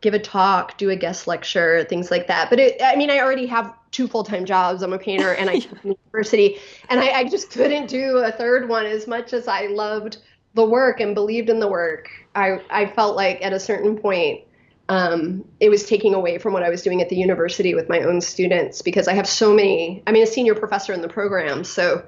give 0.00 0.14
a 0.14 0.18
talk, 0.18 0.78
do 0.78 0.90
a 0.90 0.96
guest 0.96 1.26
lecture, 1.26 1.84
things 1.84 2.10
like 2.10 2.28
that. 2.28 2.50
But 2.50 2.60
it, 2.60 2.80
I 2.82 2.96
mean, 2.96 3.10
I 3.10 3.18
already 3.18 3.46
have 3.46 3.74
two 3.90 4.06
full 4.06 4.24
time 4.24 4.44
jobs. 4.44 4.82
I'm 4.82 4.92
a 4.92 4.98
painter 4.98 5.32
and 5.32 5.50
I 5.50 5.54
teach 5.60 5.68
university. 5.82 6.58
And 6.88 7.00
I, 7.00 7.20
I 7.20 7.24
just 7.24 7.50
couldn't 7.50 7.88
do 7.88 8.18
a 8.18 8.30
third 8.30 8.68
one 8.68 8.86
as 8.86 9.06
much 9.06 9.32
as 9.32 9.48
I 9.48 9.66
loved 9.66 10.18
the 10.54 10.64
work 10.64 11.00
and 11.00 11.14
believed 11.14 11.50
in 11.50 11.60
the 11.60 11.68
work. 11.68 12.08
I, 12.34 12.60
I 12.70 12.86
felt 12.86 13.16
like 13.16 13.44
at 13.44 13.52
a 13.52 13.60
certain 13.60 13.98
point, 13.98 14.44
um, 14.88 15.44
it 15.60 15.68
was 15.68 15.84
taking 15.84 16.14
away 16.14 16.38
from 16.38 16.54
what 16.54 16.62
I 16.62 16.70
was 16.70 16.82
doing 16.82 17.02
at 17.02 17.10
the 17.10 17.16
university 17.16 17.74
with 17.74 17.90
my 17.90 18.00
own 18.00 18.20
students 18.20 18.80
because 18.80 19.06
I 19.06 19.12
have 19.14 19.28
so 19.28 19.52
many. 19.52 20.02
I 20.06 20.12
mean, 20.12 20.22
a 20.22 20.26
senior 20.26 20.54
professor 20.54 20.94
in 20.94 21.02
the 21.02 21.08
program, 21.08 21.62
so 21.62 22.06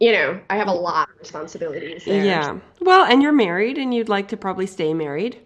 you 0.00 0.12
know, 0.12 0.40
I 0.50 0.56
have 0.56 0.68
a 0.68 0.72
lot 0.72 1.08
of 1.08 1.18
responsibilities 1.18 2.04
there. 2.04 2.24
Yeah. 2.24 2.58
Well, 2.80 3.04
and 3.04 3.22
you're 3.22 3.32
married, 3.32 3.78
and 3.78 3.94
you'd 3.94 4.08
like 4.08 4.28
to 4.28 4.36
probably 4.36 4.66
stay 4.66 4.92
married. 4.92 5.40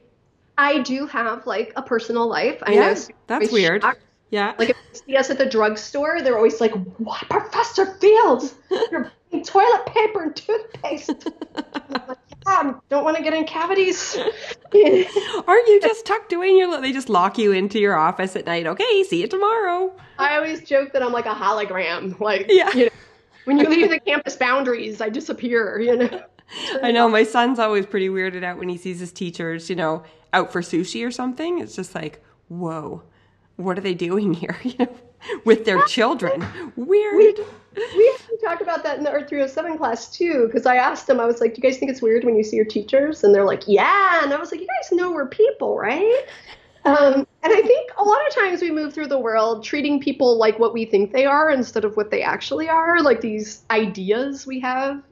I 0.61 0.81
do 0.83 1.07
have 1.07 1.47
like 1.47 1.73
a 1.77 1.83
personal 1.83 2.29
life. 2.29 2.63
I 2.63 2.73
yeah, 2.73 2.93
know 2.93 3.01
that's 3.27 3.51
weird. 3.51 3.81
Shocked. 3.81 4.03
Yeah. 4.29 4.55
Like 4.59 4.69
if 4.69 4.77
you 4.93 5.01
see 5.07 5.17
us 5.17 5.31
at 5.31 5.39
the 5.39 5.47
drugstore, 5.47 6.21
they're 6.21 6.37
always 6.37 6.61
like, 6.61 6.73
"What, 6.99 7.27
Professor 7.31 7.87
Fields? 7.95 8.55
You're 8.91 9.11
buying 9.33 9.43
toilet 9.43 9.87
paper 9.87 10.23
and 10.25 10.37
toothpaste." 10.37 11.31
yeah, 12.47 12.75
don't 12.91 13.05
want 13.05 13.17
to 13.17 13.23
get 13.23 13.33
in 13.33 13.45
cavities. 13.45 14.17
Aren't 14.75 15.69
you 15.69 15.81
just 15.81 16.05
tucked 16.05 16.35
away 16.35 16.51
in 16.51 16.59
your? 16.59 16.81
They 16.81 16.93
just 16.93 17.09
lock 17.09 17.39
you 17.39 17.53
into 17.53 17.79
your 17.79 17.97
office 17.97 18.37
at 18.37 18.45
night. 18.45 18.67
Okay, 18.67 19.03
see 19.05 19.23
you 19.23 19.29
tomorrow. 19.29 19.97
I 20.19 20.37
always 20.37 20.63
joke 20.63 20.93
that 20.93 21.03
I'm 21.03 21.13
like 21.13 21.27
a 21.27 21.35
hologram. 21.35 22.21
Like, 22.21 22.47
yeah. 22.51 22.71
You 22.75 22.85
know, 22.85 22.91
when 23.47 23.59
you 23.59 23.67
leave 23.67 23.89
the 23.89 23.99
campus 23.99 24.37
boundaries, 24.37 25.01
I 25.01 25.09
disappear. 25.09 25.81
You 25.81 25.97
know. 25.97 26.23
I 26.83 26.91
know 26.91 27.09
my 27.09 27.23
son's 27.23 27.59
always 27.59 27.87
pretty 27.87 28.09
weirded 28.09 28.45
out 28.45 28.59
when 28.59 28.69
he 28.69 28.77
sees 28.77 29.01
his 29.01 29.13
teachers, 29.13 29.71
you 29.71 29.77
know, 29.77 30.03
out 30.33 30.53
for 30.53 30.61
sushi 30.61 31.07
or 31.07 31.11
something. 31.11 31.59
It's 31.59 31.77
just 31.77 31.95
like, 31.95 32.23
whoa, 32.49 33.03
what 33.57 33.79
are 33.79 33.83
they 33.83 33.95
doing 33.95 34.35
here? 34.43 34.57
You 34.63 34.75
know, 34.79 34.97
with 35.45 35.65
their 35.65 35.83
children. 35.85 36.45
Weird. 36.77 37.39
We, 37.77 37.85
we 37.97 38.39
talked 38.43 38.63
about 38.63 38.83
that 38.83 38.99
in 38.99 39.05
the 39.05 39.11
Art 39.11 39.29
307 39.29 39.79
class 39.79 40.11
too, 40.11 40.47
because 40.47 40.67
I 40.67 40.77
asked 40.77 41.07
them, 41.07 41.21
I 41.21 41.27
was 41.27 41.41
like, 41.41 41.55
Do 41.55 41.61
you 41.63 41.69
guys 41.69 41.79
think 41.79 41.91
it's 41.91 42.03
weird 42.03 42.25
when 42.25 42.37
you 42.37 42.43
see 42.43 42.57
your 42.57 42.65
teachers? 42.65 43.23
And 43.23 43.35
they're 43.35 43.45
like, 43.45 43.65
Yeah. 43.67 44.25
And 44.25 44.33
I 44.33 44.39
was 44.39 44.51
like, 44.51 44.61
You 44.61 44.67
guys 44.67 44.97
know 44.97 45.13
we're 45.13 45.29
people, 45.29 45.77
right? 45.77 46.25
Um, 46.85 47.27
and 47.43 47.53
I 47.53 47.61
think 47.61 47.91
a 47.99 48.03
lot 48.03 48.27
of 48.27 48.35
times 48.35 48.63
we 48.63 48.71
move 48.71 48.95
through 48.95 49.09
the 49.09 49.19
world 49.19 49.63
treating 49.63 50.01
people 50.01 50.39
like 50.39 50.59
what 50.59 50.73
we 50.73 50.87
think 50.87 51.13
they 51.13 51.27
are 51.27 51.51
instead 51.51 51.85
of 51.85 51.97
what 51.97 52.11
they 52.11 52.23
actually 52.23 52.69
are, 52.69 53.01
like 53.03 53.21
these 53.21 53.63
ideas 53.71 54.47
we 54.47 54.61
have. 54.61 55.03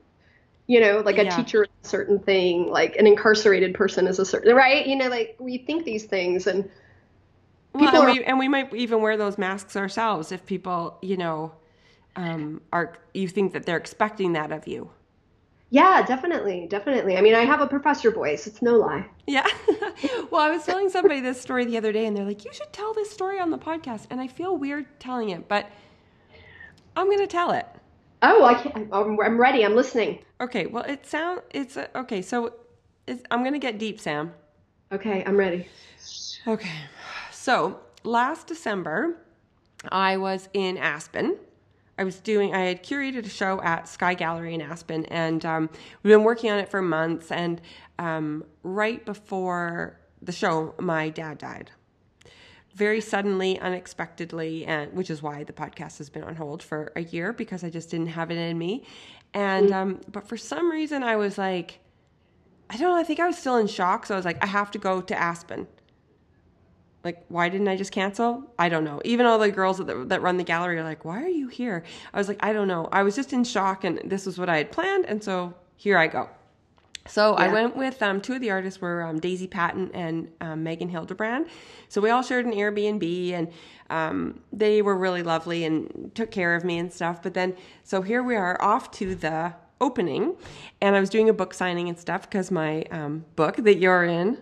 You 0.68 0.80
know, 0.80 1.00
like 1.00 1.18
a 1.18 1.24
yeah. 1.24 1.36
teacher 1.36 1.64
is 1.64 1.70
a 1.82 1.88
certain 1.88 2.20
thing, 2.20 2.70
like 2.70 2.94
an 2.96 3.06
incarcerated 3.06 3.74
person 3.74 4.06
is 4.06 4.20
a 4.20 4.24
certain 4.24 4.54
right. 4.54 4.86
You 4.86 4.94
know, 4.94 5.08
like 5.08 5.34
we 5.40 5.58
think 5.58 5.84
these 5.84 6.04
things, 6.04 6.46
and 6.46 6.70
well, 7.72 7.88
and, 7.88 7.96
are, 7.96 8.06
we, 8.06 8.24
and 8.24 8.38
we 8.38 8.48
might 8.48 8.72
even 8.74 9.02
wear 9.02 9.16
those 9.16 9.38
masks 9.38 9.76
ourselves 9.76 10.30
if 10.30 10.46
people, 10.46 10.98
you 11.02 11.16
know, 11.16 11.52
um, 12.16 12.60
are 12.72 12.98
you 13.14 13.28
think 13.28 13.52
that 13.52 13.64
they're 13.64 13.76
expecting 13.76 14.32
that 14.32 14.52
of 14.52 14.66
you. 14.66 14.90
Yeah, 15.70 16.02
definitely, 16.02 16.66
definitely. 16.68 17.16
I 17.16 17.20
mean, 17.20 17.34
I 17.34 17.44
have 17.44 17.60
a 17.60 17.66
professor 17.66 18.10
voice. 18.10 18.46
It's 18.46 18.62
no 18.62 18.76
lie. 18.76 19.06
Yeah. 19.26 19.46
well, 20.30 20.40
I 20.40 20.50
was 20.50 20.64
telling 20.64 20.88
somebody 20.88 21.20
this 21.20 21.40
story 21.40 21.66
the 21.66 21.76
other 21.76 21.92
day, 21.92 22.06
and 22.06 22.16
they're 22.16 22.24
like, 22.24 22.44
"You 22.44 22.52
should 22.52 22.72
tell 22.72 22.94
this 22.94 23.10
story 23.10 23.38
on 23.38 23.50
the 23.50 23.58
podcast." 23.58 24.06
And 24.10 24.20
I 24.20 24.28
feel 24.28 24.56
weird 24.56 24.86
telling 24.98 25.28
it, 25.28 25.46
but 25.46 25.70
I'm 26.96 27.06
going 27.06 27.18
to 27.18 27.26
tell 27.26 27.50
it. 27.52 27.66
Oh, 28.22 28.44
I 28.44 28.54
can't, 28.54 28.88
I'm 28.92 29.40
ready. 29.40 29.64
I'm 29.64 29.74
listening. 29.76 30.18
Okay. 30.40 30.66
Well, 30.66 30.84
it 30.84 31.06
sound 31.06 31.42
it's 31.50 31.76
uh, 31.76 31.86
okay. 31.94 32.22
So 32.22 32.54
I'm 33.30 33.40
going 33.40 33.52
to 33.52 33.58
get 33.58 33.78
deep, 33.78 34.00
Sam. 34.00 34.32
Okay, 34.90 35.22
I'm 35.26 35.36
ready. 35.36 35.68
Okay. 36.46 36.72
So 37.30 37.80
last 38.04 38.46
December, 38.46 39.18
I 39.90 40.16
was 40.16 40.48
in 40.54 40.78
Aspen. 40.78 41.36
I 41.98 42.04
was 42.04 42.20
doing, 42.20 42.54
I 42.54 42.60
had 42.60 42.84
curated 42.84 43.26
a 43.26 43.28
show 43.28 43.60
at 43.62 43.88
Skye 43.88 44.14
Gallery 44.14 44.54
in 44.54 44.62
Aspen, 44.62 45.04
and 45.06 45.44
um, 45.44 45.68
we've 46.02 46.12
been 46.12 46.22
working 46.22 46.50
on 46.50 46.58
it 46.58 46.68
for 46.68 46.80
months. 46.80 47.32
And 47.32 47.60
um, 47.98 48.44
right 48.62 49.04
before 49.04 49.98
the 50.22 50.32
show, 50.32 50.74
my 50.78 51.10
dad 51.10 51.38
died 51.38 51.70
very 52.79 53.01
suddenly, 53.01 53.59
unexpectedly, 53.59 54.64
and 54.64 54.93
which 54.93 55.11
is 55.11 55.20
why 55.20 55.43
the 55.43 55.53
podcast 55.53 55.99
has 55.99 56.09
been 56.09 56.22
on 56.22 56.37
hold 56.37 56.62
for 56.62 56.93
a 56.95 57.03
year 57.03 57.33
because 57.33 57.64
I 57.64 57.70
just 57.70 57.91
didn't 57.91 58.07
have 58.07 58.31
it 58.31 58.39
in 58.39 58.57
me. 58.57 58.85
And 59.35 59.72
um, 59.72 60.01
but 60.11 60.29
for 60.29 60.37
some 60.37 60.70
reason, 60.70 61.03
I 61.03 61.16
was 61.16 61.37
like, 61.37 61.81
I 62.70 62.76
don't 62.76 62.89
know. 62.89 62.97
I 62.97 63.03
think 63.03 63.18
I 63.18 63.26
was 63.26 63.37
still 63.37 63.57
in 63.57 63.66
shock, 63.66 64.07
so 64.07 64.14
I 64.14 64.16
was 64.16 64.24
like, 64.24 64.43
I 64.43 64.47
have 64.47 64.70
to 64.70 64.79
go 64.79 65.01
to 65.01 65.18
Aspen. 65.18 65.66
Like 67.05 67.24
why 67.29 67.49
didn't 67.49 67.68
i 67.68 67.76
just 67.76 67.93
cancel? 67.93 68.45
I 68.59 68.68
don't 68.68 68.85
know. 68.85 69.01
Even 69.05 69.26
all 69.26 69.39
the 69.39 69.51
girls 69.51 69.79
that, 69.79 70.09
that 70.09 70.22
run 70.22 70.37
the 70.37 70.45
gallery 70.45 70.79
are 70.79 70.85
like 70.85 71.05
why 71.05 71.22
are 71.22 71.29
you 71.29 71.49
here? 71.49 71.85
I 72.12 72.18
was 72.18 72.29
like 72.29 72.39
i 72.41 72.53
don't 72.53 72.68
know. 72.68 72.89
I 72.93 73.03
was 73.03 73.16
just 73.16 73.33
in 73.33 73.45
shock 73.45 73.85
and 73.85 74.01
this 74.05 74.26
was 74.26 74.37
what 74.39 74.49
i 74.49 74.57
had 74.59 74.72
planned 74.72 75.07
and 75.07 75.22
so 75.22 75.55
here 75.76 75.97
i 75.97 76.07
go 76.09 76.29
so 77.09 77.32
yeah. 77.32 77.44
I 77.44 77.52
went 77.52 77.76
with 77.76 78.02
um, 78.02 78.20
two 78.20 78.34
of 78.34 78.40
the 78.40 78.50
artists 78.50 78.80
were 78.80 79.02
um, 79.02 79.18
Daisy 79.18 79.46
Patton 79.46 79.90
and 79.94 80.30
um, 80.40 80.64
Meghan 80.64 80.90
Hildebrand. 80.90 81.46
So 81.88 82.00
we 82.00 82.11
all 82.11 82.22
shared 82.22 82.46
an 82.46 82.52
Airbnb, 82.52 83.32
and 83.32 83.48
um, 83.90 84.40
they 84.52 84.82
were 84.82 84.96
really 84.96 85.22
lovely 85.22 85.64
and 85.64 86.12
took 86.14 86.30
care 86.30 86.54
of 86.54 86.64
me 86.64 86.78
and 86.78 86.92
stuff. 86.92 87.22
But 87.22 87.34
then, 87.34 87.56
so 87.82 88.02
here 88.02 88.22
we 88.22 88.36
are 88.36 88.61
off 88.62 88.90
to 88.92 89.14
the 89.14 89.54
opening, 89.80 90.36
and 90.80 90.94
I 90.94 91.00
was 91.00 91.11
doing 91.11 91.28
a 91.28 91.32
book 91.32 91.54
signing 91.54 91.88
and 91.88 91.98
stuff 91.98 92.22
because 92.22 92.50
my 92.50 92.82
um, 92.90 93.24
book 93.36 93.56
that 93.56 93.78
you're 93.78 94.04
in 94.04 94.38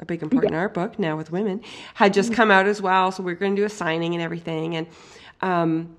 a 0.00 0.04
big 0.04 0.22
important 0.22 0.52
yeah. 0.52 0.60
art 0.60 0.74
book 0.74 0.98
now 0.98 1.16
with 1.16 1.32
women, 1.32 1.60
had 1.94 2.14
just 2.14 2.32
come 2.32 2.50
out 2.50 2.66
as 2.66 2.80
well. 2.80 3.10
So 3.10 3.22
we 3.22 3.32
are 3.32 3.36
going 3.36 3.56
to 3.56 3.62
do 3.62 3.66
a 3.66 3.70
signing 3.70 4.14
and 4.14 4.22
everything. 4.22 4.76
And 4.76 4.86
um, 5.40 5.96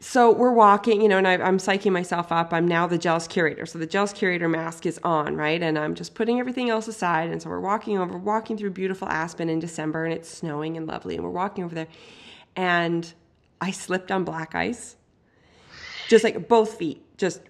so 0.00 0.30
we're 0.30 0.52
walking, 0.52 1.02
you 1.02 1.08
know, 1.08 1.18
and 1.18 1.26
I, 1.26 1.34
am 1.34 1.58
psyching 1.58 1.90
myself 1.90 2.30
up. 2.30 2.52
I'm 2.52 2.68
now 2.68 2.86
the 2.86 2.98
jealous 2.98 3.26
curator. 3.26 3.66
So 3.66 3.80
the 3.80 3.86
jealous 3.86 4.12
curator 4.12 4.48
mask 4.48 4.86
is 4.86 5.00
on, 5.02 5.34
right? 5.34 5.60
And 5.60 5.76
I'm 5.76 5.96
just 5.96 6.14
putting 6.14 6.38
everything 6.38 6.70
else 6.70 6.86
aside. 6.86 7.30
And 7.30 7.42
so 7.42 7.50
we're 7.50 7.58
walking 7.58 7.98
over, 7.98 8.16
walking 8.16 8.56
through 8.56 8.70
beautiful 8.70 9.08
Aspen 9.08 9.48
in 9.48 9.58
December, 9.58 10.04
and 10.04 10.14
it's 10.14 10.28
snowing 10.28 10.76
and 10.76 10.86
lovely. 10.86 11.16
And 11.16 11.24
we're 11.24 11.30
walking 11.30 11.64
over 11.64 11.74
there. 11.74 11.88
And 12.54 13.12
I 13.60 13.72
slipped 13.72 14.12
on 14.12 14.22
black 14.22 14.54
ice, 14.54 14.94
just 16.08 16.22
like 16.22 16.46
both 16.46 16.74
feet, 16.74 17.04
just 17.18 17.40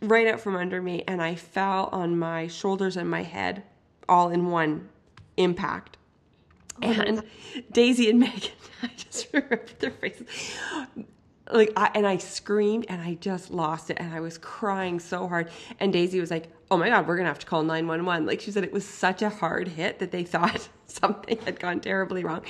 right 0.00 0.28
out 0.28 0.38
from 0.38 0.54
under 0.54 0.80
me. 0.80 1.02
And 1.08 1.20
I 1.20 1.34
fell 1.34 1.88
on 1.90 2.16
my 2.16 2.46
shoulders 2.46 2.96
and 2.96 3.10
my 3.10 3.24
head 3.24 3.64
all 4.08 4.30
in 4.30 4.46
one 4.46 4.88
impact. 5.36 5.96
Oh 6.82 6.86
and 6.88 7.24
Daisy 7.72 8.08
and 8.08 8.22
Meghan, 8.22 8.52
I 8.82 8.90
just 8.96 9.26
remember 9.32 9.66
their 9.80 9.90
faces 9.90 10.26
like 11.52 11.72
I, 11.76 11.90
and 11.94 12.06
I 12.06 12.18
screamed 12.18 12.86
and 12.88 13.00
I 13.00 13.14
just 13.14 13.50
lost 13.50 13.90
it 13.90 13.98
and 14.00 14.12
I 14.12 14.20
was 14.20 14.38
crying 14.38 15.00
so 15.00 15.28
hard 15.28 15.50
and 15.78 15.92
Daisy 15.92 16.20
was 16.20 16.30
like 16.30 16.48
oh 16.70 16.76
my 16.76 16.88
god 16.88 17.06
we're 17.06 17.16
gonna 17.16 17.28
have 17.28 17.38
to 17.40 17.46
call 17.46 17.62
911 17.62 18.26
like 18.26 18.40
she 18.40 18.50
said 18.50 18.64
it 18.64 18.72
was 18.72 18.86
such 18.86 19.22
a 19.22 19.28
hard 19.28 19.68
hit 19.68 19.98
that 19.98 20.10
they 20.10 20.24
thought 20.24 20.68
something 20.86 21.38
had 21.38 21.58
gone 21.58 21.80
terribly 21.80 22.24
wrong 22.24 22.42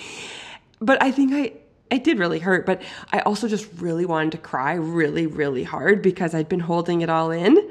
but 0.80 1.02
I 1.02 1.10
think 1.10 1.32
I 1.32 1.52
it 1.90 2.04
did 2.04 2.18
really 2.18 2.38
hurt 2.38 2.66
but 2.66 2.82
I 3.12 3.20
also 3.20 3.48
just 3.48 3.68
really 3.78 4.06
wanted 4.06 4.32
to 4.32 4.38
cry 4.38 4.74
really 4.74 5.26
really 5.26 5.64
hard 5.64 6.02
because 6.02 6.34
I'd 6.34 6.48
been 6.48 6.60
holding 6.60 7.00
it 7.00 7.10
all 7.10 7.30
in 7.30 7.70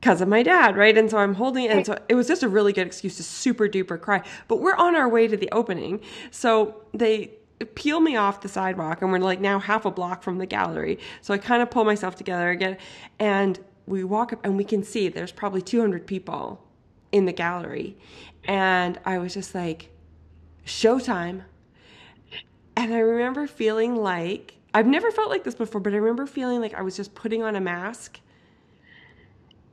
because 0.00 0.22
of 0.22 0.28
my 0.28 0.42
dad, 0.42 0.76
right? 0.76 0.96
And 0.96 1.10
so 1.10 1.18
I'm 1.18 1.34
holding 1.34 1.64
it. 1.64 1.70
And 1.72 1.84
so 1.84 1.98
it 2.08 2.14
was 2.14 2.26
just 2.26 2.42
a 2.42 2.48
really 2.48 2.72
good 2.72 2.86
excuse 2.86 3.18
to 3.18 3.22
super 3.22 3.68
duper 3.68 4.00
cry. 4.00 4.22
But 4.48 4.60
we're 4.60 4.74
on 4.76 4.96
our 4.96 5.08
way 5.08 5.28
to 5.28 5.36
the 5.36 5.50
opening. 5.52 6.00
So 6.30 6.76
they 6.94 7.32
peel 7.74 8.00
me 8.00 8.16
off 8.16 8.40
the 8.40 8.48
sidewalk 8.48 9.02
and 9.02 9.12
we're 9.12 9.18
like 9.18 9.40
now 9.40 9.58
half 9.58 9.84
a 9.84 9.90
block 9.90 10.22
from 10.22 10.38
the 10.38 10.46
gallery. 10.46 10.98
So 11.20 11.34
I 11.34 11.38
kind 11.38 11.62
of 11.62 11.70
pull 11.70 11.84
myself 11.84 12.16
together 12.16 12.50
again 12.50 12.78
and 13.18 13.58
we 13.86 14.04
walk 14.04 14.32
up 14.32 14.44
and 14.44 14.56
we 14.56 14.64
can 14.64 14.82
see 14.82 15.08
there's 15.08 15.32
probably 15.32 15.62
200 15.62 16.06
people 16.06 16.64
in 17.12 17.26
the 17.26 17.32
gallery. 17.32 17.96
And 18.44 18.98
I 19.04 19.18
was 19.18 19.34
just 19.34 19.54
like, 19.54 19.90
showtime. 20.64 21.42
And 22.76 22.94
I 22.94 22.98
remember 23.00 23.46
feeling 23.46 23.96
like, 23.96 24.54
I've 24.72 24.86
never 24.86 25.10
felt 25.10 25.28
like 25.28 25.44
this 25.44 25.54
before, 25.54 25.80
but 25.80 25.92
I 25.92 25.96
remember 25.96 26.26
feeling 26.26 26.60
like 26.60 26.74
I 26.74 26.82
was 26.82 26.96
just 26.96 27.14
putting 27.14 27.42
on 27.42 27.56
a 27.56 27.60
mask 27.60 28.20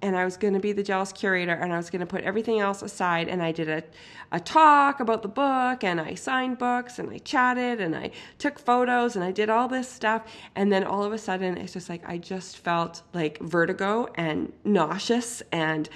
and 0.02 0.16
I 0.16 0.26
was 0.26 0.38
going 0.38 0.54
to 0.54 0.60
be 0.60 0.72
the 0.72 0.84
jealous 0.84 1.12
curator 1.12 1.54
and 1.54 1.74
I 1.74 1.78
was 1.78 1.90
going 1.90 2.02
to 2.02 2.06
put 2.06 2.24
everything 2.24 2.60
else 2.60 2.82
aside 2.82 3.28
and 3.28 3.42
I 3.42 3.52
did 3.52 3.70
a, 3.70 3.84
a 4.32 4.40
talk 4.40 5.00
about 5.00 5.22
the 5.22 5.28
book 5.28 5.84
and 5.84 6.00
I 6.00 6.14
signed 6.14 6.58
books 6.58 7.00
and 7.00 7.10
I 7.10 7.18
chatted 7.20 7.82
and 7.82 7.96
I 7.96 8.12
took 8.38 8.60
photos 8.60 9.16
and 9.16 9.24
I 9.24 9.32
did 9.32 9.50
all 9.50 9.68
this 9.68 9.90
stuff 9.90 10.24
and 10.56 10.72
then 10.72 10.84
all 10.84 11.04
of 11.04 11.14
a 11.14 11.18
sudden 11.18 11.58
it's 11.58 11.74
just 11.74 11.90
like 11.90 12.08
I 12.08 12.18
just 12.18 12.58
felt 12.58 13.02
like 13.14 13.40
vertigo 13.40 14.08
and 14.16 14.52
nauseous 14.64 15.42
and 15.52 15.90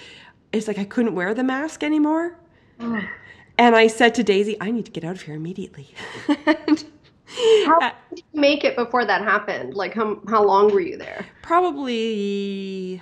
it's 0.52 0.68
like 0.68 0.80
I 0.80 0.86
couldn't 0.86 1.16
wear 1.16 1.34
the 1.34 1.44
mask 1.44 1.84
anymore. 1.84 2.38
And 3.58 3.76
I 3.76 3.88
said 3.88 4.16
to 4.16 4.24
Daisy, 4.24 4.58
I 4.60 4.72
need 4.72 4.86
to 4.86 4.92
get 4.92 5.04
out 5.04 5.12
of 5.12 5.22
here 5.22 5.36
immediately. 5.36 5.94
how 6.28 7.80
uh, 7.82 7.92
did 8.10 8.24
you 8.34 8.42
make 8.42 8.64
it 8.64 8.76
before 8.76 9.06
that 9.06 9.22
happened? 9.22 9.74
Like 9.76 9.94
how 9.94 10.20
how 10.28 10.44
long 10.44 10.72
were 10.72 10.80
you 10.80 10.98
there? 10.98 11.26
Probably 11.42 13.02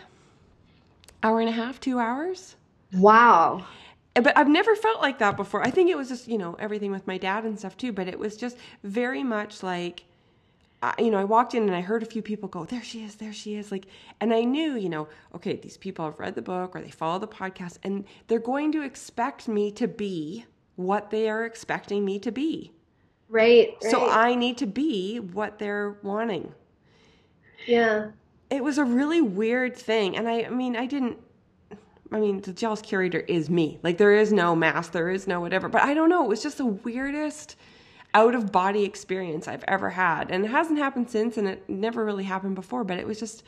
hour 1.24 1.40
and 1.40 1.50
a 1.50 1.54
half, 1.54 1.80
two 1.80 2.00
hours. 2.00 2.56
Wow. 2.94 3.66
But 4.16 4.38
I've 4.38 4.50
never 4.50 4.76
felt 4.76 5.02
like 5.02 5.20
that 5.20 5.38
before. 5.38 5.64
I 5.66 5.72
think 5.72 5.90
it 5.90 5.98
was 5.98 6.10
just, 6.10 6.28
you 6.28 6.38
know, 6.38 6.56
everything 6.60 6.92
with 6.92 7.08
my 7.08 7.18
dad 7.18 7.46
and 7.46 7.58
stuff 7.58 7.78
too, 7.78 7.92
but 7.92 8.08
it 8.08 8.18
was 8.18 8.36
just 8.36 8.58
very 8.84 9.24
much 9.24 9.64
like, 9.64 10.06
uh, 10.82 10.94
you 10.98 11.12
know, 11.12 11.18
I 11.18 11.26
walked 11.26 11.54
in 11.54 11.64
and 11.64 11.76
I 11.76 11.82
heard 11.82 12.04
a 12.04 12.06
few 12.08 12.22
people 12.22 12.50
go, 12.50 12.66
there 12.66 12.84
she 12.84 13.04
is, 13.04 13.16
there 13.16 13.34
she 13.34 13.56
is. 13.56 13.72
Like, 13.72 13.86
and 14.20 14.34
I 14.34 14.44
knew, 14.44 14.76
you 14.76 14.90
know, 14.90 15.08
okay, 15.36 15.56
these 15.56 15.78
people 15.78 16.06
have 16.06 16.20
read 16.20 16.36
the 16.36 16.42
book 16.42 16.76
or 16.76 16.82
they 16.82 16.90
follow 16.90 17.20
the 17.20 17.28
podcast 17.28 17.78
and 17.84 18.06
they're 18.28 18.40
going 18.40 18.72
to 18.74 18.82
expect 18.82 19.48
me 19.48 19.72
to 19.74 19.88
be 19.88 20.46
what 20.76 21.12
they 21.12 21.30
are 21.30 21.46
expecting 21.46 22.04
me 22.04 22.20
to 22.20 22.32
be. 22.32 22.72
Right. 23.30 23.78
right. 23.84 23.92
So 23.92 24.10
I 24.10 24.36
need 24.36 24.58
to 24.58 24.66
be 24.66 25.20
what 25.20 25.60
they're 25.60 25.98
wanting. 26.02 26.54
Yeah 27.68 28.12
it 28.50 28.64
was 28.64 28.78
a 28.78 28.84
really 28.84 29.22
weird 29.22 29.76
thing. 29.76 30.18
And 30.18 30.28
I, 30.28 30.44
I 30.44 30.50
mean, 30.50 30.76
I 30.76 30.86
didn't, 30.86 31.18
I 32.12 32.20
mean, 32.20 32.42
the 32.42 32.54
jealous 32.54 32.82
curator 32.82 33.20
is 33.20 33.50
me. 33.50 33.80
Like, 33.84 33.98
there 33.98 34.14
is 34.14 34.34
no 34.34 34.56
mask, 34.56 34.92
there 34.92 35.10
is 35.10 35.28
no 35.28 35.40
whatever. 35.40 35.70
But 35.70 35.84
I 35.84 35.94
don't 35.94 36.10
know. 36.10 36.24
It 36.24 36.30
was 36.30 36.42
just 36.42 36.58
the 36.58 36.66
weirdest 36.66 37.56
out 38.14 38.34
of 38.34 38.52
body 38.52 38.84
experience 38.84 39.48
I've 39.48 39.64
ever 39.68 39.92
had. 39.92 40.32
And 40.32 40.44
it 40.44 40.50
hasn't 40.50 40.80
happened 40.80 41.10
since, 41.10 41.38
and 41.38 41.48
it 41.48 41.70
never 41.70 42.04
really 42.04 42.24
happened 42.24 42.56
before. 42.56 42.84
But 42.84 42.98
it 42.98 43.06
was 43.06 43.20
just, 43.20 43.44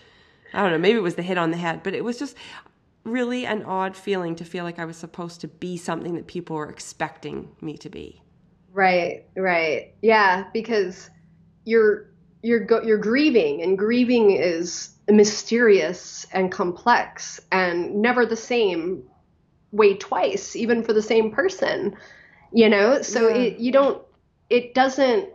I 0.54 0.62
don't 0.62 0.72
know, 0.72 0.78
maybe 0.78 0.98
it 0.98 1.04
was 1.04 1.16
the 1.16 1.24
hit 1.24 1.38
on 1.40 1.50
the 1.50 1.58
head, 1.58 1.82
but 1.82 1.96
it 1.96 2.04
was 2.04 2.20
just 2.20 2.38
really 3.04 3.48
an 3.48 3.64
odd 3.64 3.96
feeling 3.96 4.36
to 4.36 4.46
feel 4.46 4.64
like 4.64 4.78
I 4.78 4.86
was 4.86 4.98
supposed 4.98 5.42
to 5.42 5.48
be 5.48 5.78
something 5.78 6.14
that 6.16 6.28
people 6.28 6.56
were 6.56 6.70
expecting 6.70 7.50
me 7.60 7.78
to 7.78 7.90
be. 7.90 8.22
Right, 8.72 9.26
right. 9.36 9.96
Yeah, 10.02 10.46
because 10.54 11.10
you're 11.66 12.12
you're 12.44 12.66
go- 12.66 12.82
you're 12.82 12.98
grieving 12.98 13.62
and 13.62 13.78
grieving 13.78 14.32
is 14.32 14.91
mysterious 15.10 16.26
and 16.32 16.52
complex 16.52 17.40
and 17.52 18.02
never 18.02 18.26
the 18.26 18.36
same 18.36 19.04
way 19.72 19.96
twice 19.96 20.56
even 20.56 20.84
for 20.84 20.94
the 20.94 21.02
same 21.02 21.32
person 21.32 21.96
you 22.52 22.70
know? 22.70 23.02
So 23.02 23.30
yeah. 23.30 23.36
it, 23.36 23.60
you 23.60 23.72
don't 23.72 24.02
it 24.50 24.74
doesn't 24.74 25.30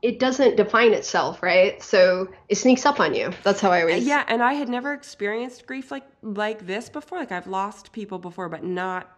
it 0.00 0.18
doesn't 0.18 0.56
define 0.56 0.92
itself 0.92 1.42
right? 1.42 1.82
So 1.82 2.28
it 2.48 2.56
sneaks 2.56 2.86
up 2.86 3.00
on 3.00 3.14
you. 3.14 3.32
That's 3.42 3.60
how 3.60 3.70
i 3.70 3.80
always 3.82 4.06
yeah 4.06 4.24
and 4.26 4.42
i 4.42 4.54
had 4.54 4.68
never 4.68 4.92
experienced 4.92 5.66
grief 5.66 5.90
like 5.90 6.04
like 6.22 6.66
this 6.66 6.88
before. 6.88 7.18
Like 7.18 7.32
i've 7.32 7.46
lost 7.46 7.92
people 7.92 8.18
before 8.18 8.48
but 8.48 8.64
not 8.64 9.10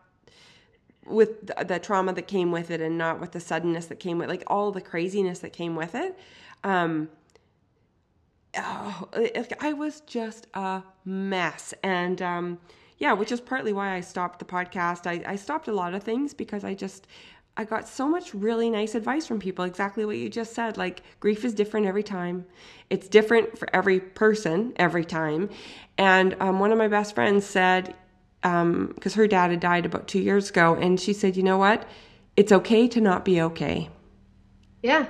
with 1.07 1.47
the, 1.47 1.65
the 1.65 1.79
trauma 1.79 2.15
that 2.15 2.27
came 2.27 2.51
with 2.51 2.71
it 2.71 2.81
and 2.81 2.97
not 2.97 3.21
with 3.21 3.33
the 3.33 3.41
suddenness 3.41 3.87
that 3.87 4.01
came 4.01 4.17
with 4.19 4.29
like 4.29 4.43
all 4.47 4.73
the 4.73 4.81
craziness 4.81 5.41
that 5.41 5.53
came 5.53 5.77
with 5.77 5.95
it. 5.95 6.19
Um 6.63 7.11
oh, 8.57 9.09
I 9.61 9.73
was 9.73 10.01
just 10.01 10.47
a 10.55 10.83
mess. 11.05 11.75
And 11.83 12.21
um, 12.23 12.59
yeah, 12.99 13.13
which 13.13 13.33
is 13.33 13.41
partly 13.41 13.73
why 13.73 13.95
I 13.95 14.01
stopped 14.01 14.39
the 14.39 14.45
podcast. 14.45 15.07
I, 15.07 15.33
I 15.33 15.37
stopped 15.37 15.69
a 15.69 15.73
lot 15.73 15.95
of 15.95 16.03
things 16.03 16.35
because 16.35 16.65
I 16.65 16.75
just, 16.75 17.07
I 17.57 17.65
got 17.65 17.89
so 17.89 18.09
much 18.09 18.35
really 18.35 18.71
nice 18.71 18.95
advice 18.95 19.27
from 19.27 19.39
people. 19.39 19.65
Exactly 19.65 20.05
what 20.05 20.17
you 20.17 20.29
just 20.29 20.55
said. 20.55 20.77
Like, 20.77 21.03
grief 21.21 21.45
is 21.45 21.55
different 21.55 21.87
every 21.87 22.03
time, 22.03 22.47
it's 22.91 23.09
different 23.09 23.59
for 23.59 23.69
every 23.75 24.01
person 24.01 24.73
every 24.77 25.05
time. 25.05 25.51
And 25.99 26.37
um, 26.41 26.61
one 26.61 26.73
of 26.73 26.79
my 26.79 26.89
best 26.89 27.15
friends 27.15 27.47
said, 27.47 27.95
because 28.43 28.63
um, 28.63 28.95
her 29.15 29.27
dad 29.27 29.51
had 29.51 29.61
died 29.61 29.87
about 29.87 30.07
two 30.07 30.19
years 30.19 30.51
ago, 30.51 30.75
and 30.75 31.01
she 31.01 31.13
said, 31.13 31.37
you 31.37 31.43
know 31.43 31.59
what? 31.59 31.89
It's 32.37 32.53
okay 32.53 32.89
to 32.89 33.01
not 33.01 33.25
be 33.25 33.41
okay. 33.41 33.89
Yeah. 34.83 35.07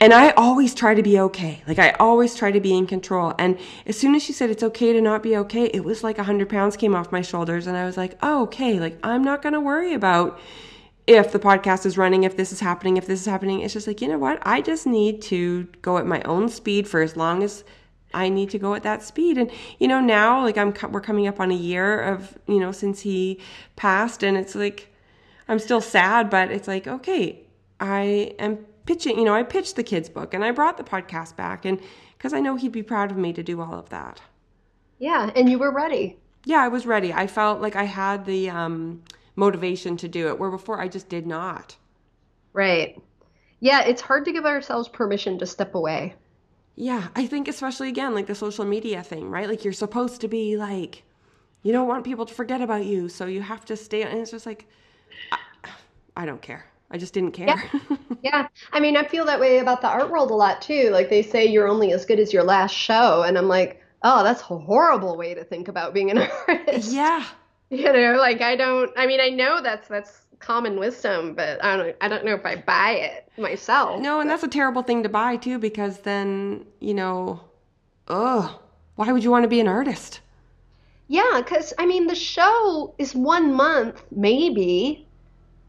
And 0.00 0.12
I 0.12 0.30
always 0.32 0.74
try 0.74 0.94
to 0.94 1.02
be 1.02 1.18
okay. 1.20 1.62
Like 1.66 1.78
I 1.78 1.92
always 1.92 2.34
try 2.34 2.50
to 2.50 2.60
be 2.60 2.76
in 2.76 2.86
control. 2.86 3.32
And 3.38 3.58
as 3.86 3.98
soon 3.98 4.14
as 4.14 4.22
she 4.22 4.32
said 4.32 4.50
it's 4.50 4.62
okay 4.62 4.92
to 4.92 5.00
not 5.00 5.22
be 5.22 5.36
okay, 5.38 5.66
it 5.66 5.84
was 5.84 6.02
like 6.02 6.18
a 6.18 6.24
hundred 6.24 6.48
pounds 6.48 6.76
came 6.76 6.94
off 6.94 7.12
my 7.12 7.22
shoulders. 7.22 7.66
And 7.66 7.76
I 7.76 7.86
was 7.86 7.96
like, 7.96 8.18
oh, 8.22 8.42
okay. 8.44 8.80
Like 8.80 8.98
I'm 9.02 9.22
not 9.22 9.42
to 9.42 9.60
worry 9.60 9.94
about 9.94 10.38
if 11.06 11.32
the 11.32 11.38
podcast 11.38 11.86
is 11.86 11.98
running, 11.98 12.24
if 12.24 12.36
this 12.36 12.50
is 12.52 12.60
happening, 12.60 12.96
if 12.96 13.06
this 13.06 13.20
is 13.20 13.26
happening. 13.26 13.60
It's 13.60 13.74
just 13.74 13.86
like, 13.86 14.00
you 14.00 14.08
know 14.08 14.18
what? 14.18 14.42
I 14.46 14.60
just 14.60 14.86
need 14.86 15.22
to 15.22 15.64
go 15.82 15.98
at 15.98 16.06
my 16.06 16.22
own 16.22 16.48
speed 16.48 16.88
for 16.88 17.00
as 17.00 17.16
long 17.16 17.42
as 17.42 17.64
I 18.12 18.28
need 18.28 18.50
to 18.50 18.58
go 18.58 18.74
at 18.74 18.82
that 18.84 19.02
speed. 19.02 19.38
And, 19.38 19.50
you 19.78 19.88
know, 19.88 20.00
now 20.00 20.42
like 20.42 20.56
I'm, 20.56 20.74
we're 20.90 21.00
coming 21.00 21.26
up 21.26 21.40
on 21.40 21.50
a 21.50 21.56
year 21.56 22.00
of, 22.00 22.38
you 22.46 22.58
know, 22.58 22.72
since 22.72 23.00
he 23.00 23.40
passed 23.76 24.22
and 24.22 24.36
it's 24.36 24.54
like, 24.54 24.94
I'm 25.48 25.58
still 25.58 25.80
sad, 25.80 26.30
but 26.30 26.50
it's 26.50 26.68
like, 26.68 26.86
okay, 26.86 27.40
I 27.80 28.34
am 28.38 28.64
pitching, 28.86 29.18
you 29.18 29.24
know, 29.24 29.34
I 29.34 29.42
pitched 29.42 29.76
the 29.76 29.82
kids' 29.82 30.08
book 30.08 30.34
and 30.34 30.44
I 30.44 30.50
brought 30.50 30.76
the 30.76 30.84
podcast 30.84 31.36
back 31.36 31.64
and 31.64 31.80
because 32.16 32.32
I 32.32 32.40
know 32.40 32.56
he'd 32.56 32.72
be 32.72 32.82
proud 32.82 33.10
of 33.10 33.16
me 33.16 33.32
to 33.32 33.42
do 33.42 33.60
all 33.60 33.74
of 33.74 33.90
that. 33.90 34.20
Yeah, 34.98 35.30
and 35.36 35.48
you 35.48 35.58
were 35.58 35.72
ready. 35.72 36.18
Yeah, 36.44 36.62
I 36.62 36.68
was 36.68 36.86
ready. 36.86 37.12
I 37.12 37.26
felt 37.26 37.60
like 37.60 37.76
I 37.76 37.84
had 37.84 38.24
the 38.24 38.50
um, 38.50 39.02
motivation 39.36 39.96
to 39.98 40.08
do 40.08 40.28
it, 40.28 40.38
where 40.38 40.50
before 40.50 40.80
I 40.80 40.88
just 40.88 41.08
did 41.08 41.26
not. 41.26 41.76
Right. 42.52 43.00
Yeah, 43.60 43.82
it's 43.82 44.02
hard 44.02 44.24
to 44.26 44.32
give 44.32 44.46
ourselves 44.46 44.88
permission 44.88 45.38
to 45.38 45.46
step 45.46 45.74
away. 45.74 46.14
Yeah, 46.76 47.08
I 47.14 47.26
think 47.26 47.48
especially 47.48 47.88
again, 47.88 48.14
like 48.14 48.26
the 48.26 48.34
social 48.34 48.64
media 48.64 49.02
thing, 49.02 49.30
right? 49.30 49.48
Like 49.48 49.64
you're 49.64 49.72
supposed 49.72 50.20
to 50.22 50.28
be 50.28 50.56
like, 50.56 51.02
you 51.62 51.72
don't 51.72 51.88
want 51.88 52.04
people 52.04 52.26
to 52.26 52.34
forget 52.34 52.60
about 52.60 52.84
you, 52.84 53.08
so 53.08 53.26
you 53.26 53.42
have 53.42 53.64
to 53.66 53.76
stay. 53.76 54.02
And 54.02 54.18
it's 54.18 54.30
just 54.30 54.46
like, 54.46 54.66
I, 55.32 55.38
I 56.16 56.26
don't 56.26 56.42
care. 56.42 56.66
I 56.94 56.96
just 56.96 57.12
didn't 57.12 57.32
care. 57.32 57.48
Yeah. 57.48 57.96
yeah. 58.22 58.48
I 58.72 58.78
mean, 58.78 58.96
I 58.96 59.02
feel 59.02 59.24
that 59.24 59.40
way 59.40 59.58
about 59.58 59.80
the 59.80 59.88
art 59.88 60.10
world 60.10 60.30
a 60.30 60.34
lot 60.34 60.62
too. 60.62 60.90
Like 60.90 61.10
they 61.10 61.22
say 61.22 61.44
you're 61.44 61.66
only 61.66 61.90
as 61.90 62.06
good 62.06 62.20
as 62.20 62.32
your 62.32 62.44
last 62.44 62.70
show. 62.70 63.24
And 63.24 63.36
I'm 63.36 63.48
like, 63.48 63.82
oh, 64.04 64.22
that's 64.22 64.42
a 64.42 64.44
horrible 64.44 65.16
way 65.16 65.34
to 65.34 65.42
think 65.42 65.66
about 65.66 65.92
being 65.92 66.12
an 66.12 66.18
artist. 66.48 66.92
Yeah. 66.92 67.24
You 67.70 67.92
know, 67.92 68.16
like 68.16 68.42
I 68.42 68.54
don't. 68.54 68.92
I 68.96 69.08
mean, 69.08 69.20
I 69.20 69.30
know 69.30 69.60
that's 69.60 69.88
that's 69.88 70.20
common 70.38 70.78
wisdom, 70.78 71.34
but 71.34 71.64
I 71.64 71.76
don't. 71.76 71.96
I 72.00 72.06
don't 72.06 72.24
know 72.24 72.34
if 72.34 72.46
I 72.46 72.54
buy 72.54 72.92
it 72.92 73.28
myself. 73.36 74.00
No, 74.00 74.20
and 74.20 74.30
that's 74.30 74.44
a 74.44 74.48
terrible 74.48 74.82
thing 74.82 75.02
to 75.02 75.08
buy 75.08 75.36
too, 75.36 75.58
because 75.58 75.98
then 76.00 76.64
you 76.78 76.94
know, 76.94 77.40
ugh, 78.06 78.52
why 78.94 79.10
would 79.10 79.24
you 79.24 79.32
want 79.32 79.42
to 79.42 79.48
be 79.48 79.58
an 79.58 79.66
artist? 79.66 80.20
Yeah, 81.08 81.40
because 81.44 81.72
I 81.76 81.86
mean, 81.86 82.06
the 82.06 82.14
show 82.14 82.94
is 82.98 83.16
one 83.16 83.52
month, 83.52 84.04
maybe, 84.12 85.08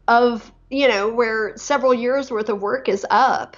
of 0.06 0.52
you 0.70 0.88
know 0.88 1.08
where 1.08 1.56
several 1.56 1.94
years 1.94 2.30
worth 2.30 2.48
of 2.48 2.60
work 2.60 2.88
is 2.88 3.06
up. 3.10 3.56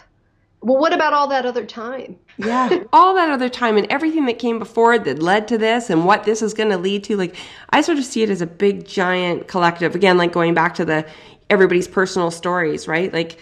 Well, 0.60 0.76
what 0.76 0.92
about 0.92 1.12
all 1.12 1.28
that 1.28 1.46
other 1.46 1.64
time? 1.64 2.18
yeah, 2.36 2.82
all 2.92 3.14
that 3.14 3.30
other 3.30 3.48
time 3.48 3.76
and 3.76 3.86
everything 3.90 4.26
that 4.26 4.38
came 4.38 4.58
before 4.58 4.94
it 4.94 5.04
that 5.04 5.20
led 5.20 5.46
to 5.48 5.58
this 5.58 5.88
and 5.90 6.04
what 6.04 6.24
this 6.24 6.42
is 6.42 6.54
going 6.54 6.70
to 6.70 6.78
lead 6.78 7.04
to. 7.04 7.16
Like, 7.16 7.36
I 7.70 7.80
sort 7.80 7.98
of 7.98 8.04
see 8.04 8.22
it 8.22 8.30
as 8.30 8.40
a 8.40 8.46
big, 8.46 8.86
giant 8.86 9.48
collective. 9.48 9.94
Again, 9.94 10.18
like 10.18 10.32
going 10.32 10.54
back 10.54 10.74
to 10.74 10.84
the 10.84 11.06
everybody's 11.48 11.88
personal 11.88 12.30
stories, 12.30 12.88
right? 12.88 13.12
Like, 13.12 13.38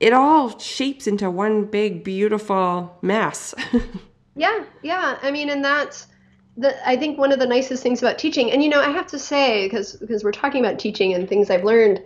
it 0.00 0.12
all 0.12 0.58
shapes 0.58 1.06
into 1.06 1.30
one 1.30 1.64
big, 1.64 2.04
beautiful 2.04 2.96
mess. 3.02 3.54
yeah, 4.36 4.64
yeah. 4.82 5.18
I 5.22 5.30
mean, 5.30 5.48
and 5.48 5.64
that's 5.64 6.06
the, 6.56 6.88
I 6.88 6.96
think 6.96 7.18
one 7.18 7.32
of 7.32 7.38
the 7.38 7.46
nicest 7.46 7.82
things 7.82 8.02
about 8.02 8.18
teaching, 8.18 8.50
and 8.50 8.62
you 8.62 8.68
know, 8.68 8.80
I 8.80 8.90
have 8.90 9.06
to 9.08 9.18
say, 9.18 9.66
because 9.66 9.96
because 9.96 10.22
we're 10.24 10.32
talking 10.32 10.64
about 10.64 10.78
teaching 10.78 11.14
and 11.14 11.28
things 11.28 11.50
I've 11.50 11.64
learned, 11.64 12.02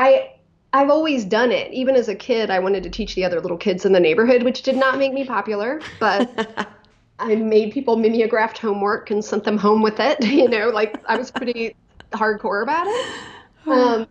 I 0.00 0.32
I've 0.72 0.88
always 0.88 1.24
done 1.24 1.52
it. 1.52 1.72
Even 1.72 1.94
as 1.94 2.08
a 2.08 2.14
kid, 2.14 2.48
I 2.50 2.58
wanted 2.58 2.84
to 2.84 2.90
teach 2.90 3.14
the 3.14 3.24
other 3.24 3.40
little 3.40 3.58
kids 3.58 3.84
in 3.84 3.92
the 3.92 4.00
neighborhood, 4.00 4.42
which 4.44 4.62
did 4.62 4.76
not 4.76 4.98
make 4.98 5.12
me 5.12 5.24
popular, 5.24 5.80
but 5.98 6.68
I 7.18 7.34
made 7.34 7.72
people 7.72 7.96
mimeographed 7.96 8.56
homework 8.56 9.10
and 9.10 9.22
sent 9.22 9.44
them 9.44 9.58
home 9.58 9.82
with 9.82 10.00
it. 10.00 10.24
You 10.24 10.48
know, 10.48 10.70
like 10.70 10.96
I 11.06 11.18
was 11.18 11.30
pretty 11.30 11.76
hardcore 12.12 12.62
about 12.62 12.86
it. 12.88 13.14
Um, 13.66 14.06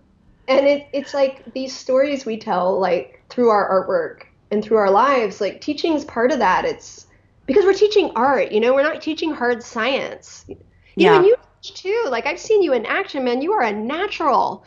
and 0.48 0.68
it, 0.68 0.88
it's 0.94 1.16
like 1.16 1.44
these 1.54 1.76
stories 1.76 2.24
we 2.24 2.38
tell, 2.38 2.80
like 2.80 3.24
through 3.30 3.50
our 3.50 3.68
artwork 3.68 4.28
and 4.52 4.64
through 4.64 4.78
our 4.78 4.92
lives, 4.92 5.42
like 5.42 5.60
teaching 5.60 5.96
is 5.96 6.06
part 6.06 6.32
of 6.32 6.38
that. 6.38 6.66
It's 6.66 7.08
because 7.48 7.66
we're 7.66 7.74
teaching 7.74 8.12
art, 8.16 8.52
you 8.52 8.60
know, 8.60 8.76
we're 8.76 8.84
not 8.84 9.02
teaching 9.02 9.34
hard 9.34 9.64
science. 9.64 10.46
You 10.48 10.56
yeah. 10.96 11.10
know, 11.10 11.18
and 11.18 11.26
you 11.26 11.36
teach 11.64 11.82
too. 11.82 12.06
Like 12.10 12.28
I've 12.28 12.40
seen 12.40 12.62
you 12.62 12.74
in 12.74 12.86
action, 12.86 13.24
man. 13.24 13.42
You 13.42 13.54
are 13.54 13.64
a 13.64 13.74
natural. 13.74 14.64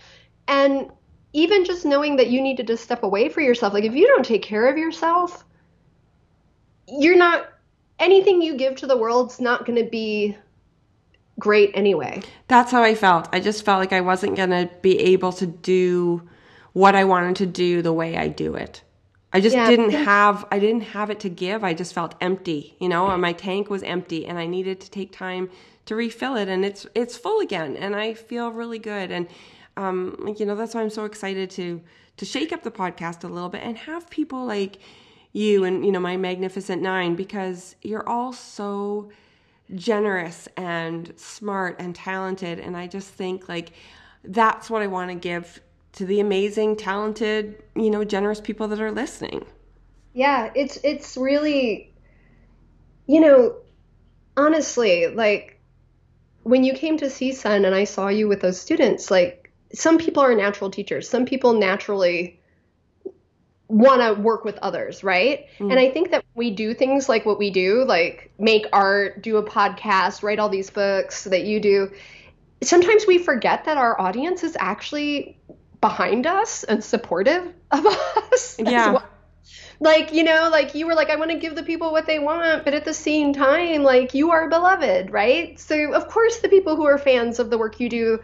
And 0.49 0.91
even 1.33 1.65
just 1.65 1.85
knowing 1.85 2.17
that 2.17 2.29
you 2.29 2.41
needed 2.43 2.67
to 2.67 2.77
step 2.77 3.03
away 3.03 3.29
for 3.29 3.41
yourself, 3.41 3.73
like 3.73 3.85
if 3.85 3.95
you 3.95 4.07
don't 4.07 4.25
take 4.25 4.43
care 4.43 4.69
of 4.69 4.77
yourself, 4.77 5.45
you're 6.87 7.17
not 7.17 7.49
anything 7.99 8.43
you 8.43 8.57
give 8.57 8.77
to 8.77 8.87
the 8.87 8.97
world's 8.97 9.41
not 9.41 9.65
going 9.65 9.83
to 9.83 9.89
be 9.89 10.37
great 11.39 11.71
anyway. 11.75 12.23
That's 12.49 12.71
how 12.71 12.83
I 12.83 12.95
felt. 12.95 13.29
I 13.33 13.41
just 13.41 13.65
felt 13.65 13.81
like 13.81 13.93
I 13.93 14.01
wasn't 14.01 14.37
going 14.37 14.51
to 14.51 14.71
be 14.83 14.99
able 14.99 15.33
to 15.35 15.47
do 15.47 16.29
what 16.73 16.95
I 16.95 17.05
wanted 17.05 17.37
to 17.37 17.47
do 17.47 17.83
the 17.83 17.93
way 17.93 18.17
I 18.17 18.29
do 18.29 18.55
it. 18.55 18.83
I 19.33 19.41
just 19.41 19.57
yeah. 19.57 19.69
didn't 19.69 19.93
have 19.93 20.45
I 20.53 20.59
didn't 20.59 20.83
have 20.83 21.09
it 21.09 21.21
to 21.21 21.31
give. 21.31 21.65
I 21.65 21.73
just 21.73 21.95
felt 21.95 22.15
empty, 22.21 22.77
you 22.79 22.89
know, 22.89 23.09
and 23.09 23.23
my 23.23 23.33
tank 23.33 23.71
was 23.71 23.83
empty 23.83 24.27
and 24.27 24.39
I 24.39 24.47
needed 24.47 24.81
to 24.81 24.91
take 24.91 25.11
time 25.11 25.49
to 25.87 25.97
refill 25.97 26.37
it 26.37 26.49
and 26.49 26.65
it's 26.65 26.87
it's 26.95 27.17
full 27.17 27.41
again 27.41 27.77
and 27.77 27.97
I 27.97 28.15
feel 28.15 28.53
really 28.53 28.79
good 28.79 29.11
and 29.11 29.27
um 29.77 30.35
you 30.39 30.47
know 30.47 30.55
that's 30.55 30.75
why 30.75 30.83
I'm 30.83 30.91
so 30.91 31.05
excited 31.05 31.51
to 31.51 31.81
to 32.19 32.25
shake 32.25 32.53
up 32.53 32.63
the 32.63 32.71
podcast 32.71 33.25
a 33.25 33.29
little 33.29 33.49
bit 33.49 33.63
and 33.63 33.77
have 33.79 34.09
people 34.11 34.45
like 34.45 34.79
you 35.33 35.65
and 35.65 35.85
you 35.85 35.93
know 35.93 36.01
my 36.01 36.17
magnificent 36.17 36.83
9 36.83 37.15
because 37.17 37.77
you're 37.83 38.07
all 38.09 38.33
so 38.33 39.11
generous 39.75 40.49
and 40.57 41.13
smart 41.17 41.77
and 41.79 41.95
talented 41.95 42.59
and 42.59 42.77
I 42.77 42.87
just 42.87 43.09
think 43.09 43.49
like 43.49 43.73
that's 44.25 44.71
what 44.71 44.83
I 44.83 44.87
want 44.87 45.11
to 45.11 45.17
give 45.17 45.61
to 45.93 46.07
the 46.07 46.21
amazing, 46.21 46.77
talented, 46.77 47.63
you 47.77 47.91
know, 47.91 48.05
generous 48.05 48.41
people 48.41 48.69
that 48.69 48.81
are 48.81 48.93
listening. 48.93 49.45
Yeah, 50.15 50.51
it's 50.55 50.79
it's 50.83 51.17
really 51.17 51.93
you 53.07 53.21
know, 53.21 53.57
honestly, 54.37 55.09
like 55.09 55.61
when 56.45 56.65
you 56.65 56.73
came 56.73 56.97
to 56.99 57.07
CSUN 57.07 57.67
and 57.67 57.75
I 57.75 57.85
saw 57.85 58.09
you 58.09 58.29
with 58.29 58.41
those 58.41 58.61
students, 58.61 59.11
like 59.11 59.42
some 59.75 59.99
people 59.99 60.23
are 60.23 60.35
natural 60.35 60.71
teachers. 60.71 61.09
Some 61.09 61.25
people 61.25 61.55
naturally 61.55 62.41
want 63.69 64.03
to 64.03 64.21
work 64.21 64.45
with 64.45 64.59
others, 64.59 65.03
right? 65.03 65.47
Mm. 65.59 65.71
And 65.71 65.81
I 65.81 65.91
think 65.91 66.11
that 66.11 66.25
we 66.35 66.51
do 66.51 66.75
things 66.75 67.09
like 67.09 67.25
what 67.25 67.39
we 67.39 67.51
do, 67.51 67.85
like 67.85 68.31
make 68.39 68.67
art, 68.73 69.23
do 69.23 69.39
a 69.39 69.43
podcast, 69.43 70.23
write 70.23 70.39
all 70.39 70.51
these 70.51 70.69
books 70.69 71.25
that 71.25 71.45
you 71.45 71.59
do. 71.59 71.91
Sometimes 72.63 73.07
we 73.07 73.17
forget 73.17 73.65
that 73.65 73.79
our 73.79 73.99
audience 73.99 74.45
is 74.45 74.57
actually 74.61 75.39
behind 75.81 76.27
us 76.27 76.65
and 76.65 76.85
supportive 76.85 77.53
of 77.71 77.87
us. 78.33 78.57
Yeah. 78.59 78.93
Well. 78.93 79.09
Like, 79.81 80.13
you 80.13 80.23
know, 80.23 80.49
like 80.53 80.77
you 80.77 80.87
were 80.87 80.95
like, 80.95 81.11
I 81.11 81.17
want 81.17 81.33
to 81.33 81.39
give 81.39 81.57
the 81.57 81.65
people 81.65 81.91
what 81.91 82.07
they 82.07 82.21
want, 82.21 82.65
but 82.65 82.73
at 82.73 82.85
the 82.85 82.95
same 82.95 83.33
time, 83.33 83.83
like 83.83 84.15
you 84.15 84.31
are 84.31 84.49
beloved, 84.49 85.11
right? 85.11 85.59
So, 85.59 85.93
of 85.93 86.07
course, 86.07 86.39
the 86.39 86.49
people 86.49 86.77
who 86.77 86.87
are 86.87 86.99
fans 86.99 87.41
of 87.41 87.51
the 87.51 87.59
work 87.59 87.81
you 87.81 87.89
do, 87.89 88.21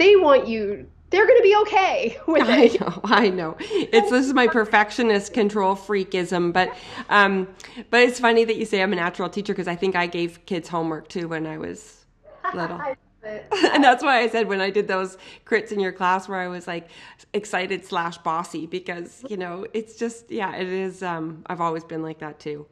they 0.00 0.16
want 0.16 0.48
you 0.48 0.86
they're 1.10 1.26
going 1.26 1.38
to 1.38 1.42
be 1.42 1.56
okay 1.62 2.18
with 2.26 2.48
I 2.48 2.62
it. 2.62 2.80
I 2.80 2.84
know, 2.84 3.00
I 3.04 3.28
know. 3.30 3.56
It's 3.60 4.10
this 4.10 4.26
is 4.26 4.32
my 4.32 4.46
perfectionist 4.46 5.32
control 5.32 5.76
freakism, 5.76 6.52
but 6.52 6.74
um, 7.08 7.48
but 7.90 8.02
it's 8.02 8.20
funny 8.20 8.44
that 8.44 8.56
you 8.56 8.64
say 8.64 8.82
I'm 8.82 8.92
a 8.92 8.96
natural 8.96 9.28
teacher 9.28 9.52
because 9.52 9.68
I 9.68 9.76
think 9.76 9.96
I 9.96 10.06
gave 10.06 10.44
kids 10.46 10.68
homework 10.68 11.08
too 11.08 11.28
when 11.28 11.46
I 11.46 11.58
was 11.58 12.06
little. 12.54 12.80
and 13.22 13.84
that's 13.84 14.02
why 14.02 14.20
I 14.20 14.28
said 14.28 14.48
when 14.48 14.62
I 14.62 14.70
did 14.70 14.88
those 14.88 15.18
crits 15.44 15.72
in 15.72 15.80
your 15.80 15.92
class 15.92 16.26
where 16.26 16.40
I 16.40 16.48
was 16.48 16.66
like 16.66 16.88
excited 17.34 17.84
slash 17.84 18.16
bossy 18.18 18.66
because 18.66 19.22
you 19.28 19.36
know 19.36 19.66
it's 19.74 19.96
just 19.96 20.30
yeah 20.30 20.56
it 20.56 20.68
is 20.68 21.02
um 21.02 21.42
I've 21.46 21.60
always 21.60 21.84
been 21.84 22.02
like 22.02 22.20
that 22.20 22.40
too. 22.40 22.66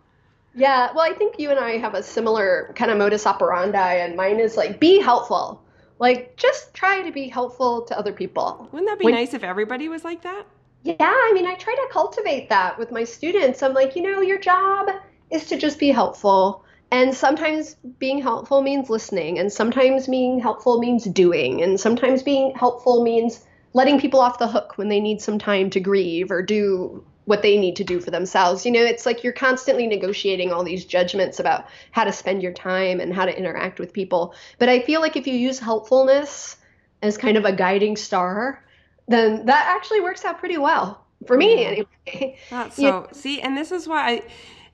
Yeah, 0.54 0.90
well 0.94 1.04
I 1.04 1.12
think 1.14 1.38
you 1.38 1.50
and 1.50 1.58
I 1.58 1.76
have 1.76 1.94
a 1.94 2.02
similar 2.02 2.72
kind 2.76 2.90
of 2.90 2.96
modus 2.96 3.26
operandi 3.26 3.94
and 3.96 4.16
mine 4.16 4.40
is 4.40 4.56
like 4.56 4.80
be 4.80 5.00
helpful. 5.00 5.62
Like 5.98 6.36
just 6.36 6.74
try 6.74 7.02
to 7.02 7.10
be 7.10 7.28
helpful 7.28 7.82
to 7.82 7.98
other 7.98 8.12
people. 8.12 8.68
Wouldn't 8.72 8.88
that 8.88 8.98
be 8.98 9.06
when, 9.06 9.14
nice 9.14 9.34
if 9.34 9.42
everybody 9.42 9.88
was 9.88 10.04
like 10.04 10.22
that? 10.22 10.44
Yeah, 10.84 10.96
I 11.00 11.32
mean 11.34 11.46
I 11.46 11.54
try 11.54 11.74
to 11.74 11.88
cultivate 11.90 12.48
that 12.48 12.78
with 12.78 12.90
my 12.92 13.04
students. 13.04 13.62
I'm 13.62 13.74
like, 13.74 13.96
you 13.96 14.02
know, 14.02 14.20
your 14.20 14.38
job 14.38 14.88
is 15.30 15.46
to 15.46 15.56
just 15.56 15.78
be 15.78 15.88
helpful 15.90 16.64
and 16.90 17.14
sometimes 17.14 17.76
being 17.98 18.22
helpful 18.22 18.62
means 18.62 18.88
listening, 18.88 19.38
and 19.38 19.52
sometimes 19.52 20.06
being 20.06 20.40
helpful 20.40 20.78
means 20.78 21.04
doing, 21.04 21.62
and 21.62 21.78
sometimes 21.78 22.22
being 22.22 22.54
helpful 22.54 23.02
means 23.02 23.44
letting 23.74 24.00
people 24.00 24.20
off 24.20 24.38
the 24.38 24.48
hook 24.48 24.72
when 24.76 24.88
they 24.88 25.00
need 25.00 25.20
some 25.20 25.38
time 25.38 25.68
to 25.70 25.80
grieve 25.80 26.30
or 26.30 26.40
do 26.40 27.04
what 27.28 27.42
they 27.42 27.58
need 27.58 27.76
to 27.76 27.84
do 27.84 28.00
for 28.00 28.10
themselves. 28.10 28.64
You 28.64 28.72
know, 28.72 28.82
it's 28.82 29.04
like 29.04 29.22
you're 29.22 29.34
constantly 29.34 29.86
negotiating 29.86 30.50
all 30.50 30.64
these 30.64 30.86
judgments 30.86 31.38
about 31.38 31.66
how 31.90 32.04
to 32.04 32.12
spend 32.12 32.42
your 32.42 32.54
time 32.54 33.00
and 33.00 33.12
how 33.12 33.26
to 33.26 33.38
interact 33.38 33.78
with 33.78 33.92
people. 33.92 34.34
But 34.58 34.70
I 34.70 34.80
feel 34.80 35.02
like 35.02 35.14
if 35.14 35.26
you 35.26 35.34
use 35.34 35.58
helpfulness 35.58 36.56
as 37.02 37.18
kind 37.18 37.36
of 37.36 37.44
a 37.44 37.52
guiding 37.52 37.96
star, 37.96 38.64
then 39.08 39.44
that 39.44 39.66
actually 39.76 40.00
works 40.00 40.24
out 40.24 40.38
pretty 40.38 40.56
well 40.56 41.04
for 41.26 41.36
me 41.36 41.66
anyway. 41.66 42.38
That's 42.48 42.76
so 42.76 43.08
see, 43.12 43.42
and 43.42 43.58
this 43.58 43.72
is 43.72 43.86
why 43.86 44.10
I, 44.10 44.22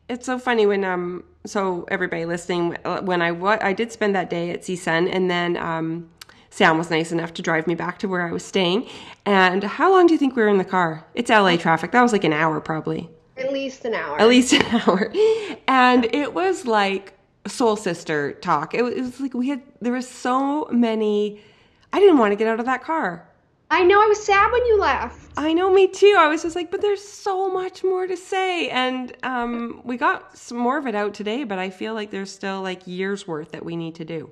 it's 0.09 0.25
so 0.25 0.39
funny 0.39 0.65
when 0.65 0.85
um 0.85 1.25
so 1.45 1.87
everybody 1.89 2.25
listening, 2.25 2.77
uh, 2.85 3.01
when 3.01 3.21
I 3.21 3.33
what 3.33 3.65
I 3.65 3.73
did 3.73 3.91
spend 3.91 4.15
that 4.15 4.31
day 4.31 4.51
at 4.51 4.63
CSUN, 4.63 5.13
and 5.13 5.29
then 5.29 5.57
um, 5.57 6.09
Sam 6.55 6.79
was 6.79 6.89
nice 6.89 7.11
enough 7.11 7.35
to 7.35 7.43
drive 7.43 7.67
me 7.67 7.75
back 7.75 7.99
to 7.99 8.07
where 8.07 8.25
I 8.25 8.31
was 8.31 8.45
staying. 8.45 8.89
And 9.27 9.65
how 9.65 9.91
long 9.91 10.07
do 10.07 10.13
you 10.13 10.19
think 10.19 10.37
we 10.37 10.43
were 10.43 10.49
in 10.49 10.59
the 10.59 10.65
car? 10.65 11.05
It's 11.17 11.29
LA 11.29 11.57
traffic. 11.57 11.91
That 11.91 12.01
was 12.01 12.13
like 12.13 12.23
an 12.23 12.33
hour, 12.33 12.61
probably. 12.61 13.11
At 13.37 13.53
least 13.53 13.85
an 13.85 13.93
hour. 13.93 14.21
At 14.21 14.29
least 14.29 14.53
an 14.53 14.63
hour. 14.87 15.13
And 15.67 16.05
it 16.15 16.33
was 16.33 16.65
like 16.65 17.15
soul 17.49 17.75
sister 17.75 18.35
talk. 18.35 18.73
It 18.73 18.83
was, 18.83 18.95
it 18.95 19.01
was 19.01 19.19
like 19.19 19.35
we 19.35 19.49
had 19.49 19.63
there 19.81 19.95
was 19.95 20.09
so 20.09 20.69
many. 20.71 21.41
I 21.93 21.99
didn't 21.99 22.19
want 22.19 22.31
to 22.31 22.37
get 22.37 22.47
out 22.47 22.61
of 22.61 22.67
that 22.67 22.85
car. 22.85 23.29
I 23.73 23.83
know 23.83 24.01
I 24.01 24.07
was 24.07 24.25
sad 24.25 24.53
when 24.53 24.65
you 24.67 24.79
left. 24.79 25.33
I 25.37 25.55
know, 25.55 25.73
me 25.73 25.89
too. 25.89 26.15
I 26.17 26.29
was 26.29 26.43
just 26.43 26.55
like, 26.55 26.71
but 26.71 26.81
there's 26.81 27.03
so 27.03 27.51
much 27.53 27.83
more 27.83 28.07
to 28.07 28.17
say, 28.17 28.69
and 28.69 29.13
um, 29.25 29.81
we 29.83 29.97
got 29.97 30.39
some 30.39 30.59
more 30.59 30.79
of 30.79 30.87
it 30.87 30.95
out 30.95 31.15
today. 31.15 31.43
But 31.43 31.59
I 31.59 31.71
feel 31.71 31.95
like 31.95 32.13
there's 32.13 32.31
still 32.31 32.63
like 32.63 32.87
years 32.87 33.27
worth 33.27 33.51
that 33.51 33.65
we 33.65 33.75
need 33.75 33.97
to 33.97 34.05
do. 34.05 34.31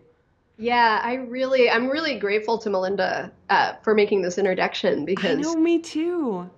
Yeah, 0.63 1.01
I 1.03 1.15
really, 1.15 1.69
I'm 1.69 1.89
really 1.89 2.21
grateful 2.21 2.57
to 2.59 2.71
Melinda 2.71 3.33
uh, 3.51 3.73
for 3.83 3.97
making 3.97 4.23
this 4.23 4.39
introduction 4.39 5.05
because. 5.05 5.39
I 5.39 5.41
know, 5.41 5.57
me 5.57 5.81
too. 5.81 6.49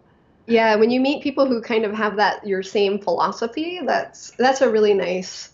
Yeah, 0.46 0.76
when 0.76 0.90
you 0.90 1.00
meet 1.00 1.22
people 1.22 1.46
who 1.46 1.62
kind 1.62 1.86
of 1.86 1.94
have 1.94 2.16
that 2.16 2.46
your 2.46 2.62
same 2.62 2.98
philosophy, 2.98 3.80
that's 3.86 4.32
that's 4.32 4.60
a 4.60 4.68
really 4.68 4.92
nice. 4.92 5.52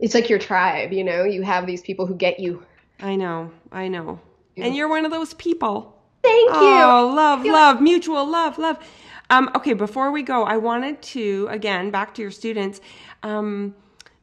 It's 0.00 0.14
like 0.14 0.28
your 0.28 0.40
tribe, 0.40 0.92
you 0.92 1.04
know. 1.04 1.22
You 1.22 1.42
have 1.42 1.64
these 1.64 1.80
people 1.80 2.06
who 2.06 2.16
get 2.16 2.40
you. 2.40 2.66
I 2.98 3.14
know, 3.14 3.52
I 3.70 3.86
know, 3.86 4.18
and 4.56 4.74
you're 4.74 4.88
one 4.88 5.04
of 5.04 5.12
those 5.12 5.34
people. 5.34 5.96
Thank 6.24 6.50
you. 6.50 6.56
Oh, 6.56 7.12
love, 7.14 7.44
love, 7.44 7.80
mutual 7.80 8.28
love, 8.28 8.58
love. 8.58 8.78
Um, 9.30 9.48
okay, 9.54 9.74
before 9.74 10.10
we 10.10 10.24
go, 10.24 10.42
I 10.42 10.56
wanted 10.56 11.00
to 11.02 11.46
again 11.48 11.92
back 11.92 12.14
to 12.14 12.22
your 12.22 12.32
students, 12.32 12.80
um, 13.22 13.76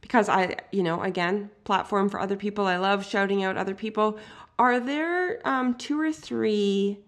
because 0.07 0.29
I, 0.29 0.55
you 0.71 0.83
know, 0.83 1.01
again, 1.01 1.49
platform 1.65 2.07
for 2.09 2.19
other 2.19 2.37
people. 2.37 2.65
I 2.65 2.77
love 2.77 3.05
shouting 3.05 3.43
out 3.43 3.57
other 3.57 3.75
people. 3.75 4.17
Are 4.57 4.79
there 4.79 5.45
um, 5.45 5.75
two 5.75 5.99
or 5.99 6.13
three 6.13 6.99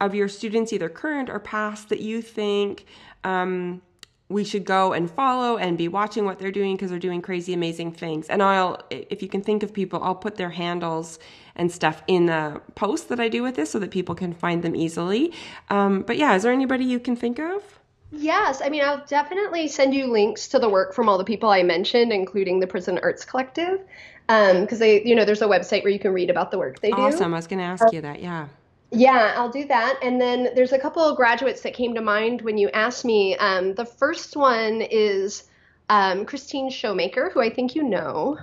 of 0.00 0.14
your 0.14 0.28
students, 0.28 0.72
either 0.72 0.88
current 0.88 1.28
or 1.28 1.38
past, 1.38 1.90
that 1.90 2.00
you 2.00 2.22
think 2.22 2.86
um, 3.24 3.82
we 4.28 4.42
should 4.42 4.64
go 4.64 4.94
and 4.94 5.10
follow 5.10 5.58
and 5.58 5.76
be 5.76 5.86
watching 5.86 6.24
what 6.24 6.38
they're 6.38 6.50
doing 6.50 6.76
because 6.76 6.88
they're 6.90 6.98
doing 6.98 7.20
crazy, 7.20 7.52
amazing 7.52 7.92
things? 7.92 8.26
And 8.28 8.42
I'll, 8.42 8.82
if 8.90 9.22
you 9.22 9.28
can 9.28 9.42
think 9.42 9.62
of 9.62 9.74
people, 9.74 10.02
I'll 10.02 10.14
put 10.14 10.36
their 10.36 10.50
handles 10.50 11.18
and 11.54 11.70
stuff 11.70 12.02
in 12.06 12.26
the 12.26 12.62
post 12.74 13.10
that 13.10 13.20
I 13.20 13.28
do 13.28 13.42
with 13.42 13.54
this 13.56 13.70
so 13.70 13.78
that 13.78 13.90
people 13.90 14.14
can 14.14 14.32
find 14.32 14.62
them 14.62 14.74
easily. 14.74 15.32
Um, 15.68 16.02
but 16.02 16.16
yeah, 16.16 16.34
is 16.34 16.42
there 16.42 16.52
anybody 16.52 16.84
you 16.86 17.00
can 17.00 17.16
think 17.16 17.38
of? 17.38 17.75
Yes, 18.12 18.62
I 18.62 18.68
mean, 18.68 18.82
I'll 18.82 19.04
definitely 19.06 19.68
send 19.68 19.94
you 19.94 20.06
links 20.06 20.48
to 20.48 20.58
the 20.58 20.68
work 20.68 20.94
from 20.94 21.08
all 21.08 21.18
the 21.18 21.24
people 21.24 21.50
I 21.50 21.62
mentioned, 21.62 22.12
including 22.12 22.60
the 22.60 22.66
Prison 22.66 22.98
Arts 23.02 23.24
Collective, 23.24 23.80
because 24.26 24.72
um, 24.72 24.78
they, 24.78 25.02
you 25.04 25.14
know, 25.14 25.24
there's 25.24 25.42
a 25.42 25.46
website 25.46 25.82
where 25.82 25.92
you 25.92 25.98
can 25.98 26.12
read 26.12 26.30
about 26.30 26.50
the 26.50 26.58
work 26.58 26.80
they 26.80 26.90
do. 26.90 26.96
Awesome. 26.96 27.34
I 27.34 27.36
was 27.36 27.46
going 27.46 27.58
to 27.58 27.64
ask 27.64 27.92
you 27.92 28.00
that. 28.02 28.20
Yeah. 28.20 28.48
Yeah, 28.92 29.34
I'll 29.36 29.50
do 29.50 29.66
that. 29.66 29.98
And 30.02 30.20
then 30.20 30.50
there's 30.54 30.72
a 30.72 30.78
couple 30.78 31.02
of 31.02 31.16
graduates 31.16 31.60
that 31.62 31.74
came 31.74 31.94
to 31.94 32.00
mind 32.00 32.42
when 32.42 32.56
you 32.56 32.68
asked 32.70 33.04
me. 33.04 33.36
Um, 33.36 33.74
the 33.74 33.84
first 33.84 34.36
one 34.36 34.80
is 34.82 35.44
um, 35.88 36.24
Kristine 36.24 36.70
Schomaker, 36.70 37.32
who 37.32 37.40
I 37.40 37.50
think 37.50 37.74
you 37.74 37.82
know. 37.82 38.38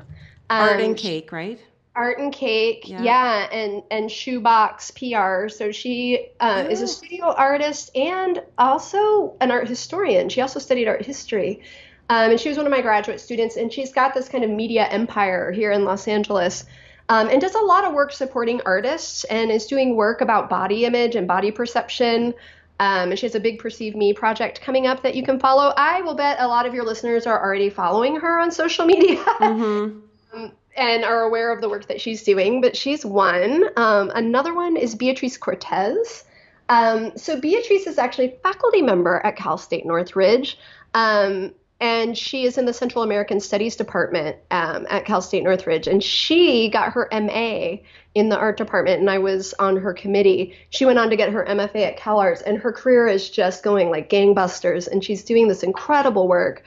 Art 0.49 0.81
and 0.81 0.91
um, 0.91 0.95
Cake, 0.95 1.31
right? 1.31 1.59
Art 1.95 2.19
and 2.19 2.33
Cake, 2.33 2.87
yeah, 2.87 3.03
yeah 3.03 3.49
and 3.51 3.83
and 3.91 4.11
Shoebox 4.11 4.91
PR. 4.91 5.47
So 5.47 5.71
she 5.71 6.29
uh, 6.39 6.63
oh. 6.65 6.69
is 6.69 6.81
a 6.81 6.85
oh. 6.85 6.87
studio 6.87 7.33
artist 7.33 7.95
and 7.95 8.41
also 8.57 9.35
an 9.39 9.51
art 9.51 9.67
historian. 9.67 10.29
She 10.29 10.41
also 10.41 10.59
studied 10.59 10.87
art 10.87 11.05
history, 11.05 11.61
um, 12.09 12.31
and 12.31 12.39
she 12.39 12.49
was 12.49 12.57
one 12.57 12.65
of 12.65 12.71
my 12.71 12.81
graduate 12.81 13.19
students. 13.19 13.57
And 13.57 13.71
she's 13.71 13.93
got 13.93 14.13
this 14.13 14.27
kind 14.27 14.43
of 14.43 14.49
media 14.49 14.85
empire 14.87 15.51
here 15.51 15.71
in 15.71 15.85
Los 15.85 16.07
Angeles, 16.07 16.65
um, 17.09 17.29
and 17.29 17.39
does 17.39 17.55
a 17.55 17.61
lot 17.61 17.85
of 17.85 17.93
work 17.93 18.11
supporting 18.11 18.59
artists, 18.65 19.23
and 19.25 19.51
is 19.51 19.67
doing 19.67 19.95
work 19.95 20.21
about 20.21 20.49
body 20.49 20.85
image 20.85 21.15
and 21.15 21.27
body 21.27 21.51
perception. 21.51 22.33
Um, 22.79 23.11
and 23.11 23.19
she 23.19 23.27
has 23.27 23.35
a 23.35 23.39
big 23.39 23.59
Perceive 23.59 23.95
Me 23.95 24.13
project 24.13 24.59
coming 24.61 24.87
up 24.87 25.03
that 25.03 25.13
you 25.13 25.23
can 25.23 25.39
follow. 25.39 25.73
I 25.77 26.01
will 26.01 26.15
bet 26.15 26.37
a 26.39 26.47
lot 26.47 26.65
of 26.65 26.73
your 26.73 26.83
listeners 26.83 27.27
are 27.27 27.39
already 27.39 27.69
following 27.69 28.15
her 28.15 28.39
on 28.39 28.51
social 28.51 28.85
media. 28.85 29.23
Mm-hmm. 29.23 29.99
Um, 30.33 30.51
and 30.75 31.03
are 31.03 31.21
aware 31.21 31.51
of 31.51 31.61
the 31.61 31.69
work 31.69 31.87
that 31.87 32.01
she's 32.01 32.23
doing, 32.23 32.61
but 32.61 32.75
she's 32.75 33.05
one. 33.05 33.65
Um, 33.75 34.11
another 34.13 34.53
one 34.53 34.77
is 34.77 34.95
Beatriz 34.95 35.37
Cortez. 35.37 36.23
Um, 36.69 37.17
so 37.17 37.39
Beatriz 37.39 37.87
is 37.87 37.97
actually 37.97 38.33
a 38.33 38.37
faculty 38.41 38.81
member 38.81 39.21
at 39.23 39.35
Cal 39.35 39.57
State 39.57 39.85
Northridge, 39.85 40.57
um, 40.93 41.53
and 41.79 42.17
she 42.17 42.45
is 42.45 42.57
in 42.57 42.65
the 42.65 42.73
Central 42.73 43.03
American 43.03 43.41
Studies 43.41 43.75
Department 43.75 44.37
um, 44.51 44.87
at 44.89 45.05
Cal 45.05 45.21
State 45.21 45.43
Northridge, 45.43 45.87
and 45.87 46.01
she 46.01 46.69
got 46.69 46.93
her 46.93 47.09
MA 47.11 47.77
in 48.15 48.29
the 48.29 48.37
art 48.37 48.57
department, 48.57 49.01
and 49.01 49.09
I 49.09 49.17
was 49.17 49.53
on 49.59 49.75
her 49.77 49.93
committee. 49.93 50.55
She 50.69 50.85
went 50.85 50.99
on 50.99 51.09
to 51.09 51.17
get 51.17 51.33
her 51.33 51.45
MFA 51.45 51.87
at 51.87 51.97
Cal 51.97 52.19
Arts, 52.19 52.41
and 52.41 52.57
her 52.57 52.71
career 52.71 53.07
is 53.07 53.29
just 53.29 53.63
going 53.63 53.89
like 53.89 54.09
gangbusters, 54.09 54.87
and 54.87 55.03
she's 55.03 55.23
doing 55.23 55.49
this 55.49 55.63
incredible 55.63 56.27
work 56.27 56.63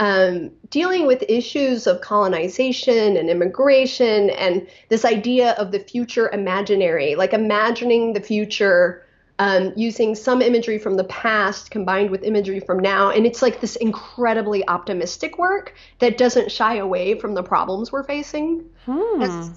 um, 0.00 0.50
dealing 0.70 1.06
with 1.06 1.22
issues 1.28 1.86
of 1.86 2.00
colonization 2.00 3.18
and 3.18 3.28
immigration 3.28 4.30
and 4.30 4.66
this 4.88 5.04
idea 5.04 5.52
of 5.52 5.72
the 5.72 5.78
future 5.78 6.30
imaginary, 6.30 7.14
like 7.16 7.34
imagining 7.34 8.14
the 8.14 8.20
future 8.20 9.04
um, 9.38 9.74
using 9.76 10.14
some 10.14 10.40
imagery 10.40 10.78
from 10.78 10.96
the 10.96 11.04
past 11.04 11.70
combined 11.70 12.10
with 12.10 12.24
imagery 12.24 12.60
from 12.60 12.78
now. 12.78 13.10
And 13.10 13.26
it's 13.26 13.42
like 13.42 13.60
this 13.60 13.76
incredibly 13.76 14.66
optimistic 14.68 15.36
work 15.36 15.74
that 15.98 16.16
doesn't 16.16 16.50
shy 16.50 16.76
away 16.76 17.18
from 17.18 17.34
the 17.34 17.42
problems 17.42 17.92
we're 17.92 18.02
facing. 18.02 18.64
Hmm. 18.86 19.52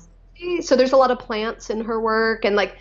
So 0.61 0.75
there's 0.75 0.91
a 0.91 0.97
lot 0.97 1.11
of 1.11 1.19
plants 1.19 1.69
in 1.69 1.85
her 1.85 2.01
work 2.01 2.43
and 2.43 2.57
like 2.57 2.75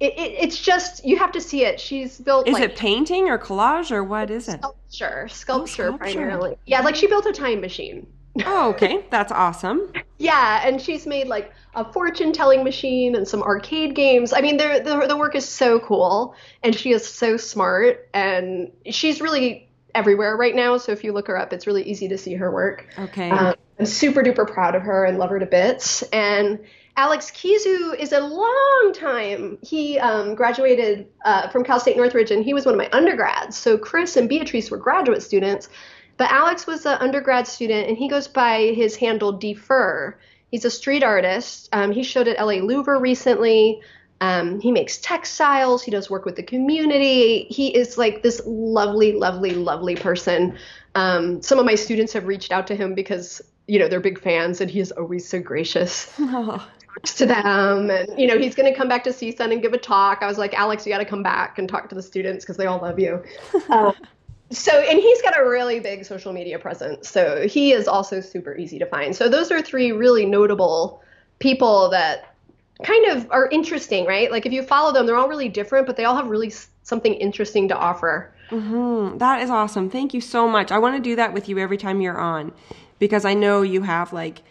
it, 0.00 0.12
it, 0.18 0.32
it's 0.40 0.60
just 0.60 1.04
you 1.04 1.16
have 1.18 1.32
to 1.32 1.40
see 1.40 1.64
it. 1.64 1.80
She's 1.80 2.18
built. 2.18 2.48
Is 2.48 2.54
like, 2.54 2.62
it 2.62 2.76
painting 2.76 3.28
or 3.28 3.38
collage 3.38 3.90
or 3.90 4.02
what 4.02 4.30
is 4.30 4.48
it? 4.48 4.58
Sculpture, 4.60 5.28
sculpture, 5.28 5.88
oh, 5.88 5.96
sculpture. 5.96 6.14
primarily. 6.14 6.58
Yeah, 6.66 6.80
like 6.80 6.96
she 6.96 7.06
built 7.06 7.26
a 7.26 7.32
time 7.32 7.60
machine. 7.60 8.06
Oh, 8.44 8.70
okay, 8.70 9.04
that's 9.10 9.30
awesome. 9.30 9.92
yeah, 10.18 10.66
and 10.66 10.80
she's 10.80 11.06
made 11.06 11.28
like 11.28 11.52
a 11.74 11.90
fortune 11.92 12.32
telling 12.32 12.64
machine 12.64 13.14
and 13.14 13.26
some 13.26 13.42
arcade 13.42 13.94
games. 13.94 14.32
I 14.32 14.40
mean, 14.40 14.56
the 14.56 15.04
the 15.08 15.16
work 15.16 15.36
is 15.36 15.48
so 15.48 15.78
cool, 15.80 16.34
and 16.62 16.74
she 16.74 16.92
is 16.92 17.06
so 17.06 17.36
smart, 17.36 18.08
and 18.12 18.72
she's 18.90 19.20
really 19.20 19.68
everywhere 19.94 20.36
right 20.36 20.56
now. 20.56 20.76
So 20.76 20.90
if 20.90 21.04
you 21.04 21.12
look 21.12 21.28
her 21.28 21.38
up, 21.38 21.52
it's 21.52 21.68
really 21.68 21.84
easy 21.84 22.08
to 22.08 22.18
see 22.18 22.34
her 22.34 22.50
work. 22.50 22.88
Okay. 22.98 23.30
Um, 23.30 23.54
I'm 23.78 23.86
super 23.86 24.22
duper 24.22 24.52
proud 24.52 24.74
of 24.74 24.82
her 24.82 25.04
and 25.04 25.18
love 25.18 25.30
her 25.30 25.38
to 25.38 25.46
bits, 25.46 26.02
and 26.04 26.58
Alex 26.96 27.30
Kizu 27.32 27.98
is 27.98 28.12
a 28.12 28.20
long 28.20 28.92
time. 28.94 29.58
He 29.62 29.98
um, 29.98 30.34
graduated 30.34 31.08
uh, 31.24 31.48
from 31.48 31.64
Cal 31.64 31.80
State 31.80 31.96
Northridge, 31.96 32.30
and 32.30 32.44
he 32.44 32.54
was 32.54 32.64
one 32.64 32.74
of 32.74 32.78
my 32.78 32.88
undergrads. 32.92 33.56
So 33.56 33.76
Chris 33.76 34.16
and 34.16 34.28
Beatriz 34.28 34.70
were 34.70 34.76
graduate 34.76 35.22
students, 35.22 35.68
but 36.16 36.30
Alex 36.30 36.66
was 36.66 36.86
an 36.86 36.98
undergrad 37.00 37.48
student, 37.48 37.88
and 37.88 37.96
he 37.96 38.08
goes 38.08 38.28
by 38.28 38.72
his 38.76 38.94
handle 38.94 39.32
Defer. 39.32 40.16
He's 40.52 40.64
a 40.64 40.70
street 40.70 41.02
artist. 41.02 41.68
Um, 41.72 41.90
he 41.90 42.04
showed 42.04 42.28
at 42.28 42.38
LA 42.38 42.54
Louver 42.54 43.00
recently. 43.00 43.80
Um, 44.20 44.60
he 44.60 44.70
makes 44.70 44.98
textiles. 44.98 45.82
He 45.82 45.90
does 45.90 46.08
work 46.08 46.24
with 46.24 46.36
the 46.36 46.44
community. 46.44 47.46
He 47.50 47.76
is 47.76 47.98
like 47.98 48.22
this 48.22 48.40
lovely, 48.46 49.12
lovely, 49.12 49.50
lovely 49.50 49.96
person. 49.96 50.56
Um, 50.94 51.42
some 51.42 51.58
of 51.58 51.66
my 51.66 51.74
students 51.74 52.12
have 52.12 52.28
reached 52.28 52.52
out 52.52 52.68
to 52.68 52.76
him 52.76 52.94
because 52.94 53.42
you 53.66 53.80
know 53.80 53.88
they're 53.88 53.98
big 53.98 54.20
fans, 54.20 54.60
and 54.60 54.70
he 54.70 54.78
is 54.78 54.92
always 54.92 55.28
so 55.28 55.40
gracious. 55.40 56.08
Oh 56.20 56.64
to 57.02 57.26
them 57.26 57.90
and 57.90 58.18
you 58.18 58.26
know 58.26 58.38
he's 58.38 58.54
going 58.54 58.70
to 58.70 58.76
come 58.76 58.88
back 58.88 59.04
to 59.04 59.10
CSUN 59.10 59.52
and 59.52 59.62
give 59.62 59.72
a 59.72 59.78
talk. 59.78 60.18
I 60.20 60.26
was 60.26 60.38
like 60.38 60.54
alex 60.54 60.86
you 60.86 60.92
got 60.92 60.98
to 60.98 61.04
come 61.04 61.22
back 61.22 61.58
and 61.58 61.68
talk 61.68 61.88
to 61.88 61.94
the 61.94 62.02
students 62.02 62.44
because 62.44 62.56
they 62.56 62.66
all 62.66 62.80
love 62.80 62.98
you. 62.98 63.22
Um, 63.70 63.94
so 64.50 64.72
and 64.72 65.00
he's 65.00 65.22
got 65.22 65.38
a 65.38 65.42
really 65.42 65.80
big 65.80 66.04
social 66.04 66.32
media 66.32 66.58
presence 66.58 67.08
so 67.08 67.48
he 67.48 67.72
is 67.72 67.88
also 67.88 68.20
super 68.20 68.56
easy 68.56 68.78
to 68.78 68.86
find. 68.86 69.16
So 69.16 69.28
those 69.28 69.50
are 69.50 69.60
three 69.62 69.92
really 69.92 70.26
notable 70.26 71.02
people 71.38 71.88
that 71.90 72.34
kind 72.82 73.06
of 73.06 73.30
are 73.30 73.48
interesting 73.48 74.06
right? 74.06 74.30
Like 74.30 74.46
if 74.46 74.52
you 74.52 74.62
follow 74.62 74.92
them 74.92 75.06
they're 75.06 75.16
all 75.16 75.28
really 75.28 75.48
different 75.48 75.86
but 75.86 75.96
they 75.96 76.04
all 76.04 76.16
have 76.16 76.28
really 76.28 76.52
something 76.82 77.14
interesting 77.14 77.68
to 77.68 77.76
offer. 77.76 78.32
Mm-hmm. 78.50 79.18
that 79.18 79.42
is 79.42 79.50
awesome. 79.50 79.88
Thank 79.88 80.12
you 80.12 80.20
so 80.20 80.46
much. 80.46 80.70
I 80.70 80.78
want 80.78 80.96
to 80.96 81.02
do 81.02 81.16
that 81.16 81.32
with 81.32 81.48
you 81.48 81.58
every 81.58 81.78
time 81.78 82.00
you're 82.00 82.18
on 82.18 82.52
because 82.98 83.24
i 83.24 83.34
know 83.34 83.62
you 83.62 83.82
have 83.82 84.12
like 84.12 84.42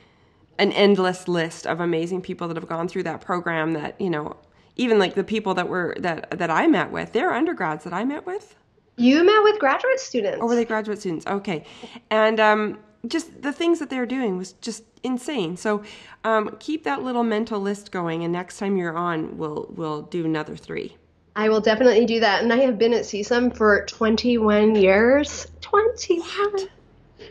an 0.59 0.71
endless 0.71 1.27
list 1.27 1.65
of 1.65 1.80
amazing 1.80 2.21
people 2.21 2.47
that 2.47 2.57
have 2.57 2.67
gone 2.67 2.88
through 2.88 3.03
that 3.03 3.21
program 3.21 3.73
that 3.73 3.99
you 3.99 4.09
know 4.09 4.35
even 4.75 4.99
like 4.99 5.15
the 5.15 5.23
people 5.23 5.53
that 5.53 5.67
were 5.67 5.95
that 5.99 6.38
that 6.38 6.49
I 6.49 6.67
met 6.67 6.91
with 6.91 7.13
they're 7.13 7.34
undergrads 7.34 7.84
that 7.84 7.93
I 7.93 8.03
met 8.03 8.25
with. 8.25 8.55
You 8.95 9.23
met 9.23 9.41
with 9.43 9.59
graduate 9.59 9.99
students. 9.99 10.39
Or 10.39 10.47
were 10.47 10.55
they 10.55 10.65
graduate 10.65 10.99
students? 10.99 11.25
Okay. 11.25 11.65
And 12.09 12.39
um 12.39 12.80
just 13.07 13.41
the 13.41 13.51
things 13.51 13.80
that 13.80 13.89
they're 13.89 14.05
doing 14.05 14.38
was 14.38 14.53
just 14.53 14.84
insane. 15.03 15.57
So 15.57 15.84
um, 16.23 16.55
keep 16.61 16.85
that 16.85 17.03
little 17.03 17.23
mental 17.23 17.59
list 17.59 17.91
going 17.91 18.23
and 18.23 18.31
next 18.31 18.57
time 18.57 18.77
you're 18.77 18.95
on 18.95 19.38
we'll 19.38 19.67
we'll 19.75 20.03
do 20.03 20.25
another 20.25 20.55
three. 20.55 20.95
I 21.35 21.49
will 21.49 21.61
definitely 21.61 22.05
do 22.05 22.19
that. 22.19 22.43
And 22.43 22.53
I 22.53 22.57
have 22.57 22.77
been 22.77 22.93
at 22.93 23.03
CSUN 23.03 23.57
for 23.57 23.85
21 23.88 24.75
years. 24.75 25.47
21 25.61 26.69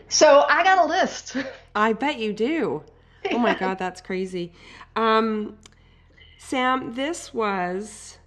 so 0.09 0.45
I 0.49 0.63
got 0.63 0.85
a 0.85 0.89
list. 0.89 1.37
I 1.75 1.93
bet 1.93 2.19
you 2.19 2.33
do 2.33 2.83
oh 3.31 3.39
my 3.39 3.55
god, 3.55 3.79
that's 3.79 4.01
crazy. 4.01 4.53
Um, 4.97 5.57
Sam, 6.39 6.95
this 6.95 7.33
was 7.33 8.19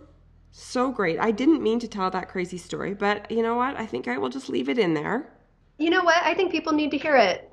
so 0.52 0.92
great. 0.92 1.20
I 1.20 1.32
didn't 1.32 1.62
mean 1.62 1.80
to 1.80 1.88
tell 1.88 2.10
that 2.10 2.30
crazy 2.30 2.58
story, 2.58 2.94
but 2.94 3.30
you 3.30 3.44
know 3.44 3.56
what? 3.56 3.76
I 3.78 3.86
think 3.86 4.08
I 4.08 4.18
will 4.18 4.30
just 4.30 4.50
leave 4.50 4.70
it 4.70 4.80
in 4.80 4.94
there. 4.94 5.30
You 5.78 5.90
know 5.90 6.04
what? 6.04 6.24
I 6.24 6.34
think 6.34 6.52
people 6.52 6.72
need 6.72 6.92
to 6.92 6.98
hear 6.98 7.18
it. 7.18 7.52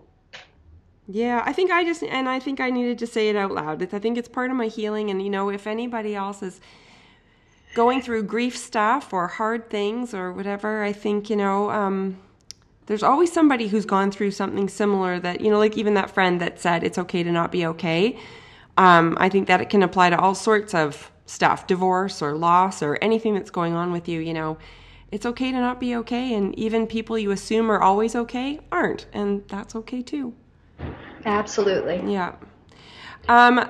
Yeah, 1.09 1.43
I 1.45 1.53
think 1.53 1.73
I 1.73 1.85
just, 1.85 2.05
and 2.05 2.29
I 2.29 2.39
think 2.39 2.61
I 2.61 2.71
needed 2.71 2.99
to 3.01 3.07
say 3.09 3.29
it 3.29 3.35
out 3.35 3.51
loud. 3.51 3.83
I 3.93 3.99
think 3.99 4.17
it's 4.17 4.29
part 4.29 4.51
of 4.53 4.57
my 4.57 4.69
healing. 4.69 5.11
And, 5.11 5.21
you 5.21 5.31
know, 5.31 5.51
if 5.51 5.67
anybody 5.67 6.15
else 6.15 6.43
is 6.43 6.61
going 7.75 8.01
through 8.03 8.23
grief 8.23 8.57
stuff 8.57 9.13
or 9.13 9.27
hard 9.27 9.69
things 9.69 10.15
or 10.15 10.33
whatever, 10.33 10.85
I 10.85 10.93
think, 10.93 11.29
you 11.29 11.37
know, 11.37 11.71
um, 11.71 12.19
there's 12.87 13.03
always 13.03 13.33
somebody 13.33 13.69
who's 13.69 13.87
gone 13.87 14.11
through 14.11 14.33
something 14.33 14.69
similar 14.69 15.21
that, 15.21 15.41
you 15.41 15.51
know, 15.51 15.59
like 15.59 15.77
even 15.77 15.95
that 15.95 16.11
friend 16.11 16.41
that 16.41 16.61
said 16.61 16.83
it's 16.83 16.99
okay 16.99 17.23
to 17.23 17.31
not 17.31 17.53
be 17.53 17.67
okay. 17.67 18.19
Um, 18.77 19.17
I 19.21 19.29
think 19.29 19.49
that 19.49 19.61
it 19.61 19.69
can 19.69 19.83
apply 19.83 20.11
to 20.11 20.19
all 20.19 20.35
sorts 20.35 20.75
of 20.75 21.11
stuff, 21.27 21.67
divorce 21.67 22.23
or 22.23 22.35
loss 22.35 22.83
or 22.83 22.99
anything 23.01 23.35
that's 23.35 23.51
going 23.51 23.75
on 23.75 23.93
with 23.93 24.09
you, 24.09 24.21
you 24.21 24.35
know. 24.35 24.59
It's 25.11 25.27
okay 25.27 25.53
to 25.53 25.59
not 25.59 25.79
be 25.79 25.95
okay, 25.97 26.33
and 26.33 26.59
even 26.59 26.87
people 26.87 27.19
you 27.19 27.33
assume 27.33 27.71
are 27.71 27.83
always 27.83 28.17
okay 28.17 28.61
aren't, 28.73 29.07
and 29.13 29.47
that's 29.47 29.77
okay 29.77 30.01
too. 30.01 30.35
Absolutely. 31.27 32.11
Yeah. 32.11 32.35
Um, 33.29 33.69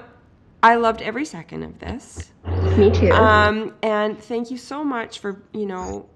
I 0.62 0.76
loved 0.76 1.02
every 1.02 1.24
second 1.24 1.64
of 1.64 1.80
this. 1.80 2.30
Me 2.78 2.90
too. 2.92 3.10
Um, 3.10 3.74
and 3.82 4.16
thank 4.16 4.52
you 4.52 4.56
so 4.56 4.84
much 4.84 5.18
for, 5.18 5.42
you 5.52 5.66
know, 5.66 6.08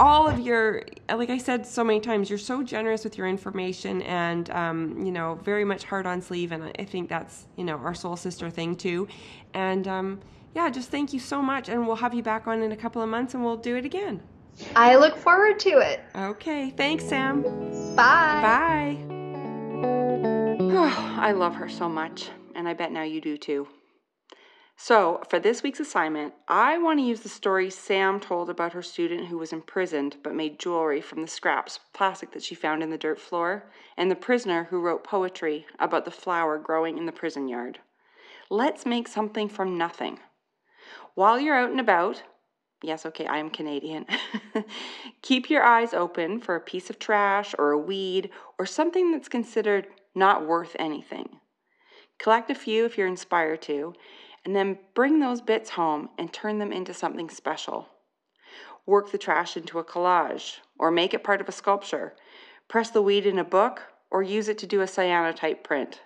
all 0.00 0.26
of 0.26 0.40
your, 0.40 0.82
like 1.14 1.28
I 1.28 1.36
said 1.36 1.66
so 1.66 1.84
many 1.84 2.00
times, 2.00 2.30
you're 2.30 2.38
so 2.38 2.62
generous 2.62 3.04
with 3.04 3.18
your 3.18 3.28
information 3.28 4.00
and, 4.02 4.50
um, 4.50 5.04
you 5.04 5.12
know, 5.12 5.38
very 5.44 5.64
much 5.64 5.84
heart 5.84 6.06
on 6.06 6.22
sleeve. 6.22 6.52
And 6.52 6.72
I 6.78 6.84
think 6.84 7.10
that's, 7.10 7.46
you 7.56 7.64
know, 7.64 7.76
our 7.76 7.94
soul 7.94 8.16
sister 8.16 8.48
thing 8.48 8.74
too. 8.74 9.06
And 9.52 9.86
um, 9.86 10.20
yeah, 10.54 10.70
just 10.70 10.90
thank 10.90 11.12
you 11.12 11.20
so 11.20 11.42
much. 11.42 11.68
And 11.68 11.86
we'll 11.86 11.96
have 11.96 12.14
you 12.14 12.22
back 12.22 12.46
on 12.46 12.62
in 12.62 12.72
a 12.72 12.76
couple 12.76 13.02
of 13.02 13.10
months 13.10 13.34
and 13.34 13.44
we'll 13.44 13.58
do 13.58 13.76
it 13.76 13.84
again. 13.84 14.22
I 14.74 14.96
look 14.96 15.16
forward 15.16 15.60
to 15.60 15.78
it. 15.78 16.00
Okay. 16.16 16.70
Thanks, 16.70 17.04
Sam. 17.04 17.42
Bye. 17.94 18.40
Bye. 18.42 18.98
Oh, 20.72 21.16
I 21.20 21.32
love 21.32 21.54
her 21.54 21.68
so 21.68 21.88
much, 21.88 22.28
and 22.54 22.68
I 22.68 22.74
bet 22.74 22.92
now 22.92 23.02
you 23.02 23.20
do 23.20 23.36
too. 23.36 23.68
So, 24.82 25.20
for 25.28 25.38
this 25.38 25.62
week's 25.62 25.78
assignment, 25.78 26.32
I 26.48 26.78
want 26.78 27.00
to 27.00 27.04
use 27.04 27.20
the 27.20 27.28
story 27.28 27.68
Sam 27.68 28.18
told 28.18 28.48
about 28.48 28.72
her 28.72 28.80
student 28.80 29.26
who 29.26 29.36
was 29.36 29.52
imprisoned 29.52 30.16
but 30.22 30.34
made 30.34 30.58
jewelry 30.58 31.02
from 31.02 31.20
the 31.20 31.28
scraps 31.28 31.80
plastic 31.92 32.32
that 32.32 32.42
she 32.42 32.54
found 32.54 32.82
in 32.82 32.88
the 32.88 32.96
dirt 32.96 33.20
floor, 33.20 33.70
and 33.98 34.10
the 34.10 34.16
prisoner 34.16 34.68
who 34.70 34.80
wrote 34.80 35.04
poetry 35.04 35.66
about 35.78 36.06
the 36.06 36.10
flower 36.10 36.56
growing 36.56 36.96
in 36.96 37.04
the 37.04 37.12
prison 37.12 37.46
yard. 37.46 37.80
Let's 38.48 38.86
make 38.86 39.06
something 39.06 39.50
from 39.50 39.76
nothing. 39.76 40.18
While 41.14 41.38
you're 41.38 41.58
out 41.58 41.70
and 41.70 41.78
about, 41.78 42.22
yes, 42.82 43.04
okay, 43.04 43.26
I 43.26 43.36
am 43.36 43.50
Canadian, 43.50 44.06
keep 45.20 45.50
your 45.50 45.62
eyes 45.62 45.92
open 45.92 46.40
for 46.40 46.56
a 46.56 46.60
piece 46.60 46.88
of 46.88 46.98
trash 46.98 47.54
or 47.58 47.72
a 47.72 47.78
weed 47.78 48.30
or 48.58 48.64
something 48.64 49.12
that's 49.12 49.28
considered 49.28 49.88
not 50.14 50.46
worth 50.46 50.74
anything. 50.78 51.38
Collect 52.18 52.50
a 52.50 52.54
few 52.54 52.86
if 52.86 52.96
you're 52.96 53.06
inspired 53.06 53.62
to, 53.62 53.94
and 54.44 54.56
then 54.56 54.78
bring 54.94 55.20
those 55.20 55.40
bits 55.40 55.70
home 55.70 56.08
and 56.18 56.32
turn 56.32 56.58
them 56.58 56.72
into 56.72 56.94
something 56.94 57.28
special. 57.28 57.88
Work 58.86 59.12
the 59.12 59.18
trash 59.18 59.56
into 59.56 59.78
a 59.78 59.84
collage 59.84 60.58
or 60.78 60.90
make 60.90 61.14
it 61.14 61.24
part 61.24 61.40
of 61.40 61.48
a 61.48 61.52
sculpture. 61.52 62.14
Press 62.68 62.90
the 62.90 63.02
weed 63.02 63.26
in 63.26 63.38
a 63.38 63.44
book 63.44 63.82
or 64.10 64.22
use 64.22 64.48
it 64.48 64.58
to 64.58 64.66
do 64.66 64.80
a 64.80 64.86
cyanotype 64.86 65.62
print. 65.62 66.00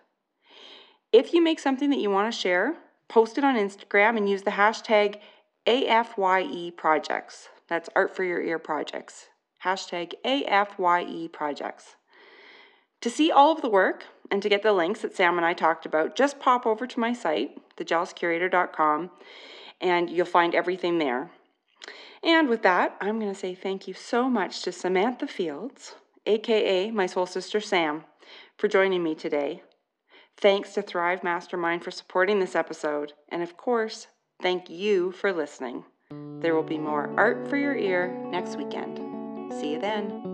If 1.13 1.33
you 1.33 1.43
make 1.43 1.61
something 1.61 1.91
that 1.91 2.01
you 2.01 2.11
want 2.11 2.33
to 2.33 2.39
share, 2.39 2.75
post 3.09 3.39
it 3.39 3.45
on 3.45 3.55
Instagram 3.55 4.17
and 4.17 4.29
use 4.29 4.43
the 4.43 4.51
hashtag 4.51 5.21
AFYE 5.67 6.77
projects. 6.77 7.49
That's 7.69 7.89
Art 7.97 8.15
for 8.15 8.25
Your 8.25 8.43
Ear 8.43 8.59
projects. 8.59 9.27
Hashtag 9.65 10.13
AFYE 10.25 11.33
projects. 11.33 11.97
To 13.01 13.11
see 13.11 13.31
all 13.31 13.53
of 13.53 13.63
the 13.63 13.71
work 13.71 14.05
and 14.31 14.43
to 14.43 14.49
get 14.49 14.63
the 14.63 14.73
links 14.73 15.03
that 15.03 15.15
Sam 15.15 15.37
and 15.37 15.47
I 15.47 15.53
talked 15.53 15.87
about, 15.87 16.17
just 16.17 16.41
pop 16.41 16.67
over 16.67 16.87
to 16.87 17.01
my 17.01 17.13
site, 17.13 17.59
thejealouscurator.com, 17.77 19.11
and 19.81 20.11
you'll 20.11 20.27
find 20.27 20.55
everything 20.55 20.99
there. 20.99 21.31
And 22.23 22.49
with 22.49 22.63
that, 22.63 22.97
I'm 23.01 23.21
going 23.21 23.33
to 23.33 23.39
say 23.39 23.55
thank 23.55 23.87
you 23.87 23.95
so 23.95 24.31
much 24.31 24.63
to 24.63 24.73
Samantha 24.73 25.27
Fields, 25.27 25.95
aka 26.27 26.91
my 26.91 27.07
soul 27.07 27.27
sister 27.27 27.61
Sam, 27.61 28.05
for 28.57 28.69
joining 28.69 29.03
me 29.03 29.15
today. 29.15 29.63
Thanks 30.39 30.75
to 30.75 30.83
Thrive 30.83 31.23
Mastermind 31.23 31.85
for 31.85 31.91
supporting 31.91 32.41
this 32.41 32.57
episode, 32.57 33.13
and 33.29 33.43
of 33.43 33.57
course, 33.57 34.09
thank 34.43 34.69
you 34.69 35.13
for 35.13 35.33
listening. 35.33 35.85
There 36.41 36.55
will 36.55 36.63
be 36.63 36.79
more 36.79 37.13
art 37.17 37.49
for 37.49 37.57
your 37.57 37.77
ear 37.77 38.09
next 38.31 38.57
weekend. 38.57 39.53
See 39.53 39.73
you 39.73 39.81
then. 39.81 40.34